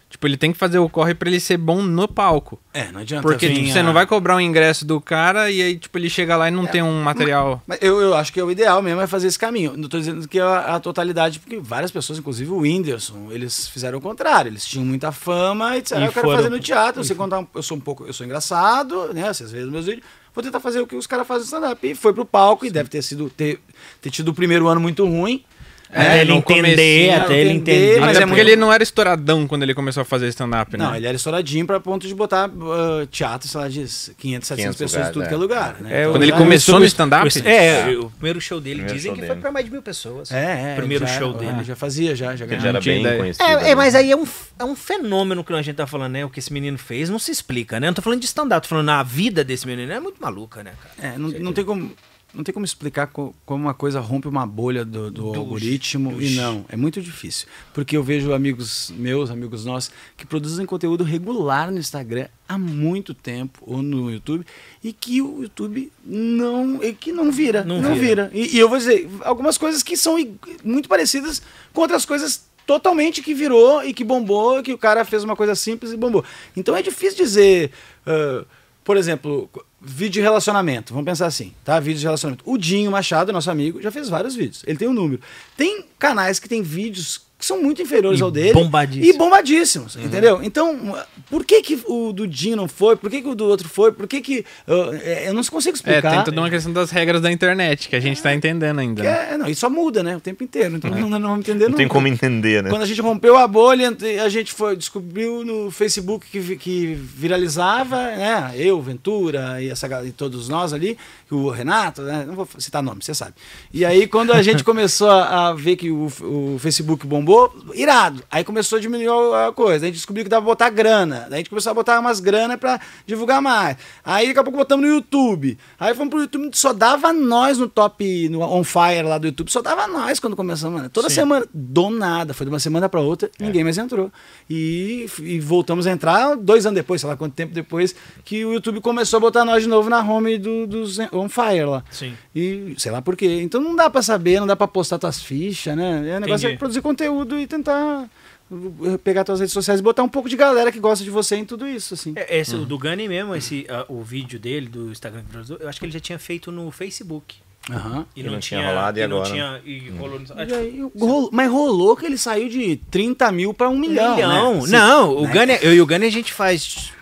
Tipo, 0.10 0.26
ele 0.26 0.38
tem 0.38 0.53
que 0.53 0.58
fazer 0.58 0.80
o 0.80 0.88
corre 0.88 1.14
pra 1.14 1.28
ele 1.30 1.38
ser 1.39 1.58
bom 1.58 1.82
no 1.82 2.08
palco. 2.08 2.58
É, 2.74 2.89
não 2.93 3.01
adianta. 3.01 3.24
Porque, 3.28 3.45
vir 3.49 3.55
tipo, 3.55 3.70
a- 3.70 3.74
você 3.74 3.84
não 3.84 3.91
vai 3.91 4.05
cobrar 4.08 4.38
o 4.38 4.41
ingresso 4.41 4.86
do 4.86 5.01
cara 5.01 5.51
e 5.51 5.62
aí, 5.62 5.78
tipo, 5.78 5.97
ele 5.97 6.10
chega 6.10 6.38
lá 6.38 6.47
e 6.47 6.51
não 6.51 6.64
É. 6.64 6.68
tem 6.68 6.82
um 6.82 7.01
material. 7.03 7.62
Mas 7.68 7.78
eu, 7.82 7.99
eu 7.99 8.14
acho 8.16 8.32
que 8.32 8.39
é 8.39 8.43
o 8.43 8.49
ideal 8.49 8.82
mesmo 8.82 9.01
é 9.01 9.05
fazer 9.08 9.28
esse 9.28 9.38
caminho. 9.38 9.74
Não 9.76 9.84
estou 9.84 9.99
dizendo 9.99 10.26
que 10.26 10.39
é 10.39 10.41
a, 10.41 10.76
a 10.76 10.80
totalidade, 10.80 11.39
porque 11.39 11.58
várias 11.60 11.91
pessoas, 11.91 12.18
inclusive 12.20 12.49
o 12.49 12.60
Whindersson, 12.60 13.28
eles 13.32 13.68
fizeram 13.68 13.97
o 13.97 14.01
contrário. 14.01 14.47
Eles 14.49 14.66
tinham 14.66 14.86
muita 14.86 15.12
fama 15.12 15.76
e 15.78 15.82
disseram, 15.82 16.03
E 16.03 16.05
"Ah, 16.05 16.08
eu 16.08 16.14
quero 16.14 16.26
foram- 16.26 16.38
fazer 16.38 16.49
no 16.49 16.60
teatro. 16.60 17.03
Você 17.03 17.14
contar 17.14 17.39
um- 17.39 17.47
eu 17.53 17.62
sou 17.62 17.76
um 17.76 17.82
pouco, 17.82 18.05
eu 18.05 18.14
sou 18.14 18.26
engraçado, 18.26 19.14
né? 19.14 19.34
Vocês 19.34 19.51
veem 19.51 19.66
os 19.66 19.72
meus 19.72 19.86
vídeos. 19.86 20.05
Vou 20.34 20.41
tentar 20.43 20.60
fazer 20.62 20.80
o 20.80 20.88
que 20.88 20.95
os 20.95 21.05
caras 21.08 21.28
fazem 21.28 21.41
no 21.41 21.45
stand-up. 21.45 21.86
E 21.86 21.93
foi 21.95 22.14
pro 22.14 22.24
palco 22.24 22.66
e 22.66 22.70
deve 22.72 22.88
ter 22.89 23.01
sido 23.01 23.30
ter, 23.30 23.60
ter 24.01 24.10
tido 24.10 24.30
o 24.30 24.34
primeiro 24.34 24.68
ano 24.68 24.80
muito 24.80 25.03
ruim. 25.05 25.43
Até 25.89 26.17
É, 26.17 26.21
ele 26.21 26.31
no 26.31 26.38
entender, 26.38 27.13
até 27.13 27.38
ele 27.39 27.49
entender, 27.51 27.99
mas 28.01 28.17
Até 28.17 28.23
é 28.23 28.27
porque 28.27 28.41
ele 28.41 28.55
não 28.55 28.71
era 28.73 28.83
estouradão 28.83 29.47
quando 29.47 29.63
ele 29.63 29.73
começou 29.73 30.01
a 30.01 30.05
fazer 30.05 30.27
stand-up, 30.27 30.75
né? 30.77 30.83
Não, 30.83 30.95
ele 30.95 31.07
era 31.07 31.15
estouradinho 31.15 31.65
pra 31.65 31.79
ponto 31.79 32.05
de 32.05 32.13
botar 32.13 32.49
uh, 32.49 33.05
teatro, 33.07 33.47
sei 33.47 33.61
lá, 33.61 33.67
de 33.69 33.79
500, 33.79 33.88
700 34.17 34.17
500 34.17 34.77
pessoas 34.77 34.91
lugares, 34.91 35.09
em 35.09 35.13
tudo 35.13 35.23
é. 35.23 35.27
que 35.27 35.33
é 35.33 35.38
lugar. 35.38 35.77
Né? 35.79 35.89
É, 35.93 35.99
Então, 36.01 36.11
Quando 36.11 36.23
ele 36.23 36.31
já- 36.31 36.38
começou 36.38 36.79
no 36.79 36.85
stand-up? 36.85 37.27
É, 37.47 37.97
o 37.97 38.09
primeiro 38.09 38.41
show 38.41 38.59
dele 38.59 38.75
Primeiro 38.75 38.95
dizem 38.95 39.09
show 39.09 39.15
que 39.15 39.21
dele. 39.21 39.33
foi 39.33 39.41
pra 39.41 39.51
mais 39.51 39.65
de 39.65 39.71
mil 39.71 39.81
pessoas. 39.81 40.31
É, 40.31 40.71
é. 40.71 40.73
O 40.73 40.75
primeiro 40.75 41.07
já- 41.07 41.19
show 41.19 41.31
ah, 41.31 41.38
dele. 41.38 41.63
Já 41.63 41.75
fazia, 41.75 42.15
já. 42.15 42.35
já 42.35 42.45
ele 42.45 42.55
ganhava. 42.57 42.63
já 42.63 42.69
era 42.69 42.81
bem 42.81 42.99
ideia. 43.01 43.17
conhecido. 43.19 43.43
É, 43.45 43.51
é, 43.51 43.63
né? 43.63 43.75
mas 43.75 43.95
aí 43.95 44.11
é 44.11 44.15
um, 44.17 44.25
é 44.59 44.65
um 44.65 44.75
fenômeno 44.75 45.43
que 45.43 45.53
a 45.53 45.61
gente 45.61 45.75
tá 45.75 45.88
falando, 45.88 46.11
né? 46.13 46.25
O 46.25 46.29
que 46.29 46.39
esse 46.39 46.51
menino 46.51 46.77
fez 46.77 47.09
não 47.09 47.17
se 47.19 47.31
explica, 47.31 47.79
né? 47.79 47.88
Não 47.88 47.93
tô 47.93 48.01
falando 48.01 48.19
de 48.19 48.25
stand-up, 48.25 48.61
tô 48.67 48.69
falando 48.69 48.85
na 48.88 49.01
vida 49.03 49.43
desse 49.43 49.65
menino. 49.65 49.91
É 49.91 49.99
muito 49.99 50.21
maluca, 50.21 50.63
né, 50.63 50.71
cara? 50.97 51.13
É, 51.13 51.17
não, 51.17 51.29
não 51.29 51.53
tem 51.53 51.63
como. 51.63 51.91
Não 52.38 52.43
tem 52.43 52.53
como 52.53 52.63
explicar 52.65 53.07
co- 53.07 53.33
como 53.45 53.63
uma 53.65 53.73
coisa 53.73 53.99
rompe 53.99 54.27
uma 54.27 54.45
bolha 54.45 54.85
do, 54.85 55.09
do 55.11 55.31
Do- 55.33 55.39
algoritmo 55.39 56.13
do- 56.13 56.21
e 56.21 56.35
não. 56.35 56.63
É 56.69 56.75
muito 56.77 57.01
difícil. 57.01 57.47
Porque 57.73 57.97
eu 57.97 58.03
vejo 58.03 58.31
amigos 58.31 58.93
meus, 58.95 59.31
amigos 59.31 59.65
nossos, 59.65 59.91
que 60.15 60.25
produzem 60.25 60.65
conteúdo 60.65 61.03
regular 61.03 61.71
no 61.71 61.79
Instagram 61.79 62.27
há 62.47 62.57
muito 62.57 63.13
tempo, 63.13 63.59
ou 63.65 63.81
no 63.81 64.11
YouTube, 64.11 64.45
e 64.83 64.93
que 64.93 65.21
o 65.21 65.41
YouTube 65.41 65.91
não. 66.05 66.81
e 66.83 66.93
que 66.93 67.11
não 67.11 67.31
vira. 67.31 67.63
Não 67.63 67.81
Não, 67.81 67.95
vira. 67.95 68.29
vira. 68.29 68.31
E, 68.33 68.55
e 68.55 68.59
eu 68.59 68.69
vou 68.69 68.77
dizer, 68.77 69.09
algumas 69.21 69.57
coisas 69.57 69.81
que 69.83 69.97
são 69.97 70.15
muito 70.63 70.88
parecidas 70.88 71.41
com 71.73 71.81
outras 71.81 72.05
coisas 72.05 72.45
totalmente 72.65 73.21
que 73.23 73.33
virou 73.33 73.83
e 73.83 73.93
que 73.93 74.03
bombou, 74.03 74.61
que 74.61 74.73
o 74.73 74.77
cara 74.77 75.03
fez 75.05 75.23
uma 75.23 75.35
coisa 75.35 75.55
simples 75.55 75.91
e 75.91 75.97
bombou. 75.97 76.23
Então 76.55 76.75
é 76.75 76.81
difícil 76.81 77.17
dizer. 77.17 77.71
ah, 78.05 78.45
por 78.83 78.95
exemplo, 78.95 79.49
vídeo 79.91 80.13
de 80.13 80.21
relacionamento. 80.21 80.93
Vamos 80.93 81.05
pensar 81.05 81.25
assim, 81.27 81.53
tá? 81.63 81.79
Vídeo 81.79 81.99
de 81.99 82.05
relacionamento. 82.05 82.43
O 82.45 82.57
Dinho 82.57 82.91
Machado, 82.91 83.31
nosso 83.31 83.51
amigo, 83.51 83.81
já 83.81 83.91
fez 83.91 84.09
vários 84.09 84.35
vídeos. 84.35 84.63
Ele 84.65 84.77
tem 84.77 84.88
um 84.88 84.93
número. 84.93 85.21
Tem 85.55 85.85
canais 85.97 86.39
que 86.39 86.49
têm 86.49 86.61
vídeos 86.61 87.26
que 87.38 87.45
são 87.45 87.61
muito 87.61 87.81
inferiores 87.81 88.19
E 88.19 88.23
ao 88.23 88.31
dele. 88.31 88.53
bombadíssimos. 88.53 89.15
E 89.15 89.17
bombadíssimos, 89.17 89.95
entendeu? 89.95 90.41
Então, 90.41 90.97
por 91.29 91.45
que, 91.45 91.61
que 91.61 91.79
o 91.85 92.11
do 92.11 92.27
Dinho 92.27 92.55
não 92.55 92.67
foi? 92.67 92.95
Por 92.95 93.09
que, 93.11 93.21
que 93.21 93.27
o 93.27 93.35
do 93.35 93.45
outro 93.45 93.69
foi? 93.69 93.91
Por 93.91 94.07
que 94.07 94.21
que... 94.21 94.43
ah, 94.67 94.89
é, 95.03 95.29
eu 95.29 95.33
não 95.33 95.43
consigo 95.43 95.75
É, 95.75 95.77
explicar. 95.77 96.11
tem 96.11 96.23
toda 96.23 96.41
uma 96.41 96.49
questão 96.49 96.73
das 96.73 96.89
regras 96.89 97.21
da 97.21 97.31
internet 97.31 97.89
que 97.89 97.95
a 97.95 97.99
gente 97.99 98.21
tá 98.23 98.33
entendendo 98.33 98.79
ainda. 98.79 99.01
Que 99.03 99.07
né? 99.07 99.27
é, 99.33 99.38
não, 99.38 99.47
e 99.47 99.53
só 99.53 99.69
muda, 99.69 100.01
né? 100.01 100.17
O 100.17 100.19
tempo 100.19 100.43
inteiro. 100.43 100.75
Então 100.77 100.89
não, 100.97 101.09
não 101.09 101.21
vamos 101.21 101.39
entender 101.39 101.67
Não 101.69 101.75
tem 101.75 101.85
nunca. 101.85 101.93
como 101.93 102.07
entender, 102.07 102.63
né? 102.63 102.69
Quando 102.71 102.81
a 102.81 102.85
gente 102.85 103.01
rompeu 103.01 103.38
a 103.38 103.47
bolha, 103.47 103.95
a 104.23 104.29
gente 104.29 104.51
foi, 104.51 104.75
descobriu 104.75 105.43
no 105.45 105.69
Facebook 105.69 106.25
que, 106.31 106.55
que 106.55 106.95
viralizava, 106.95 107.97
né? 107.97 108.51
Eu, 108.55 108.81
Ventura 108.81 109.61
e, 109.61 109.69
essa, 109.69 109.88
e 110.05 110.11
todos 110.11 110.49
nós 110.49 110.73
ali, 110.73 110.97
o 111.29 111.49
Renato, 111.49 112.01
né? 112.01 112.25
Não 112.27 112.33
vou 112.33 112.47
citar 112.57 112.81
nome, 112.81 113.03
você 113.03 113.13
sabe. 113.13 113.33
E 113.73 113.85
aí, 113.85 114.07
quando 114.07 114.33
a 114.33 114.41
gente 114.41 114.63
começou 114.65 115.09
a, 115.09 115.49
a 115.49 115.53
ver 115.53 115.75
que 115.75 115.91
o, 115.91 116.07
o 116.21 116.57
Facebook 116.59 117.05
bombou, 117.05 117.26
irado. 117.73 118.23
Aí 118.30 118.43
começou 118.43 118.78
a 118.78 118.82
diminuir 118.82 119.09
a 119.09 119.51
coisa. 119.51 119.86
A 119.86 119.88
gente 119.88 119.95
descobriu 119.95 120.23
que 120.23 120.30
dava 120.30 120.43
pra 120.45 120.51
botar 120.51 120.69
grana. 120.69 121.28
Daí 121.30 121.34
a 121.34 121.38
gente 121.38 121.49
começou 121.49 121.71
a 121.71 121.73
botar 121.73 121.99
umas 121.99 122.19
grana 122.19 122.57
pra 122.57 122.80
divulgar 123.05 123.41
mais. 123.41 123.78
Aí 124.03 124.28
daqui 124.28 124.39
a 124.39 124.43
pouco 124.43 124.57
botamos 124.57 124.86
no 124.86 124.93
YouTube. 124.93 125.57
Aí 125.80 125.93
fomos 125.93 126.09
pro 126.09 126.21
YouTube, 126.21 126.49
só 126.53 126.73
dava 126.73 127.11
nós 127.11 127.57
no 127.57 127.67
top, 127.67 128.30
no 128.30 128.41
On 128.41 128.63
Fire 128.63 129.03
lá 129.03 129.17
do 129.17 129.28
YouTube, 129.28 129.51
só 129.51 129.61
dava 129.61 129.88
nós 129.88 130.19
quando 130.19 130.36
começamos. 130.36 130.82
Né? 130.82 130.89
Toda 130.91 131.09
semana, 131.09 131.45
do 131.53 131.89
nada. 131.89 132.34
Foi 132.34 132.45
de 132.45 132.51
uma 132.51 132.59
semana 132.59 132.88
pra 132.88 133.01
outra, 133.01 133.30
ninguém 133.39 133.63
mais 133.63 133.78
entrou. 133.78 134.11
E, 134.49 135.05
e 135.19 135.39
voltamos 135.39 135.86
a 135.88 135.91
entrar 135.91 136.36
dois 136.36 136.65
anos 136.65 136.75
depois, 136.75 137.01
sei 137.01 137.09
lá 137.09 137.17
quanto 137.17 137.34
tempo 137.34 137.53
depois, 137.53 137.95
que 138.23 138.45
o 138.45 138.53
YouTube 138.53 138.80
começou 138.82 139.17
a 139.17 139.21
botar 139.21 139.43
nós 139.43 139.63
de 139.63 139.69
novo 139.69 139.89
na 139.89 139.99
home 139.99 140.38
do, 140.38 140.65
dos 140.65 140.97
On 141.11 141.28
Fire 141.30 141.65
lá. 141.65 141.84
Sim. 141.91 142.13
E 142.36 142.75
sei 142.78 142.91
lá 142.91 143.01
por 143.01 143.15
quê. 143.15 143.41
Então 143.41 143.61
não 143.61 143.75
dá 143.75 143.89
pra 143.89 144.01
saber, 144.01 144.39
não 144.39 144.47
dá 144.47 144.55
pra 144.55 144.67
postar 144.67 144.97
tuas 144.97 145.21
fichas, 145.21 145.75
né? 145.75 145.99
O 146.17 146.19
negócio 146.19 146.45
Entendi. 146.45 146.53
é 146.53 146.57
produzir 146.57 146.82
conteúdo 146.82 147.16
e 147.39 147.47
tentar 147.47 148.09
uh, 148.51 148.97
pegar 149.03 149.24
tuas 149.24 149.39
redes 149.39 149.53
sociais 149.53 149.80
e 149.80 149.84
botar 149.84 150.03
um 150.03 150.09
pouco 150.09 150.28
de 150.30 150.36
galera 150.36 150.72
que 150.72 150.80
gosta 150.80 151.03
de 151.03 151.09
você 151.09 151.36
em 151.36 151.45
tudo 151.45 151.68
isso, 151.68 151.93
assim. 151.93 152.13
É, 152.15 152.39
Esse, 152.39 152.55
O 152.55 152.65
do 152.65 152.78
Gunny 152.78 153.07
mesmo, 153.07 153.36
esse, 153.36 153.65
ah, 153.70 153.86
o 153.88 154.01
vídeo 154.03 154.39
dele, 154.39 154.68
do 154.68 154.91
Instagram, 154.91 155.24
eu 155.59 155.68
acho 155.70 155.80
que 155.80 155.86
ele 155.86 155.93
já 155.93 155.99
tinha 155.99 156.20
feito 156.20 156.51
no 156.51 156.70
Facebook. 156.72 157.36
Aham. 157.70 158.05
E, 158.15 158.22
E 158.22 158.24
não 158.24 158.39
tinha 158.39 158.65
rolado, 158.65 158.97
e 158.97 159.05
não 159.07 159.18
agora? 159.18 159.30
tinha- 159.32 159.61
e 159.65 159.89
rolou 159.89 160.20
no- 160.20 160.26
ah, 160.38 160.45
E 160.45 160.53
aí, 160.53 160.82
rolou- 160.97 161.30
mas 161.34 161.51
rolou 161.51 161.97
que 161.97 162.05
ele 162.05 162.18
saiu 162.18 162.47
de 162.47 162.78
30 162.89 163.30
mil 163.30 163.53
pra 163.53 163.68
um 163.70 163.78
milhão. 163.78 164.15
milhão. 164.15 164.53
né? 164.53 164.59
Assim, 164.59 164.72
Não, 164.72 165.15
o 165.18 165.28
né? 165.28 165.34
Gunny, 165.34 165.59
eu 165.61 165.74
e 165.74 165.82
o 165.82 165.86
Gunny 165.86 166.05
a 166.05 166.09
gente 166.11 166.32
faz 166.32 166.93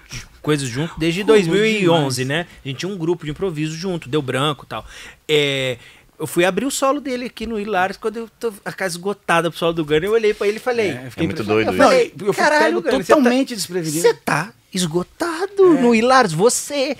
coisas 0.42 0.68
junto 0.68 1.00
desde 1.00 1.22
Rolou 1.22 1.38
2011, 1.38 2.24
demais. 2.24 2.46
né? 2.46 2.48
A 2.64 2.68
gente 2.68 2.78
tinha 2.80 2.92
um 2.92 2.98
grupo 2.98 3.26
de 3.26 3.32
improviso 3.32 3.76
junto, 3.76 4.10
deu 4.10 4.22
branco 4.24 4.64
e 4.66 4.68
tal. 4.68 4.84
É, 5.28 5.78
Eu 6.18 6.26
fui 6.28 6.46
abrir 6.46 6.66
o 6.66 6.72
solo 6.72 7.00
dele 7.02 7.26
aqui 7.26 7.46
no 7.46 7.60
Hilários, 7.60 7.98
quando 7.98 8.18
eu 8.18 8.30
tô 8.40 8.54
a 8.64 8.72
casa 8.72 8.96
esgotada 8.96 9.50
pro 9.50 9.60
solo 9.60 9.74
do 9.74 9.84
Gunner, 9.86 10.06
eu 10.06 10.12
olhei 10.14 10.34
pra 10.34 10.48
ele 10.48 10.58
e 10.58 10.60
falei. 10.60 10.90
É, 10.92 11.10
É 11.16 11.24
muito 11.24 11.44
doido 11.44 11.68
eu 11.70 11.74
isso. 11.74 11.84
falei, 11.84 12.14
Eu 12.20 12.34
fui 12.34 12.44
caralho, 12.44 12.64
pego 12.76 12.82
Gunner, 12.84 12.98
você 13.06 13.14
tá- 13.14 13.16
totalmente 13.18 13.56
desprevenido. 13.56 14.02
Você 14.02 14.14
tá 14.14 14.54
esgotado 14.74 15.74
no 15.82 15.94
Hilários, 15.96 16.34
você. 16.34 16.96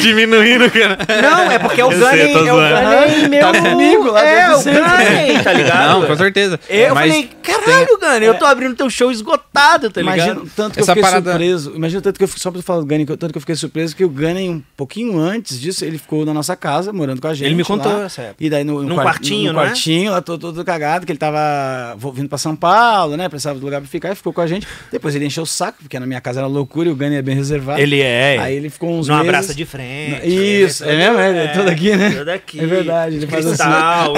Diminuindo, 0.00 0.70
cara. 0.70 0.98
Não, 1.22 1.50
é 1.50 1.58
porque 1.58 1.80
é 1.80 1.84
o 1.84 1.92
Eu 1.92 2.08
sei, 2.08 2.32
Gunner, 2.32 2.44
tô 2.44 2.60
é. 2.60 3.06
Gunner 3.06 3.28
meu... 3.30 3.40
Tá 3.40 3.60
comigo 3.70 4.10
lá 4.10 4.24
É, 4.24 4.56
sempre. 4.56 4.80
Gunner, 4.80 5.42
tá 5.44 5.52
ligado? 5.52 5.88
Não, 6.00 6.06
com 6.06 6.16
certeza. 6.16 6.60
Eu 6.68 6.94
Mas 6.94 7.12
falei, 7.12 7.30
caralho, 7.42 7.98
Gunner, 7.98 8.22
eu 8.22 8.34
tô 8.34 8.44
abrindo 8.44 8.74
teu 8.74 8.88
show 8.90 9.10
esgotado, 9.10 9.90
tá 9.90 10.00
ligado? 10.00 10.16
Imagina 10.16 10.40
o 10.40 10.46
tanto 10.48 10.74
que 10.74 10.80
Essa 10.80 10.90
eu 10.90 10.94
fiquei 10.94 11.02
parada- 11.02 11.30
surpreso. 11.30 11.72
Imagina 11.74 11.98
o 11.98 12.02
tanto 12.02 12.18
que 12.18 12.24
eu 12.24 12.28
fiquei, 12.28 12.42
só 12.42 12.50
pra 12.50 12.62
falar 12.62 12.82
do 12.82 13.12
o 13.12 13.16
tanto 13.16 13.32
que 13.32 13.36
eu 13.38 13.40
fiquei 13.40 13.54
surpreso 13.54 13.94
que 13.96 14.04
o 14.04 14.08
Gunning, 14.08 14.50
um 14.50 14.62
pouquinho 14.76 15.18
antes 15.18 15.60
disso, 15.60 15.84
ele 15.84 15.98
ficou 15.98 16.24
na 16.24 16.32
nossa 16.32 16.56
casa, 16.56 16.92
morando 16.92 17.20
com 17.20 17.28
a 17.28 17.34
gente. 17.34 17.46
Ele 17.46 17.54
me 17.54 17.64
contou 17.64 17.92
lá. 17.92 18.04
essa 18.04 18.22
época. 18.22 18.44
E 18.44 18.50
daí 18.50 18.64
no, 18.64 18.82
no 18.82 18.96
quartinho, 18.96 19.48
no 19.52 19.58
não 19.58 19.62
é? 19.62 19.66
quartinho, 19.66 20.10
lá 20.12 20.20
todo, 20.20 20.40
todo 20.40 20.64
cagado, 20.64 21.06
que 21.06 21.12
ele 21.12 21.18
tava 21.18 21.96
vindo 22.14 22.28
pra 22.28 22.38
São 22.38 22.56
Paulo, 22.56 23.16
né? 23.16 23.28
Precisava 23.28 23.58
de 23.58 23.64
lugar 23.64 23.80
pra 23.80 23.88
ficar 23.88 24.12
e 24.12 24.14
ficou 24.14 24.32
com 24.32 24.40
a 24.40 24.46
gente. 24.46 24.66
Depois 24.90 25.14
ele 25.14 25.26
encheu 25.26 25.42
o 25.42 25.46
saco, 25.46 25.78
porque 25.82 25.98
na 25.98 26.06
minha 26.06 26.20
casa 26.20 26.40
era 26.40 26.46
loucura 26.46 26.88
e 26.88 26.92
o 26.92 26.96
Gunning 26.96 27.16
é 27.16 27.22
bem 27.22 27.34
reservado. 27.34 27.80
Ele 27.80 28.00
é. 28.00 28.38
Aí 28.38 28.56
ele 28.56 28.70
ficou 28.70 28.90
uns 28.90 29.08
meses... 29.08 29.33
abraça 29.36 29.54
de 29.54 29.64
frente. 29.64 30.26
Isso, 30.26 30.84
é 30.84 30.96
mesmo? 30.96 31.18
É, 31.18 31.44
é 31.44 31.48
todo 31.48 31.68
aqui, 31.68 31.96
né? 31.96 32.10
Todo 32.10 32.28
aqui. 32.28 32.60
É 32.60 32.66
verdade, 32.66 33.16
ele 33.16 33.26
faz 33.26 33.46
assim. 33.46 33.62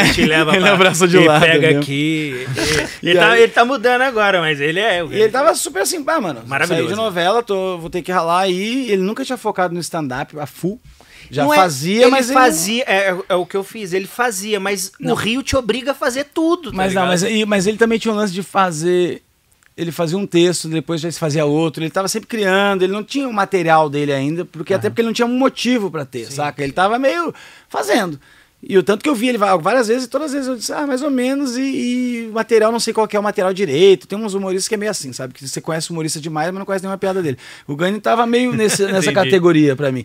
Ele 0.01 0.13
te 0.15 0.25
leva 0.27 0.53
Ele 0.57 0.61
pra- 0.61 0.73
abraça 0.73 1.09
de 1.09 1.17
ele 1.17 1.27
lado 1.27 1.43
pega 1.43 1.67
mesmo. 1.69 1.81
aqui. 1.83 2.47
Ele, 3.03 3.11
ele 3.11 3.19
tá, 3.19 3.39
ele 3.39 3.53
tá 3.53 3.65
mudando 3.65 4.03
agora, 4.03 4.41
mas 4.41 4.61
ele 4.61 4.81
é. 4.81 5.03
o 5.03 5.13
E 5.13 5.21
ele 5.23 5.31
tava 5.31 5.55
super 5.55 5.83
assim, 5.83 6.03
pá, 6.03 6.21
mano. 6.21 6.43
Maravilhoso. 6.47 6.83
Saí 6.85 6.91
de 6.91 6.97
novela, 6.97 7.43
tô, 7.43 7.79
vou 7.79 7.91
ter 7.91 8.03
que 8.03 8.13
ralar 8.13 8.41
aí. 8.41 8.91
Ele 8.91 9.03
nunca 9.03 9.25
tinha 9.25 9.37
focado 9.39 9.75
no 9.75 9.81
stand-up, 9.81 10.39
a 10.39 10.47
full. 10.47 10.81
Já 11.29 11.43
Não 11.43 11.53
é- 11.53 11.57
fazia, 11.57 12.03
ele 12.03 12.11
mas 12.11 12.27
ele- 12.31 12.39
fazia, 12.39 12.85
é, 12.87 13.11
é- 13.11 13.17
é 13.31 13.35
o 13.35 13.45
que 13.45 13.57
eu 13.57 13.65
fiz, 13.65 13.93
ele 13.93 14.07
fazia, 14.07 14.61
mas 14.61 14.93
o 15.01 15.13
Rio 15.13 15.43
te 15.43 15.57
obriga 15.57 15.91
a 15.91 15.95
fazer 15.95 16.25
tudo, 16.33 16.71
tá 16.71 16.77
Mas 16.77 16.95
não, 16.95 17.03
ligado? 17.03 17.09
mas, 17.09 17.23
e- 17.25 17.45
mas 17.45 17.67
ele 17.67 17.77
também 17.77 17.99
tinha 17.99 18.15
um 18.15 18.17
lance 18.17 18.33
de 18.33 18.45
fazer. 18.45 19.23
Ele 19.77 19.93
fazia 19.93 20.17
um 20.17 20.27
texto, 20.27 20.69
depois 20.69 21.01
já 21.01 21.11
se 21.11 21.19
fazia 21.19 21.45
outro. 21.45 21.83
Ele 21.83 21.91
tava 21.91 22.09
sempre 22.09 22.29
criando, 22.29 22.83
ele 22.83 22.93
não 22.93 23.05
tinha 23.05 23.29
o 23.29 23.33
material 23.33 23.91
dele 23.91 24.13
ainda, 24.13 24.45
porque 24.45 24.73
até 24.73 24.89
porque 24.89 25.03
ele 25.03 25.09
não 25.09 25.15
tinha 25.15 25.27
um 25.27 25.39
motivo 25.39 25.91
pra 25.91 26.05
ter, 26.05 26.33
saca? 26.33 26.63
Ele 26.63 26.73
tava 26.73 26.99
meio 26.99 27.35
fazendo. 27.69 28.19
E 28.63 28.77
o 28.79 28.83
tanto 28.83 29.03
que 29.03 29.09
eu 29.09 29.15
vi 29.15 29.29
ele 29.29 29.39
várias 29.39 29.89
vezes, 29.89 30.05
e 30.05 30.09
todas 30.09 30.29
as 30.29 30.33
vezes 30.33 30.49
eu 30.49 30.57
disse, 30.57 30.73
ah, 30.73 30.87
mais 30.87 31.03
ou 31.03 31.11
menos, 31.11 31.57
e, 31.57 32.27
o 32.31 32.33
material, 32.33 32.73
não 32.73 32.81
sei 32.81 32.93
qual 32.93 33.07
que 33.07 33.17
é 33.17 33.21
o 33.21 33.23
material 33.23 33.53
direito. 33.53 34.09
Tem 34.09 34.19
uns 34.19 34.35
humoristas 34.35 34.67
que 34.67 34.75
é 34.75 34.79
meio 34.79 34.91
assim, 34.91 35.13
sabe? 35.13 35.35
Que 35.35 35.47
você 35.47 35.61
conhece 35.61 35.91
o 35.91 35.93
humorista 35.93 36.19
demais, 36.19 36.49
mas 36.49 36.59
não 36.59 36.67
conhece 36.67 36.83
nenhuma 36.83 36.99
piada 36.99 37.23
dele. 37.23 37.39
O 37.67 37.77
Gani 37.77 38.01
tava 38.01 38.27
meio 38.27 38.53
nesse, 38.55 38.85
nessa 38.91 39.13
categoria 39.13 39.77
pra 39.77 39.93
mim. 39.93 40.05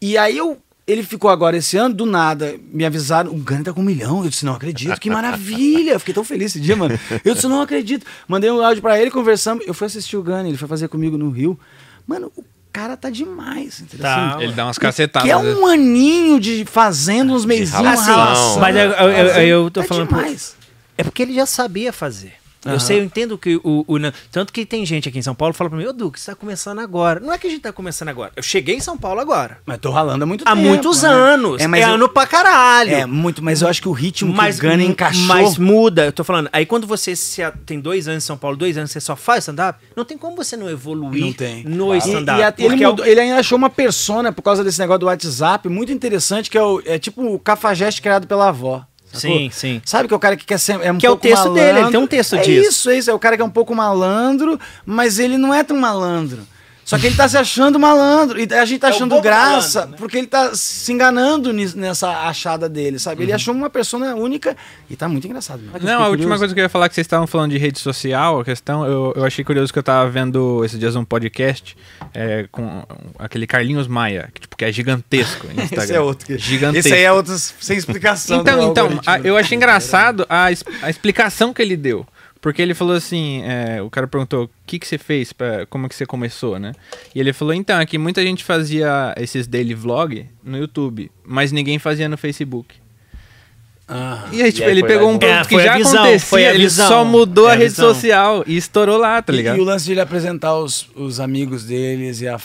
E 0.00 0.16
aí 0.18 0.36
eu. 0.36 0.58
Ele 0.86 1.02
ficou 1.02 1.28
agora 1.28 1.56
esse 1.56 1.76
ano, 1.76 1.92
do 1.92 2.06
nada, 2.06 2.54
me 2.72 2.84
avisaram, 2.84 3.32
o 3.32 3.36
Gani 3.38 3.64
tá 3.64 3.72
com 3.72 3.80
um 3.80 3.84
milhão. 3.84 4.22
Eu 4.22 4.30
disse, 4.30 4.44
não 4.44 4.54
acredito, 4.54 5.00
que 5.00 5.10
maravilha. 5.10 5.92
Eu 5.92 5.98
fiquei 5.98 6.14
tão 6.14 6.22
feliz 6.22 6.52
esse 6.52 6.60
dia, 6.60 6.76
mano. 6.76 6.96
Eu 7.24 7.34
disse, 7.34 7.48
não 7.48 7.60
acredito. 7.60 8.06
Mandei 8.28 8.50
um 8.52 8.64
áudio 8.64 8.80
pra 8.82 8.96
ele, 9.00 9.10
conversamos. 9.10 9.66
Eu 9.66 9.74
fui 9.74 9.86
assistir 9.88 10.16
o 10.16 10.22
Gani, 10.22 10.50
ele 10.50 10.56
foi 10.58 10.68
fazer 10.68 10.86
comigo 10.86 11.18
no 11.18 11.28
Rio. 11.30 11.58
Mano, 12.06 12.30
o 12.36 12.44
cara 12.72 12.96
tá 12.96 13.10
demais? 13.10 13.82
Tá. 13.98 14.34
Assim, 14.36 14.44
Ele 14.44 14.52
dá 14.52 14.64
umas 14.64 14.78
cacetadas. 14.78 15.28
que 15.28 15.34
é 15.36 15.42
vezes. 15.42 15.58
um 15.58 15.66
aninho 15.66 16.38
de 16.38 16.64
fazendo 16.64 17.32
uns 17.34 17.44
meizinhos, 17.44 17.82
Mas 18.60 18.76
eu- 18.76 18.82
eu- 18.84 18.90
eu- 18.92 19.28
fazendo. 19.28 19.42
eu 19.44 19.70
tô 19.72 19.80
Tá 19.80 19.86
falando 19.88 20.06
por- 20.08 20.18
demais. 20.18 20.54
É 20.96 21.02
porque 21.02 21.20
ele 21.22 21.34
já 21.34 21.46
sabia 21.46 21.92
fazer. 21.92 22.34
Eu 22.66 22.70
Aham. 22.72 22.80
sei, 22.80 22.98
eu 23.00 23.04
entendo 23.04 23.38
que 23.38 23.56
o, 23.62 23.84
o- 23.86 23.96
Tanto 24.30 24.52
que 24.52 24.66
tem 24.66 24.84
gente 24.84 25.08
aqui 25.08 25.18
em 25.18 25.22
São 25.22 25.34
Paulo 25.34 25.52
que 25.54 25.58
fala 25.58 25.70
pra 25.70 25.78
mim, 25.78 25.86
ô 25.86 25.92
Duque, 25.92 26.20
você 26.20 26.30
tá 26.32 26.34
começando 26.36 26.78
agora. 26.80 27.20
Não 27.20 27.32
é 27.32 27.38
que 27.38 27.46
a 27.46 27.50
gente 27.50 27.62
tá 27.62 27.72
começando 27.72 28.08
agora. 28.08 28.32
Eu 28.36 28.42
cheguei 28.42 28.76
em 28.76 28.80
São 28.80 28.96
Paulo 28.98 29.20
agora. 29.20 29.58
Mas 29.64 29.78
tô 29.78 29.90
ralando 29.90 30.24
há 30.24 30.26
muito 30.26 30.42
Há 30.46 30.54
tempo. 30.54 30.66
muitos 30.68 31.02
né? 31.02 31.08
anos. 31.08 31.60
É, 31.62 31.66
mas 31.66 31.82
eu- 31.82 31.94
ano 31.94 32.08
pra 32.08 32.26
caralho. 32.26 32.90
É, 32.94 33.06
muito, 33.06 33.42
mas 33.42 33.62
eu 33.62 33.68
acho 33.68 33.80
que 33.80 33.88
o 33.88 33.92
ritmo 33.92 34.32
mas, 34.32 34.58
que 34.60 34.66
o 34.66 34.68
Gani 34.68 34.86
encaixou... 34.86 35.24
mas 35.26 35.56
muda, 35.58 36.04
eu 36.06 36.12
tô 36.12 36.24
falando. 36.24 36.48
Aí 36.52 36.66
quando 36.66 36.86
você 36.86 37.14
se 37.16 37.42
tem 37.64 37.80
dois 37.80 38.08
anos 38.08 38.24
em 38.24 38.26
São 38.26 38.36
Paulo, 38.36 38.56
dois 38.56 38.76
anos 38.76 38.90
você 38.90 39.00
só 39.00 39.14
faz 39.16 39.44
stand-up, 39.44 39.78
não 39.96 40.04
tem 40.04 40.16
como 40.18 40.36
você 40.36 40.56
não 40.56 40.68
evoluir 40.68 41.24
Não 41.24 41.32
tem. 41.32 41.64
no 41.64 41.94
E- 41.94 41.98
stand-up. 41.98 42.40
E, 42.40 42.42
a- 42.42 42.54
ele, 42.58 42.68
porque 42.68 42.84
é 42.84 42.88
o- 42.88 42.90
mudou- 42.90 43.06
ele 43.06 43.20
ainda 43.20 43.38
achou 43.38 43.56
uma 43.56 43.70
persona 43.70 44.32
por 44.32 44.42
causa 44.42 44.62
desse 44.64 44.78
negócio 44.78 45.00
do 45.00 45.06
WhatsApp 45.06 45.68
muito 45.68 45.92
interessante, 45.92 46.50
que 46.50 46.58
é, 46.58 46.62
o, 46.62 46.82
é 46.84 46.98
tipo 46.98 47.22
o 47.22 47.38
cafajeste 47.38 48.00
criado 48.02 48.26
pela 48.26 48.48
avó. 48.48 48.84
Sacou? 49.20 49.36
Sim, 49.36 49.50
sim. 49.52 49.82
Sabe 49.84 50.08
que 50.08 50.14
é 50.14 50.16
o 50.16 50.20
cara 50.20 50.36
que 50.36 50.44
quer 50.44 50.58
ser. 50.58 50.80
É 50.80 50.92
um 50.92 50.98
Que 50.98 51.06
é 51.06 51.10
o 51.10 51.16
texto 51.16 51.50
dele, 51.52 51.60
ele 51.60 51.72
malandro. 51.72 51.90
tem 51.90 52.00
um 52.00 52.06
texto 52.06 52.36
é 52.36 52.40
disso. 52.42 52.68
Isso, 52.68 52.90
é 52.90 52.98
isso. 52.98 53.10
É 53.10 53.14
o 53.14 53.18
cara 53.18 53.36
que 53.36 53.42
é 53.42 53.44
um 53.44 53.50
pouco 53.50 53.74
malandro, 53.74 54.58
mas 54.84 55.18
ele 55.18 55.36
não 55.38 55.52
é 55.52 55.62
tão 55.62 55.76
malandro. 55.76 56.46
Só 56.86 56.96
que 56.98 57.06
ele 57.06 57.16
tá 57.16 57.28
se 57.28 57.36
achando 57.36 57.80
malandro. 57.80 58.38
E 58.40 58.46
a 58.54 58.64
gente 58.64 58.78
tá 58.78 58.86
É 58.86 58.90
achando 58.90 59.20
graça, 59.20 59.80
malandro, 59.80 59.90
né? 59.90 59.96
porque 59.98 60.16
ele 60.18 60.28
tá 60.28 60.54
se 60.54 60.92
enganando 60.92 61.52
nessa 61.52 62.08
achada 62.28 62.68
dele, 62.68 62.96
sabe? 63.00 63.16
Uhum. 63.16 63.22
Ele 63.24 63.32
achou 63.32 63.52
uma 63.52 63.68
persona 63.68 64.14
única 64.14 64.56
e 64.88 64.94
tá 64.94 65.08
muito 65.08 65.26
engraçado. 65.26 65.60
mesmo. 65.60 65.80
Não, 65.86 66.00
a 66.04 66.08
última 66.08 66.38
coisa 66.38 66.54
que 66.54 66.60
eu 66.60 66.62
ia 66.64 66.68
falar 66.68 66.88
que 66.88 66.94
vocês 66.94 67.04
estavam 67.04 67.26
falando 67.26 67.50
de 67.50 67.58
rede 67.58 67.80
social, 67.80 68.38
a 68.38 68.44
questão, 68.44 68.86
eu, 68.86 69.12
eu 69.16 69.24
achei 69.24 69.44
curioso 69.44 69.72
que 69.72 69.78
eu 69.80 69.82
tava 69.82 70.08
vendo 70.08 70.64
esses 70.64 70.78
dias 70.78 70.94
um 70.94 71.04
podcast 71.04 71.76
é, 72.14 72.46
com 72.52 72.84
aquele 73.18 73.48
Carlinhos 73.48 73.88
Maia, 73.88 74.28
que, 74.32 74.42
tipo, 74.42 74.56
que 74.56 74.64
é 74.64 74.70
gigantesco 74.70 75.44
no 75.48 75.60
Instagram. 75.62 75.82
Esse 75.84 75.92
é 75.92 76.00
outro. 76.00 76.24
Que... 76.24 76.38
Gigantesco. 76.38 76.86
Esse 76.88 76.96
aí 76.96 77.02
é 77.02 77.12
outro 77.12 77.36
sem 77.36 77.76
explicação. 77.76 78.40
Então, 78.40 78.70
então, 78.70 79.00
a- 79.04 79.18
eu 79.18 79.36
achei 79.36 79.56
engraçado 79.56 80.24
a, 80.28 80.44
a 80.82 80.88
explicação 80.90 81.52
que 81.52 81.60
ele 81.60 81.76
deu. 81.76 82.06
Porque 82.46 82.62
ele 82.62 82.74
falou 82.74 82.94
assim, 82.94 83.42
é, 83.42 83.82
o 83.82 83.90
cara 83.90 84.06
perguntou, 84.06 84.44
o 84.44 84.50
que, 84.64 84.78
que 84.78 84.86
você 84.86 84.96
fez, 84.96 85.32
pra, 85.32 85.66
como 85.66 85.88
que 85.88 85.96
você 85.96 86.06
começou, 86.06 86.60
né? 86.60 86.74
E 87.12 87.18
ele 87.18 87.32
falou, 87.32 87.52
então, 87.52 87.80
é 87.80 87.84
que 87.84 87.98
muita 87.98 88.22
gente 88.22 88.44
fazia 88.44 89.12
esses 89.16 89.48
daily 89.48 89.74
vlog 89.74 90.24
no 90.44 90.56
YouTube, 90.56 91.10
mas 91.24 91.50
ninguém 91.50 91.80
fazia 91.80 92.08
no 92.08 92.16
Facebook. 92.16 92.76
Ah. 93.88 94.28
E 94.32 94.42
aí, 94.42 94.52
tipo, 94.52 94.64
aí 94.64 94.70
ele 94.72 94.84
pegou 94.84 95.10
e 95.10 95.14
um 95.14 95.18
ponto 95.18 95.24
É, 95.26 95.44
que 95.44 95.60
já 95.60 95.76
visão, 95.76 96.02
acontecia, 96.04 96.50
ele 96.54 96.58
visão. 96.64 96.86
só 96.88 97.04
mudou 97.04 97.46
É 97.48 97.50
a 97.50 97.52
a 97.54 97.56
rede 97.56 97.70
visão. 97.70 97.92
social 97.92 98.44
e 98.46 98.56
estourou 98.56 98.96
lá, 98.96 99.20
tá 99.20 99.32
E- 99.32 99.36
ligado? 99.36 99.56
E, 99.56 99.60
o 99.60 99.64
lance 99.64 99.84
de 99.84 99.92
ele 99.92 100.00
apresentar 100.00 100.54
os, 100.56 100.88
os 100.94 101.18
amigos 101.18 101.64
deles 101.64 102.20
e 102.20 102.28
a 102.28 102.38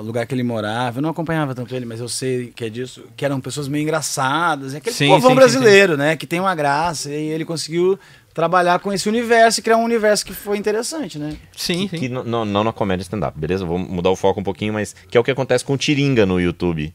lugar 0.00 0.26
que 0.26 0.34
ele 0.34 0.42
morava. 0.42 0.98
Eu 0.98 1.02
não 1.02 1.10
acompanhava 1.10 1.54
tanto 1.54 1.74
ele, 1.76 1.84
mas 1.84 2.00
eu 2.00 2.08
sei 2.08 2.50
que 2.56 2.64
é 2.64 2.70
disso. 2.70 3.04
Que 3.14 3.24
eram 3.26 3.40
pessoas 3.42 3.68
meio 3.68 3.82
engraçadas. 3.82 4.72
É 4.72 4.78
aquele 4.78 4.94
Sim, 4.96 5.08
povão 5.08 5.22
sim, 5.22 5.28
sim, 5.28 5.34
brasileiro, 5.34 5.96
né? 5.98 6.16
Que 6.16 6.26
tem 6.26 6.40
uma 6.40 6.54
graça. 6.54 7.10
E 7.10 7.28
ele 7.28 7.44
conseguiu 7.46 7.98
trabalhar 8.34 8.80
com 8.80 8.92
esse 8.92 9.08
universo 9.08 9.60
e 9.60 9.62
criar 9.62 9.76
um 9.76 9.84
universo 9.84 10.26
que 10.26 10.34
foi 10.34 10.58
interessante, 10.58 11.18
né? 11.18 11.36
Sim, 11.56 11.88
sim. 11.88 11.96
Que 11.96 12.08
não, 12.08 12.44
não 12.44 12.64
na 12.64 12.72
comédia 12.72 13.02
stand-up, 13.02 13.38
beleza? 13.38 13.64
Vou 13.64 13.78
mudar 13.78 14.10
o 14.10 14.16
foco 14.16 14.40
um 14.40 14.42
pouquinho, 14.42 14.72
mas 14.74 14.94
que 15.08 15.16
é 15.16 15.20
o 15.20 15.24
que 15.24 15.30
acontece 15.30 15.64
com 15.64 15.74
o 15.74 15.78
Tiringa 15.78 16.26
no 16.26 16.40
YouTube. 16.40 16.92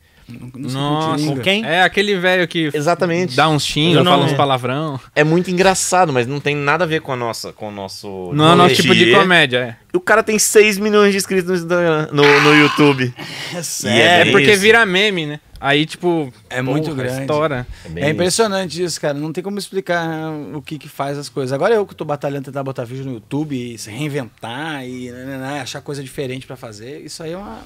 Não- 0.56 0.72
Nossa, 0.72 1.26
com 1.26 1.38
quem? 1.40 1.66
É 1.66 1.82
aquele 1.84 2.16
velho 2.18 2.48
que 2.48 2.70
Exatamente. 2.74 3.36
dá 3.36 3.50
uns 3.50 3.66
xingos, 3.66 4.04
fala 4.04 4.26
uns 4.26 4.34
palavrão. 4.34 5.00
É 5.16 5.24
muito 5.24 5.50
engraçado, 5.50 6.12
mas 6.14 6.28
não 6.28 6.40
tem 6.40 6.56
nada 6.56 6.84
a 6.84 6.88
ver 6.88 7.02
com 7.02 7.14
a 7.14 7.16
nossa, 7.16 7.52
com 7.54 7.70
o 7.70 7.72
nosso. 7.72 8.32
Não 8.34 8.50
é 8.50 8.54
o 8.54 8.56
nosso 8.56 8.76
tipo 8.76 8.94
de 8.94 9.12
comédia, 9.14 9.58
é. 9.58 9.76
E 9.94 9.98
o 9.98 10.02
cara 10.02 10.22
tem 10.22 10.38
6 10.38 10.78
milhões 10.78 11.12
de 11.12 11.18
inscritos 11.18 11.64
no, 11.66 11.78
no, 12.14 12.42
no 12.42 12.56
YouTube. 12.56 13.14
É 13.54 13.58
É, 13.58 13.64
sério. 13.64 14.32
porque 14.32 14.52
isso. 14.52 14.62
vira 14.62 14.86
meme, 14.86 15.26
né? 15.26 15.40
Aí, 15.62 15.86
tipo, 15.86 16.32
É 16.50 16.62
muito 16.62 16.94
grande. 16.96 17.22
estoura. 17.22 17.68
bem 17.90 18.04
É 18.06 18.10
impressionante 18.12 18.82
isso, 18.82 19.02
cara. 19.02 19.16
Não 19.16 19.34
tem 19.34 19.44
como 19.44 19.58
explicar 19.60 20.30
o 20.54 20.62
que 20.62 20.78
que 20.78 20.88
faz 20.88 21.18
as 21.18 21.28
coisas. 21.28 21.52
Agora 21.52 21.74
eu 21.74 21.86
que 21.86 21.94
tô 21.96 22.06
batalhando 22.06 22.46
tentar 22.46 22.64
botar 22.64 22.86
vídeo 22.86 23.04
no 23.04 23.14
YouTube 23.16 23.56
e 23.74 23.78
se 23.78 23.90
reinventar 23.90 24.86
e 24.86 25.12
né, 25.12 25.26
né, 25.26 25.38
né, 25.38 25.60
achar 25.62 25.82
coisa 25.82 26.02
diferente 26.04 26.46
pra 26.48 26.56
fazer. 26.56 27.02
Isso 27.04 27.22
aí 27.24 27.34
é 27.34 27.38
uma, 27.38 27.58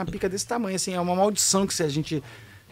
uma 0.00 0.06
pica 0.06 0.28
desse 0.28 0.46
tamanho, 0.46 0.76
assim. 0.76 0.94
É 0.94 1.00
uma 1.00 1.14
maldição 1.14 1.66
que 1.66 1.74
se 1.74 1.82
a 1.82 1.88
gente... 1.88 2.22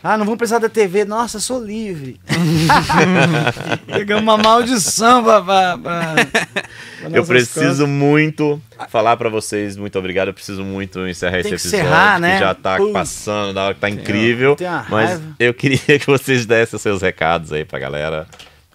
Ah, 0.02 0.18
não 0.18 0.26
vamos 0.26 0.36
precisar 0.38 0.58
da 0.58 0.68
TV. 0.68 1.04
Nossa, 1.06 1.40
sou 1.40 1.62
livre. 1.64 2.20
Pegamos 3.86 4.22
uma 4.22 4.36
maldição 4.36 5.22
pra... 5.24 5.42
pra, 5.42 5.78
pra- 5.78 6.14
pra 6.14 7.10
Eu 7.10 7.24
preciso 7.24 7.86
muito 7.86 8.60
falar 8.90 9.16
pra 9.16 9.28
vocês, 9.30 9.76
muito 9.76 9.98
obrigado. 9.98 10.28
Eu 10.28 10.34
preciso 10.34 10.62
muito 10.62 11.06
encerrar 11.08 11.42
Tem 11.42 11.52
esse 11.54 11.68
que 11.68 11.76
episódio, 11.76 11.86
encerrar, 11.86 12.14
que 12.16 12.20
né? 12.20 12.38
já 12.38 12.54
tá 12.54 12.76
Putz. 12.76 12.92
passando, 12.92 13.54
da 13.54 13.64
hora 13.64 13.74
que 13.74 13.80
tá 13.80 13.88
incrível. 13.90 14.56
tem 14.56 14.66
uma 14.68 14.86
Mas 14.90 15.08
raiva. 15.10 15.36
eu 15.38 15.54
queria 15.54 15.78
que 15.98 16.06
vocês 16.06 16.44
dessem 16.44 16.78
seus 16.78 17.00
recados 17.00 17.52
aí 17.52 17.64
pra 17.64 17.78
galera. 17.78 18.26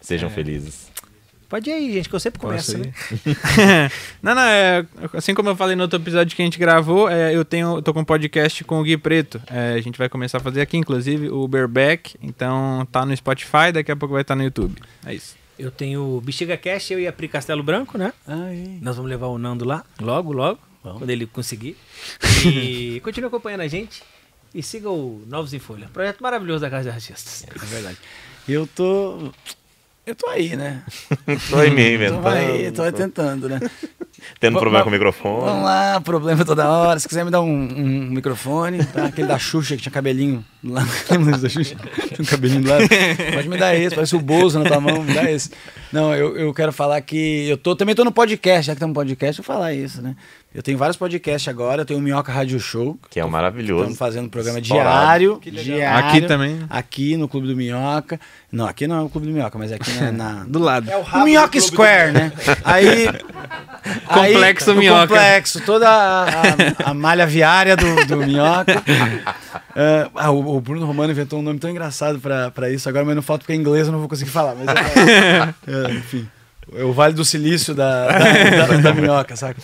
Sejam 0.02 0.30
É. 0.30 0.32
felizes. 0.32 0.89
Pode 1.50 1.68
ir 1.68 1.74
aí, 1.74 1.92
gente, 1.92 2.08
que 2.08 2.14
eu 2.14 2.20
sempre 2.20 2.40
começo, 2.40 2.78
né? 2.78 2.94
não, 4.22 4.36
não, 4.36 4.42
é, 4.44 4.86
assim 5.14 5.34
como 5.34 5.50
eu 5.50 5.56
falei 5.56 5.76
no 5.76 5.82
outro 5.82 6.00
episódio 6.00 6.36
que 6.36 6.42
a 6.44 6.46
gente 6.46 6.60
gravou, 6.60 7.10
é, 7.10 7.36
eu 7.36 7.44
tenho, 7.44 7.78
eu 7.78 7.82
tô 7.82 7.92
com 7.92 8.02
um 8.02 8.06
podcast 8.06 8.64
com 8.64 8.80
o 8.80 8.84
Gui 8.84 8.98
Preto. 8.98 9.42
É, 9.48 9.74
a 9.74 9.82
gente 9.82 9.98
vai 9.98 10.08
começar 10.08 10.38
a 10.38 10.42
fazer 10.42 10.62
aqui, 10.62 10.78
inclusive, 10.78 11.28
o 11.28 11.44
Uberback. 11.44 12.16
Então 12.22 12.88
tá 12.92 13.04
no 13.04 13.18
Spotify, 13.18 13.72
daqui 13.74 13.92
a 13.92 13.96
pouco 13.96 14.14
vai 14.14 14.22
estar 14.22 14.36
no 14.36 14.44
YouTube. 14.44 14.80
É 15.04 15.16
isso. 15.16 15.36
Eu 15.58 15.72
tenho 15.72 16.18
o 16.18 16.22
Bexiga 16.22 16.56
Cash, 16.56 16.92
eu 16.92 17.00
e 17.00 17.08
a 17.08 17.12
Pri 17.12 17.28
Castelo 17.28 17.64
Branco, 17.64 17.98
né? 17.98 18.14
Ai. 18.28 18.78
Nós 18.80 18.96
vamos 18.96 19.10
levar 19.10 19.28
o 19.28 19.40
Nando 19.40 19.66
lá, 19.66 19.84
logo, 20.00 20.32
logo, 20.32 20.60
quando 20.84 21.10
ele 21.10 21.26
conseguir. 21.26 21.76
E 22.46 23.02
continue 23.02 23.28
acompanhando 23.28 23.62
a 23.62 23.68
gente. 23.68 24.02
E 24.54 24.64
siga 24.64 24.90
o 24.90 25.24
Novos 25.28 25.54
em 25.54 25.60
Folha. 25.60 25.90
Projeto 25.92 26.22
maravilhoso 26.22 26.62
da 26.62 26.70
Casa 26.70 26.84
de 26.84 26.96
Artistas. 26.96 27.46
É 27.50 27.66
verdade. 27.66 27.98
Eu 28.48 28.66
tô... 28.66 29.32
Eu 30.10 30.16
tô 30.16 30.28
aí, 30.28 30.56
né? 30.56 30.82
Tô 31.52 31.58
aí 31.60 31.70
me 31.70 31.76
Tô 31.76 31.82
reinventando. 31.84 32.30
aí, 32.30 32.72
tô 32.72 32.82
aí 32.82 32.92
tentando, 32.92 33.48
né? 33.48 33.60
Tendo 34.40 34.54
Va- 34.56 34.60
problema 34.60 34.84
com 34.84 34.90
o 34.90 34.94
microfone. 34.94 35.46
Vamos 35.46 35.64
lá, 35.64 36.02
problema 36.02 36.46
toda 36.46 36.68
hora. 36.68 37.00
Se 37.00 37.08
quiser 37.08 37.24
me 37.26 37.32
dar 37.32 37.42
um, 37.42 37.48
um 37.50 38.10
microfone, 38.12 38.84
tá? 38.86 39.06
Aquele 39.06 39.28
da 39.28 39.38
Xuxa 39.40 39.76
que 39.76 39.82
tinha 39.84 39.92
cabelinho 39.92 40.44
do 40.64 40.74
lado. 40.74 40.90
Lembra 41.12 41.38
da 41.38 41.50
Xuxa? 41.50 41.76
Tinha 41.76 42.22
um 42.22 42.26
cabelinho 42.26 42.62
do 42.64 42.70
lado. 42.70 42.84
Pode 43.34 43.50
me 43.50 43.58
dar 43.58 43.76
esse, 43.76 43.96
parece 43.96 44.16
o 44.16 44.20
Bozo 44.20 44.60
na 44.60 44.66
tua 44.66 44.80
mão, 44.80 45.04
me 45.04 45.14
dá 45.14 45.30
esse. 45.32 45.52
Não, 45.92 46.14
eu, 46.14 46.38
eu 46.38 46.54
quero 46.54 46.72
falar 46.72 47.00
que 47.02 47.48
eu 47.50 47.58
tô, 47.58 47.76
também 47.76 47.96
tô 47.96 48.04
no 48.04 48.12
podcast, 48.12 48.68
já 48.68 48.74
que 48.74 48.78
estamos 48.78 48.94
no 48.94 49.00
podcast, 49.00 49.40
eu 49.40 49.44
vou 49.46 49.56
falar 49.56 49.74
isso, 49.74 50.02
né? 50.02 50.16
Eu 50.54 50.64
tenho 50.64 50.80
vários 50.80 50.98
podcasts 50.98 51.48
agora, 51.48 51.84
eu 51.84 51.86
tenho 51.86 52.00
o 52.00 52.02
Minhoca 52.02 52.32
Rádio 52.32 52.60
Show. 52.60 52.98
Que 53.10 53.20
é 53.20 53.26
um 53.26 53.30
maravilhoso. 53.30 53.82
Estamos 53.84 54.00
fazendo 54.00 54.26
um 54.26 54.30
programa 54.30 54.60
diário, 54.60 55.40
diário. 55.44 56.08
Aqui 56.10 56.22
também? 56.22 56.60
Aqui 56.70 57.16
no 57.18 57.28
Clube 57.28 57.48
do 57.48 57.56
Minhoca. 57.56 58.20
Não, 58.52 58.66
aqui 58.66 58.88
não 58.88 58.96
é 58.98 59.02
o 59.04 59.10
Clube 59.10 59.28
do 59.28 59.34
Minhoca, 59.34 59.60
mas 59.60 59.72
aqui 59.72 59.92
na... 60.00 60.12
na- 60.12 60.44
Do 60.50 60.58
lado. 60.58 60.90
o 61.14 61.24
Minhoca 61.24 61.60
Square, 61.62 62.12
né? 62.14 62.32
Aí. 62.64 63.08
Complexo 64.14 64.72
aí, 64.72 64.78
Minhoca. 64.78 65.08
Complexo, 65.08 65.62
toda 65.62 65.88
a, 65.90 66.24
a- 66.26 66.92
a 66.92 66.94
malha 66.94 67.26
viária 67.26 67.76
do, 67.76 68.06
do 68.06 68.18
Minhoca. 68.18 68.82
É, 69.76 70.10
ah, 70.16 70.32
o, 70.32 70.58
o 70.58 70.60
Bruno 70.62 70.86
Romano 70.86 71.12
inventou 71.12 71.40
um 71.40 71.42
nome 71.42 71.58
tão 71.60 71.70
engraçado 71.70 72.20
pra 72.54 72.70
isso 72.70 72.90
agora, 72.90 73.06
mas 73.06 73.16
não 73.16 73.22
falta 73.22 73.44
porque 73.44 73.54
em 73.54 73.60
inglês 73.60 73.86
eu 73.86 73.94
não 73.94 74.00
vou 74.00 74.10
conseguir 74.10 74.30
falar. 74.32 74.54
Mas 74.56 74.68
é, 74.68 75.54
é, 75.88 75.92
enfim. 75.94 76.28
É 76.76 76.84
o 76.84 76.92
Vale 76.92 77.14
do 77.14 77.24
Silício 77.24 77.74
da, 77.74 78.08
da, 78.08 78.66
da- 78.68 78.78
da 78.78 78.94
Minhoca, 78.94 79.36
saca? 79.38 79.62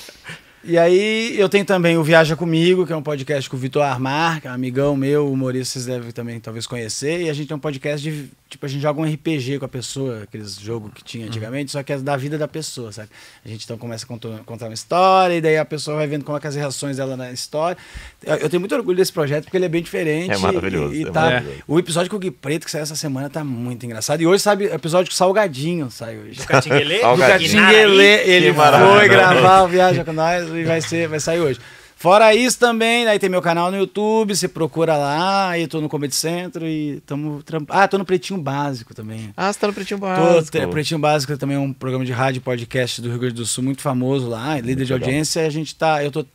E 0.67 0.79
aí 0.79 1.39
eu 1.39 1.47
tenho 1.47 1.63
também 1.63 1.95
o 1.95 2.03
Viaja 2.03 2.35
Comigo, 2.35 2.87
que 2.87 2.91
é 2.91 2.95
um 2.95 3.01
podcast 3.01 3.47
com 3.47 3.55
o 3.55 3.59
Vitor 3.59 3.83
Armar, 3.83 4.41
que 4.41 4.47
é 4.47 4.49
um 4.49 4.53
amigão 4.55 4.97
meu, 4.97 5.31
humorista, 5.31 5.73
vocês 5.73 5.85
devem 5.85 6.09
também 6.09 6.39
talvez 6.39 6.65
conhecer. 6.65 7.21
E 7.21 7.29
a 7.29 7.33
gente 7.33 7.47
tem 7.47 7.55
um 7.55 7.59
podcast 7.59 8.01
de, 8.01 8.31
tipo, 8.49 8.65
a 8.65 8.69
gente 8.69 8.81
joga 8.81 8.99
um 8.99 9.05
RPG 9.05 9.59
com 9.59 9.65
a 9.65 9.69
pessoa, 9.69 10.23
aqueles 10.23 10.59
jogos 10.59 10.91
que 10.95 11.03
tinha 11.03 11.27
antigamente, 11.27 11.71
só 11.71 11.83
que 11.83 11.93
é 11.93 11.99
da 11.99 12.17
vida 12.17 12.35
da 12.35 12.47
pessoa, 12.47 12.91
sabe? 12.91 13.09
A 13.45 13.47
gente 13.47 13.63
então 13.63 13.77
começa 13.77 14.05
a 14.05 14.07
contar, 14.07 14.39
contar 14.43 14.65
uma 14.65 14.73
história, 14.73 15.35
e 15.35 15.41
daí 15.41 15.55
a 15.55 15.65
pessoa 15.65 15.97
vai 15.97 16.07
vendo 16.07 16.25
como 16.25 16.35
é 16.35 16.41
que 16.41 16.47
as 16.47 16.55
reações 16.55 16.97
dela 16.97 17.15
na 17.15 17.31
história. 17.31 17.77
Eu, 18.25 18.35
eu 18.37 18.49
tenho 18.49 18.59
muito 18.59 18.73
orgulho 18.73 18.97
desse 18.97 19.13
projeto, 19.13 19.43
porque 19.43 19.57
ele 19.57 19.65
é 19.65 19.69
bem 19.69 19.83
diferente. 19.83 20.31
É 20.31 20.37
maravilhoso, 20.39 20.95
E, 20.95 21.03
e 21.03 21.03
é 21.03 21.11
tá, 21.11 21.21
maravilhoso. 21.21 21.63
O 21.67 21.77
episódio 21.77 22.09
com 22.09 22.17
o 22.17 22.19
Gui 22.19 22.31
Preto, 22.31 22.65
que 22.65 22.71
saiu 22.71 22.81
essa 22.81 22.95
semana, 22.95 23.29
tá 23.29 23.43
muito 23.43 23.85
engraçado. 23.85 24.19
E 24.21 24.25
hoje, 24.25 24.41
sabe, 24.41 24.65
o 24.65 24.73
episódio 24.73 25.11
com 25.11 25.13
o 25.13 25.17
Salgadinho 25.17 25.91
sai 25.91 26.17
hoje. 26.17 26.39
Catinguelê? 26.47 27.01
Salgadinho. 27.05 27.51
Do 27.51 27.55
Catinguelê. 27.55 28.17
Catinguelê, 28.17 28.29
ele 28.31 28.51
foi 28.51 29.09
gravar 29.09 29.61
o 29.61 29.67
Viaja 29.67 30.03
com 30.03 30.11
nós 30.11 30.54
e 30.57 30.63
vai, 30.63 30.81
ser, 30.81 31.07
vai 31.07 31.19
sair 31.19 31.39
hoje. 31.39 31.59
Fora 31.97 32.35
isso 32.35 32.59
também, 32.59 33.07
aí 33.07 33.17
tem 33.17 33.29
meu 33.29 33.41
canal 33.41 33.71
no 33.71 33.77
YouTube, 33.77 34.35
você 34.35 34.49
procura 34.49 34.97
lá, 34.97 35.49
aí 35.51 35.65
tô 35.65 35.79
no 35.79 35.87
Comedy 35.87 36.13
Centro 36.13 36.67
e 36.67 36.99
tamo... 37.05 37.41
tramp- 37.41 37.69
Ah, 37.71 37.87
tô 37.87 37.97
no 37.97 38.03
Pretinho 38.03 38.37
Básico 38.39 38.93
também. 38.93 39.33
Ah, 39.35 39.51
você 39.51 39.59
tá 39.59 39.67
no 39.67 39.73
Pretinho 39.73 39.99
Tô, 40.01 40.05
Básico. 40.05 40.51
te- 40.57 40.67
Pretinho 40.67 40.99
Básico 40.99 41.37
também 41.37 41.55
é 41.55 41.59
um 41.59 41.71
programa 41.71 42.03
de 42.05 42.11
rádio 42.11 42.39
e 42.39 42.41
podcast 42.41 43.01
do 43.01 43.09
Rio 43.09 43.17
Grande 43.19 43.35
do 43.35 43.45
Sul 43.45 43.63
muito 43.63 43.81
famoso 43.81 44.27
lá, 44.27 44.55
líder 44.59 44.83
de 44.85 44.91
legal. 44.93 45.07
audiência. 45.07 45.45
A 45.47 45.49
gente 45.49 45.73
tá. 45.73 46.03
Eu 46.03 46.11
tô. 46.11 46.25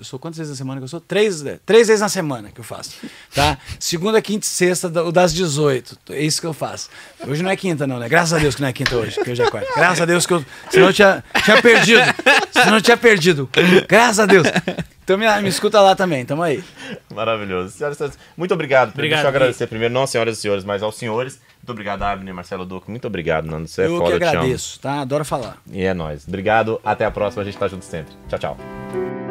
Eu 0.00 0.04
sou 0.04 0.18
quantas 0.18 0.38
vezes 0.38 0.50
na 0.50 0.56
semana 0.56 0.80
que 0.80 0.84
eu 0.84 0.88
sou? 0.88 0.98
Três, 0.98 1.44
três 1.66 1.88
vezes 1.88 2.00
na 2.00 2.08
semana 2.08 2.48
que 2.50 2.58
eu 2.58 2.64
faço. 2.64 2.92
Tá? 3.34 3.58
Segunda, 3.78 4.22
quinta 4.22 4.46
e 4.46 4.48
sexta, 4.48 4.88
o 5.02 5.12
das 5.12 5.34
18. 5.34 5.98
É 6.08 6.22
isso 6.22 6.40
que 6.40 6.46
eu 6.46 6.54
faço. 6.54 6.88
Hoje 7.28 7.42
não 7.42 7.50
é 7.50 7.56
quinta, 7.56 7.86
não, 7.86 7.98
né? 7.98 8.08
Graças 8.08 8.32
a 8.32 8.38
Deus 8.38 8.54
que 8.54 8.62
não 8.62 8.68
é 8.68 8.72
quinta 8.72 8.96
hoje, 8.96 9.22
que 9.22 9.30
hoje 9.30 9.42
é 9.42 9.50
quarta. 9.50 9.68
Graças 9.76 10.00
a 10.00 10.06
Deus 10.06 10.24
que 10.24 10.32
eu. 10.32 10.42
Senão 10.70 10.86
eu 10.86 10.92
tinha, 10.94 11.22
tinha 11.44 11.60
perdido. 11.60 12.00
Senão 12.50 12.76
eu 12.76 12.80
tinha 12.80 12.96
perdido. 12.96 13.46
Graças 13.86 14.20
a 14.20 14.24
Deus. 14.26 14.46
Então 15.04 15.18
me, 15.18 15.42
me 15.42 15.48
escuta 15.48 15.80
lá 15.80 15.94
também, 15.94 16.24
tamo 16.24 16.42
aí. 16.42 16.64
Maravilhoso. 17.12 17.76
Senhoras 17.76 17.96
e 17.96 17.98
senhores, 17.98 18.18
muito 18.36 18.54
obrigado. 18.54 18.90
Obrigado, 18.90 19.18
Deixa 19.18 19.26
eu 19.26 19.36
agradecer 19.36 19.66
primeiro, 19.66 19.92
não 19.92 20.06
senhoras 20.06 20.38
e 20.38 20.40
senhores, 20.40 20.64
mas 20.64 20.82
aos 20.82 20.96
senhores. 20.96 21.40
Muito 21.58 21.70
obrigado, 21.72 22.02
Abner, 22.04 22.32
Marcelo 22.32 22.64
Duque. 22.64 22.90
Muito 22.90 23.06
obrigado, 23.06 23.44
Nando. 23.44 23.68
Você 23.68 23.82
é 23.82 23.86
eu 23.86 23.98
foda, 23.98 24.18
que 24.18 24.24
agradeço, 24.24 24.80
tá? 24.80 25.00
Adoro 25.00 25.24
falar. 25.24 25.58
E 25.70 25.82
é 25.82 25.92
nóis. 25.92 26.26
Obrigado. 26.26 26.80
Até 26.84 27.04
a 27.04 27.10
próxima. 27.10 27.42
A 27.42 27.44
gente 27.44 27.58
tá 27.58 27.68
junto 27.68 27.84
sempre. 27.84 28.14
Tchau, 28.28 28.38
tchau. 28.38 29.29